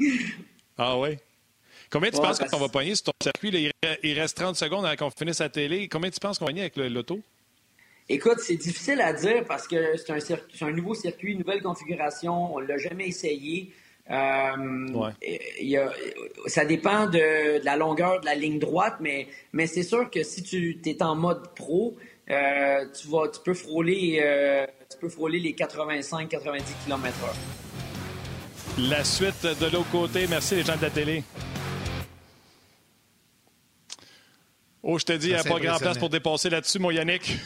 Ah 0.78 0.96
oui? 0.96 1.18
Combien 1.90 2.10
tu 2.10 2.20
penses 2.20 2.38
qu'on 2.38 2.58
va 2.58 2.68
pogner 2.68 2.94
sur 2.94 3.06
ton 3.06 3.12
circuit? 3.20 3.72
il 4.02 4.18
reste 4.18 4.36
30 4.36 4.56
secondes 4.56 4.86
avant 4.86 4.96
qu'on 4.96 5.10
finisse 5.10 5.40
la 5.40 5.48
télé. 5.48 5.88
Combien 5.88 6.10
tu 6.10 6.20
penses 6.20 6.38
qu'on 6.38 6.44
va 6.44 6.52
pogner 6.52 6.62
avec 6.62 6.76
l'auto? 6.76 7.20
Écoute, 8.08 8.38
c'est 8.38 8.56
difficile 8.56 9.00
à 9.00 9.12
dire 9.12 9.44
parce 9.46 9.68
que 9.68 9.96
c'est 9.96 10.12
un, 10.12 10.66
un, 10.66 10.72
nouveau 10.72 10.94
circuit, 10.94 11.32
une 11.32 11.38
nouvelle 11.38 11.62
configuration. 11.62 12.54
On 12.54 12.60
ne 12.60 12.66
l'a 12.66 12.78
jamais 12.78 13.08
essayé. 13.08 13.72
Euh, 14.10 15.10
ça 16.46 16.64
dépend 16.64 17.06
de, 17.06 17.64
la 17.64 17.76
longueur 17.76 18.20
de 18.20 18.26
la 18.26 18.34
ligne 18.34 18.58
droite, 18.58 18.96
mais, 19.00 19.28
mais 19.52 19.66
c'est 19.66 19.84
sûr 19.84 20.10
que 20.10 20.22
si 20.22 20.42
tu 20.42 20.80
es 20.84 21.02
en 21.02 21.14
mode 21.14 21.54
pro, 21.54 21.96
euh, 22.30 22.84
tu, 22.92 23.08
vas, 23.08 23.28
tu, 23.28 23.40
peux 23.44 23.54
frôler, 23.54 24.20
euh, 24.22 24.66
tu 24.90 24.98
peux 24.98 25.08
frôler 25.08 25.38
les 25.38 25.52
85-90 25.52 26.62
km/h. 26.84 28.88
La 28.88 29.04
suite 29.04 29.44
de 29.44 29.66
l'autre 29.66 29.90
côté. 29.90 30.26
Merci 30.28 30.56
les 30.56 30.62
gens 30.62 30.76
de 30.76 30.82
la 30.82 30.90
télé. 30.90 31.22
Oh, 34.82 34.98
je 34.98 35.04
te 35.04 35.12
dis, 35.12 35.28
il 35.28 35.34
n'y 35.34 35.38
a 35.38 35.44
pas 35.44 35.60
grand 35.60 35.78
place 35.78 35.98
pour 35.98 36.10
dépasser 36.10 36.50
là-dessus, 36.50 36.80
mon 36.80 36.90
Yannick. 36.90 37.36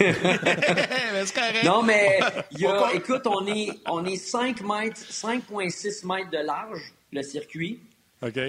non, 1.64 1.82
mais 1.82 2.20
écoute, 2.94 3.26
on 3.26 3.46
est, 3.46 3.70
on 3.86 4.04
est 4.04 4.16
5 4.16 4.62
mètres, 4.62 5.00
5,6 5.10 6.06
mètres 6.06 6.30
de 6.30 6.38
large, 6.38 6.92
le 7.12 7.22
circuit. 7.22 7.80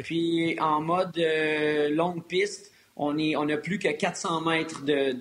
Puis 0.03 0.59
en 0.59 0.81
mode 0.81 1.17
euh, 1.17 1.89
longue 1.89 2.23
piste, 2.23 2.71
on, 2.97 3.17
est, 3.17 3.35
on 3.35 3.47
a 3.49 3.57
plus 3.57 3.79
que 3.79 3.87
400 3.87 4.41
mètres 4.41 4.83
de, 4.83 5.13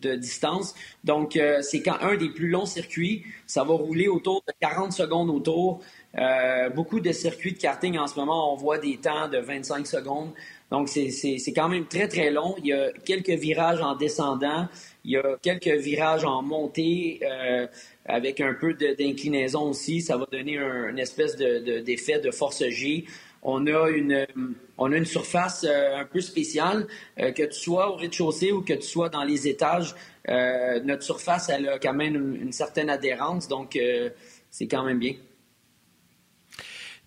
de, 0.00 0.14
distance. 0.16 0.74
Donc, 1.04 1.36
euh, 1.36 1.60
c'est 1.62 1.82
quand 1.82 1.98
un 2.00 2.16
des 2.16 2.30
plus 2.30 2.48
longs 2.48 2.66
circuits. 2.66 3.24
Ça 3.46 3.64
va 3.64 3.74
rouler 3.74 4.08
autour 4.08 4.42
de 4.46 4.52
40 4.60 4.92
secondes 4.92 5.30
autour. 5.30 5.80
Euh, 6.18 6.70
beaucoup 6.70 7.00
de 7.00 7.12
circuits 7.12 7.52
de 7.52 7.58
karting 7.58 7.98
en 7.98 8.06
ce 8.06 8.16
moment, 8.16 8.52
on 8.52 8.56
voit 8.56 8.78
des 8.78 8.96
temps 8.96 9.28
de 9.28 9.38
25 9.38 9.86
secondes. 9.86 10.30
Donc, 10.70 10.88
c'est 10.88 11.52
quand 11.54 11.68
même 11.68 11.86
très, 11.86 12.08
très 12.08 12.30
long. 12.30 12.54
Il 12.58 12.66
y 12.66 12.72
a 12.72 12.90
quelques 13.04 13.30
virages 13.30 13.80
en 13.80 13.94
descendant. 13.94 14.68
Il 15.04 15.12
y 15.12 15.16
a 15.16 15.38
quelques 15.40 15.80
virages 15.80 16.24
en 16.24 16.42
montée 16.42 17.20
euh, 17.22 17.66
avec 18.04 18.40
un 18.40 18.54
peu 18.54 18.74
d'inclinaison 18.74 19.70
aussi. 19.70 20.00
Ça 20.00 20.16
va 20.16 20.26
donner 20.30 20.58
un, 20.58 20.88
une 20.88 20.98
espèce 20.98 21.36
d'effet 21.36 22.18
de, 22.18 22.26
de, 22.26 22.30
force 22.30 22.62
G. 22.68 23.04
on 23.42 23.66
a 23.66 23.88
une, 23.88 24.26
on 24.76 24.92
a 24.92 24.96
une 24.96 25.06
surface 25.06 25.64
un 25.64 26.04
peu 26.04 26.20
spéciale, 26.20 26.86
que 27.16 27.46
tu 27.46 27.58
sois 27.58 27.90
au 27.90 27.96
rez-de-chaussée 27.96 28.52
ou 28.52 28.62
que 28.62 28.74
tu 28.74 28.86
sois 28.86 29.08
dans 29.08 29.24
les 29.24 29.48
étages. 29.48 29.94
notre 30.28 31.02
surface, 31.02 31.48
elle 31.48 31.68
a 31.68 31.78
quand 31.78 31.94
même 31.94 32.36
une 32.40 32.52
certaine 32.52 32.90
adhérence, 32.90 33.48
donc 33.48 33.78
c'est 34.50 34.68
quand 34.68 34.84
même 34.84 34.98
bien. 34.98 35.14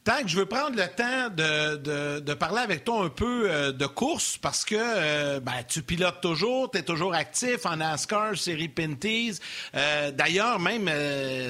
Que 0.06 0.28
je 0.28 0.36
veux 0.36 0.45
prendre 0.45 0.76
le 0.76 0.88
temps 0.88 1.30
de, 1.34 2.20
de, 2.20 2.34
parler 2.34 2.60
avec 2.60 2.84
toi 2.84 3.06
un 3.06 3.10
peu 3.10 3.49
euh, 3.49 3.72
de 3.72 3.86
course 3.86 4.38
parce 4.38 4.66
que 4.66 4.76
euh, 4.78 5.39
ben, 5.39 5.64
tu 5.68 5.82
pilotes 5.82 6.20
toujours, 6.22 6.70
tu 6.70 6.80
es 6.80 6.82
toujours 6.82 7.14
actif 7.14 7.66
en 7.66 7.78
NASCAR, 7.78 8.38
série 8.38 8.68
Pinties. 8.68 9.39
Euh, 9.76 10.12
d'ailleurs, 10.12 10.60
même 10.60 10.89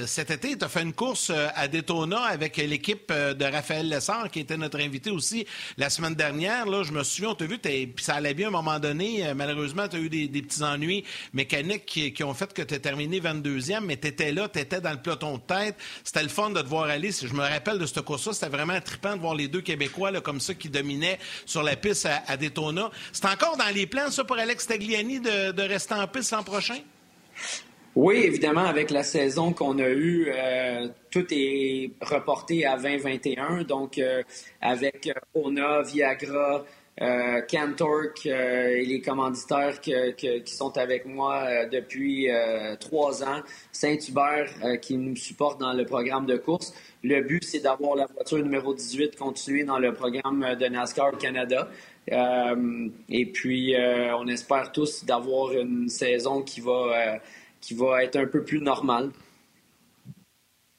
cet 0.06 0.30
été, 0.30 0.56
tu 0.56 0.64
as 0.64 0.68
fait 0.68 0.82
une 0.82 0.92
course 0.92 1.32
à 1.54 1.66
Daytona 1.66 2.22
avec 2.22 2.56
l'équipe 2.56 3.12
de 3.12 3.44
Raphaël 3.44 3.88
Lessard 3.88 4.30
qui 4.30 4.40
était 4.40 4.56
notre 4.56 4.80
invité 4.80 5.10
aussi 5.10 5.46
la 5.76 5.90
semaine 5.90 6.14
dernière. 6.14 6.66
Là, 6.66 6.84
je 6.84 6.92
me 6.92 7.02
souviens, 7.02 7.30
on 7.30 7.34
t'a 7.34 7.46
vu, 7.46 7.58
puis 7.58 7.92
ça 7.98 8.14
allait 8.14 8.34
bien 8.34 8.46
à 8.46 8.48
un 8.50 8.52
moment 8.52 8.78
donné. 8.78 9.32
malheureusement, 9.34 9.88
tu 9.88 9.96
as 9.96 10.00
eu 10.00 10.08
des, 10.08 10.42
petits 10.42 10.62
ennuis 10.62 11.04
mécaniques 11.32 11.86
qui, 11.86 12.24
ont 12.24 12.34
fait 12.34 12.52
que 12.52 12.62
tu 12.62 12.74
as 12.74 12.78
terminé 12.78 13.20
22e, 13.20 13.80
mais 13.80 13.96
tu 13.96 14.08
étais 14.08 14.32
là, 14.32 14.48
tu 14.48 14.60
étais 14.60 14.80
dans 14.80 14.92
le 14.92 15.02
peloton 15.02 15.38
de 15.38 15.42
tête. 15.42 15.76
C'était 16.04 16.22
le 16.22 16.28
fun 16.28 16.50
de 16.50 16.60
te 16.60 16.68
voir 16.68 16.84
aller. 16.84 17.10
Je 17.10 17.34
me 17.34 17.42
rappelle 17.42 17.78
de 17.78 17.86
cette 17.86 18.02
course-là, 18.02 18.32
c'était 18.44 18.56
vraiment 18.56 18.80
trippant 18.80 19.16
de 19.16 19.20
voir 19.20 19.34
les 19.34 19.48
deux 19.48 19.60
Québécois 19.60 20.10
là, 20.10 20.20
comme 20.20 20.40
ça 20.40 20.54
qui 20.54 20.68
dominaient 20.68 21.18
sur 21.46 21.62
la 21.62 21.76
piste 21.76 22.06
à, 22.26 22.36
Daytona. 22.36 22.90
C'est 23.12 23.26
encore 23.26 23.56
dans 23.56 23.72
les 23.74 23.86
plans, 23.86 24.10
ça, 24.10 24.24
pour 24.24 24.36
Alex 24.36 24.66
Tagliani, 24.66 25.20
de, 25.20 25.62
rester 25.62 25.94
en 25.94 26.06
piste 26.06 26.32
l'an 26.32 26.42
prochain? 26.42 26.78
Oui, 27.94 28.16
évidemment, 28.16 28.64
avec 28.64 28.90
la 28.90 29.04
saison 29.04 29.52
qu'on 29.52 29.78
a 29.78 29.88
eue, 29.88 30.30
euh, 30.34 30.88
tout 31.10 31.26
est 31.30 31.92
reporté 32.02 32.66
à 32.66 32.76
2021. 32.76 33.62
Donc, 33.62 33.98
euh, 33.98 34.22
avec 34.60 35.06
euh, 35.06 35.40
Ona, 35.40 35.82
Viagra, 35.82 36.64
euh, 37.00 37.40
Cantork 37.42 38.26
et 38.26 38.84
les 38.84 39.00
commanditaires 39.00 39.80
qui 39.80 40.42
sont 40.46 40.76
avec 40.76 41.06
moi 41.06 41.66
depuis 41.66 42.28
trois 42.78 43.24
ans, 43.24 43.40
Saint-Hubert 43.72 44.80
qui 44.80 44.96
nous 44.96 45.16
supporte 45.16 45.60
dans 45.60 45.72
le 45.72 45.84
programme 45.84 46.26
de 46.26 46.36
course. 46.36 46.72
Le 47.04 47.20
but, 47.20 47.44
c'est 47.44 47.60
d'avoir 47.60 47.96
la 47.96 48.06
voiture 48.06 48.38
numéro 48.38 48.72
18 48.72 49.16
continuer 49.16 49.64
dans 49.64 49.78
le 49.78 49.92
programme 49.92 50.56
de 50.58 50.66
NASCAR 50.66 51.18
Canada. 51.18 51.68
Euh, 52.10 52.88
et 53.10 53.26
puis, 53.26 53.76
euh, 53.76 54.16
on 54.16 54.26
espère 54.26 54.72
tous 54.72 55.04
d'avoir 55.04 55.52
une 55.52 55.90
saison 55.90 56.40
qui 56.40 56.62
va, 56.62 56.72
euh, 56.72 57.18
qui 57.60 57.74
va 57.74 58.02
être 58.02 58.16
un 58.16 58.24
peu 58.24 58.42
plus 58.42 58.58
normale. 58.58 59.10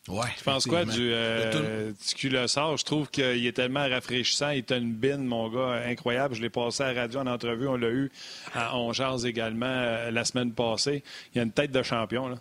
Ouais, 0.07 0.25
je 0.37 0.43
pense 0.43 0.65
quoi 0.65 0.83
du, 0.83 1.11
euh, 1.13 1.91
du 1.91 2.29
Je 2.29 2.83
trouve 2.83 3.09
qu'il 3.11 3.45
est 3.45 3.55
tellement 3.55 3.87
rafraîchissant. 3.87 4.49
Il 4.49 4.57
est 4.57 4.71
une 4.71 4.93
bine, 4.93 5.25
mon 5.25 5.47
gars, 5.49 5.83
incroyable. 5.85 6.33
Je 6.33 6.41
l'ai 6.41 6.49
passé 6.49 6.81
à 6.81 6.91
la 6.91 7.01
radio 7.01 7.19
en 7.19 7.27
entrevue. 7.27 7.67
On 7.67 7.75
l'a 7.75 7.89
eu 7.89 8.11
à 8.55 8.75
On 8.77 8.91
également 8.91 10.09
la 10.11 10.25
semaine 10.25 10.53
passée. 10.53 11.03
Il 11.33 11.37
y 11.37 11.39
a 11.39 11.43
une 11.43 11.51
tête 11.51 11.71
de 11.71 11.83
champion. 11.83 12.29
Là. 12.29 12.37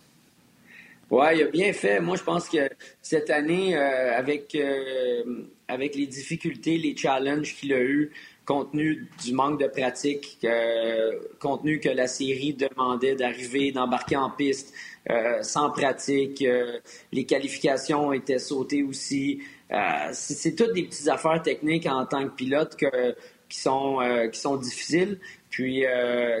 Oui, 1.11 1.25
il 1.35 1.43
a 1.43 1.45
bien 1.47 1.71
fait. 1.71 1.99
Moi, 1.99 2.15
je 2.17 2.23
pense 2.23 2.49
que 2.49 2.67
cette 3.01 3.29
année, 3.29 3.77
euh, 3.77 4.17
avec, 4.17 4.55
euh, 4.55 5.43
avec 5.67 5.95
les 5.95 6.07
difficultés, 6.07 6.77
les 6.77 6.97
challenges 6.97 7.55
qu'il 7.55 7.73
a 7.73 7.79
eu, 7.79 8.11
compte 8.43 8.71
tenu 8.71 9.07
du 9.23 9.33
manque 9.33 9.59
de 9.61 9.67
pratique, 9.67 10.39
euh, 10.43 11.11
compte 11.39 11.61
tenu 11.61 11.79
que 11.79 11.89
la 11.89 12.07
série 12.07 12.53
demandait 12.53 13.15
d'arriver, 13.15 13.71
d'embarquer 13.71 14.17
en 14.17 14.29
piste 14.31 14.73
sans 15.43 15.69
pratique, 15.69 16.43
les 17.11 17.25
qualifications 17.25 18.11
étaient 18.11 18.39
sautées 18.39 18.81
aussi. 18.81 19.39
c'est 20.13 20.55
toutes 20.55 20.73
des 20.73 20.85
petites 20.85 21.07
affaires 21.07 21.43
techniques 21.43 21.85
en 21.85 22.07
tant 22.07 22.23
que 22.23 22.33
pilote 22.33 22.75
qui, 23.47 23.59
sont, 23.59 23.99
qui 24.33 24.39
sont 24.39 24.55
difficiles. 24.57 25.19
Puis, 25.51 25.83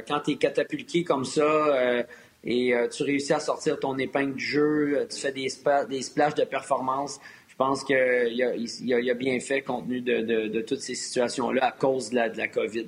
quand 0.07 0.21
tu 0.21 0.31
es 0.31 0.35
catapulté 0.37 1.03
comme 1.03 1.25
ça, 1.25 2.03
et 2.45 2.73
euh, 2.73 2.87
tu 2.87 3.03
réussis 3.03 3.33
à 3.33 3.39
sortir 3.39 3.79
ton 3.79 3.97
épingle 3.97 4.35
du 4.35 4.45
jeu, 4.45 4.97
euh, 4.97 5.05
tu 5.07 5.17
fais 5.17 5.31
des, 5.31 5.47
des 5.89 6.01
splashes 6.01 6.35
de 6.35 6.43
performance. 6.43 7.19
Je 7.47 7.55
pense 7.55 7.83
qu'il 7.83 7.95
a, 7.95 9.11
a, 9.11 9.13
bien 9.13 9.39
fait 9.39 9.61
compte 9.61 9.85
tenu 9.85 10.01
de, 10.01 10.61
toutes 10.61 10.81
ces 10.81 10.95
situations-là 10.95 11.67
à 11.67 11.71
cause 11.71 12.09
de 12.09 12.15
la, 12.15 12.29
de 12.29 12.37
la 12.37 12.47
COVID. 12.47 12.85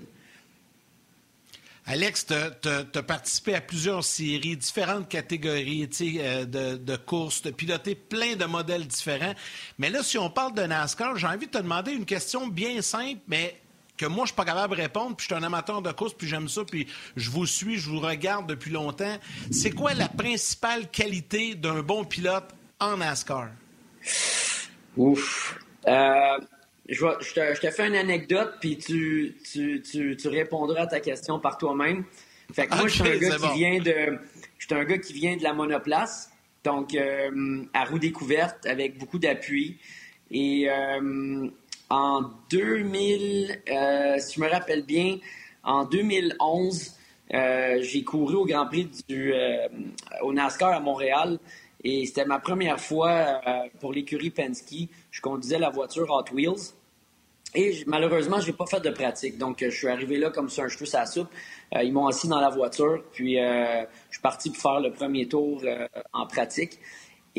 Alex, 1.89 2.27
tu 2.27 2.33
as, 2.69 3.03
participé 3.03 3.55
à 3.55 3.61
plusieurs 3.61 4.03
séries, 4.03 4.57
différentes 4.57 5.07
catégories 5.07 5.89
euh, 6.01 6.45
de, 6.45 6.75
de 6.75 6.95
courses, 6.97 7.41
tu 7.41 7.47
as 7.47 7.51
piloté 7.53 7.95
plein 7.95 8.35
de 8.35 8.43
modèles 8.43 8.85
différents. 8.85 9.33
Mais 9.79 9.89
là, 9.89 10.03
si 10.03 10.17
on 10.17 10.29
parle 10.29 10.53
de 10.53 10.63
NASCAR, 10.63 11.15
j'ai 11.15 11.27
envie 11.27 11.47
de 11.47 11.51
te 11.51 11.57
demander 11.57 11.93
une 11.93 12.05
question 12.05 12.47
bien 12.47 12.81
simple, 12.81 13.21
mais 13.27 13.55
que 13.97 14.05
moi, 14.05 14.25
je 14.25 14.27
suis 14.27 14.35
pas 14.35 14.45
capable 14.45 14.75
de 14.75 14.81
répondre, 14.81 15.15
puis 15.15 15.27
je 15.27 15.35
suis 15.35 15.43
un 15.43 15.45
amateur 15.45 15.81
de 15.81 15.91
course, 15.91 16.13
puis 16.13 16.27
j'aime 16.27 16.47
ça, 16.47 16.63
puis 16.63 16.87
je 17.15 17.29
vous 17.29 17.45
suis, 17.45 17.77
je 17.77 17.89
vous 17.89 17.99
regarde 17.99 18.47
depuis 18.47 18.71
longtemps. 18.71 19.17
C'est 19.51 19.71
quoi 19.71 19.93
la 19.93 20.07
principale 20.07 20.89
qualité 20.89 21.55
d'un 21.55 21.81
bon 21.81 22.05
pilote 22.05 22.49
en 22.79 22.97
NASCAR? 22.97 23.49
Ouf. 24.95 25.59
Euh, 25.87 26.37
je, 26.89 27.59
te, 27.59 27.71
fais 27.71 27.87
une 27.87 27.95
anecdote, 27.95 28.53
puis 28.61 28.77
tu, 28.77 29.37
tu, 29.43 30.27
répondras 30.27 30.83
à 30.83 30.87
ta 30.87 30.99
question 30.99 31.39
par 31.39 31.57
toi-même. 31.57 32.05
Fait 32.53 32.67
que 32.67 32.75
moi, 32.75 32.87
je 32.87 32.93
suis 32.93 33.03
un 33.03 33.17
gars 33.17 33.35
qui 33.35 33.53
vient 33.57 33.79
de. 33.79 34.19
Je 34.57 34.75
un 34.75 34.83
gars 34.83 34.97
qui 34.97 35.13
vient 35.13 35.37
de 35.37 35.43
la 35.43 35.53
monoplace, 35.53 36.31
donc 36.63 36.93
euh, 36.93 37.63
à 37.73 37.85
roue 37.85 37.99
découverte, 37.99 38.65
avec 38.65 38.97
beaucoup 38.97 39.19
d'appui. 39.19 39.77
Et 40.31 40.69
euh, 40.69 41.49
en 41.89 42.23
2000, 42.49 43.61
euh, 43.69 44.15
si 44.19 44.35
je 44.35 44.41
me 44.41 44.49
rappelle 44.49 44.83
bien, 44.83 45.17
en 45.63 45.85
2011, 45.85 46.93
euh, 47.33 47.77
j'ai 47.81 48.03
couru 48.03 48.35
au 48.35 48.45
Grand 48.45 48.65
Prix 48.67 48.89
du, 49.07 49.33
euh, 49.33 49.67
au 50.21 50.33
NASCAR 50.33 50.73
à 50.73 50.79
Montréal 50.79 51.39
et 51.83 52.05
c'était 52.05 52.25
ma 52.25 52.39
première 52.39 52.79
fois 52.79 53.41
pour 53.79 53.93
l'écurie 53.93 54.31
Penske. 54.31 54.89
Je 55.11 55.21
conduisais 55.21 55.59
la 55.59 55.69
voiture 55.69 56.09
Hot 56.09 56.33
Wheels. 56.33 56.73
Et 57.53 57.83
malheureusement, 57.85 58.41
je 58.41 58.47
n'ai 58.47 58.53
pas 58.53 58.65
fait 58.65 58.81
de 58.81 58.89
pratique. 58.89 59.37
Donc, 59.37 59.59
je 59.61 59.69
suis 59.69 59.87
arrivé 59.87 60.17
là 60.17 60.29
comme 60.31 60.49
ça, 60.49 60.63
un 60.63 60.67
cheveu 60.67 60.85
à 60.95 61.05
soupe. 61.05 61.29
ils 61.81 61.93
m'ont 61.93 62.07
assis 62.07 62.27
dans 62.27 62.41
la 62.41 62.49
voiture, 62.49 63.03
puis 63.13 63.35
je 63.35 63.85
suis 64.11 64.21
parti 64.21 64.49
pour 64.49 64.59
faire 64.59 64.79
le 64.81 64.91
premier 64.91 65.27
tour 65.27 65.63
en 66.13 66.25
pratique. 66.25 66.79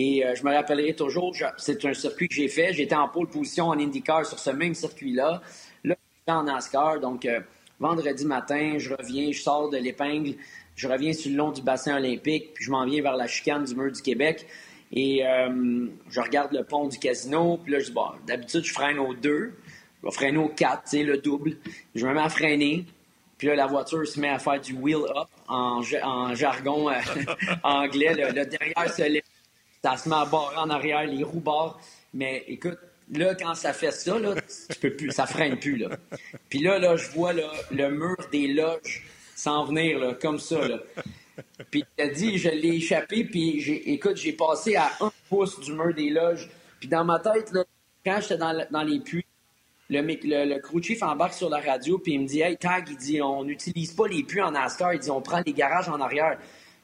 Et 0.00 0.24
euh, 0.24 0.36
je 0.36 0.44
me 0.44 0.54
rappellerai 0.54 0.94
toujours, 0.94 1.34
c'est 1.56 1.84
un 1.84 1.92
circuit 1.92 2.28
que 2.28 2.34
j'ai 2.36 2.46
fait. 2.46 2.72
J'étais 2.72 2.94
en 2.94 3.08
pole 3.08 3.26
position 3.26 3.66
en 3.66 3.76
IndyCar 3.76 4.24
sur 4.24 4.38
ce 4.38 4.50
même 4.50 4.72
circuit-là. 4.72 5.42
Là, 5.82 5.96
je 5.98 6.32
suis 6.32 6.38
en 6.38 6.44
NASCAR. 6.44 7.00
Donc, 7.00 7.26
euh, 7.26 7.40
vendredi 7.80 8.24
matin, 8.24 8.74
je 8.78 8.94
reviens, 8.94 9.32
je 9.32 9.40
sors 9.40 9.68
de 9.68 9.76
l'épingle, 9.76 10.34
je 10.76 10.86
reviens 10.86 11.12
sur 11.12 11.32
le 11.32 11.36
long 11.36 11.50
du 11.50 11.62
bassin 11.62 11.96
olympique, 11.96 12.54
puis 12.54 12.64
je 12.64 12.70
m'en 12.70 12.86
viens 12.86 13.02
vers 13.02 13.16
la 13.16 13.26
chicane 13.26 13.64
du 13.64 13.74
mur 13.74 13.90
du 13.90 14.00
Québec. 14.00 14.46
Et 14.92 15.26
euh, 15.26 15.88
je 16.10 16.20
regarde 16.20 16.52
le 16.52 16.62
pont 16.62 16.86
du 16.86 17.00
casino, 17.00 17.58
puis 17.60 17.72
là, 17.72 17.80
je 17.80 17.86
dis, 17.86 17.98
d'habitude, 18.24 18.64
je 18.64 18.72
freine 18.72 19.00
au 19.00 19.14
2, 19.14 19.20
je 20.00 20.06
vais 20.06 20.12
freiner 20.12 20.38
au 20.38 20.48
4, 20.48 20.84
tu 20.84 20.90
sais, 20.90 21.02
le 21.02 21.18
double. 21.18 21.56
Je 21.96 22.06
me 22.06 22.14
mets 22.14 22.20
à 22.20 22.28
freiner, 22.28 22.84
puis 23.36 23.48
là, 23.48 23.56
la 23.56 23.66
voiture 23.66 24.06
se 24.06 24.20
met 24.20 24.28
à 24.28 24.38
faire 24.38 24.60
du 24.60 24.74
wheel 24.74 25.02
up 25.16 25.26
en, 25.48 25.82
jargon 25.82 26.88
anglais. 27.64 28.14
Le, 28.14 28.44
derrière 28.44 28.94
se 28.94 29.02
lève 29.02 29.22
ça 29.82 29.96
se 29.96 30.08
met 30.08 30.16
à 30.16 30.24
barrer 30.24 30.56
en 30.56 30.70
arrière, 30.70 31.04
les 31.04 31.22
roues 31.22 31.40
barrent. 31.40 31.80
Mais 32.14 32.44
écoute, 32.48 32.78
là, 33.12 33.34
quand 33.34 33.54
ça 33.54 33.72
fait 33.72 33.92
ça, 33.92 34.18
là, 34.18 34.34
tu 34.70 34.78
peux 34.80 34.96
plus, 34.96 35.10
ça 35.10 35.26
freine 35.26 35.58
plus. 35.58 35.76
Là. 35.76 35.90
Puis 36.48 36.60
là, 36.60 36.78
là, 36.78 36.96
je 36.96 37.10
vois 37.10 37.32
le 37.32 37.90
mur 37.90 38.16
des 38.32 38.48
loges 38.48 39.04
s'en 39.38 39.64
venir 39.64 39.98
là, 39.98 40.14
comme 40.14 40.38
ça. 40.38 40.66
Là. 40.66 40.78
Puis 41.70 41.84
a 41.98 42.08
dit, 42.08 42.38
je 42.38 42.48
l'ai 42.48 42.76
échappé, 42.76 43.24
puis 43.24 43.60
écoute, 43.86 44.16
j'ai 44.16 44.32
passé 44.32 44.74
à 44.76 44.90
un 45.00 45.12
pouce 45.28 45.60
du 45.60 45.72
mur 45.72 45.94
des 45.94 46.10
loges. 46.10 46.48
Puis 46.80 46.88
dans 46.88 47.04
ma 47.04 47.20
tête, 47.20 47.52
là, 47.52 47.64
quand 48.04 48.18
j'étais 48.20 48.38
dans, 48.38 48.66
dans 48.70 48.82
les 48.82 49.00
puits, 49.00 49.24
le, 49.90 50.02
le, 50.02 50.60
crew 50.60 50.82
chief 50.82 51.02
embarque 51.02 51.34
sur 51.34 51.48
la 51.48 51.60
radio, 51.60 51.98
puis 51.98 52.14
il 52.14 52.20
me 52.20 52.26
dit 52.26 52.40
Hey, 52.40 52.58
Tag, 52.58 52.88
il 52.90 52.96
dit, 52.96 53.22
on 53.22 53.44
n'utilise 53.44 53.92
pas 53.92 54.06
les 54.06 54.22
puits 54.22 54.42
en 54.42 54.50
NASCAR, 54.50 54.92
il 54.94 55.00
dit, 55.00 55.10
on 55.10 55.22
prend 55.22 55.40
les 55.46 55.52
garages 55.52 55.88
en 55.88 56.00
arrière. 56.00 56.38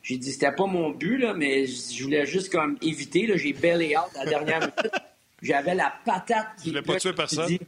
J'ai 0.05 0.19
dit, 0.19 0.33
c'était 0.33 0.53
pas 0.53 0.67
mon 0.67 0.91
but, 0.91 1.17
là, 1.17 1.33
mais 1.33 1.67
je 1.67 2.05
voulais 2.05 2.27
juste 2.27 2.53
comme 2.53 2.77
éviter. 2.83 3.27
J'ai 3.37 3.55
bailé 3.55 3.97
out 3.97 4.15
à 4.17 4.25
la 4.25 4.31
dernière 4.31 4.61
minute. 4.61 4.91
J'avais 5.43 5.75
la 5.75 5.95
patate 6.05 6.47
qui. 6.63 6.73
Je 6.73 6.79
pas 6.81 6.97
tué 6.97 7.13
personne? 7.15 7.59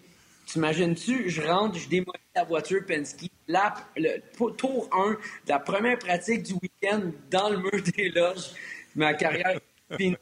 T'imagines-tu, 0.47 1.29
je 1.29 1.43
rentre, 1.43 1.77
je 1.77 1.89
démolis 1.89 2.21
la 2.35 2.45
voiture 2.45 2.85
Penske, 2.87 3.29
la, 3.49 3.75
le 3.97 4.21
tour 4.53 4.89
1 4.93 5.17
la 5.49 5.59
première 5.59 5.99
pratique 5.99 6.45
du 6.45 6.53
week-end 6.53 7.11
dans 7.31 7.49
le 7.49 7.57
mur 7.57 7.83
des 7.97 8.11
loges. 8.11 8.51
Ma 8.95 9.15
carrière 9.15 9.59
finie. 9.97 10.17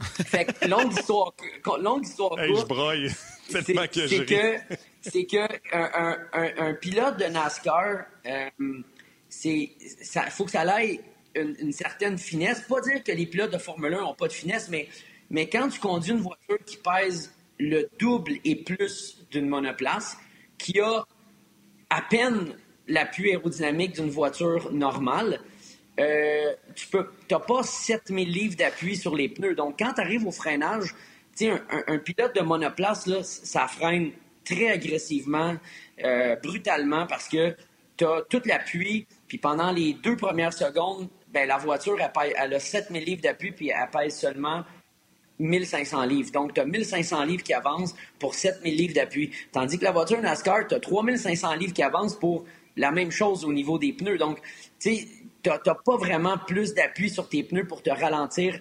Fait 0.00 0.44
que 0.44 0.68
longue 0.68 0.92
histoire, 0.92 1.32
longue 1.80 2.04
histoire 2.04 2.38
hey, 2.38 2.54
je 2.54 2.64
broille 2.64 3.10
tellement 3.50 3.86
que 3.86 4.06
je 4.06 4.22
que 4.22 4.76
C'est 5.00 5.24
que 5.24 5.48
un, 5.72 6.18
un, 6.32 6.68
un, 6.68 6.74
pilote 6.74 7.18
de 7.18 7.24
NASCAR, 7.24 8.04
euh, 8.26 8.50
c'est 9.40 9.70
faut 10.30 10.44
que 10.44 10.52
ça 10.52 10.62
aille 10.62 11.00
une, 11.34 11.72
certaine 11.72 12.18
finesse. 12.18 12.60
Pas 12.62 12.80
dire 12.80 13.02
que 13.02 13.12
les 13.12 13.26
pilotes 13.26 13.52
de 13.52 13.58
Formule 13.58 13.94
1 13.94 14.00
n'ont 14.00 14.14
pas 14.14 14.28
de 14.28 14.32
finesse, 14.32 14.68
mais, 14.68 14.88
mais 15.30 15.48
quand 15.48 15.68
tu 15.68 15.80
conduis 15.80 16.12
une 16.12 16.20
voiture 16.20 16.58
qui 16.64 16.76
pèse 16.76 17.34
le 17.58 17.88
double 17.98 18.34
et 18.44 18.56
plus 18.56 19.18
d'une 19.30 19.48
monoplace, 19.48 20.16
qui 20.58 20.80
a 20.80 21.04
à 21.90 22.02
peine 22.02 22.56
l'appui 22.86 23.30
aérodynamique 23.30 23.94
d'une 23.94 24.10
voiture 24.10 24.72
normale, 24.72 25.40
euh, 26.00 26.52
tu 26.74 26.86
n'as 27.30 27.38
pas 27.38 27.62
7000 27.62 28.28
livres 28.28 28.56
d'appui 28.56 28.96
sur 28.96 29.14
les 29.14 29.28
pneus. 29.28 29.54
Donc, 29.54 29.78
quand 29.78 29.94
tu 29.94 30.00
arrives 30.00 30.26
au 30.26 30.32
freinage, 30.32 30.94
un, 31.40 31.60
un, 31.86 31.98
pilote 31.98 32.34
de 32.34 32.40
monoplace, 32.40 33.06
là, 33.06 33.22
ça 33.22 33.66
freine 33.68 34.12
très 34.44 34.68
agressivement, 34.68 35.56
euh, 36.04 36.36
brutalement, 36.36 37.06
parce 37.06 37.28
que 37.28 37.56
tu 37.96 38.04
as 38.04 38.22
tout 38.28 38.42
l'appui, 38.44 39.06
puis 39.26 39.38
pendant 39.38 39.72
les 39.72 39.94
deux 39.94 40.16
premières 40.16 40.52
secondes, 40.52 41.08
ben, 41.32 41.48
la 41.48 41.58
voiture, 41.58 41.96
elle, 42.00 42.32
elle 42.36 42.54
a 42.54 42.60
7000 42.60 43.04
livres 43.04 43.22
d'appui, 43.22 43.52
puis 43.52 43.70
elle 43.70 43.90
pèse 43.90 44.16
seulement 44.16 44.64
1500 45.38 46.04
livres. 46.04 46.30
Donc, 46.30 46.54
tu 46.54 46.60
as 46.60 46.64
1500 46.64 47.24
livres 47.24 47.42
qui 47.42 47.54
avancent 47.54 47.94
pour 48.18 48.34
7000 48.34 48.76
livres 48.76 48.94
d'appui. 48.94 49.30
Tandis 49.52 49.78
que 49.78 49.84
la 49.84 49.92
voiture 49.92 50.20
NASCAR, 50.20 50.68
tu 50.68 50.74
as 50.74 50.80
3500 50.80 51.54
livres 51.54 51.72
qui 51.72 51.82
avancent 51.82 52.18
pour 52.18 52.44
la 52.76 52.90
même 52.90 53.10
chose 53.10 53.44
au 53.44 53.52
niveau 53.52 53.78
des 53.78 53.92
pneus. 53.92 54.18
Donc, 54.18 54.40
tu 54.78 54.96
sais, 54.96 55.08
tu 55.42 55.50
n'as 55.50 55.74
pas 55.74 55.96
vraiment 55.96 56.38
plus 56.38 56.74
d'appui 56.74 57.10
sur 57.10 57.28
tes 57.28 57.42
pneus 57.42 57.66
pour 57.66 57.82
te 57.82 57.90
ralentir 57.90 58.60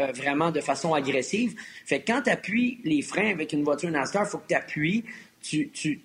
euh, 0.00 0.10
vraiment 0.12 0.50
de 0.50 0.60
façon 0.60 0.94
agressive. 0.94 1.54
Fait 1.86 2.00
que 2.00 2.12
quand 2.12 2.22
tu 2.22 2.30
appuies 2.30 2.80
les 2.84 3.02
freins 3.02 3.30
avec 3.30 3.52
une 3.52 3.62
voiture 3.62 3.90
NASCAR, 3.90 4.24
il 4.24 4.28
faut 4.28 4.38
que 4.38 4.48
tu 4.48 4.54
appuies, 4.54 5.04
tu, 5.44 6.00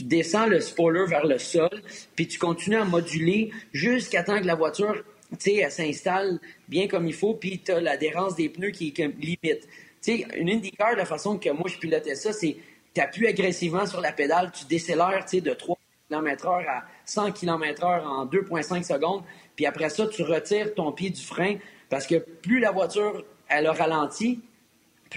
descends 0.00 0.46
le 0.46 0.60
spoiler 0.60 1.06
vers 1.06 1.26
le 1.26 1.38
sol, 1.38 1.70
puis 2.14 2.28
tu 2.28 2.38
continues 2.38 2.76
à 2.76 2.84
moduler 2.84 3.50
jusqu'à 3.72 4.22
temps 4.22 4.40
que 4.40 4.46
la 4.46 4.54
voiture 4.54 5.02
s'installe 5.38 6.38
bien 6.68 6.86
comme 6.86 7.06
il 7.06 7.14
faut, 7.14 7.34
puis 7.34 7.60
tu 7.64 7.72
as 7.72 7.80
l'adhérence 7.80 8.36
des 8.36 8.48
pneus 8.48 8.70
qui 8.70 8.94
est 8.96 9.06
limite. 9.18 9.68
Tu 10.00 10.18
sais, 10.18 10.26
une 10.36 10.48
IndyCar, 10.48 10.94
la 10.94 11.04
façon 11.04 11.36
que 11.36 11.50
moi 11.50 11.64
je 11.66 11.78
pilotais 11.78 12.14
ça, 12.14 12.32
c'est 12.32 12.56
tu 12.94 13.00
appuies 13.00 13.26
agressivement 13.26 13.86
sur 13.86 14.00
la 14.00 14.12
pédale, 14.12 14.52
tu 14.52 14.64
décélères 14.66 15.24
de 15.32 15.52
3 15.52 15.78
km/h 16.08 16.66
à 16.68 16.84
100 17.04 17.32
km/h 17.32 18.04
en 18.06 18.26
2,5 18.26 18.84
secondes, 18.84 19.22
puis 19.56 19.66
après 19.66 19.90
ça, 19.90 20.06
tu 20.06 20.22
retires 20.22 20.74
ton 20.74 20.92
pied 20.92 21.10
du 21.10 21.20
frein 21.20 21.56
parce 21.88 22.06
que 22.06 22.16
plus 22.16 22.60
la 22.60 22.70
voiture 22.70 23.24
elle 23.48 23.66
a 23.66 23.72
ralenti, 23.72 24.40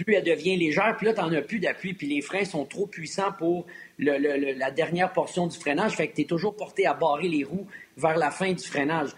plus 0.04 0.14
elle 0.14 0.24
devient 0.24 0.56
légère, 0.56 0.94
puis 0.96 1.06
là, 1.06 1.14
tu 1.14 1.20
n'en 1.20 1.32
as 1.32 1.42
plus 1.42 1.58
d'appui, 1.58 1.94
puis 1.94 2.06
les 2.06 2.20
freins 2.20 2.44
sont 2.44 2.64
trop 2.64 2.86
puissants 2.86 3.32
pour 3.38 3.66
la 3.98 4.70
dernière 4.70 5.12
portion 5.12 5.46
du 5.46 5.58
freinage, 5.58 5.92
fait 5.92 6.08
que 6.08 6.16
tu 6.16 6.22
es 6.22 6.24
toujours 6.24 6.56
porté 6.56 6.86
à 6.86 6.94
barrer 6.94 7.28
les 7.28 7.44
roues 7.44 7.66
vers 7.96 8.16
la 8.16 8.30
fin 8.30 8.52
du 8.52 8.64
freinage. 8.64 9.10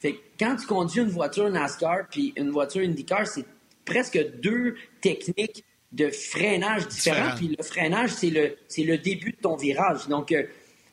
Fait 0.00 0.16
quand 0.38 0.56
tu 0.56 0.66
conduis 0.66 1.00
une 1.00 1.08
voiture 1.08 1.48
NASCAR 1.50 2.08
puis 2.10 2.32
une 2.36 2.50
voiture 2.50 2.82
IndyCar, 2.82 3.26
c'est 3.26 3.46
presque 3.84 4.18
deux 4.40 4.76
techniques 5.00 5.64
de 5.92 6.10
freinage 6.10 6.88
différents. 6.88 7.34
Puis 7.36 7.54
le 7.56 7.62
freinage, 7.64 8.10
c'est 8.10 8.30
le, 8.30 8.56
c'est 8.68 8.84
le 8.84 8.98
début 8.98 9.32
de 9.32 9.36
ton 9.36 9.56
virage. 9.56 10.08
Donc, 10.08 10.32
euh, 10.32 10.42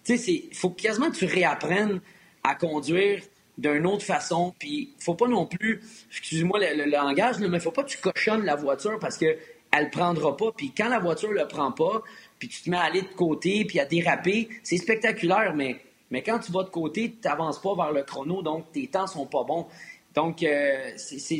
tu 0.05 0.17
sais, 0.17 0.31
il 0.49 0.55
faut 0.55 0.69
quasiment 0.69 1.11
que 1.11 1.17
tu 1.17 1.25
réapprennes 1.25 1.99
à 2.43 2.55
conduire 2.55 3.21
d'une 3.57 3.85
autre 3.85 4.03
façon. 4.03 4.53
Puis, 4.57 4.93
faut 4.99 5.15
pas 5.15 5.27
non 5.27 5.45
plus, 5.45 5.81
excusez-moi 6.09 6.59
le, 6.59 6.89
langage, 6.89 7.39
mais 7.39 7.59
faut 7.59 7.71
pas 7.71 7.83
que 7.83 7.89
tu 7.89 7.97
cochonnes 7.97 8.45
la 8.45 8.55
voiture 8.55 8.99
parce 8.99 9.17
que 9.17 9.37
elle 9.75 9.89
prendra 9.89 10.37
pas. 10.37 10.51
Puis 10.55 10.71
quand 10.75 10.89
la 10.89 10.99
voiture 10.99 11.31
le 11.31 11.47
prend 11.47 11.71
pas, 11.71 12.03
puis 12.37 12.47
tu 12.47 12.61
te 12.61 12.69
mets 12.69 12.77
à 12.77 12.83
aller 12.83 13.01
de 13.01 13.07
côté, 13.07 13.65
puis 13.65 13.79
à 13.79 13.85
déraper, 13.85 14.49
c'est 14.61 14.77
spectaculaire, 14.77 15.53
mais 15.55 15.77
mais 16.11 16.21
quand 16.21 16.37
tu 16.37 16.51
vas 16.51 16.61
de 16.61 16.69
côté, 16.69 17.15
tu 17.19 17.27
n'avances 17.27 17.59
pas 17.59 17.73
vers 17.75 17.91
le 17.91 18.03
chrono, 18.03 18.43
donc 18.43 18.71
tes 18.71 18.85
temps 18.85 19.07
sont 19.07 19.25
pas 19.25 19.43
bons. 19.43 19.65
Donc, 20.13 20.43
euh, 20.43 20.91
c'est 20.95 21.39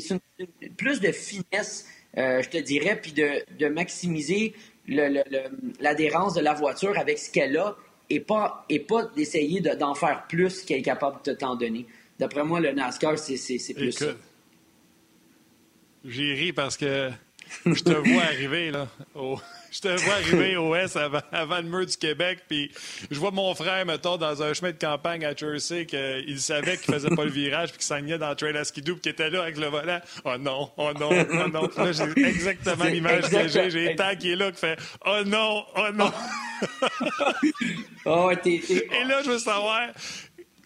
plus 0.76 1.00
de 1.00 1.12
finesse, 1.12 1.88
euh, 2.18 2.42
je 2.42 2.50
te 2.50 2.58
dirais, 2.58 3.00
puis 3.00 3.12
de, 3.14 3.68
maximiser 3.68 4.56
l'adhérence 4.88 6.34
de 6.34 6.42
la 6.42 6.56
voiture 6.56 6.98
avec 6.98 7.20
ce 7.20 7.30
qu'elle 7.30 7.56
a 7.56 7.76
et 8.10 8.20
pas, 8.20 8.66
et 8.68 8.80
pas 8.80 9.04
d'essayer 9.16 9.62
d'en 9.62 9.94
faire 9.94 10.26
plus 10.28 10.64
qu'elle 10.64 10.80
est 10.80 10.82
capable 10.82 11.24
de 11.24 11.34
t'en 11.34 11.56
donner. 11.56 11.86
D'après 12.24 12.46
moi, 12.46 12.62
le 12.62 12.72
NASCAR, 12.72 13.20
c'est 13.20 13.74
plus 13.74 13.92
ça. 13.92 14.06
J'ai 16.06 16.34
ri 16.34 16.54
parce 16.54 16.78
que 16.78 17.12
je 17.66 17.84
te 17.84 17.92
vois 17.92 18.24
arriver 18.24 18.72
là, 18.72 18.88
je 19.14 19.82
te 19.82 19.88
vois 19.88 20.14
arriver 20.14 20.56
au 20.56 20.74
S 20.74 20.96
avant, 20.96 21.58
le 21.58 21.64
mur 21.64 21.86
du 21.86 21.98
Québec, 21.98 22.40
puis 22.48 22.72
je 23.12 23.20
vois 23.20 23.32
mon 23.32 23.54
frère, 23.56 23.86
mettons, 23.86 24.16
dans 24.16 24.42
un 24.42 24.54
chemin 24.54 24.72
de 24.72 24.78
campagne 24.78 25.26
à 25.26 25.36
Jersey, 25.36 25.86
qu'il 25.86 26.40
savait 26.40 26.78
qu'il 26.78 26.94
faisait 26.94 27.10
pas 27.10 27.26
le 27.26 27.32
virage, 27.32 27.72
puis 27.72 27.80
qu'il 27.80 27.88
s'agnait 27.88 28.18
dans 28.18 28.30
le 28.30 28.36
trail 28.36 28.56
à 28.56 28.64
skidoo, 28.64 28.94
puis 28.94 29.02
qu'il 29.02 29.12
était 29.12 29.30
là 29.30 29.42
avec 29.42 29.58
le 29.58 29.68
volant. 29.68 30.00
Oh 30.24 30.38
non, 30.40 30.72
oh 30.78 30.92
non, 30.98 31.10
oh 31.12 31.50
non. 31.50 31.70
Là, 31.76 31.92
j'ai 31.92 32.26
exactement 32.26 32.86
l'image 32.86 33.30
que 33.30 33.50
j'ai. 33.50 33.70
J'ai 33.70 33.96
temps 33.96 34.16
qui 34.18 34.32
est 34.32 34.38
là, 34.38 34.50
qui 34.50 34.60
fait 34.60 34.80
Oh 35.06 35.24
non, 35.26 35.66
oh 35.76 35.92
non. 35.94 36.12
oh, 38.06 38.32
Et 38.46 39.04
là, 39.08 39.24
je 39.24 39.32
veux 39.32 39.40
savoir, 39.40 39.90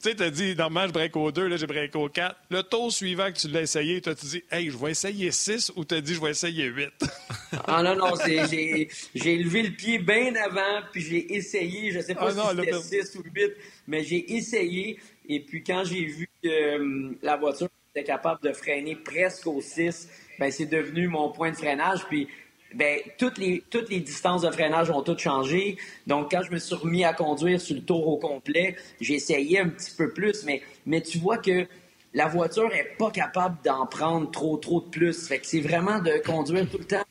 tu 0.02 0.10
sais, 0.10 0.16
tu 0.16 0.24
as 0.24 0.30
dit, 0.30 0.56
normalement, 0.56 0.88
je 0.88 0.94
break 0.94 1.16
au 1.16 1.32
2, 1.32 1.48
là, 1.48 1.58
j'ai 1.58 1.66
break 1.66 1.96
au 1.96 2.08
4. 2.08 2.36
Le 2.52 2.62
tour 2.64 2.92
suivant 2.92 3.32
que 3.32 3.38
tu 3.38 3.48
l'as 3.48 3.62
essayé, 3.62 4.00
tu 4.00 4.10
as 4.10 4.14
dit, 4.14 4.44
hey, 4.52 4.70
je 4.70 4.78
vais 4.78 4.92
essayer 4.92 5.32
6 5.32 5.74
ou 5.76 5.86
tu 5.86 5.96
as 5.96 6.02
dit, 6.02 6.14
je 6.14 6.22
vais 6.22 6.32
essayer 6.32 6.66
8? 6.66 6.90
ah 7.66 7.82
non, 7.82 7.96
non, 7.96 8.14
j'ai, 8.26 8.90
j'ai 9.16 9.38
levé 9.38 9.64
le 9.64 9.72
pied 9.72 9.98
bien 10.00 10.36
avant, 10.36 10.82
puis 10.92 11.02
j'ai 11.02 11.34
essayé, 11.36 11.92
je 11.92 12.00
sais 12.00 12.14
pas 12.14 12.30
ah 12.38 12.52
si 12.52 12.58
c'était 12.58 13.04
6 13.04 13.16
ou 13.20 13.24
8, 13.34 13.54
mais 13.88 14.04
j'ai 14.04 14.36
essayé. 14.36 15.00
Et 15.28 15.40
puis 15.42 15.64
quand 15.64 15.84
j'ai 15.84 16.06
vu 16.06 16.30
que 16.44 16.76
hum, 16.78 17.18
la 17.22 17.36
voiture 17.36 17.68
était 17.94 18.06
capable 18.06 18.42
de 18.42 18.54
freiner 18.54 18.96
presque 18.96 19.48
au 19.48 19.62
6, 19.62 20.10
ben 20.40 20.52
c'est 20.52 20.66
devenu 20.66 21.08
mon 21.08 21.32
point 21.32 21.52
de 21.52 21.58
freinage. 21.58 22.06
Puis 22.08 22.28
ben, 22.74 23.00
toutes 23.18 23.38
les, 23.38 23.64
toutes 23.70 23.90
les 23.90 24.00
distances 24.00 24.42
de 24.42 24.52
freinage 24.52 24.90
ont 24.90 25.02
toutes 25.02 25.20
changé. 25.20 25.78
Donc, 26.06 26.32
quand 26.32 26.42
je 26.44 26.52
me 26.52 26.60
suis 26.60 26.76
remis 26.76 27.04
à 27.04 27.14
conduire 27.14 27.60
sur 27.62 27.76
le 27.76 27.82
tour 27.82 28.08
au 28.08 28.18
complet, 28.18 28.76
j'ai 29.02 29.16
essayé 29.16 29.60
un 29.60 29.70
petit 29.70 29.92
peu 29.96 30.10
plus, 30.10 30.44
mais, 30.46 30.62
mais 30.86 31.02
tu 31.02 31.18
vois 31.18 31.38
que 31.38 31.66
la 32.14 32.28
voiture 32.28 32.74
est 32.74 32.96
pas 32.98 33.12
capable 33.12 33.58
d'en 33.64 33.86
prendre 33.86 34.30
trop, 34.32 34.58
trop 34.58 34.82
de 34.82 34.90
plus. 34.90 35.28
Fait 35.28 35.40
que 35.40 35.46
c'est 35.46 35.62
vraiment 35.62 36.00
de 36.00 36.22
conduire 36.26 36.70
tout 36.70 36.78
le 36.78 36.86
temps 36.86 37.04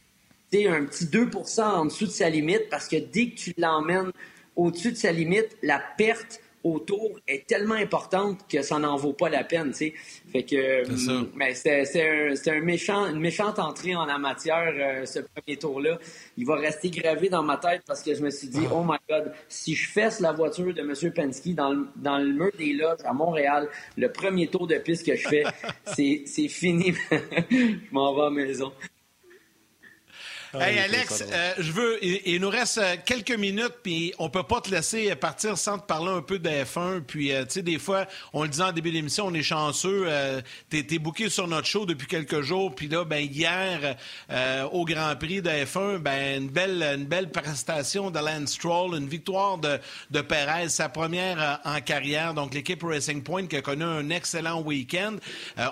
un 0.64 0.84
petit 0.86 1.04
2% 1.04 1.62
en 1.62 1.84
dessous 1.84 2.07
de 2.07 2.11
sa 2.11 2.30
limite 2.30 2.70
parce 2.70 2.88
que 2.88 2.96
dès 2.96 3.30
que 3.30 3.36
tu 3.36 3.54
l'emmènes 3.59 4.12
au-dessus 4.54 4.92
de 4.92 4.96
sa 4.96 5.12
limite, 5.12 5.57
la 5.62 5.82
perte 5.98 6.40
autour 6.74 7.18
est 7.26 7.46
tellement 7.46 7.74
importante 7.74 8.40
que 8.48 8.62
ça 8.62 8.78
n'en 8.78 8.96
vaut 8.96 9.12
pas 9.12 9.28
la 9.28 9.44
peine, 9.44 9.70
tu 9.70 9.76
sais. 9.76 9.94
Fait 10.32 10.42
que, 10.42 10.84
mais 11.36 11.54
c'est 11.54 12.50
un, 12.50 12.60
méchant, 12.60 13.06
une 13.06 13.20
méchante 13.20 13.58
entrée 13.58 13.94
en 13.94 14.04
la 14.06 14.18
matière, 14.18 14.72
euh, 14.76 15.06
ce 15.06 15.20
premier 15.20 15.56
tour-là. 15.56 15.98
Il 16.36 16.46
va 16.46 16.56
rester 16.56 16.90
gravé 16.90 17.28
dans 17.28 17.42
ma 17.42 17.56
tête 17.56 17.82
parce 17.86 18.02
que 18.02 18.14
je 18.14 18.22
me 18.22 18.30
suis 18.30 18.48
dit, 18.48 18.66
oh 18.72 18.82
my 18.84 18.98
God, 19.08 19.32
si 19.48 19.74
je 19.74 19.88
fesse 19.88 20.20
la 20.20 20.32
voiture 20.32 20.74
de 20.74 20.80
M. 20.80 21.12
Penske 21.12 21.54
dans 21.54 21.70
le, 21.70 21.86
dans 21.96 22.18
le 22.18 22.32
mur 22.32 22.50
des 22.58 22.72
loges 22.72 22.98
à 23.04 23.12
Montréal, 23.12 23.68
le 23.96 24.10
premier 24.10 24.48
tour 24.48 24.66
de 24.66 24.76
piste 24.76 25.06
que 25.06 25.16
je 25.16 25.28
fais, 25.28 25.44
c'est 26.26 26.48
fini. 26.48 26.94
je 27.10 27.92
m'en 27.92 28.14
vais 28.14 28.22
à 28.22 28.24
la 28.24 28.30
maison. 28.30 28.72
Hey 30.61 30.78
Alex, 30.78 31.24
euh, 31.30 31.54
je 31.59 31.72
veux. 31.72 32.04
Il, 32.04 32.40
nous 32.40 32.48
reste 32.48 32.78
euh, 32.78 32.96
quelques 33.04 33.36
minutes, 33.36 33.74
puis 33.82 34.14
on 34.18 34.30
peut 34.30 34.42
pas 34.42 34.61
te 34.61 34.70
laisser 34.70 35.14
partir 35.16 35.59
sans 35.59 35.78
te 35.78 35.86
parler 35.86 36.11
un 36.11 36.22
peu 36.22 36.38
de 36.38 36.48
F1. 36.48 37.02
Puis, 37.02 37.32
euh, 37.32 37.44
tu 37.44 37.54
sais, 37.54 37.62
des 37.62 37.78
fois, 37.78 38.07
on 38.32 38.42
le 38.42 38.48
disait 38.48 38.62
en 38.62 38.72
début 38.72 38.90
d'émission, 38.90 39.26
on 39.26 39.34
est 39.34 39.42
chanceux. 39.42 40.07
T'es 40.70 40.86
es 40.90 40.98
booké 40.98 41.28
sur 41.28 41.48
notre 41.48 41.66
show 41.66 41.84
depuis 41.84 42.07
quelques 42.07 42.40
jours, 42.40 42.74
puis 42.74 42.88
là, 42.88 43.04
ben 43.04 43.18
hier, 43.18 43.96
au 44.72 44.84
Grand 44.84 45.16
Prix 45.16 45.42
de 45.42 45.50
F1, 45.50 45.98
ben 45.98 46.42
une 46.42 46.48
belle, 46.48 46.82
une 46.82 47.07
belle 47.07 47.30
prestation 47.30 48.11
de 48.11 48.18
Lance 48.18 48.52
Stroll, 48.52 48.96
une 48.96 49.09
victoire 49.09 49.59
de, 49.59 49.78
de 50.11 50.20
Perez, 50.20 50.68
sa 50.68 50.88
première 50.88 51.61
en 51.64 51.80
carrière. 51.80 52.34
Donc, 52.34 52.54
l'équipe 52.54 52.82
Racing 52.82 53.22
Point 53.22 53.46
qui 53.46 53.57
a 53.57 53.62
connu 53.62 53.84
un 53.84 54.11
excellent 54.11 54.62
week-end. 54.62 55.16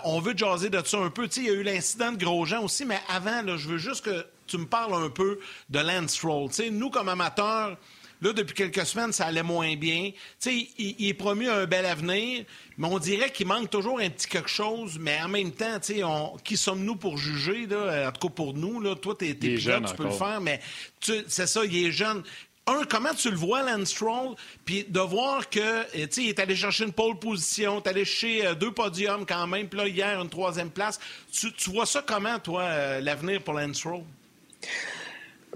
on 0.05 0.21
veut 0.21 0.37
jaser 0.37 0.71
de 0.71 0.83
ça 0.85 0.99
un 0.99 1.11
peu. 1.11 1.29
Tu 1.29 1.35
sais, 1.35 1.41
il 1.43 1.47
y 1.47 1.51
a 1.51 1.55
eu 1.55 1.63
l'incident 1.63 2.13
de 2.13 2.19
Grosjean 2.19 2.63
aussi, 2.63 2.85
mais 2.85 2.99
avant, 3.09 3.43
là, 3.43 3.57
je 3.57 3.69
veux 3.69 3.79
juste 3.79 4.05
que 4.05 4.27
tu 4.47 4.59
me 4.59 4.67
parles 4.67 4.95
un 4.95 5.11
peu 5.11 5.39
de 5.71 5.79
Lance 5.79 6.13
Stroll. 6.13 6.51
nous, 6.71 6.91
comme 6.91 7.09
amateurs, 7.09 7.77
Là, 8.25 8.33
depuis 8.33 8.55
quelques 8.55 8.87
semaines, 8.87 9.13
ça 9.13 9.27
allait 9.27 9.43
moins 9.43 9.77
bien. 9.77 10.11
il, 10.47 10.69
il, 10.79 11.09
est 11.09 11.15
promis 11.15 11.47
un 11.47 11.67
bel 11.67 11.85
avenir, 11.85 12.47
mais 12.79 12.89
on 12.89 12.99
dirait 12.99 13.31
qu'il 13.31 13.47
manque 13.47 13.69
toujours 13.69 14.01
un 14.01 14.09
petit 14.09 14.29
quelque 14.29 14.49
chose. 14.49 14.99
Mais 14.99 15.21
en 15.21 15.29
même 15.29 15.53
temps, 15.53 15.79
on, 16.03 16.37
qui 16.43 16.57
sommes-nous 16.57 16.97
pour 16.97 17.19
juger? 17.19 17.67
Là? 17.67 18.09
En 18.09 18.13
tout 18.13 18.29
cas, 18.29 18.35
pour 18.35 18.55
nous, 18.55 18.81
là, 18.81 18.95
toi, 18.95 19.15
tu 19.19 19.29
es, 19.29 19.35
pilote, 19.35 19.87
tu 19.89 19.95
peux 19.95 20.05
le 20.05 20.11
faire, 20.11 20.41
mais 20.41 20.61
c'est 21.01 21.47
ça, 21.47 21.67
il 21.67 21.87
est 21.87 21.93
jeune. 21.93 22.23
Un, 22.67 22.85
comment 22.89 23.13
tu 23.13 23.31
le 23.31 23.37
vois, 23.37 23.63
Lance 23.63 23.91
Stroll, 23.91 24.37
puis 24.65 24.87
de 24.89 25.01
voir 25.01 25.51
que, 25.51 25.85
il 25.95 26.29
est 26.31 26.39
allé 26.39 26.57
chercher 26.57 26.85
une 26.85 26.95
pole 26.95 27.19
position, 27.19 27.83
est 27.83 27.87
allé 27.87 28.07
chercher 28.07 28.47
euh, 28.47 28.55
deux 28.55 28.73
podiums 28.73 29.27
quand 29.27 29.47
même, 29.47 29.69
puis 29.69 29.79
là, 29.79 29.87
hier, 29.87 30.19
une 30.19 30.31
troisième 30.31 30.71
place. 30.71 30.99
Tu, 31.31 31.53
vois 31.69 31.85
ça 31.85 32.01
comment, 32.01 32.39
toi, 32.39 32.63
euh, 32.63 33.01
l'avenir 33.03 33.43
pour 33.43 33.53
Lance 33.53 33.77
Stroll? 33.77 34.05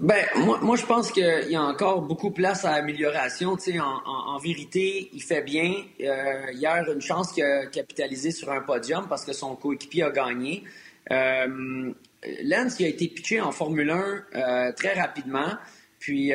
Ben, 0.01 0.25
moi, 0.37 0.59
moi 0.61 0.77
je 0.77 0.85
pense 0.85 1.11
qu'il 1.11 1.47
y 1.49 1.55
a 1.55 1.61
encore 1.61 2.01
beaucoup 2.01 2.29
de 2.29 2.33
place 2.33 2.63
à 2.63 2.71
amélioration. 2.71 3.57
En, 3.79 3.81
en, 3.81 4.35
en, 4.35 4.37
vérité, 4.37 5.09
il 5.13 5.21
fait 5.21 5.41
bien. 5.41 5.73
Euh, 6.01 6.51
hier, 6.53 6.85
une 6.89 7.01
chance 7.01 7.33
qu'il 7.33 7.43
a 7.43 7.65
capitalisé 7.65 8.31
sur 8.31 8.49
un 8.51 8.61
podium 8.61 9.07
parce 9.09 9.25
que 9.25 9.33
son 9.33 9.55
coéquipier 9.55 10.03
a 10.03 10.11
gagné. 10.11 10.63
Euh, 11.11 11.91
Lance 12.43 12.75
qui 12.75 12.85
a 12.85 12.87
été 12.87 13.07
pitché 13.07 13.41
en 13.41 13.51
Formule 13.51 13.89
1 13.89 14.73
très 14.73 14.93
rapidement. 14.93 15.53
Puis, 15.99 16.33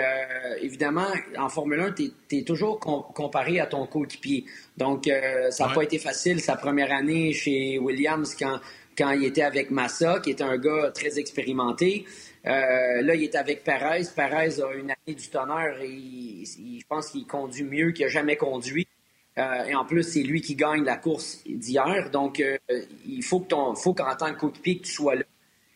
évidemment, 0.63 1.09
en 1.39 1.51
Formule 1.51 1.81
1, 1.81 1.93
tu 1.93 2.13
es, 2.33 2.43
toujours 2.43 2.81
comparé 2.81 3.61
à 3.61 3.67
ton 3.67 3.87
coéquipier. 3.87 4.47
Donc, 4.79 5.11
ça 5.51 5.67
n'a 5.67 5.75
pas 5.75 5.83
été 5.83 5.99
facile 5.99 6.41
sa 6.41 6.57
première 6.57 6.91
année 6.91 7.35
chez 7.35 7.79
Williams 7.79 8.35
quand, 8.35 8.61
quand 8.97 9.11
il 9.11 9.25
était 9.25 9.43
avec 9.43 9.71
Massa, 9.71 10.21
qui 10.21 10.31
est 10.31 10.41
un 10.41 10.57
gars 10.57 10.91
très 10.95 11.19
expérimenté. 11.19 12.07
Euh, 12.47 13.03
là, 13.03 13.15
il 13.15 13.23
est 13.23 13.35
avec 13.35 13.65
Perez. 13.65 14.05
Perez 14.15 14.61
a 14.61 14.73
une 14.75 14.91
année 14.91 15.15
du 15.15 15.29
tonnerre 15.29 15.81
et 15.81 16.45
je 16.45 16.87
pense 16.87 17.11
qu'il 17.11 17.27
conduit 17.27 17.65
mieux 17.65 17.93
qu'il 17.93 18.05
a 18.05 18.09
jamais 18.09 18.37
conduit. 18.37 18.87
Euh, 19.39 19.65
et 19.65 19.75
en 19.75 19.85
plus, 19.85 20.03
c'est 20.05 20.23
lui 20.23 20.41
qui 20.43 20.55
gagne 20.55 20.85
la 20.85 20.97
course 20.97 21.43
d'hier. 21.47 22.11
Donc, 22.11 22.41
euh, 22.41 22.57
il 23.07 23.23
faut 23.23 23.41
que 23.41 23.49
ton, 23.49 23.75
faut 23.75 23.95
qu'en 23.95 24.15
tant 24.15 24.33
que 24.33 24.41
coéquipier, 24.41 24.81
tu 24.81 24.93
sois 24.93 25.17
là. 25.17 25.25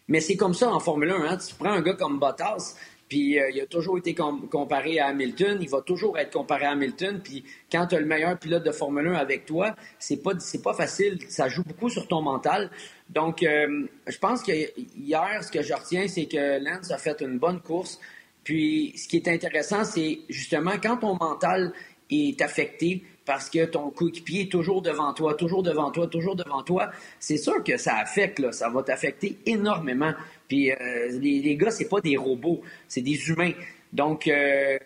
Mais 0.07 0.21
c'est 0.21 0.37
comme 0.37 0.55
ça 0.55 0.71
en 0.71 0.81
Formule 0.81 1.11
1. 1.11 1.23
Hein. 1.23 1.37
Tu 1.37 1.55
prends 1.55 1.73
un 1.73 1.83
gars 1.83 1.95
comme 1.95 2.19
Bottas, 2.19 2.77
puis 3.09 3.39
euh, 3.39 3.51
il 3.51 3.61
a 3.61 3.67
toujours 3.67 3.99
été 3.99 4.15
comparé 4.15 5.01
à 5.01 5.07
Hamilton. 5.07 5.59
Il 5.61 5.69
va 5.69 5.81
toujours 5.81 6.19
être 6.19 6.33
comparé 6.33 6.67
à 6.67 6.73
Hamilton. 6.73 7.21
Puis 7.23 7.45
quand 7.73 7.87
tu 7.87 7.95
as 7.95 8.01
le 8.01 8.07
meilleur 8.07 8.39
pilote 8.39 8.65
de 8.65 8.71
Formule 8.71 9.09
1 9.09 9.15
avec 9.15 9.47
toi, 9.47 9.75
c'est 9.99 10.23
pas 10.23 10.33
pas 10.63 10.75
facile. 10.75 11.19
Ça 11.29 11.49
joue 11.49 11.63
beaucoup 11.65 11.89
sur 11.89 12.07
ton 12.07 12.21
mental. 12.21 12.71
Donc, 13.09 13.43
euh, 13.43 13.87
je 14.07 14.19
pense 14.19 14.43
que 14.43 14.53
hier, 14.99 15.43
ce 15.43 15.51
que 15.51 15.63
je 15.63 15.73
retiens, 15.73 16.07
c'est 16.09 16.27
que 16.27 16.63
Lance 16.63 16.91
a 16.91 16.99
fait 16.99 17.21
une 17.23 17.39
bonne 17.39 17.61
course. 17.61 17.99
Puis, 18.45 18.93
ce 18.97 19.09
qui 19.09 19.17
est 19.17 19.29
intéressant, 19.29 19.85
c'est 19.85 20.21
justement 20.29 20.73
quand 20.83 20.99
ton 20.99 21.15
mental 21.15 21.73
est 22.11 22.41
affecté 22.43 23.03
parce 23.29 23.51
que 23.51 23.67
ton 23.67 23.91
coéquipier 23.91 24.43
est 24.43 24.51
toujours 24.51 24.81
devant 24.81 25.13
toi, 25.13 25.35
toujours 25.35 25.63
devant 25.63 25.91
toi, 25.91 26.07
toujours 26.07 26.35
devant 26.35 26.63
toi, 26.63 26.91
c'est 27.21 27.37
sûr 27.37 27.63
que 27.63 27.77
ça 27.77 27.97
affecte, 27.97 28.39
là, 28.39 28.53
ça 28.53 28.71
va 28.71 28.83
t'affecter 28.83 29.37
énormément. 29.45 30.15
Puis 30.49 30.73
euh, 30.73 30.77
les, 31.21 31.41
les, 31.41 31.57
gars, 31.57 31.71
c'est 31.71 31.89
pas 31.89 32.01
des 32.01 32.17
robots, 32.17 32.63
c'est 32.89 33.03
des 33.03 33.29
humains. 33.29 33.53
Donc, 33.93 34.27
euh, 34.27 34.79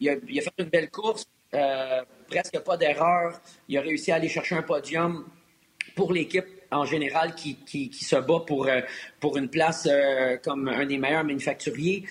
il, 0.00 0.08
a, 0.08 0.16
fait 0.16 0.52
une 0.58 0.70
belle 0.70 0.90
course, 0.90 1.26
euh, 1.54 2.02
presque 2.28 2.58
pas 2.60 2.76
d'erreur. 2.76 3.40
Il 3.68 3.76
a 3.76 3.82
réussi 3.82 4.10
à 4.10 4.16
aller 4.16 4.28
chercher 4.28 4.54
un 4.54 4.62
podium 4.62 5.26
pour 5.94 6.12
l'équipe 6.12 6.46
en 6.70 6.84
général 6.84 7.34
qui, 7.34 7.56
qui, 7.56 7.92
se 7.92 8.16
bat 8.16 8.40
pour, 8.46 8.68
pour 9.18 9.36
une 9.36 9.48
place 9.48 9.88
comme 10.44 10.68
un 10.68 10.86
des 10.86 10.98
meilleurs 10.98 11.24
manufacturiers 11.24 12.04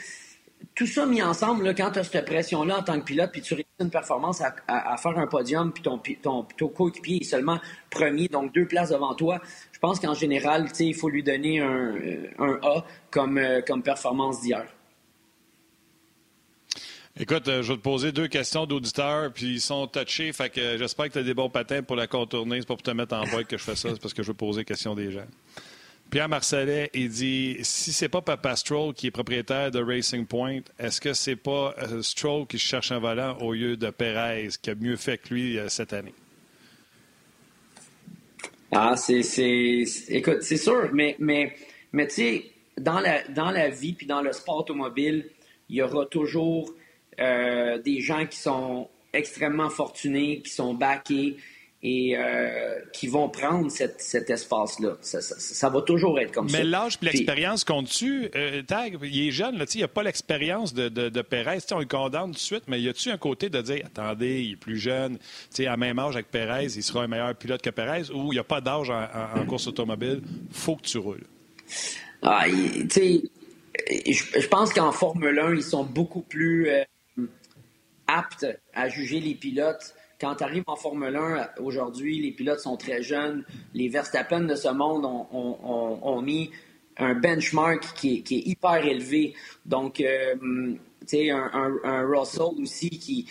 tout 0.76 0.88
ça 0.88 1.06
mis 1.06 1.22
ensemble, 1.22 1.66
là, 1.66 1.74
quand 1.74 1.92
tu 1.92 2.00
as 2.00 2.04
cette 2.04 2.26
pression-là 2.26 2.80
en 2.80 2.84
tant 2.84 3.00
que 3.00 3.06
pilote, 3.06 3.32
puis 3.32 3.42
tu 3.42 3.54
réussis 3.54 3.68
une 3.80 3.90
performance 3.90 4.42
à, 4.42 4.56
à, 4.68 4.98
faire 4.98 5.18
un 5.18 5.28
podium, 5.28 5.72
puis 5.74 5.84
ton, 5.84 6.02
ton, 6.22 6.44
ton 6.44 6.68
coéquipier 6.70 7.18
est 7.22 7.26
seulement 7.26 7.60
premier, 7.90 8.28
donc 8.28 8.54
deux 8.54 8.66
places 8.66 8.90
devant 8.90 9.14
toi, 9.14 9.42
je 9.80 9.88
pense 9.88 10.02
qu'en 10.02 10.14
général, 10.14 10.68
il 10.82 10.94
faut 10.94 11.08
lui 11.08 11.24
donner 11.24 11.62
un, 11.62 11.96
un 12.38 12.60
A 12.64 12.86
comme, 13.12 13.38
euh, 13.38 13.62
comme 13.66 13.82
performance 13.82 14.42
d'hier. 14.42 14.66
Écoute, 17.18 17.48
euh, 17.48 17.64
je 17.64 17.72
vais 17.72 17.78
te 17.78 17.82
poser 17.82 18.12
deux 18.12 18.28
questions 18.28 18.66
d'auditeurs, 18.66 19.32
puis 19.32 19.54
ils 19.54 19.62
sont 19.62 19.88
touchés, 19.88 20.34
fait 20.34 20.50
que 20.50 20.78
j'espère 20.78 21.08
que 21.08 21.14
tu 21.14 21.20
as 21.20 21.24
des 21.24 21.34
bons 21.34 21.50
patins 21.50 21.82
pour 21.82 21.96
la 21.96 22.08
contourner. 22.08 22.60
C'est 22.60 22.68
pas 22.68 22.76
pour 22.76 22.84
te 22.84 22.92
mettre 22.92 23.16
en 23.16 23.26
boîte 23.28 23.48
que 23.48 23.58
je 23.58 23.64
fais 23.64 23.78
ça, 23.78 23.88
c'est 23.94 24.02
parce 24.02 24.14
que 24.14 24.22
je 24.22 24.28
veux 24.28 24.34
poser 24.34 24.62
des 24.62 24.66
questions 24.66 24.96
des 24.96 25.12
gens. 25.12 25.28
Pierre 26.12 26.28
Marcellet, 26.28 26.90
il 26.94 27.08
dit 27.08 27.58
si 27.62 27.94
c'est 27.94 28.10
pas 28.10 28.22
Papa 28.22 28.58
Stroll 28.58 28.94
qui 28.94 29.08
est 29.08 29.12
propriétaire 29.12 29.72
de 29.72 29.82
Racing 29.82 30.26
Point, 30.26 30.60
est-ce 30.78 31.00
que 31.00 31.14
c'est 31.14 31.38
pas 31.38 31.74
euh, 31.84 32.02
Stroll 32.02 32.48
qui 32.48 32.60
cherche 32.60 32.92
un 32.92 33.00
volant 33.00 33.38
au 33.38 33.54
lieu 33.54 33.78
de 33.78 33.90
Perez 33.92 34.50
qui 34.62 34.72
a 34.72 34.76
mieux 34.76 34.98
fait 34.98 35.20
que 35.20 35.34
lui 35.34 35.58
euh, 35.58 35.70
cette 35.70 35.94
année? 35.94 36.14
Ah, 38.82 38.96
c'est. 38.96 39.84
Écoute, 40.08 40.38
c'est 40.42 40.56
sûr, 40.56 40.90
mais, 40.94 41.18
tu 41.18 42.10
sais, 42.10 42.46
dans 42.78 43.02
la, 43.02 43.24
dans 43.28 43.52
la 43.52 43.68
vie 43.68 43.92
puis 43.92 44.08
dans 44.08 44.22
le 44.22 44.32
sport 44.32 44.60
automobile, 44.60 45.30
il 45.68 45.76
y 45.76 45.82
aura 45.82 46.06
toujours 46.06 46.74
euh, 47.20 47.78
des 47.80 48.00
gens 48.00 48.26
qui 48.26 48.38
sont 48.38 48.88
extrêmement 49.12 49.70
fortunés, 49.70 50.40
qui 50.42 50.52
sont 50.52 50.76
backés, 50.76 51.36
et 51.82 52.18
euh, 52.18 52.78
qui 52.92 53.08
vont 53.08 53.30
prendre 53.30 53.72
cet 53.72 54.30
espace-là. 54.30 54.98
Ça, 55.02 55.70
va 55.70 55.82
toujours 55.82 56.20
être 56.20 56.34
comme 56.34 56.50
ça. 56.50 56.58
Mais 56.58 56.66
l'âge 56.66 56.98
et 57.02 57.06
l'expérience 57.06 57.64
comptent-tu? 57.64 58.30
Euh, 58.36 58.62
Tag, 58.64 58.98
il 59.02 59.28
est 59.28 59.32
jeune, 59.32 59.58
là, 59.58 59.66
il 59.74 59.82
n'a 59.82 59.88
pas 59.88 60.04
l'expérience 60.04 60.74
de, 60.74 60.90
de, 60.90 61.08
de 61.08 61.22
Perez. 61.22 61.60
on 61.72 61.80
le 61.80 61.86
condamne 61.86 62.32
tout 62.32 62.34
de 62.34 62.38
suite, 62.38 62.64
mais 62.68 62.82
y 62.82 62.90
a-tu 62.90 63.12
un 63.12 63.18
côté 63.18 63.50
de 63.50 63.62
dire, 63.62 63.84
attendez, 63.86 64.44
il 64.44 64.52
est 64.54 64.58
plus 64.58 64.78
jeune, 64.78 65.18
à 65.66 65.78
même 65.78 66.00
âge 66.00 66.16
avec 66.16 66.30
Perez, 66.30 66.66
il 66.66 66.84
sera 66.84 67.04
un 67.04 67.08
meilleur 67.08 67.34
pilote 67.36 67.62
que 67.62 67.70
Perez, 67.70 68.12
ou 68.14 68.34
il 68.34 68.36
n'y 68.36 68.40
a 68.40 68.44
pas 68.44 68.60
d'âge 68.60 68.90
en, 68.90 69.46
course 69.46 69.68
automobile, 69.68 70.22
faut 70.52 70.76
que 70.76 70.84
tu 70.84 70.98
roules? 70.98 71.26
Ah, 72.22 72.46
tu 72.48 72.90
sais, 72.90 73.22
je, 74.06 74.48
pense 74.48 74.74
qu'en 74.74 74.92
Formule 74.92 75.40
1, 75.40 75.56
ils 75.56 75.64
sont 75.64 75.86
beaucoup 75.86 76.22
plus 76.22 76.70
euh, 76.70 76.84
aptes 78.08 78.46
à 78.74 78.90
juger 78.90 79.22
les 79.22 79.36
pilotes 79.36 79.96
quand 80.20 80.36
tu 80.36 80.44
arrives 80.44 80.64
en 80.68 80.76
Formule 80.76 81.16
1, 81.16 81.50
aujourd'hui, 81.62 82.20
les 82.22 82.32
pilotes 82.32 82.60
sont 82.60 82.78
très 82.78 83.02
jeunes. 83.02 83.46
Les 83.74 83.88
Verstappen 83.88 84.42
de 84.42 84.56
ce 84.56 84.70
monde 84.70 85.06
ont, 85.06 86.22
mis 86.22 86.52
un 86.98 87.14
benchmark 87.14 87.94
qui 87.96 88.24
est, 88.30 88.32
hyper 88.32 88.86
élevé. 88.86 89.34
Donc, 89.66 90.02
euh, 90.02 90.36
tu 91.02 91.08
sais, 91.08 91.30
un, 91.30 92.06
Russell 92.06 92.62
aussi 92.62 92.90
qui. 92.90 93.28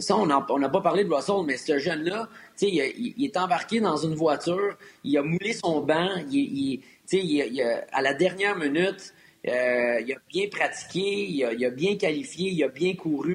Ça, 0.00 0.16
on 0.16 0.26
n'a 0.26 0.68
pas 0.68 0.80
parlé 0.82 1.04
de 1.04 1.12
Russell, 1.12 1.46
mais 1.46 1.56
ce 1.56 1.78
jeune-là, 1.78 2.28
il, 2.60 3.14
il, 3.16 3.24
est 3.24 3.36
embarqué 3.38 3.80
dans 3.80 3.96
une 3.96 4.14
voiture, 4.14 4.76
il 5.02 5.16
a 5.16 5.22
moulé 5.22 5.54
son 5.54 5.80
banc, 5.80 6.10
il, 6.30 6.82
il 7.12 7.62
à 7.92 8.02
la 8.02 8.14
dernière 8.14 8.56
minute, 8.56 9.14
euh, 9.46 10.00
il 10.00 10.12
a 10.12 10.18
bien 10.28 10.48
pratiqué, 10.48 11.28
il 11.28 11.64
a, 11.64 11.70
bien 11.70 11.96
qualifié, 11.96 12.50
il 12.50 12.64
a 12.64 12.68
bien 12.68 12.94
couru. 12.94 13.34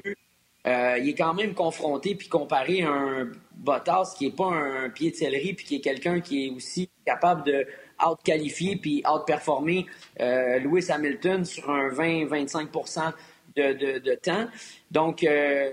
Euh, 0.66 0.98
il 0.98 1.08
est 1.08 1.14
quand 1.14 1.32
même 1.34 1.54
confronté 1.54 2.14
puis 2.14 2.28
comparé 2.28 2.82
à 2.82 2.90
un 2.90 3.30
Bottas 3.56 4.14
qui 4.16 4.26
n'est 4.26 4.32
pas 4.32 4.46
un 4.46 4.90
pied 4.90 5.10
de 5.10 5.16
céleri 5.16 5.54
puis 5.54 5.64
qui 5.64 5.76
est 5.76 5.80
quelqu'un 5.80 6.20
qui 6.20 6.46
est 6.46 6.50
aussi 6.50 6.90
capable 7.06 7.44
de 7.44 7.66
out-qualifier 8.06 8.76
puis 8.76 9.02
out-performer 9.10 9.86
euh, 10.20 10.58
Lewis 10.58 10.90
Hamilton 10.90 11.44
sur 11.44 11.70
un 11.70 11.88
20-25 11.88 13.12
de, 13.56 13.98
de, 13.98 14.14
temps. 14.14 14.48
Donc, 14.90 15.24
euh, 15.24 15.72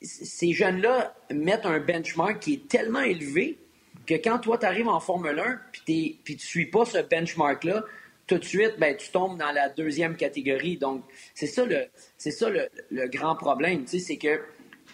ces 0.00 0.52
jeunes-là 0.52 1.14
mettent 1.30 1.66
un 1.66 1.80
benchmark 1.80 2.40
qui 2.40 2.54
est 2.54 2.68
tellement 2.68 3.00
élevé 3.00 3.58
que 4.06 4.14
quand 4.14 4.38
toi, 4.38 4.58
tu 4.58 4.66
arrives 4.66 4.88
en 4.88 5.00
Formule 5.00 5.38
1 5.38 5.60
puis 5.72 6.18
tu 6.24 6.32
ne 6.34 6.38
suis 6.38 6.66
pas 6.66 6.84
ce 6.84 6.98
benchmark-là, 6.98 7.84
tout 8.28 8.38
de 8.38 8.44
suite, 8.44 8.74
ben, 8.78 8.96
tu 8.96 9.10
tombes 9.10 9.38
dans 9.38 9.50
la 9.50 9.68
deuxième 9.68 10.14
catégorie. 10.14 10.76
Donc, 10.76 11.02
c'est 11.34 11.46
ça 11.46 11.64
le, 11.64 11.86
c'est 12.16 12.30
ça 12.30 12.48
le, 12.50 12.68
grand 13.08 13.34
problème, 13.34 13.84
tu 13.84 13.98
sais, 13.98 13.98
c'est 13.98 14.16
que 14.16 14.40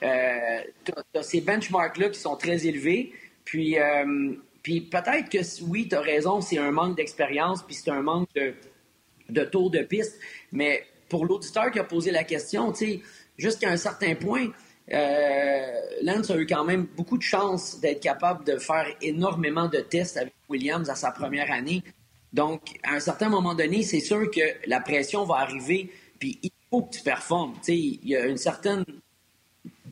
euh, 0.03 0.61
tu 0.85 0.93
as, 1.15 1.23
ces 1.23 1.41
benchmarks-là 1.41 2.09
qui 2.11 2.19
sont 2.19 2.37
très 2.37 2.67
élevés, 2.67 3.13
puis, 3.45 3.79
euh, 3.79 4.35
puis 4.63 4.81
peut-être 4.81 5.29
que 5.29 5.39
oui, 5.65 5.89
tu 5.89 5.97
as 5.97 6.01
raison, 6.01 6.41
c'est 6.41 6.59
un 6.59 6.71
manque 6.71 6.97
d'expérience, 6.97 7.63
puis 7.63 7.75
c'est 7.75 7.91
un 7.91 8.03
manque 8.03 8.29
de, 8.35 8.55
de 9.29 9.45
tour 9.45 9.71
de 9.71 9.81
piste, 9.81 10.19
mais 10.53 10.85
pour 11.09 11.27
l'auditeur 11.27 11.71
qui 11.71 11.79
a 11.79 11.85
posé 11.85 12.11
la 12.11 12.25
question, 12.25 12.73
tu 12.73 12.87
sais, 12.87 13.01
jusqu'à 13.37 13.69
un 13.69 13.77
certain 13.77 14.15
point, 14.15 14.49
euh, 14.93 15.81
Lance 16.03 16.31
a 16.31 16.37
eu 16.37 16.47
quand 16.47 16.65
même 16.65 16.87
beaucoup 16.97 17.17
de 17.17 17.23
chance 17.23 17.81
d'être 17.81 18.01
capable 18.01 18.45
de 18.45 18.59
faire 18.59 18.87
énormément 19.01 19.69
de 19.69 19.79
tests 19.79 20.17
avec 20.19 20.35
Williams 20.49 20.89
à 20.91 20.95
sa 20.95 21.11
première 21.11 21.51
année. 21.51 21.83
Donc, 22.35 22.63
à 22.83 22.95
un 22.95 23.01
certain 23.01 23.29
moment 23.29 23.55
donné, 23.55 23.85
c'est 23.85 24.01
sûr 24.01 24.29
que 24.29 24.41
la 24.67 24.81
pression 24.81 25.25
va 25.25 25.37
arriver, 25.37 25.89
puis 26.19 26.41
il 26.43 26.51
faut 26.69 26.83
que 26.83 26.97
tu 26.97 27.03
performes. 27.03 27.55
il 27.69 28.01
y 28.03 28.17
a 28.17 28.25
un 28.25 28.37
certain 28.37 28.85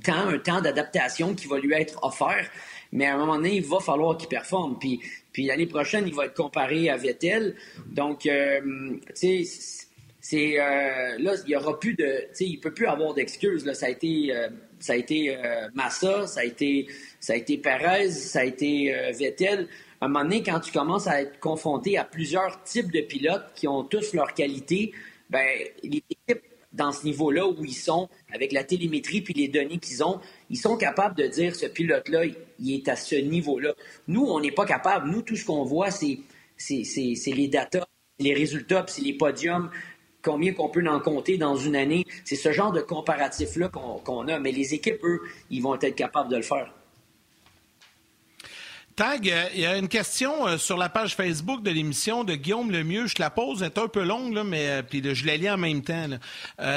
temps, 0.02 0.26
un 0.26 0.38
temps 0.38 0.60
d'adaptation 0.60 1.36
qui 1.36 1.46
va 1.46 1.60
lui 1.60 1.72
être 1.72 2.02
offert, 2.02 2.50
mais 2.90 3.06
à 3.06 3.14
un 3.14 3.18
moment 3.18 3.36
donné, 3.36 3.54
il 3.54 3.64
va 3.64 3.78
falloir 3.78 4.16
qu'il 4.16 4.28
performe. 4.28 4.76
Puis, 4.76 5.00
puis 5.32 5.44
l'année 5.46 5.68
prochaine, 5.68 6.04
il 6.08 6.14
va 6.14 6.26
être 6.26 6.34
comparé 6.34 6.90
à 6.90 6.96
Vettel. 6.96 7.54
Donc, 7.86 8.26
euh, 8.26 8.60
tu 9.14 9.44
sais, 9.44 9.86
c'est 10.20 10.58
euh, 10.58 11.18
là, 11.20 11.34
il 11.46 11.50
y 11.50 11.54
aura 11.54 11.78
plus 11.78 11.94
de, 11.94 12.22
tu 12.30 12.34
sais, 12.34 12.44
il 12.44 12.58
peut 12.58 12.74
plus 12.74 12.86
avoir 12.86 13.14
d'excuses. 13.14 13.64
Là, 13.64 13.74
ça 13.74 13.86
a 13.86 13.90
été, 13.90 14.34
euh, 14.34 14.48
ça 14.80 14.94
a 14.94 14.96
été 14.96 15.38
Massa, 15.74 16.26
ça 16.26 16.40
a 16.40 16.44
été, 16.44 16.88
ça 17.20 17.34
a 17.34 17.36
été 17.36 17.56
Perez, 17.56 18.10
ça 18.10 18.40
a 18.40 18.44
été 18.44 18.92
Vettel 19.12 19.68
à 20.02 20.06
un 20.06 20.08
moment 20.08 20.24
donné, 20.24 20.42
quand 20.42 20.58
tu 20.58 20.72
commences 20.72 21.06
à 21.06 21.22
être 21.22 21.38
confronté 21.38 21.96
à 21.96 22.02
plusieurs 22.02 22.60
types 22.64 22.90
de 22.90 23.02
pilotes 23.02 23.44
qui 23.54 23.68
ont 23.68 23.84
tous 23.84 24.14
leurs 24.14 24.34
qualités, 24.34 24.92
ben, 25.30 25.46
les 25.84 26.02
équipes 26.10 26.42
dans 26.72 26.90
ce 26.90 27.04
niveau-là 27.04 27.46
où 27.46 27.64
ils 27.64 27.72
sont, 27.72 28.08
avec 28.34 28.50
la 28.50 28.64
télémétrie 28.64 29.20
puis 29.20 29.32
les 29.32 29.46
données 29.46 29.78
qu'ils 29.78 30.02
ont, 30.02 30.18
ils 30.50 30.58
sont 30.58 30.76
capables 30.76 31.14
de 31.14 31.28
dire 31.28 31.54
ce 31.54 31.66
pilote-là, 31.66 32.24
il 32.58 32.74
est 32.74 32.88
à 32.88 32.96
ce 32.96 33.14
niveau-là. 33.14 33.74
Nous, 34.08 34.24
on 34.24 34.40
n'est 34.40 34.50
pas 34.50 34.64
capable. 34.64 35.08
Nous, 35.08 35.22
tout 35.22 35.36
ce 35.36 35.44
qu'on 35.44 35.62
voit, 35.62 35.92
c'est, 35.92 36.18
les 36.68 37.46
datas, 37.46 37.86
les 38.18 38.34
résultats, 38.34 38.82
puis 38.82 38.94
c'est 38.96 39.02
les 39.02 39.14
podiums, 39.14 39.70
combien 40.20 40.52
qu'on 40.52 40.68
peut 40.68 40.84
en 40.88 40.98
compter 40.98 41.38
dans 41.38 41.54
une 41.54 41.76
année? 41.76 42.06
C'est 42.24 42.34
ce 42.34 42.50
genre 42.50 42.72
de 42.72 42.80
comparatif-là 42.80 43.68
qu'on, 43.68 43.98
qu'on 43.98 44.26
a. 44.26 44.40
Mais 44.40 44.50
les 44.50 44.74
équipes, 44.74 45.04
eux, 45.04 45.20
ils 45.48 45.62
vont 45.62 45.76
être 45.76 45.94
capables 45.94 46.28
de 46.28 46.38
le 46.38 46.42
faire. 46.42 46.74
Tag, 48.96 49.28
euh, 49.28 49.44
il 49.54 49.60
y 49.60 49.66
a 49.66 49.78
une 49.78 49.88
question 49.88 50.46
euh, 50.46 50.58
sur 50.58 50.76
la 50.76 50.88
page 50.88 51.14
Facebook 51.14 51.62
de 51.62 51.70
l'émission 51.70 52.24
de 52.24 52.34
Guillaume 52.34 52.70
Lemieux. 52.70 53.06
Je 53.06 53.14
te 53.14 53.22
la 53.22 53.30
pose, 53.30 53.62
elle 53.62 53.68
est 53.68 53.78
un 53.78 53.88
peu 53.88 54.02
longue, 54.02 54.34
là, 54.34 54.44
mais 54.44 54.68
euh, 54.68 54.82
puis 54.82 55.02
je 55.14 55.26
la 55.26 55.36
lis 55.36 55.50
en 55.50 55.56
même 55.56 55.82
temps. 55.82 56.08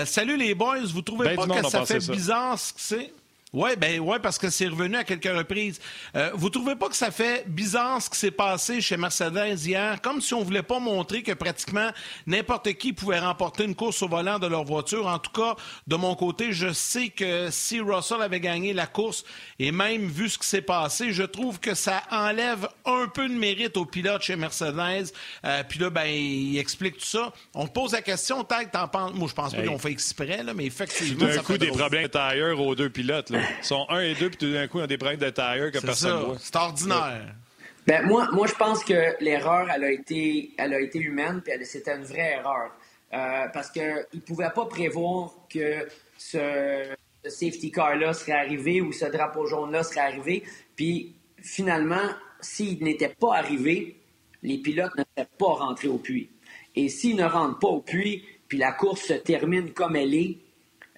salut 0.05 0.37
les 0.37 0.55
boys, 0.55 0.85
vous 0.85 1.01
trouvez 1.01 1.35
ben 1.35 1.35
pas 1.35 1.61
que 1.61 1.69
ça 1.69 1.85
fait 1.85 2.09
bizarre 2.09 2.57
ce 2.57 2.73
que 2.73 2.79
c'est? 2.79 3.13
Oui, 3.55 3.69
ben 3.77 4.01
ouais, 4.01 4.19
parce 4.19 4.37
que 4.37 4.49
c'est 4.49 4.67
revenu 4.67 4.97
à 4.97 5.05
quelques 5.05 5.33
reprises. 5.33 5.79
Euh, 6.17 6.29
vous 6.33 6.49
trouvez 6.49 6.75
pas 6.75 6.89
que 6.89 6.95
ça 6.95 7.09
fait 7.09 7.45
bizarre 7.47 8.01
ce 8.01 8.09
qui 8.09 8.17
s'est 8.17 8.29
passé 8.29 8.81
chez 8.81 8.97
Mercedes 8.97 9.65
hier, 9.65 10.01
comme 10.01 10.19
si 10.19 10.33
on 10.33 10.43
voulait 10.43 10.61
pas 10.61 10.79
montrer 10.79 11.23
que 11.23 11.31
pratiquement 11.31 11.89
n'importe 12.27 12.73
qui 12.73 12.91
pouvait 12.91 13.19
remporter 13.19 13.63
une 13.63 13.73
course 13.73 14.01
au 14.01 14.09
volant 14.09 14.39
de 14.39 14.47
leur 14.47 14.65
voiture. 14.65 15.07
En 15.07 15.19
tout 15.19 15.31
cas, 15.31 15.55
de 15.87 15.95
mon 15.95 16.15
côté, 16.15 16.51
je 16.51 16.73
sais 16.73 17.07
que 17.07 17.49
si 17.49 17.79
Russell 17.79 18.21
avait 18.21 18.41
gagné 18.41 18.73
la 18.73 18.87
course 18.87 19.23
et 19.57 19.71
même 19.71 20.05
vu 20.09 20.27
ce 20.27 20.37
qui 20.37 20.47
s'est 20.47 20.61
passé, 20.61 21.13
je 21.13 21.23
trouve 21.23 21.61
que 21.61 21.75
ça 21.75 22.03
enlève 22.11 22.67
un 22.83 23.07
peu 23.07 23.29
de 23.29 23.33
mérite 23.33 23.77
aux 23.77 23.85
pilotes 23.85 24.23
chez 24.23 24.35
Mercedes. 24.35 25.13
Euh, 25.45 25.63
puis 25.63 25.79
là, 25.79 25.89
ben, 25.89 26.07
il 26.07 26.57
explique 26.57 26.97
tout 26.97 27.05
ça. 27.05 27.31
On 27.53 27.67
pose 27.67 27.93
la 27.93 28.01
question, 28.01 28.43
Tag, 28.43 28.69
t'en 28.69 28.89
penses? 28.89 29.13
Moi, 29.13 29.29
je 29.29 29.33
pense 29.33 29.53
pas 29.53 29.61
qu'ils 29.61 29.69
ont 29.69 29.79
fait 29.79 29.91
exprès, 29.91 30.43
là, 30.43 30.53
mais 30.53 30.65
effectivement. 30.65 31.25
D'un 31.25 31.37
coup, 31.37 31.57
des 31.57 31.67
problèmes 31.67 32.03
de 32.03 32.07
tailleur 32.07 32.59
aux 32.59 32.75
deux 32.75 32.89
pilotes. 32.89 33.29
Là. 33.29 33.44
Ils 33.59 33.65
sont 33.65 33.85
un 33.89 34.01
et 34.01 34.13
deux, 34.15 34.29
puis 34.29 34.37
tout 34.37 34.53
d'un 34.53 34.67
coup, 34.67 34.79
ils 34.79 34.83
ont 34.83 34.87
des 34.87 34.97
problèmes 34.97 35.19
de 35.19 35.29
tailleur 35.29 35.71
que 35.71 35.79
personne 35.79 36.19
ne 36.19 36.25
voit. 36.25 36.37
C'est 36.39 36.55
ordinaire. 36.55 37.35
Ben, 37.87 38.05
moi, 38.05 38.27
moi, 38.31 38.47
je 38.47 38.55
pense 38.55 38.83
que 38.83 39.15
l'erreur, 39.23 39.69
elle 39.69 39.83
a 39.83 39.91
été, 39.91 40.51
elle 40.57 40.73
a 40.73 40.79
été 40.79 40.99
humaine, 40.99 41.41
puis 41.43 41.53
c'était 41.65 41.95
une 41.95 42.03
vraie 42.03 42.33
erreur. 42.39 42.71
Euh, 43.13 43.47
parce 43.53 43.69
qu'ils 43.69 44.05
ne 44.13 44.19
pouvaient 44.19 44.51
pas 44.53 44.65
prévoir 44.65 45.31
que 45.49 45.87
ce, 46.17 46.95
safety 47.29 47.71
car-là 47.71 48.13
serait 48.13 48.33
arrivé 48.33 48.81
ou 48.81 48.91
ce 48.91 49.05
drapeau 49.05 49.45
jaune-là 49.45 49.83
serait 49.83 50.01
arrivé. 50.01 50.43
Puis 50.75 51.15
finalement, 51.41 52.09
s'il 52.41 52.83
n'était 52.83 53.09
pas 53.09 53.35
arrivé, 53.35 54.01
les 54.43 54.57
pilotes 54.57 54.95
ne 54.97 55.03
seraient 55.15 55.29
pas 55.37 55.53
rentrés 55.53 55.87
au 55.87 55.97
puits. 55.97 56.29
Et 56.75 56.89
s'ils 56.89 57.15
ne 57.15 57.25
rentrent 57.25 57.59
pas 57.59 57.67
au 57.67 57.81
puits, 57.81 58.23
puis 58.47 58.57
la 58.57 58.71
course 58.71 59.01
se 59.01 59.13
termine 59.13 59.71
comme 59.71 59.95
elle 59.95 60.13
est, 60.13 60.37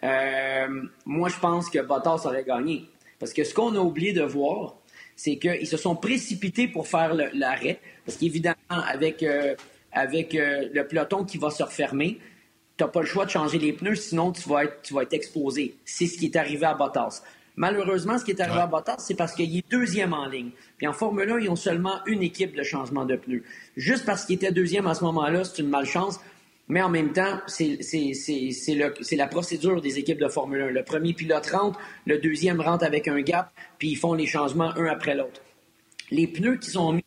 euh, 0.03 0.67
moi, 1.05 1.29
je 1.29 1.39
pense 1.39 1.69
que 1.69 1.79
Bottas 1.79 2.23
aurait 2.25 2.43
gagné. 2.43 2.85
Parce 3.19 3.33
que 3.33 3.43
ce 3.43 3.53
qu'on 3.53 3.75
a 3.75 3.79
oublié 3.79 4.13
de 4.13 4.23
voir, 4.23 4.75
c'est 5.15 5.37
qu'ils 5.37 5.67
se 5.67 5.77
sont 5.77 5.95
précipités 5.95 6.67
pour 6.67 6.87
faire 6.87 7.15
l'arrêt. 7.33 7.79
Parce 8.05 8.17
qu'évidemment, 8.17 8.55
avec, 8.69 9.23
euh, 9.23 9.55
avec 9.91 10.35
euh, 10.35 10.69
le 10.71 10.87
peloton 10.87 11.23
qui 11.25 11.37
va 11.37 11.49
se 11.49 11.63
refermer, 11.63 12.19
tu 12.77 12.83
n'as 12.83 12.89
pas 12.89 13.01
le 13.01 13.07
choix 13.07 13.25
de 13.25 13.31
changer 13.31 13.57
les 13.57 13.73
pneus, 13.73 13.95
sinon 13.95 14.31
tu 14.31 14.47
vas 14.47 14.65
être, 14.65 14.81
tu 14.83 14.93
vas 14.93 15.01
être 15.01 15.13
exposé. 15.13 15.75
C'est 15.83 16.05
ce 16.05 16.17
qui 16.17 16.25
est 16.25 16.35
arrivé 16.35 16.65
à 16.65 16.75
Bottas. 16.75 17.23
Malheureusement, 17.55 18.19
ce 18.19 18.23
qui 18.23 18.29
est 18.29 18.39
arrivé 18.39 18.59
à 18.59 18.67
Bottas, 18.67 18.97
c'est 18.99 19.15
parce 19.15 19.33
qu'il 19.33 19.57
est 19.57 19.67
deuxième 19.67 20.13
en 20.13 20.27
ligne. 20.27 20.51
Puis 20.77 20.85
en 20.85 20.93
Formule 20.93 21.31
1, 21.31 21.39
ils 21.39 21.49
ont 21.49 21.55
seulement 21.55 22.05
une 22.05 22.21
équipe 22.21 22.55
de 22.55 22.61
changement 22.61 23.03
de 23.03 23.15
pneus. 23.15 23.43
Juste 23.75 24.05
parce 24.05 24.25
qu'il 24.25 24.35
était 24.35 24.51
deuxième 24.51 24.85
à 24.85 24.93
ce 24.93 25.03
moment-là, 25.05 25.43
c'est 25.43 25.63
une 25.63 25.69
malchance. 25.69 26.19
Mais 26.69 26.81
en 26.81 26.89
même 26.89 27.13
temps, 27.13 27.39
c'est 27.47 27.77
la 29.11 29.27
procédure 29.27 29.81
des 29.81 29.99
équipes 29.99 30.19
de 30.19 30.27
Formule 30.27 30.61
1. 30.63 30.69
Le 30.71 30.83
premier 30.83 31.13
pilote 31.13 31.47
rentre, 31.47 31.79
le 32.05 32.17
deuxième 32.17 32.59
rentre 32.59 32.83
avec 32.83 33.07
un 33.07 33.21
gap, 33.21 33.51
puis 33.77 33.91
ils 33.91 33.95
font 33.95 34.13
les 34.13 34.25
changements 34.25 34.75
un 34.75 34.85
après 34.85 35.15
l'autre. 35.15 35.41
Les 36.11 36.27
pneus 36.27 36.57
qui 36.57 36.71
sont 36.71 36.93
mis 36.93 37.05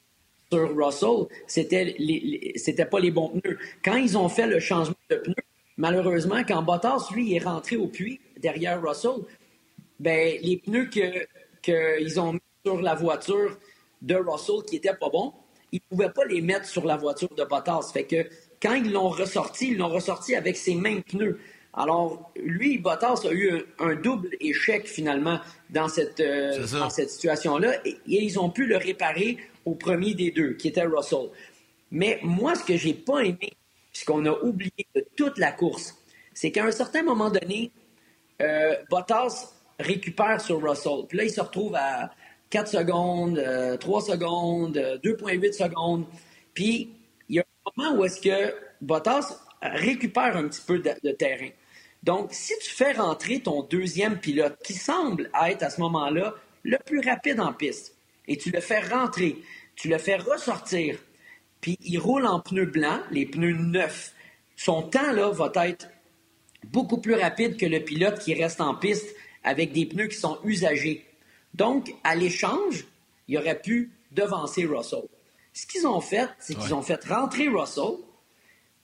sur 0.50 0.74
Russell, 0.74 1.26
c'était 1.46 1.94
c'était 2.56 2.86
pas 2.86 3.00
les 3.00 3.10
bons 3.10 3.28
pneus. 3.28 3.58
Quand 3.84 3.96
ils 3.96 4.16
ont 4.16 4.28
fait 4.28 4.46
le 4.46 4.60
changement 4.60 4.96
de 5.10 5.16
pneus, 5.16 5.34
malheureusement, 5.76 6.42
quand 6.46 6.62
Bottas, 6.62 7.08
lui, 7.14 7.34
est 7.34 7.44
rentré 7.44 7.76
au 7.76 7.86
puits 7.86 8.20
derrière 8.38 8.82
Russell, 8.82 9.24
ben, 9.98 10.38
les 10.42 10.56
pneus 10.56 10.88
qu'ils 11.62 12.20
ont 12.20 12.32
mis 12.32 12.40
sur 12.64 12.80
la 12.80 12.94
voiture 12.94 13.58
de 14.00 14.14
Russell 14.14 14.64
qui 14.66 14.76
n'étaient 14.76 14.94
pas 14.94 15.10
bons, 15.10 15.34
ils 15.72 15.80
ne 15.90 15.96
pouvaient 15.96 16.12
pas 16.12 16.24
les 16.24 16.40
mettre 16.40 16.64
sur 16.64 16.86
la 16.86 16.96
voiture 16.96 17.32
de 17.34 17.44
Bottas. 17.44 17.90
Fait 17.92 18.04
que 18.04 18.26
quand 18.60 18.74
ils 18.74 18.92
l'ont 18.92 19.08
ressorti, 19.08 19.68
ils 19.68 19.78
l'ont 19.78 19.88
ressorti 19.88 20.34
avec 20.34 20.56
ses 20.56 20.74
mêmes 20.74 21.02
pneus. 21.02 21.38
Alors, 21.72 22.32
lui, 22.36 22.78
Bottas 22.78 23.22
a 23.24 23.32
eu 23.32 23.62
un, 23.78 23.94
double 23.94 24.30
échec 24.40 24.88
finalement 24.88 25.38
dans 25.70 25.88
cette, 25.88 26.20
euh, 26.20 26.66
cette 26.90 27.10
situation-là 27.10 27.74
et, 27.84 27.96
ils 28.06 28.40
ont 28.40 28.50
pu 28.50 28.66
le 28.66 28.76
réparer 28.76 29.38
au 29.64 29.74
premier 29.74 30.14
des 30.14 30.30
deux, 30.30 30.54
qui 30.54 30.68
était 30.68 30.82
Russell. 30.82 31.28
Mais 31.92 32.18
moi, 32.22 32.54
ce 32.54 32.64
que 32.64 32.76
j'ai 32.76 32.94
pas 32.94 33.20
aimé, 33.20 33.52
ce 33.92 34.04
qu'on 34.04 34.26
a 34.26 34.32
oublié 34.42 34.86
de 34.94 35.04
toute 35.16 35.38
la 35.38 35.52
course, 35.52 35.96
c'est 36.34 36.50
qu'à 36.50 36.64
un 36.64 36.70
certain 36.72 37.02
moment 37.02 37.30
donné, 37.30 37.70
euh, 38.42 38.74
Bottas 38.90 39.52
récupère 39.78 40.40
sur 40.40 40.62
Russell. 40.62 41.06
Puis 41.08 41.18
là, 41.18 41.24
il 41.24 41.30
se 41.30 41.40
retrouve 41.40 41.74
à 41.76 42.10
4 42.50 42.68
secondes, 42.68 43.42
3 43.78 44.02
euh, 44.02 44.12
secondes, 44.12 44.76
2,8 45.04 45.52
secondes. 45.52 46.04
Puis 46.52 46.90
où 47.76 48.04
est-ce 48.04 48.20
que 48.20 48.54
Bottas 48.80 49.36
récupère 49.62 50.36
un 50.36 50.48
petit 50.48 50.62
peu 50.66 50.78
de, 50.78 51.12
terrain. 51.12 51.50
Donc, 52.02 52.28
si 52.32 52.54
tu 52.62 52.70
fais 52.70 52.92
rentrer 52.92 53.40
ton 53.40 53.62
deuxième 53.62 54.18
pilote, 54.18 54.56
qui 54.64 54.74
semble 54.74 55.30
être 55.46 55.62
à 55.62 55.70
ce 55.70 55.80
moment-là 55.80 56.34
le 56.62 56.78
plus 56.84 57.00
rapide 57.00 57.40
en 57.40 57.52
piste, 57.52 57.94
et 58.26 58.36
tu 58.36 58.50
le 58.50 58.60
fais 58.60 58.80
rentrer, 58.80 59.36
tu 59.76 59.88
le 59.88 59.98
fais 59.98 60.16
ressortir, 60.16 60.98
puis 61.60 61.76
il 61.82 61.98
roule 61.98 62.26
en 62.26 62.40
pneus 62.40 62.66
blancs, 62.66 63.02
les 63.10 63.26
pneus 63.26 63.52
neufs, 63.52 64.14
son 64.56 64.82
temps 64.82 65.12
là 65.12 65.30
va 65.30 65.50
être 65.66 65.88
beaucoup 66.64 66.98
plus 66.98 67.14
rapide 67.14 67.56
que 67.56 67.66
le 67.66 67.80
pilote 67.80 68.18
qui 68.18 68.34
reste 68.34 68.60
en 68.60 68.74
piste 68.74 69.14
avec 69.42 69.72
des 69.72 69.86
pneus 69.86 70.08
qui 70.08 70.16
sont 70.16 70.38
usagés. 70.44 71.06
Donc, 71.54 71.94
à 72.04 72.14
l'échange, 72.14 72.86
il 73.28 73.38
aurait 73.38 73.60
pu 73.60 73.90
devancer 74.12 74.64
Russell. 74.64 75.08
Ce 75.52 75.66
qu'ils 75.66 75.86
ont 75.86 76.00
fait, 76.00 76.28
c'est 76.38 76.54
qu'ils 76.54 76.74
ont 76.74 76.82
fait 76.82 77.04
rentrer 77.04 77.48
Russell, 77.48 77.98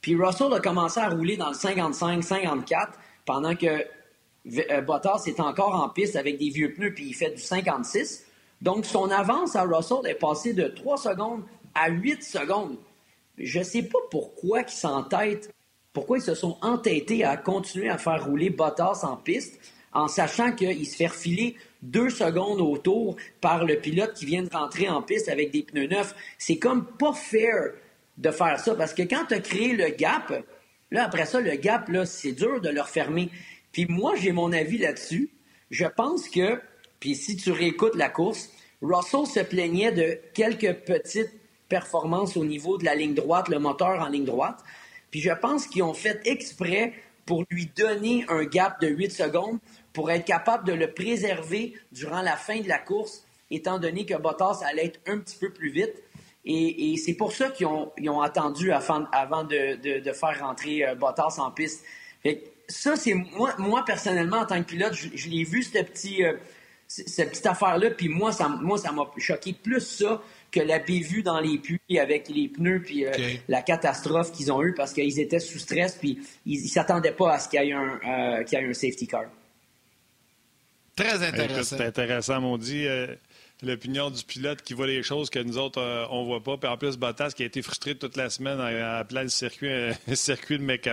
puis 0.01 0.15
Russell 0.15 0.53
a 0.53 0.61
commencé 0.61 1.01
à 1.01 1.09
rouler 1.09 1.37
dans 1.37 1.49
le 1.49 1.55
55-54 1.55 2.89
pendant 3.25 3.55
que 3.55 3.67
euh, 3.67 4.81
Bottas 4.81 5.25
est 5.27 5.41
encore 5.41 5.75
en 5.75 5.89
piste 5.89 6.17
avec 6.17 6.39
des 6.39 6.51
vieux 6.51 6.73
pneus, 6.73 6.95
puis 6.95 7.07
il 7.09 7.15
fait 7.15 7.31
du 7.31 7.43
56. 7.43 8.25
Donc, 8.63 8.87
son 8.87 9.11
avance 9.11 9.57
à 9.57 9.63
Russell 9.63 10.07
est 10.07 10.15
passée 10.15 10.53
de 10.53 10.69
3 10.69 10.97
secondes 10.97 11.43
à 11.75 11.91
8 11.91 12.23
secondes. 12.23 12.77
Je 13.39 13.59
ne 13.59 13.65
sais 13.65 13.83
pas 13.83 13.99
pourquoi 14.11 14.63
ils 14.63 14.69
s'entêtent, 14.69 15.53
pourquoi 15.93 16.19
ils 16.19 16.23
se 16.23 16.35
sont 16.35 16.57
entêtés 16.63 17.25
à 17.25 17.37
continuer 17.37 17.89
à 17.89 17.99
faire 17.99 18.25
rouler 18.25 18.51
Bottas 18.51 19.01
en 19.03 19.17
piste, 19.17 19.61
en 19.93 20.09
sachant 20.09 20.53
qu'il 20.53 20.87
se 20.87 20.97
fait 20.97 21.09
refiler 21.09 21.57
deux 21.87 22.11
secondes 22.11 22.61
autour 22.61 23.17
par 23.41 23.65
le 23.65 23.79
pilote 23.79 24.15
qui 24.15 24.27
vient 24.27 24.43
de 24.43 24.51
rentrer 24.51 24.89
en 24.89 25.03
piste 25.03 25.29
avec 25.29 25.51
des 25.51 25.63
pneus 25.63 25.87
neufs. 25.87 26.15
C'est 26.39 26.59
comme 26.59 26.87
pas 26.87 27.13
fair 27.13 27.73
de 28.19 28.31
faire 28.31 28.59
ça 28.59 28.75
parce 28.75 28.95
que 28.95 29.03
quand 29.03 29.27
tu 29.29 29.35
as 29.35 29.41
créé 29.41 29.75
le 29.75 29.89
gap, 29.91 30.45
là, 30.91 31.05
après 31.05 31.27
ça, 31.27 31.41
le 31.41 31.55
gap, 31.57 31.89
là, 31.89 32.07
c'est 32.07 32.33
dur 32.33 32.61
de 32.61 32.69
le 32.69 32.81
refermer. 32.81 33.31
Puis 33.73 33.87
moi, 33.89 34.15
j'ai 34.17 34.33
mon 34.33 34.53
avis 34.53 34.79
là-dessus. 34.79 35.31
Je 35.71 35.87
pense 35.87 36.29
que, 36.29 36.61
puis 37.01 37.15
si 37.15 37.37
tu 37.37 37.53
réécoutes 37.53 37.97
la 37.97 38.09
course, 38.09 38.51
Russell 38.83 39.27
se 39.27 39.41
plaignait 39.41 39.93
de 39.93 40.19
quelques 40.35 40.75
petites 40.85 41.33
performances 41.69 42.37
au 42.37 42.45
niveau 42.45 42.79
de 42.79 42.85
la 42.85 42.95
ligne 42.95 43.15
droite, 43.15 43.49
le 43.49 43.59
moteur 43.59 44.01
en 44.01 44.09
ligne 44.09 44.25
droite. 44.25 44.59
Puis 45.11 45.21
je 45.21 45.33
pense 45.33 45.67
qu'ils 45.67 45.83
ont 45.83 45.95
fait 45.95 46.21
exprès 46.25 46.93
pour 47.25 47.45
lui 47.51 47.71
donner 47.77 48.25
un 48.29 48.45
gap 48.45 48.81
de 48.81 48.89
8 48.89 49.11
secondes 49.11 49.59
pour 49.97 50.11
être 50.11 50.27
capable 50.27 50.67
de 50.67 50.75
le 50.75 50.93
préserver 50.93 51.73
durant 51.91 52.21
la 52.21 52.37
fin 52.37 52.61
de 52.61 52.69
la 52.69 52.79
course, 52.79 53.25
étant 53.51 53.79
donné 53.79 54.05
que 54.05 54.13
Bottas 54.15 54.61
allait 54.63 54.85
être 54.85 55.01
un 55.07 55.17
petit 55.17 55.39
peu 55.39 55.49
plus 55.49 55.71
vite. 55.71 56.03
Et, 56.45 56.97
c'est 56.99 57.15
pour 57.15 57.33
ça 57.33 57.49
qu'ils 57.49 57.67
ont, 57.67 58.21
attendu 58.21 58.73
avant, 58.73 59.01
de, 59.45 60.13
faire 60.13 60.39
rentrer 60.41 60.87
euh, 60.87 60.95
Bottas 60.95 61.37
en 61.39 61.51
piste. 61.51 61.83
ça, 62.69 62.95
c'est 62.95 63.15
moi, 63.15 63.55
moi, 63.57 63.87
personnellement, 63.87 64.41
en 64.41 64.45
tant 64.45 64.63
que 64.63 64.69
pilote, 64.69 64.93
je, 64.93 65.31
l'ai 65.31 65.45
vu, 65.45 65.63
cette, 65.63 65.93
petit, 65.93 66.23
euh, 66.23 66.35
cette 66.87 67.31
petite 67.31 67.47
affaire-là, 67.47 67.89
puis 67.93 68.11
moi, 68.11 68.33
ça 68.33 68.49
moi, 68.49 68.77
ça 68.77 68.93
m'a 68.93 69.11
choqué 69.17 69.55
plus 69.55 69.81
ça 69.81 70.23
que 70.53 70.61
la 70.61 70.79
bévue 70.79 71.23
dans 71.23 71.41
les 71.41 71.57
puits 71.57 71.81
avec 71.99 72.29
les 72.29 72.49
pneus 72.49 72.83
puis 72.83 73.07
euh, 73.07 73.13
la 73.49 73.63
catastrophe 73.63 74.31
qu'ils 74.31 74.53
ont 74.53 74.63
eue 74.63 74.75
parce 74.75 74.93
qu'ils 74.93 75.19
étaient 75.21 75.41
sous 75.41 75.59
stress 75.59 75.97
puis 75.97 76.19
ils, 76.47 76.63
ne 76.63 76.69
s'attendaient 76.69 77.13
pas 77.13 77.33
à 77.33 77.39
ce 77.39 77.49
qu'il 77.49 77.63
y 77.63 77.71
ait 77.71 77.73
un, 77.73 78.45
qu'il 78.45 78.59
y 78.59 78.63
ait 78.63 78.69
un 78.69 78.73
safety 78.73 79.07
car. 79.07 79.25
Très 80.97 81.23
intéressant. 81.23 81.77
C'est 81.77 81.85
intéressant, 81.85 82.41
mon 82.41 82.57
dit. 82.57 82.87
Euh, 82.87 83.07
l'opinion 83.63 84.11
du 84.11 84.25
pilote 84.25 84.63
qui 84.63 84.73
voit 84.73 84.87
les 84.87 85.03
choses 85.03 85.29
que 85.29 85.39
nous 85.39 85.59
autres, 85.59 85.81
euh, 85.81 86.07
on 86.11 86.25
voit 86.25 86.43
pas. 86.43 86.57
Puis 86.57 86.69
en 86.69 86.79
plus, 86.79 86.97
Bottas 86.97 87.33
qui 87.37 87.43
a 87.43 87.47
été 87.47 87.61
frustré 87.61 87.95
toute 87.95 88.17
la 88.17 88.31
semaine 88.31 88.59
à 88.61 89.05
plein 89.05 89.23
le 89.23 89.29
circuit, 89.29 89.69
euh, 89.69 89.93
circuit 90.15 90.59
de 90.59 90.65
Mickey 90.65 90.93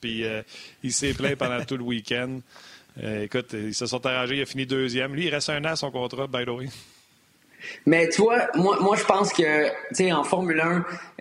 puis 0.00 0.24
il 0.82 0.92
s'est 0.92 1.14
plaint 1.14 1.36
pendant 1.36 1.64
tout 1.64 1.76
le 1.76 1.84
week-end. 1.84 2.40
écoute, 3.00 3.52
ils 3.52 3.74
se 3.74 3.86
sont 3.86 4.04
arrangés, 4.04 4.36
il 4.36 4.42
a 4.42 4.46
fini 4.46 4.66
deuxième. 4.66 5.14
Lui, 5.14 5.26
il 5.26 5.30
reste 5.30 5.50
un 5.50 5.64
an 5.64 5.68
à 5.68 5.76
son 5.76 5.92
contrat, 5.92 6.26
by 6.26 6.44
the 6.44 6.48
way. 6.48 6.66
Mais 7.86 8.08
tu 8.10 8.22
vois, 8.22 8.48
moi, 8.56 8.78
moi 8.80 8.96
je 8.96 9.04
pense 9.04 9.32
que, 9.32 9.68
tu 9.68 9.94
sais, 9.94 10.12
en 10.12 10.22
Formule 10.22 10.60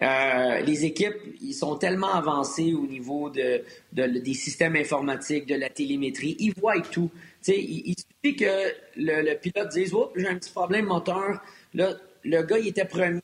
1, 0.01 0.59
les 0.61 0.85
équipes, 0.85 1.15
ils 1.41 1.53
sont 1.53 1.77
tellement 1.77 2.13
avancées 2.13 2.73
au 2.73 2.85
niveau 2.85 3.29
de, 3.29 3.63
des 3.93 4.33
systèmes 4.33 4.75
informatiques, 4.75 5.45
de 5.45 5.55
la 5.55 5.69
télémétrie, 5.69 6.35
ils 6.39 6.53
voient 6.53 6.81
tout 6.81 7.09
il, 7.47 7.95
suffit 7.97 8.35
que 8.35 8.73
le, 8.95 9.35
pilote 9.35 9.69
dise 9.69 9.93
oh, 9.93 10.11
j'ai 10.15 10.27
un 10.27 10.37
petit 10.37 10.51
problème 10.51 10.85
moteur. 10.85 11.41
Là, 11.73 11.95
le 12.23 12.41
gars, 12.43 12.59
il 12.59 12.67
était 12.67 12.85
premier. 12.85 13.21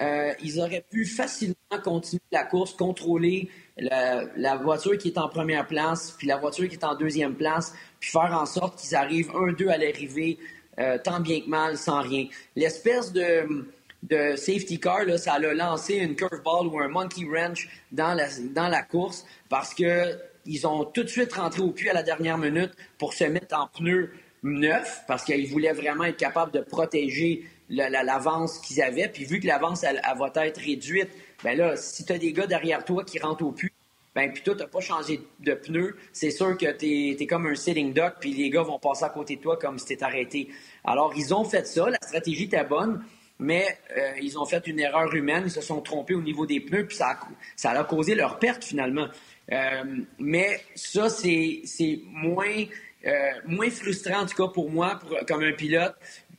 Euh, 0.00 0.32
ils 0.42 0.60
auraient 0.60 0.84
pu 0.88 1.06
facilement 1.06 1.54
continuer 1.82 2.20
la 2.30 2.44
course, 2.44 2.74
contrôler 2.74 3.48
la, 3.78 4.56
voiture 4.56 4.98
qui 4.98 5.08
est 5.08 5.18
en 5.18 5.28
première 5.28 5.66
place, 5.66 6.14
puis 6.18 6.26
la 6.26 6.36
voiture 6.36 6.68
qui 6.68 6.74
est 6.74 6.84
en 6.84 6.94
deuxième 6.94 7.34
place, 7.34 7.72
puis 7.98 8.10
faire 8.10 8.32
en 8.38 8.44
sorte 8.44 8.78
qu'ils 8.78 8.94
arrivent 8.94 9.30
un, 9.34 9.52
deux 9.52 9.68
à 9.68 9.78
l'arrivée, 9.78 10.38
euh, 10.78 10.98
tant 11.02 11.20
bien 11.20 11.40
que 11.40 11.48
mal, 11.48 11.78
sans 11.78 12.02
rien. 12.02 12.26
L'espèce 12.56 13.10
de, 13.12 13.66
de 14.02 14.36
safety 14.36 14.78
car, 14.78 15.04
là, 15.04 15.16
ça 15.16 15.34
a 15.34 15.38
lancé 15.38 15.94
une 15.94 16.14
curveball 16.14 16.66
ou 16.66 16.78
un 16.78 16.88
monkey 16.88 17.24
wrench 17.24 17.68
dans 17.90 18.12
la, 18.12 18.26
dans 18.54 18.68
la 18.68 18.82
course 18.82 19.24
parce 19.48 19.72
que 19.72 20.18
ils 20.46 20.66
ont 20.66 20.84
tout 20.84 21.02
de 21.02 21.08
suite 21.08 21.32
rentré 21.32 21.62
au 21.62 21.70
puits 21.70 21.90
à 21.90 21.92
la 21.92 22.02
dernière 22.02 22.38
minute 22.38 22.72
pour 22.98 23.12
se 23.12 23.24
mettre 23.24 23.58
en 23.58 23.66
pneus 23.66 24.12
neufs 24.42 25.02
parce 25.06 25.24
qu'ils 25.24 25.48
voulaient 25.48 25.72
vraiment 25.72 26.04
être 26.04 26.16
capables 26.16 26.52
de 26.52 26.60
protéger 26.60 27.44
l'avance 27.68 28.58
qu'ils 28.58 28.80
avaient. 28.82 29.08
Puis 29.08 29.24
vu 29.24 29.40
que 29.40 29.46
l'avance, 29.46 29.82
elle, 29.82 30.00
va 30.18 30.32
être 30.44 30.60
réduite, 30.60 31.08
ben 31.42 31.56
là, 31.56 31.76
si 31.76 32.04
tu 32.04 32.12
as 32.12 32.18
des 32.18 32.32
gars 32.32 32.46
derrière 32.46 32.84
toi 32.84 33.04
qui 33.04 33.18
rentrent 33.18 33.44
au 33.44 33.52
puits, 33.52 33.72
ben 34.14 34.32
puis 34.32 34.42
toi, 34.42 34.54
tu 34.54 34.62
n'as 34.62 34.68
pas 34.68 34.80
changé 34.80 35.20
de 35.40 35.52
pneus, 35.52 35.96
c'est 36.12 36.30
sûr 36.30 36.56
que 36.56 36.72
tu 36.72 37.22
es, 37.22 37.26
comme 37.26 37.46
un 37.46 37.54
sitting 37.54 37.92
duck, 37.92 38.14
puis 38.18 38.32
les 38.32 38.48
gars 38.48 38.62
vont 38.62 38.78
passer 38.78 39.04
à 39.04 39.10
côté 39.10 39.36
de 39.36 39.42
toi 39.42 39.58
comme 39.58 39.78
si 39.78 39.94
tu 39.94 40.02
arrêté. 40.02 40.48
Alors, 40.84 41.12
ils 41.16 41.34
ont 41.34 41.44
fait 41.44 41.66
ça, 41.66 41.90
la 41.90 41.98
stratégie 42.00 42.44
était 42.44 42.64
bonne, 42.64 43.04
mais 43.38 43.66
euh, 43.94 44.12
ils 44.22 44.38
ont 44.38 44.46
fait 44.46 44.66
une 44.66 44.80
erreur 44.80 45.14
humaine, 45.14 45.42
ils 45.46 45.50
se 45.50 45.60
sont 45.60 45.82
trompés 45.82 46.14
au 46.14 46.22
niveau 46.22 46.46
des 46.46 46.60
pneus, 46.60 46.86
puis 46.86 46.96
ça 46.96 47.18
a 47.64 47.84
causé 47.84 48.14
leur 48.14 48.38
perte 48.38 48.64
finalement. 48.64 49.08
Euh, 49.52 49.84
mais 50.18 50.60
ça, 50.74 51.08
c'est 51.08 51.62
moins, 52.06 52.64
euh, 53.06 53.30
moins 53.46 53.70
frustrant, 53.70 54.22
en 54.22 54.26
tout 54.26 54.36
cas 54.36 54.52
pour 54.52 54.70
moi, 54.70 54.98
pour, 54.98 55.16
comme 55.26 55.42
un 55.42 55.52
pilote, 55.52 55.94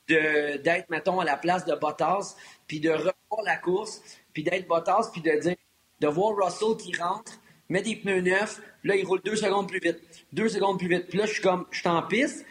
d'être, 0.08 0.90
mettons, 0.90 1.20
à 1.20 1.26
la 1.26 1.38
place 1.38 1.66
de 1.66 1.76
Bottas, 1.76 2.36
puis 2.68 2.80
de 2.80 2.90
revoir 2.90 3.44
la 3.46 3.58
course, 3.58 4.02
puis 4.34 4.44
d'être 4.44 4.68
Bottas, 4.68 5.10
puis 5.12 5.22
de 5.22 5.32
dire, 5.40 5.56
de 6.00 6.08
voir 6.08 6.36
Russell 6.36 6.78
qui 6.78 6.96
rentre, 6.98 7.34
met 7.70 7.82
des 7.82 7.96
pneus 7.96 8.22
neufs, 8.22 8.62
là, 8.84 8.96
il 8.96 9.06
roule 9.06 9.22
deux 9.24 9.36
secondes 9.36 9.68
plus 9.68 9.80
vite, 9.80 10.00
deux 10.32 10.50
secondes 10.50 10.80
plus 10.80 10.88
vite. 10.88 11.08
Puis 11.08 11.18
là, 11.18 11.26
je 11.26 11.34
suis 11.34 11.42
comme, 11.42 11.66
je 11.72 11.80
suis 11.80 11.90
en 11.90 12.02
piste, 12.04 12.46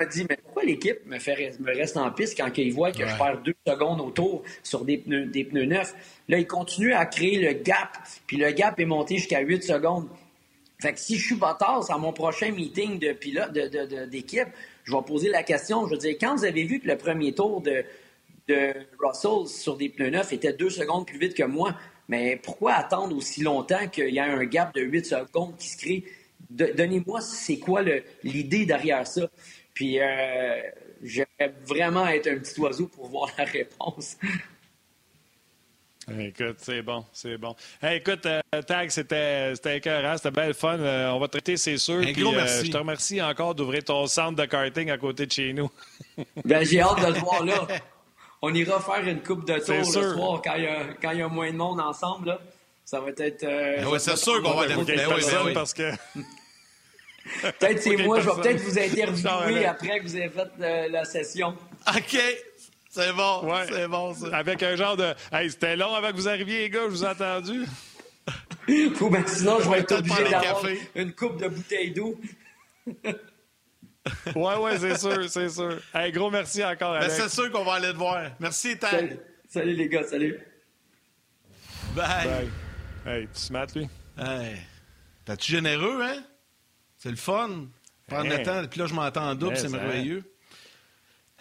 me 0.00 0.10
dit, 0.10 0.26
mais 0.28 0.36
pourquoi 0.36 0.64
l'équipe 0.64 1.04
me, 1.06 1.18
fait, 1.18 1.58
me 1.60 1.74
reste 1.74 1.96
en 1.96 2.10
piste 2.10 2.36
quand 2.36 2.50
il 2.56 2.72
voit 2.72 2.92
que 2.92 3.06
je 3.06 3.16
perds 3.16 3.40
deux 3.42 3.54
secondes 3.66 4.00
autour 4.00 4.42
sur 4.62 4.84
des 4.84 4.98
pneus, 4.98 5.26
des 5.26 5.44
pneus 5.44 5.64
neufs? 5.64 5.94
Là, 6.28 6.38
il 6.38 6.46
continue 6.46 6.92
à 6.92 7.06
créer 7.06 7.38
le 7.38 7.52
gap, 7.62 7.96
puis 8.26 8.36
le 8.36 8.50
gap 8.52 8.78
est 8.78 8.84
monté 8.84 9.16
jusqu'à 9.16 9.40
8 9.40 9.62
secondes. 9.62 10.08
Fait 10.80 10.92
que 10.92 11.00
si 11.00 11.16
je 11.16 11.26
suis 11.26 11.34
Bottas 11.36 11.86
à 11.88 11.96
mon 11.96 12.12
prochain 12.12 12.52
meeting 12.52 12.98
de 12.98 13.12
pilote, 13.12 13.52
d'équipe, 14.10 14.48
je 14.84 14.92
vais 14.92 15.02
poser 15.02 15.30
la 15.30 15.42
question. 15.42 15.86
Je 15.86 15.92
veux 15.92 15.98
dire, 15.98 16.16
quand 16.20 16.36
vous 16.36 16.44
avez 16.44 16.64
vu 16.64 16.80
que 16.80 16.86
le 16.86 16.98
premier 16.98 17.32
tour 17.32 17.62
de, 17.62 17.82
de 18.48 18.74
Russell 18.98 19.48
sur 19.48 19.76
des 19.76 19.88
pneus 19.88 20.10
neufs 20.10 20.32
était 20.32 20.52
deux 20.52 20.70
secondes 20.70 21.06
plus 21.06 21.18
vite 21.18 21.34
que 21.34 21.44
moi, 21.44 21.74
mais 22.08 22.36
pourquoi 22.36 22.74
attendre 22.74 23.16
aussi 23.16 23.42
longtemps 23.42 23.88
qu'il 23.88 24.10
y 24.10 24.18
ait 24.18 24.20
un 24.20 24.44
gap 24.44 24.74
de 24.74 24.82
8 24.82 25.06
secondes 25.06 25.56
qui 25.56 25.68
se 25.68 25.78
crée? 25.78 26.04
Donnez-moi, 26.50 27.20
c'est 27.22 27.58
quoi 27.58 27.82
l'idée 28.22 28.66
derrière 28.66 29.06
ça? 29.06 29.28
Puis, 29.76 30.00
euh, 30.00 30.62
j'aimerais 31.02 31.54
vraiment 31.66 32.06
être 32.06 32.28
un 32.28 32.38
petit 32.38 32.58
oiseau 32.58 32.86
pour 32.86 33.08
voir 33.08 33.28
la 33.36 33.44
réponse. 33.44 34.16
Écoute, 36.18 36.56
c'est 36.58 36.82
bon, 36.82 37.04
c'est 37.12 37.36
bon. 37.36 37.56
écoute, 37.82 38.26
euh, 38.26 38.40
Tag, 38.64 38.90
c'était 38.90 39.52
écœurant, 39.64 40.16
c'était 40.16 40.30
belle 40.30 40.54
fun. 40.54 40.78
Euh, 40.78 41.10
on 41.10 41.18
va 41.18 41.26
traiter, 41.26 41.56
c'est 41.56 41.78
sûr. 41.78 42.00
Puis, 42.00 42.24
euh, 42.24 42.62
je 42.62 42.70
te 42.70 42.76
remercie 42.76 43.20
encore 43.20 43.56
d'ouvrir 43.56 43.82
ton 43.82 44.06
centre 44.06 44.36
de 44.36 44.44
karting 44.44 44.88
à 44.90 44.98
côté 44.98 45.26
de 45.26 45.32
chez 45.32 45.52
nous. 45.52 45.68
ben, 46.44 46.64
j'ai 46.64 46.80
hâte 46.80 47.00
de 47.00 47.12
le 47.12 47.18
voir 47.18 47.44
là. 47.44 47.66
On 48.40 48.54
ira 48.54 48.80
faire 48.80 49.06
une 49.06 49.20
coupe 49.20 49.46
de 49.46 49.58
tour 49.58 49.74
le 49.74 50.14
soir 50.14 50.40
quand 50.44 50.54
il, 50.54 50.62
y 50.62 50.68
a, 50.68 50.84
quand 51.02 51.10
il 51.10 51.18
y 51.18 51.22
a 51.22 51.28
moins 51.28 51.50
de 51.50 51.56
monde 51.56 51.80
ensemble. 51.80 52.28
Là. 52.28 52.40
Ça 52.84 53.00
va 53.00 53.08
être. 53.08 53.44
Ben 53.44 53.84
oui, 53.88 53.98
c'est 53.98 54.16
sûr 54.16 54.40
qu'on 54.42 54.54
va 54.54 54.66
être 54.66 54.84
ben 54.84 54.96
personne 54.96 55.52
parce 55.52 55.74
que. 55.74 55.90
peut-être 57.42 57.82
c'est 57.82 57.96
moi, 57.96 58.20
je 58.20 58.30
vais 58.30 58.42
peut-être 58.42 58.60
vous 58.60 58.78
interviewer 59.22 59.66
après 59.66 60.00
que 60.00 60.04
vous 60.04 60.16
ayez 60.16 60.30
fait 60.30 60.88
la 60.88 61.04
session. 61.04 61.54
OK. 61.88 62.18
C'est 62.90 63.12
bon, 63.12 63.42
c'est 63.68 63.88
bon 63.88 64.14
ça. 64.14 64.34
Avec 64.34 64.62
un 64.62 64.74
genre 64.74 64.96
de 64.96 65.12
Hey, 65.30 65.50
c'était 65.50 65.76
long 65.76 65.94
avant 65.94 66.10
que 66.10 66.16
vous 66.16 66.28
arriviez, 66.28 66.60
les 66.60 66.70
gars, 66.70 66.84
je 66.84 66.88
vous 66.88 67.04
ai 67.04 67.08
entendu. 67.08 67.66
Ou 69.00 69.10
ben, 69.10 69.24
sinon, 69.26 69.60
je 69.60 69.68
vais 69.68 69.80
être 69.80 69.98
obligé 69.98 70.24
d'avoir 70.24 70.64
une 70.94 71.12
coupe 71.12 71.40
de 71.40 71.48
bouteille 71.48 71.92
d'eau. 71.92 72.18
ouais, 74.34 74.56
ouais, 74.56 74.78
c'est 74.78 74.98
sûr, 74.98 75.28
c'est 75.28 75.50
sûr. 75.50 75.78
Hey, 75.94 76.10
gros 76.10 76.30
merci 76.30 76.64
encore, 76.64 76.98
ben, 76.98 77.10
C'est 77.10 77.28
sûr 77.28 77.50
qu'on 77.52 77.64
va 77.64 77.74
aller 77.74 77.92
te 77.92 77.98
voir. 77.98 78.30
Merci. 78.40 78.76
Salut. 78.80 79.18
salut, 79.46 79.74
les 79.74 79.88
gars, 79.88 80.04
salut. 80.04 80.40
Bye. 81.94 82.26
Bye. 82.26 82.50
Hey, 83.06 83.28
tu 83.32 83.40
smattes, 83.40 83.74
lui? 83.74 83.88
Hey. 84.18 84.56
T'as-tu 85.26 85.52
généreux, 85.52 86.00
hein? 86.02 86.22
C'est 87.06 87.12
le 87.12 87.16
fun. 87.16 87.68
Prendre 88.08 88.28
le 88.28 88.42
temps, 88.42 88.66
puis 88.68 88.80
là, 88.80 88.86
je 88.86 88.94
m'entends 88.94 89.30
en 89.30 89.34
double, 89.36 89.56
c'est 89.56 89.68
merveilleux. 89.68 90.24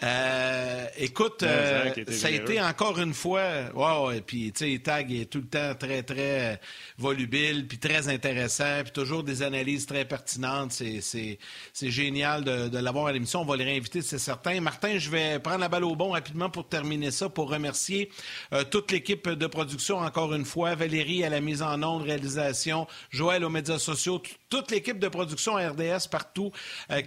Euh, 0.04 0.88
écoute, 0.98 1.42
euh, 1.44 1.90
ça 2.10 2.28
a 2.28 2.30
été 2.30 2.62
encore 2.62 3.00
une 3.00 3.14
fois, 3.14 3.72
wow, 3.74 4.12
et 4.12 4.20
puis 4.20 4.52
tu 4.52 4.74
sais, 4.74 4.80
Tag 4.80 5.10
est 5.12 5.32
tout 5.32 5.38
le 5.38 5.48
temps 5.48 5.74
très 5.74 6.04
très 6.04 6.60
volubile, 6.98 7.66
puis 7.66 7.78
très 7.78 8.10
intéressant, 8.10 8.84
puis 8.84 8.92
toujours 8.92 9.24
des 9.24 9.42
analyses 9.42 9.86
très 9.86 10.04
pertinentes. 10.04 10.74
C'est 10.74 11.40
génial 11.82 12.44
de, 12.44 12.68
de 12.68 12.78
l'avoir 12.78 13.08
à 13.08 13.14
l'émission. 13.14 13.42
On 13.42 13.46
va 13.46 13.56
les 13.56 13.64
réinviter, 13.64 14.02
c'est 14.02 14.20
certain. 14.20 14.60
Martin, 14.60 14.98
je 14.98 15.10
vais 15.10 15.40
prendre 15.40 15.60
la 15.60 15.70
balle 15.70 15.86
au 15.86 15.96
bon 15.96 16.12
rapidement 16.12 16.50
pour 16.50 16.68
terminer 16.68 17.10
ça, 17.12 17.30
pour 17.30 17.50
remercier 17.50 18.12
euh, 18.52 18.66
toute 18.66 18.92
l'équipe 18.92 19.30
de 19.30 19.48
production 19.48 20.00
encore 20.00 20.34
une 20.34 20.46
fois, 20.46 20.76
Valérie 20.76 21.24
à 21.24 21.30
la 21.30 21.40
mise 21.40 21.62
en 21.62 21.82
onde, 21.82 22.04
réalisation, 22.04 22.86
Joël 23.12 23.46
aux 23.46 23.50
médias 23.50 23.80
sociaux, 23.80 24.22
toute 24.56 24.72
l'équipe 24.72 25.00
de 25.00 25.10
production 25.10 25.56
RDS 25.56 26.08
partout 26.10 26.50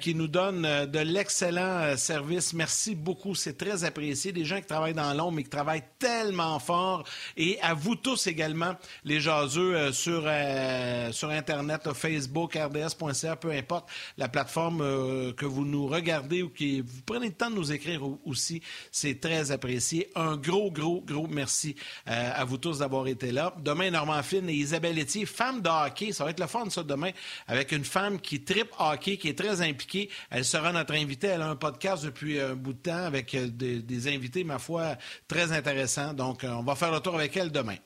qui 0.03 0.15
nous 0.15 0.29
donne 0.29 0.63
de 0.63 0.99
l'excellent 0.99 1.97
service. 1.97 2.53
Merci 2.53 2.95
beaucoup. 2.95 3.35
C'est 3.35 3.57
très 3.57 3.85
apprécié. 3.85 4.33
Des 4.33 4.45
gens 4.45 4.61
qui 4.61 4.67
travaillent 4.67 4.93
dans 4.93 5.15
l'ombre, 5.15 5.33
mais 5.33 5.45
qui 5.45 5.49
travaillent 5.49 5.85
tellement 5.99 6.59
fort. 6.59 7.05
Et 7.39 7.59
à 7.63 7.73
vous 7.73 7.95
tous 7.95 8.27
également, 8.27 8.75
les 9.05 9.21
jaseux 9.21 9.75
euh, 9.75 9.93
sur, 9.93 10.25
euh, 10.27 11.11
sur 11.13 11.31
Internet, 11.31 11.91
Facebook, 11.95 12.55
rds.ca, 12.55 13.37
peu 13.37 13.51
importe 13.51 13.89
la 14.19 14.29
plateforme 14.29 14.83
euh, 14.83 15.33
que 15.33 15.47
vous 15.47 15.65
nous 15.65 15.87
regardez 15.87 16.43
ou 16.43 16.51
que 16.51 16.83
vous 16.83 17.03
prenez 17.07 17.29
le 17.29 17.33
temps 17.33 17.51
de 17.51 17.55
nous 17.55 17.73
écrire 17.73 18.03
aussi. 18.27 18.61
C'est 18.93 19.21
très 19.21 19.53
apprécié. 19.53 20.11
Un 20.15 20.37
gros, 20.37 20.71
gros, 20.71 21.01
gros 21.01 21.27
merci 21.27 21.77
à 22.07 22.45
vous 22.45 22.59
tous 22.59 22.79
d'avoir 22.79 23.07
été 23.07 23.33
là. 23.33 23.55
Demain, 23.59 23.91
Normand 23.91 24.23
Finn 24.23 24.49
et 24.49 24.55
Isabelle 24.55 24.99
Etier, 24.99 25.27
femme 25.27 25.63
de 25.63 25.69
hockey. 25.69 26.13
Ça 26.13 26.25
va 26.25 26.31
être 26.31 26.41
le 26.41 26.47
fun, 26.47 26.69
ça, 26.71 26.83
demain, 26.83 27.11
avec 27.47 27.73
une 27.73 27.85
femme 27.85 28.21
qui 28.21 28.43
tripe 28.43 28.73
hockey, 28.79 29.17
qui 29.17 29.29
est 29.29 29.39
très 29.39 29.61
impliquée. 29.61 30.11
Elle 30.31 30.45
sera 30.45 30.73
notre 30.73 30.95
invitée. 30.95 31.29
Elle 31.29 31.43
a 31.43 31.49
un 31.49 31.57
podcast 31.57 32.05
depuis 32.05 32.41
un 32.41 32.55
bout 32.55 32.73
de 32.73 32.79
temps 32.79 33.05
avec 33.05 33.35
euh, 33.35 33.49
des, 33.49 34.15
invités, 34.15 34.45
ma 34.45 34.59
foi, 34.59 34.97
très 35.27 35.53
intéressants. 35.53 36.15
Donc, 36.15 36.45
euh, 36.45 36.51
on 36.51 36.63
va 36.63 36.75
faire 36.75 36.93
le 36.93 37.01
tour 37.01 37.15
avec 37.15 37.37
elle 37.37 37.51
demain. 37.51 37.77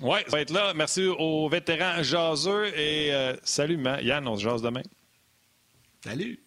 Oui, 0.00 0.20
ça 0.26 0.36
va 0.36 0.40
être 0.40 0.52
là. 0.52 0.72
Merci 0.74 1.06
aux 1.06 1.48
vétérans 1.48 2.02
jaseux 2.02 2.66
et 2.78 3.12
euh, 3.12 3.36
salut, 3.42 3.78
Yann, 4.02 4.26
on 4.26 4.36
se 4.36 4.42
jase 4.42 4.62
demain. 4.62 4.82
Salut. 6.02 6.40